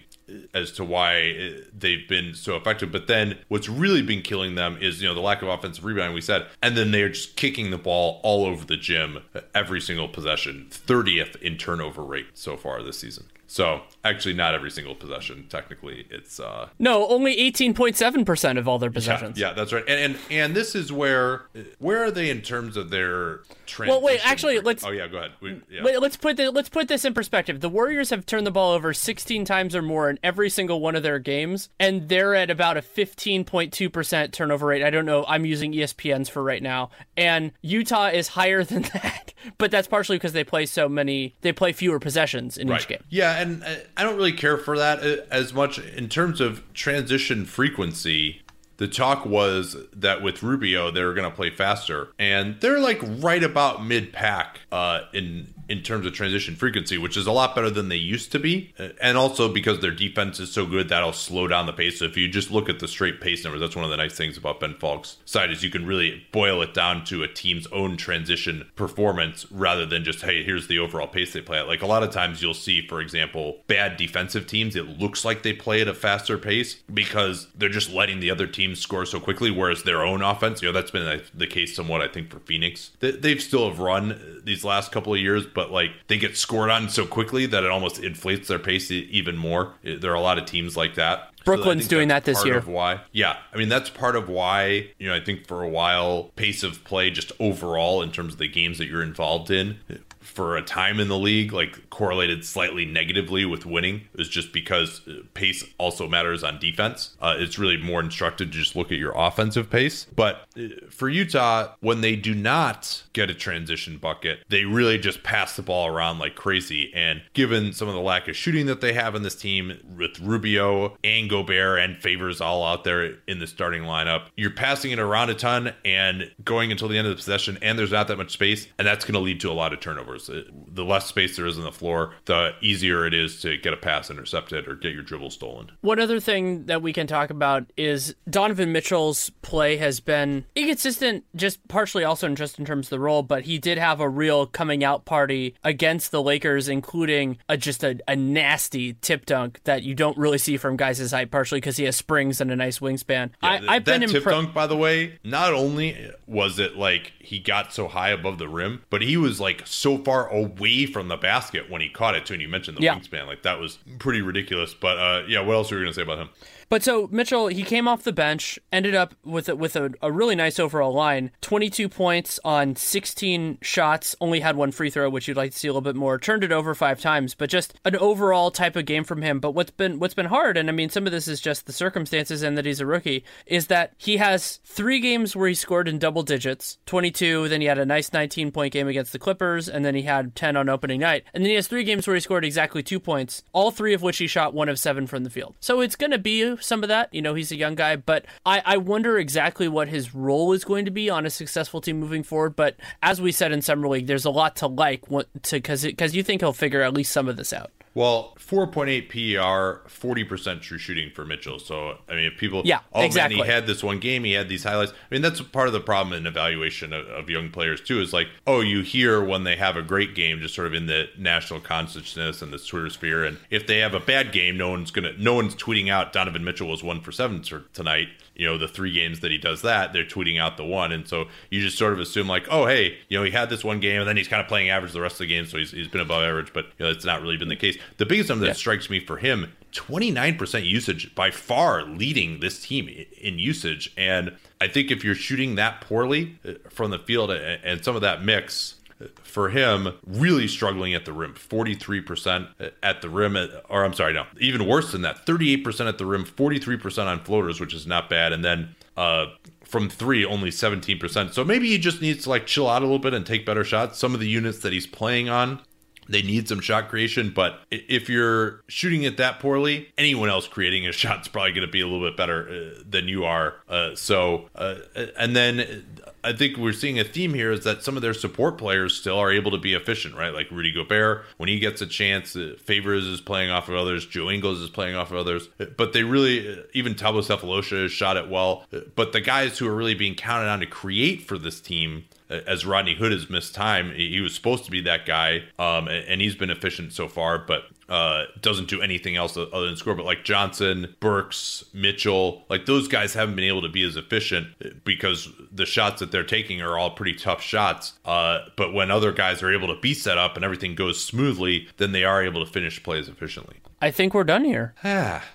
as 0.54 0.72
to 0.74 0.84
why 0.84 1.32
uh, 1.32 1.62
they've 1.78 2.08
been 2.08 2.34
so 2.34 2.56
effective. 2.56 2.92
But 2.92 3.08
then 3.08 3.38
what's 3.48 3.70
really 3.70 4.02
been 4.02 4.22
killing 4.22 4.56
them 4.56 4.78
is, 4.82 5.02
you 5.02 5.08
know, 5.08 5.14
the 5.14 5.22
lack 5.22 5.42
of 5.42 5.48
offensive 5.48 5.84
rebounding 5.84 6.14
we 6.14 6.22
said. 6.22 6.48
And 6.62 6.76
then 6.78 6.92
they're 6.92 7.10
just 7.10 7.36
kicking 7.36 7.72
the 7.72 7.78
ball 7.78 8.20
all 8.24 8.46
over 8.46 8.66
the 8.66 8.78
gym 8.78 9.24
every 9.54 9.82
single 9.82 10.08
possession, 10.08 10.68
30th 10.70 11.36
in 11.42 11.58
turnover 11.58 12.04
rate 12.04 12.28
so 12.34 12.58
far 12.58 12.82
this 12.84 13.00
season. 13.00 13.26
So 13.48 13.82
actually, 14.10 14.34
not 14.34 14.54
every 14.54 14.72
single 14.72 14.96
possession. 14.96 15.46
Technically, 15.50 16.08
it's 16.10 16.40
uh, 16.40 16.70
no, 16.80 17.08
only 17.08 17.38
eighteen 17.38 17.74
point 17.74 17.96
seven 17.96 18.26
percent 18.26 18.58
of 18.58 18.68
all 18.68 18.80
their 18.80 18.92
possessions. 18.92 19.38
Yeah, 19.38 19.50
yeah, 19.50 19.54
that's 19.54 19.74
right. 19.74 19.84
And, 19.88 20.16
and 20.16 20.18
and 20.32 20.56
this 20.56 20.76
is 20.76 20.92
where 20.92 21.44
where 21.80 22.04
are 22.04 22.12
they 22.12 22.30
in 22.30 22.42
terms 22.42 22.78
of 22.78 22.90
their? 22.90 23.42
Well, 23.78 24.02
wait, 24.02 24.20
actually, 24.28 24.60
let's. 24.60 24.84
Oh 24.84 24.90
yeah, 24.90 25.08
go 25.08 25.18
ahead. 25.18 25.32
We, 25.42 25.62
yeah. 25.70 25.84
Wait, 25.84 26.00
let's 26.02 26.18
put 26.18 26.38
the, 26.38 26.50
let's 26.52 26.70
put 26.70 26.88
this 26.88 27.06
in 27.06 27.14
perspective. 27.14 27.62
The 27.62 27.70
Warriors 27.70 28.10
have 28.10 28.26
turned 28.26 28.48
the 28.48 28.52
ball 28.52 28.74
over 28.74 28.94
sixteen 28.94 29.46
times 29.46 29.76
or 29.76 29.82
more 29.82 30.10
in 30.10 30.20
every 30.24 30.50
single 30.50 30.82
one 30.82 30.96
of 30.96 31.04
their 31.04 31.20
games, 31.20 31.70
and 31.80 32.10
they're 32.10 32.36
at 32.36 32.50
about 32.50 32.78
a 32.78 32.82
fifteen 32.82 33.44
point 33.44 33.72
two 33.74 33.90
percent 33.90 34.34
turnover 34.34 34.68
rate. 34.68 34.84
I 34.84 34.90
don't 34.90 35.06
know. 35.06 35.24
I'm 35.28 35.46
using 35.46 35.74
ESPN's 35.74 36.30
for 36.30 36.44
right 36.44 36.64
now, 36.64 36.90
and 37.16 37.52
Utah 37.62 38.08
is 38.08 38.30
higher 38.30 38.64
than 38.70 38.84
that. 38.94 39.34
But 39.58 39.72
that's 39.72 39.88
partially 39.88 40.18
because 40.18 40.34
they 40.34 40.44
play 40.44 40.66
so 40.66 40.90
many. 40.90 41.36
They 41.42 41.54
play 41.54 41.72
fewer 41.72 42.00
possessions 42.00 42.58
in 42.58 42.68
right. 42.68 42.82
each 42.82 42.88
game. 42.88 43.04
Yeah, 43.10 43.40
and 43.40 43.64
uh, 43.64 43.76
I 44.00 44.04
don't 44.04 44.16
really 44.16 44.32
care 44.32 44.58
for 44.58 44.78
that 44.78 45.04
uh, 45.04 45.24
as 45.30 45.54
much 45.54 45.78
in 45.78 46.08
terms 46.08 46.40
of 46.40 46.64
transition 46.74 47.44
frequency. 47.44 48.42
The 48.78 48.88
talk 48.88 49.26
was 49.26 49.76
that 49.92 50.22
with 50.22 50.42
Rubio 50.42 50.90
they 50.90 51.04
were 51.04 51.14
going 51.14 51.30
to 51.30 51.36
play 51.36 51.50
faster, 51.50 52.08
and 52.18 52.56
they're 52.62 52.80
like 52.80 53.02
right 53.04 53.44
about 53.44 53.86
mid 53.86 54.14
pack 54.14 54.62
uh, 54.72 55.02
in 55.12 55.54
in 55.70 55.84
terms 55.84 56.06
of 56.06 56.14
transition 56.14 56.56
frequency, 56.56 56.98
which 56.98 57.16
is 57.16 57.28
a 57.28 57.32
lot 57.32 57.56
better 57.56 57.70
than 57.70 57.90
they 57.90 57.96
used 57.96 58.32
to 58.32 58.40
be. 58.40 58.74
Uh, 58.78 58.90
and 59.02 59.18
also 59.18 59.48
because 59.48 59.80
their 59.80 59.92
defense 59.92 60.40
is 60.40 60.52
so 60.52 60.66
good, 60.66 60.90
that'll 60.90 61.14
slow 61.14 61.48
down 61.48 61.68
the 61.68 61.74
pace. 61.74 62.00
So 62.00 62.06
if 62.06 62.18
you 62.18 62.28
just 62.28 62.52
look 62.52 62.68
at 62.68 62.80
the 62.80 62.88
straight 62.88 63.22
pace 63.22 63.44
numbers, 63.44 63.62
that's 63.62 63.76
one 63.76 63.86
of 63.86 63.92
the 63.92 63.98
nice 63.98 64.18
things 64.18 64.36
about 64.36 64.60
Ben 64.60 64.76
Falk's 64.80 65.18
side 65.26 65.52
is 65.52 65.64
you 65.64 65.70
can 65.70 65.86
really 65.86 66.26
boil 66.32 66.62
it 66.64 66.74
down 66.74 67.06
to 67.06 67.22
a 67.24 67.28
team's 67.28 67.68
own 67.68 67.98
transition 67.98 68.68
performance 68.76 69.46
rather 69.52 69.86
than 69.86 70.04
just, 70.04 70.22
hey, 70.22 70.44
here's 70.44 70.68
the 70.68 70.80
overall 70.80 71.08
pace 71.08 71.34
they 71.34 71.42
play 71.42 71.60
at. 71.60 71.68
Like 71.68 71.84
a 71.84 71.88
lot 71.88 72.04
of 72.04 72.12
times 72.12 72.42
you'll 72.42 72.54
see, 72.56 72.86
for 72.88 73.00
example, 73.00 73.60
bad 73.68 73.96
defensive 73.96 74.48
teams, 74.48 74.76
it 74.76 75.00
looks 75.00 75.24
like 75.24 75.44
they 75.44 75.54
play 75.54 75.82
at 75.82 75.88
a 75.88 75.94
faster 75.94 76.38
pace 76.40 76.76
because 76.92 77.48
they're 77.56 77.70
just 77.70 77.94
letting 77.94 78.20
the 78.20 78.32
other 78.32 78.48
teams 78.48 78.80
score 78.80 79.06
so 79.06 79.20
quickly, 79.20 79.52
whereas 79.52 79.84
their 79.84 80.04
own 80.04 80.24
offense, 80.24 80.62
you 80.62 80.68
know, 80.68 80.74
that's 80.74 80.92
been 80.92 81.22
the 81.34 81.48
case 81.48 81.76
somewhat, 81.76 82.02
I 82.02 82.08
think, 82.08 82.32
for 82.32 82.40
Phoenix. 82.40 82.92
They've 83.00 83.42
still 83.42 83.70
have 83.70 83.80
run 83.80 84.42
these 84.44 84.64
last 84.64 84.92
couple 84.92 85.14
of 85.14 85.20
years, 85.20 85.46
but 85.46 85.59
like 85.68 85.92
they 86.08 86.18
get 86.18 86.38
scored 86.38 86.70
on 86.70 86.90
so 86.90 87.06
quickly 87.06 87.46
that 87.46 87.64
it 87.64 87.70
almost 87.70 88.02
inflates 88.02 88.48
their 88.48 88.60
pace 88.60 88.90
even 88.92 89.38
more. 89.38 89.74
There 89.84 90.12
are 90.12 90.16
a 90.16 90.22
lot 90.22 90.38
of 90.38 90.46
teams 90.46 90.78
like 90.78 90.96
that. 90.96 91.30
Brooklyn's 91.46 91.86
so 91.86 91.90
doing 91.90 92.10
that 92.10 92.26
this 92.26 92.44
year. 92.46 92.62
why? 92.62 93.02
Yeah, 93.12 93.38
I 93.54 93.58
mean 93.58 93.70
that's 93.70 93.90
part 93.90 94.16
of 94.16 94.30
why 94.30 94.90
you 94.98 95.08
know 95.10 95.16
I 95.16 95.20
think 95.20 95.48
for 95.48 95.64
a 95.64 95.70
while 95.70 96.32
pace 96.36 96.64
of 96.64 96.84
play 96.84 97.10
just 97.10 97.32
overall 97.40 98.02
in 98.02 98.12
terms 98.12 98.34
of 98.34 98.40
the 98.40 98.48
games 98.48 98.78
that 98.78 98.88
you're 98.88 99.04
involved 99.04 99.50
in 99.52 99.80
for 100.20 100.58
a 100.58 100.62
time 100.62 101.00
in 101.00 101.08
the 101.08 101.18
league, 101.18 101.52
like 101.52 101.90
correlated 101.90 102.46
slightly 102.46 102.86
negatively 102.86 103.46
with 103.46 103.66
winning, 103.66 104.02
is 104.16 104.30
just 104.30 104.54
because 104.54 105.02
uh, 105.08 105.22
pace 105.34 105.64
also 105.78 106.08
matters 106.08 106.44
on 106.44 106.60
defense. 106.60 107.16
Uh, 107.22 107.36
it's 107.38 107.58
really 107.58 107.78
more 107.78 108.00
instructive 108.00 108.52
to 108.52 108.58
just 108.58 108.76
look 108.76 108.92
at 108.92 108.98
your 108.98 109.14
offensive 109.16 109.70
pace. 109.70 110.06
But 110.16 110.48
uh, 110.58 110.68
for 110.90 111.10
Utah, 111.10 111.74
when 111.80 112.02
they 112.02 112.16
do 112.16 112.34
not 112.34 113.04
get 113.20 113.30
a 113.30 113.34
transition 113.34 113.98
bucket, 113.98 114.40
they 114.50 114.66
really 114.66 114.98
just 114.98 115.24
pass 115.24 115.56
the 115.56 115.62
ball 115.62 115.88
around 115.88 116.20
like 116.20 116.36
crazy. 116.36 116.92
And 116.94 117.22
given 117.34 117.74
some 117.74 117.88
of 117.88 117.94
the 117.94 118.00
lack 118.00 118.28
of 118.28 118.36
shooting 118.36 118.66
that 118.68 118.80
they 118.80 118.94
have 118.94 119.14
in 119.16 119.24
this 119.24 119.36
team 119.36 119.78
with 119.98 120.20
Rubio 120.20 120.98
and 121.04 121.30
Gobert 121.30 121.80
and 121.80 121.98
Favors 121.98 122.40
all 122.40 122.64
out 122.64 122.84
there 122.84 123.18
in 123.28 123.40
the 123.40 123.48
starting 123.48 123.84
lineup, 123.84 124.28
you're 124.38 124.52
passing 124.52 124.92
it 124.92 125.00
around 125.00 125.30
a 125.30 125.36
ton 125.36 125.74
and 125.84 126.32
going 126.44 126.72
until 126.72 126.88
the 126.88 126.98
end 126.98 127.08
of 127.08 127.12
the 127.12 127.18
possession, 127.18 127.58
and 127.62 127.78
there's 127.78 127.92
not 127.92 128.08
that 128.08 128.18
much 128.18 128.32
space, 128.32 128.68
and 128.78 128.88
that's 128.88 129.04
going 129.04 129.14
to 129.14 129.20
lead 129.20 129.42
to 129.42 129.52
a 129.52 129.54
lot 129.54 129.74
of 129.74 129.80
turnovers. 129.82 130.30
Uh, 130.30 130.44
the 130.68 130.86
less 130.86 131.06
space 131.06 131.36
there 131.36 131.46
is 131.46 131.58
on 131.58 131.66
the 131.66 131.72
floor, 131.72 132.14
the 132.26 132.54
easier 132.62 133.06
it 133.06 133.14
is 133.14 133.42
to 133.42 133.58
get 133.58 133.74
a 133.74 133.78
pass 133.78 134.10
intercepted 134.10 134.68
or 134.68 134.76
get 134.76 134.94
your 134.94 135.04
dribble 135.04 135.30
stolen. 135.30 135.72
One 135.82 136.00
other 136.00 136.20
thing 136.20 136.68
that 136.68 136.82
we 136.82 136.94
can 136.94 137.08
talk 137.08 137.30
about 137.30 137.66
is 137.76 138.16
Donovan 138.30 138.72
Mitchell's 138.72 139.30
play 139.42 139.78
has 139.78 140.00
been 140.00 140.46
inconsistent, 140.56 141.26
just 141.36 141.68
partially 141.68 142.04
also 142.04 142.28
in 142.28 142.36
just 142.36 142.60
in 142.60 142.66
terms 142.66 142.88
of 142.88 142.92
the 142.92 143.00
role, 143.00 143.09
but 143.24 143.44
he 143.44 143.58
did 143.58 143.78
have 143.78 144.00
a 144.00 144.10
real 144.10 144.46
coming 144.46 144.84
out 144.84 145.06
party 145.06 145.56
against 145.64 146.12
the 146.12 146.22
Lakers, 146.22 146.68
including 146.68 147.38
a, 147.48 147.58
just 147.58 147.84
a, 147.84 148.00
a 148.08 148.16
nasty 148.16 148.94
tip 148.94 149.26
dunk 149.26 149.60
that 149.64 149.84
you 149.84 149.96
don't 149.96 150.18
really 150.18 150.38
see 150.38 150.58
from 150.58 150.78
guys 150.78 150.98
his 150.98 151.12
height, 151.12 151.32
partially 151.32 151.60
because 151.60 151.78
he 151.78 151.86
has 151.86 151.96
springs 151.96 152.40
and 152.40 152.52
a 152.52 152.56
nice 152.56 152.80
wingspan. 152.80 153.32
Yeah, 153.42 153.62
I, 153.68 153.74
have 153.76 153.86
been 153.86 154.02
tip 154.02 154.24
impre- 154.24 154.32
dunk, 154.32 154.54
by 154.54 154.68
the 154.68 154.78
way. 154.78 155.20
Not 155.24 155.54
only 155.54 156.12
was 156.28 156.60
it 156.60 156.76
like 156.76 157.14
he 157.20 157.40
got 157.40 157.74
so 157.74 157.88
high 157.88 158.10
above 158.10 158.38
the 158.38 158.48
rim, 158.48 158.84
but 158.90 159.02
he 159.02 159.18
was 159.18 159.40
like 159.40 159.66
so 159.66 159.98
far 159.98 160.28
away 160.30 160.86
from 160.86 161.08
the 161.08 161.18
basket 161.18 161.70
when 161.70 161.82
he 161.82 161.90
caught 161.90 162.16
it 162.16 162.26
too. 162.26 162.34
And 162.34 162.42
you 162.42 162.50
mentioned 162.50 162.78
the 162.78 162.84
yeah. 162.84 162.98
wingspan, 162.98 163.28
like 163.28 163.44
that 163.44 163.60
was 163.60 163.80
pretty 163.98 164.22
ridiculous. 164.22 164.74
But 164.74 164.98
uh, 164.98 165.24
yeah, 165.28 165.42
what 165.42 165.54
else 165.54 165.72
were 165.72 165.78
you 165.78 165.84
gonna 165.84 165.94
say 165.94 166.04
about 166.04 166.20
him? 166.20 166.30
But 166.70 166.84
so 166.84 167.10
Mitchell, 167.12 167.48
he 167.48 167.64
came 167.64 167.88
off 167.88 168.04
the 168.04 168.14
bench, 168.14 168.60
ended 168.72 168.94
up 168.94 169.16
with 169.26 169.50
a, 169.50 169.56
with 169.56 169.76
a, 169.76 169.92
a 170.04 170.12
really 170.12 170.36
nice 170.36 170.60
overall 170.60 170.94
line. 170.94 171.32
22 171.42 171.90
points 171.90 172.40
on 172.46 172.76
16 172.76 173.58
shots, 173.64 174.16
only 174.22 174.42
had 174.42 174.56
one 174.56 174.72
free 174.72 174.92
throw, 174.92 175.10
which 175.10 175.28
you'd 175.28 175.36
like 175.36 175.52
to 175.52 175.58
see 175.58 175.68
a 175.68 175.72
little 175.72 175.82
bit 175.82 175.96
more. 175.96 176.20
Turned 176.20 176.44
it 176.44 176.52
over 176.52 176.76
five 176.76 177.02
times, 177.02 177.34
but 177.34 177.50
just 177.50 177.74
an 177.86 177.96
overall 177.96 178.52
type 178.52 178.76
of 178.76 178.86
game 178.86 179.04
from 179.04 179.24
him. 179.24 179.40
But 179.40 179.52
what's 179.52 179.72
been 179.72 179.98
what's 179.98 180.14
been 180.14 180.28
hard, 180.28 180.58
and 180.58 180.70
I 180.70 180.72
mean 180.72 180.90
some 180.90 181.08
of 181.08 181.12
this 181.12 181.28
is 181.28 181.42
just 181.42 181.66
the 181.66 181.74
circumstances 181.74 182.44
and 182.44 182.56
that 182.56 182.66
he's 182.66 182.80
a 182.80 182.86
rookie, 182.86 183.24
is 183.48 183.66
that 183.68 183.94
he 183.98 184.18
has 184.18 184.60
three 184.64 185.00
games 185.00 185.36
where 185.36 185.50
he 185.50 185.56
scored 185.56 185.88
in 185.88 185.98
double 185.98 186.22
digits, 186.22 186.78
22. 186.86 187.50
Then 187.50 187.62
he 187.62 187.68
had 187.68 187.80
a 187.80 187.86
nice 187.86 188.14
19 188.14 188.52
point 188.52 188.74
game 188.74 188.88
against 188.88 189.12
the 189.12 189.20
Clippers, 189.20 189.68
and 189.68 189.84
then 189.84 189.96
he 189.96 190.04
had 190.04 190.36
10 190.36 190.56
on 190.56 190.70
opening 190.70 191.00
night. 191.00 191.24
And 191.34 191.44
then 191.44 191.50
he 191.50 191.56
has 191.56 191.68
three 191.68 191.84
games 191.84 192.06
where 192.06 192.16
he 192.16 192.20
scored 192.20 192.46
exactly 192.46 192.84
two 192.84 193.00
points, 193.00 193.42
all 193.54 193.72
three 193.72 193.96
of 193.96 194.04
which 194.04 194.20
he 194.20 194.28
shot 194.28 194.54
one 194.54 194.70
of 194.70 194.78
seven 194.78 195.08
from 195.08 195.24
the 195.24 195.32
field. 195.32 195.56
So 195.60 195.82
it's 195.82 195.96
going 195.96 196.12
to 196.12 196.20
be 196.20 196.58
some 196.62 196.84
of 196.84 196.90
that. 196.90 197.14
You 197.14 197.22
know, 197.22 197.34
he's 197.34 197.52
a 197.52 197.56
young 197.56 197.76
guy, 197.76 197.96
but 197.96 198.26
I, 198.46 198.62
I 198.66 198.78
wonder 198.78 199.18
exactly 199.18 199.68
what 199.68 199.88
his 199.88 200.14
role 200.14 200.54
is 200.54 200.64
going 200.64 200.86
to 200.86 200.92
be 200.92 201.10
on 201.10 201.26
a 201.26 201.30
successful 201.30 201.82
team 201.82 202.00
moving 202.00 202.24
forward. 202.24 202.56
But 202.56 202.76
as 203.02 203.22
we 203.22 203.32
said 203.32 203.52
in 203.52 203.62
Summer 203.62 203.88
League, 203.88 204.08
there's 204.08 204.26
a 204.26 204.30
lot 204.30 204.56
to 204.58 204.68
like 204.68 205.06
to 205.08 205.56
because 205.56 205.84
because 205.84 206.16
you 206.16 206.24
think 206.24 206.42
he'll 206.42 206.54
figure 206.54 206.82
at 206.82 206.94
least 206.94 207.12
some 207.12 207.28
of 207.28 207.38
this 207.38 207.54
out. 207.54 207.72
Well, 207.94 208.36
4.8 208.40 209.10
PER, 209.10 209.82
40% 209.88 210.62
true 210.62 210.78
shooting 210.78 211.12
for 211.12 211.26
Mitchell. 211.26 211.60
So, 211.60 211.98
I 212.08 212.16
mean, 212.16 212.26
if 212.26 212.38
people, 212.38 212.62
yeah, 212.66 212.80
oh 212.94 213.02
exactly. 213.02 213.38
man, 213.38 213.46
he 213.46 213.52
had 213.52 213.68
this 213.68 213.84
one 213.84 214.00
game, 214.00 214.24
he 214.24 214.34
had 214.34 214.48
these 214.48 214.64
highlights. 214.64 214.92
I 214.92 214.96
mean, 215.14 215.22
that's 215.22 215.42
part 215.42 215.68
of 215.68 215.74
the 215.74 215.80
problem 215.80 216.14
in 216.14 216.28
evaluation 216.28 216.94
of, 216.94 217.08
of, 217.08 217.30
young 217.30 217.50
players, 217.50 217.82
too, 217.82 218.00
is 218.00 218.14
like, 218.14 218.28
oh, 218.46 218.62
you 218.62 218.82
hear 218.82 219.24
when 219.24 219.44
they 219.44 219.56
have 219.56 219.76
a 219.76 219.82
great 219.82 220.16
game, 220.16 220.40
just 220.40 220.56
sort 220.56 220.68
of 220.68 220.74
in 220.74 220.86
the 220.86 221.10
national 221.18 221.60
consciousness 221.60 222.42
and 222.42 222.54
the 222.54 222.60
Twitter 222.60 222.90
sphere. 222.90 223.26
And 223.26 223.38
if 223.50 223.66
they 223.66 223.80
have 223.80 223.94
a 223.94 224.00
bad 224.00 224.32
game, 224.32 224.58
no 224.58 224.70
one's 224.70 224.92
going 224.92 225.12
to, 225.12 225.22
no 225.22 225.34
one's 225.34 225.56
tweeting 225.56 225.90
out 225.90 226.14
Donovan 226.14 226.44
Mitchell 226.44 226.68
was 226.68 226.84
one 226.84 227.02
for 227.02 227.12
seven 227.12 227.44
tonight 227.74 228.10
you 228.40 228.46
know 228.46 228.58
the 228.58 228.68
three 228.68 228.92
games 228.92 229.20
that 229.20 229.32
he 229.32 229.38
does 229.38 229.62
that 229.64 229.92
they're 229.94 230.06
tweeting 230.06 230.40
out 230.40 230.58
the 230.58 230.66
one. 230.66 230.92
And 230.92 231.08
so 231.08 231.26
you 231.50 231.62
just 231.62 231.78
sort 231.78 231.94
of 231.94 232.00
assume 232.00 232.28
like 232.28 232.48
oh 232.50 232.66
hey 232.66 232.98
you 233.10 233.18
know 233.18 233.24
he 233.24 233.32
had 233.32 233.50
this 233.50 233.64
one 233.64 233.80
game 233.80 234.00
and 234.00 234.08
then 234.08 234.18
he's 234.18 234.28
kind 234.28 234.42
of 234.42 234.48
playing 234.48 234.70
average 234.70 234.94
the 234.94 235.02
rest 235.02 235.16
of 235.16 235.20
the 235.20 235.28
game 235.28 235.46
so 235.46 235.58
he's, 235.58 235.72
he's 235.72 235.88
been 235.88 236.02
above 236.02 236.24
average 236.24 236.54
but 236.54 236.66
you 236.78 236.86
know 236.86 236.90
it's 236.90 237.06
not 237.06 237.22
really 237.22 237.38
been 237.38 237.50
the 237.50 237.56
case. 237.56 237.78
The 237.98 238.06
biggest 238.06 238.30
number 238.30 238.46
that 238.46 238.52
yeah. 238.52 238.54
strikes 238.54 238.90
me 238.90 239.00
for 239.00 239.18
him 239.18 239.52
29% 239.74 240.66
usage 240.66 241.14
by 241.14 241.30
far 241.30 241.84
leading 241.84 242.40
this 242.40 242.64
team 242.64 242.90
in 243.22 243.38
usage. 243.38 243.94
And 243.98 244.36
i 244.62 244.68
think 244.68 244.92
if 244.92 245.04
you're 245.04 245.16
shooting 245.16 245.56
that 245.56 245.82
poorly 245.82 246.38
uh, 246.48 246.54
from 246.70 246.92
the 246.92 247.00
field 247.00 247.32
and 247.32 247.84
some 247.84 247.96
of 247.96 248.02
that 248.02 248.24
mix 248.24 248.76
for 249.24 249.50
him, 249.50 249.94
really 250.06 250.48
struggling 250.48 250.94
at 250.94 251.06
the 251.06 251.14
rim. 251.14 251.34
43% 251.34 252.72
at 252.84 253.02
the 253.02 253.10
rim, 253.10 253.38
or 253.70 253.86
I'm 253.86 253.94
sorry, 253.94 254.14
no, 254.14 254.26
even 254.40 254.68
worse 254.68 254.92
than 254.92 255.02
that. 255.04 255.26
38% 255.26 255.88
at 255.88 255.98
the 255.98 256.06
rim, 256.06 256.26
43% 256.26 257.06
on 257.06 257.24
floaters, 257.24 257.60
which 257.60 257.74
is 257.74 257.88
not 257.88 258.10
bad. 258.10 258.34
And 258.34 258.44
then 258.44 258.76
uh, 258.98 259.28
from 259.64 259.90
three, 259.90 260.26
only 260.26 260.50
17%. 260.50 261.34
So 261.34 261.44
maybe 261.44 261.70
he 261.70 261.78
just 261.78 262.02
needs 262.02 262.24
to 262.24 262.30
like 262.30 262.46
chill 262.46 262.68
out 262.68 262.82
a 262.82 262.86
little 262.86 263.00
bit 263.00 263.14
and 263.14 263.26
take 263.26 263.46
better 263.46 263.64
shots. 263.64 263.98
Some 263.98 264.14
of 264.14 264.20
the 264.20 264.28
units 264.28 264.60
that 264.60 264.74
he's 264.74 264.88
playing 264.88 265.30
on 265.30 265.62
they 266.10 266.24
need 266.24 266.48
some 266.48 266.60
shot 266.60 266.90
creation, 266.90 267.32
but 267.34 267.60
if 267.70 268.10
you're 268.10 268.62
shooting 268.68 269.04
it 269.04 269.18
that 269.18 269.40
poorly, 269.40 269.90
anyone 269.98 270.28
else 270.28 270.48
creating 270.48 270.88
a 270.88 270.92
shot 271.00 271.22
is 271.22 271.28
probably 271.28 271.52
going 271.52 271.66
to 271.66 271.72
be 271.72 271.82
a 271.82 271.88
little 271.88 272.06
bit 272.06 272.18
better 272.18 272.50
uh, 272.50 272.82
than 272.88 273.08
you 273.08 273.24
are. 273.24 273.56
Uh, 273.70 273.96
so, 273.96 274.50
uh, 274.56 274.76
and 275.18 275.36
then 275.36 275.86
I 276.24 276.34
think 276.34 276.58
we're 276.58 276.74
seeing 276.74 277.00
a 277.00 277.04
theme 277.04 277.34
here 277.36 277.52
is 277.52 277.64
that 277.64 277.84
some 277.84 277.96
of 277.96 278.02
their 278.02 278.16
support 278.16 278.58
players 278.58 278.96
still 278.96 279.20
are 279.20 279.32
able 279.32 279.52
to 279.52 279.60
be 279.60 279.76
efficient, 279.76 280.16
right? 280.16 280.34
Like 280.34 280.50
Rudy 280.50 280.74
Gobert, 280.74 281.26
when 281.38 281.48
he 281.48 281.60
gets 281.60 281.82
a 281.82 281.88
chance, 281.88 282.36
uh, 282.36 282.56
Favors 282.60 283.06
is 283.06 283.22
playing 283.22 283.52
off 283.52 283.70
of 283.70 283.76
others, 283.76 284.06
Joe 284.06 284.30
Ingles 284.30 284.60
is 284.60 284.70
playing 284.70 284.96
off 284.96 285.12
of 285.12 285.18
others, 285.18 285.48
but 285.78 285.94
they 285.94 286.04
really, 286.04 286.60
uh, 286.60 286.64
even 286.74 286.96
Thabo 286.96 287.24
Sefolosha 287.24 287.84
has 287.84 287.92
shot 287.92 288.18
it 288.18 288.30
well. 288.30 288.66
But 288.96 289.14
the 289.14 289.22
guys 289.22 289.60
who 289.60 289.68
are 289.68 289.76
really 289.76 289.96
being 289.96 290.16
counted 290.16 290.50
on 290.50 290.60
to 290.62 290.66
create 290.66 291.22
for 291.22 291.38
this 291.38 291.62
team 291.62 292.06
as 292.30 292.66
Rodney 292.66 292.96
Hood 292.96 293.12
has 293.12 293.30
missed 293.30 293.56
time. 293.56 293.94
He 293.94 294.22
was 294.22 294.36
supposed 294.36 294.66
to 294.66 294.72
be 294.72 294.82
that 294.82 295.06
guy, 295.06 295.44
um, 295.58 295.88
and 295.88 296.22
he's 296.22 296.36
been 296.36 296.50
efficient 296.50 296.94
so 296.94 297.08
far. 297.08 297.40
But 297.40 297.64
uh, 297.90 298.26
doesn't 298.40 298.70
do 298.70 298.82
anything 298.82 299.16
else 299.16 299.36
other 299.36 299.66
than 299.66 299.76
score. 299.76 299.96
But 299.96 300.06
like 300.06 300.24
Johnson, 300.24 300.96
Burks, 301.00 301.66
Mitchell, 301.74 302.46
like 302.50 302.66
those 302.66 302.88
guys 302.88 303.14
haven't 303.16 303.36
been 303.36 303.46
able 303.46 303.64
to 303.64 303.70
be 303.70 303.84
as 303.84 303.98
efficient 303.98 304.84
because 304.86 305.28
the 305.52 305.66
shots 305.66 306.00
that 306.00 306.12
they're 306.12 306.24
taking 306.24 306.62
are 306.62 306.78
all 306.78 306.92
pretty 306.92 307.16
tough 307.16 307.42
shots. 307.42 307.94
Uh, 308.06 308.42
but 308.56 308.74
when 308.74 308.92
other 308.92 309.12
guys 309.12 309.42
are 309.42 309.52
able 309.52 309.68
to 309.74 309.82
be 309.82 309.94
set 309.94 310.18
up 310.18 310.36
and 310.36 310.46
everything 310.46 310.76
goes 310.76 311.04
smoothly, 311.04 311.68
then 311.78 311.92
they 311.92 312.04
are 312.04 312.24
able 312.24 312.46
to 312.46 312.52
finish 312.52 312.82
plays 312.84 313.10
efficiently. 313.10 313.58
I 313.82 313.92
think 313.92 314.14
we're 314.14 314.24
done 314.24 314.44
here. 314.44 314.76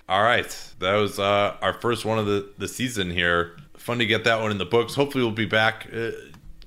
all 0.07 0.23
right. 0.23 0.73
That 0.79 0.95
was 0.95 1.19
uh, 1.19 1.57
our 1.61 1.73
first 1.73 2.05
one 2.05 2.19
of 2.19 2.25
the, 2.25 2.49
the 2.57 2.67
season 2.67 3.11
here. 3.11 3.57
Fun 3.75 3.99
to 3.99 4.05
get 4.05 4.23
that 4.23 4.41
one 4.41 4.51
in 4.51 4.57
the 4.57 4.65
books. 4.65 4.95
Hopefully, 4.95 5.23
we'll 5.23 5.33
be 5.33 5.45
back. 5.45 5.87
Uh, 5.93 6.11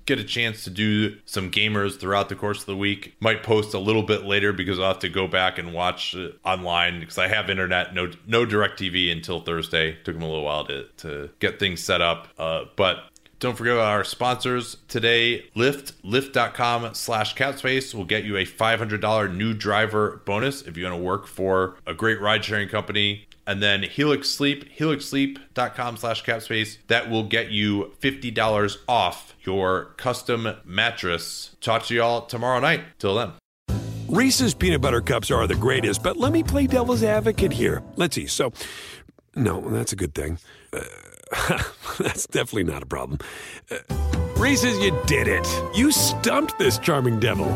get 0.09 0.19
a 0.19 0.25
chance 0.25 0.65
to 0.65 0.71
do 0.71 1.19
some 1.27 1.51
gamers 1.51 2.01
throughout 2.01 2.31
the 2.31 2.35
course 2.35 2.61
of 2.61 2.67
the 2.67 2.77
week. 2.77 3.15
Might 3.21 3.43
post 3.43 3.75
a 3.75 3.79
little 3.79 4.03
bit 4.03 4.25
later 4.25 4.55
because 4.55 4.79
I'll 4.79 4.89
have 4.89 4.99
to 5.01 5.09
go 5.11 5.29
back 5.29 5.59
and 5.59 5.75
watch 5.75 6.17
online 6.45 7.01
because 7.01 7.19
I 7.19 7.29
have 7.29 7.51
internet, 7.51 7.95
no 7.95 8.11
no 8.27 8.47
DirecTV 8.47 9.13
until 9.13 9.41
Thursday. 9.41 9.97
Took 10.05 10.15
them 10.15 10.23
a 10.23 10.27
little 10.27 10.45
while 10.45 10.65
to, 10.65 10.87
to 10.99 11.31
get 11.41 11.61
things 11.61 11.83
set 11.83 12.01
up. 12.01 12.29
Uh, 12.39 12.65
but 12.75 13.05
don't 13.39 13.57
forget 13.57 13.75
about 13.75 13.89
our 13.89 14.03
sponsors 14.03 14.79
today. 14.89 15.47
Lyft, 15.55 15.93
lyft.com 16.03 16.95
slash 16.95 17.37
capspace 17.37 17.95
will 17.95 18.05
get 18.05 18.25
you 18.25 18.37
a 18.37 18.45
$500 18.45 19.37
new 19.37 19.55
driver 19.55 20.23
bonus 20.25 20.63
if 20.63 20.77
you 20.77 20.85
want 20.85 20.97
to 20.97 21.03
work 21.03 21.27
for 21.27 21.77
a 21.87 21.95
great 21.95 22.21
ride 22.21 22.45
sharing 22.45 22.69
company. 22.69 23.28
And 23.49 23.63
then 23.63 23.83
Helix 23.83 24.29
Sleep, 24.29 24.77
helixsleep.com 24.79 25.97
slash 25.97 26.23
capspace. 26.23 26.77
That 26.89 27.09
will 27.09 27.25
get 27.25 27.51
you 27.51 27.95
$50 28.01 28.77
off 28.87 29.35
your 29.43 29.95
custom 29.97 30.49
mattress. 30.67 31.57
Talk 31.63 31.85
to 31.87 31.95
y'all 31.95 32.27
tomorrow 32.27 32.61
night. 32.61 32.83
Till 32.99 33.15
then. 33.15 33.33
Reese's 34.07 34.53
peanut 34.53 34.83
butter 34.83 35.01
cups 35.01 35.31
are 35.31 35.47
the 35.47 35.55
greatest, 35.55 36.03
but 36.03 36.19
let 36.19 36.31
me 36.33 36.43
play 36.43 36.67
devil's 36.67 37.03
advocate 37.03 37.53
here. 37.53 37.83
Let's 37.97 38.15
see. 38.15 38.27
So, 38.27 38.53
no, 39.35 39.61
that's 39.71 39.93
a 39.93 39.97
good 39.97 40.15
thing. 40.15 40.39
Uh, 40.73 40.81
That's 41.99 42.27
definitely 42.27 42.65
not 42.65 42.83
a 42.83 42.87
problem. 42.87 43.19
Uh, 43.71 43.77
Reese's, 44.37 44.79
you 44.79 44.99
did 45.07 45.29
it. 45.29 45.47
You 45.75 45.91
stumped 45.93 46.59
this 46.59 46.79
charming 46.79 47.21
devil. 47.21 47.49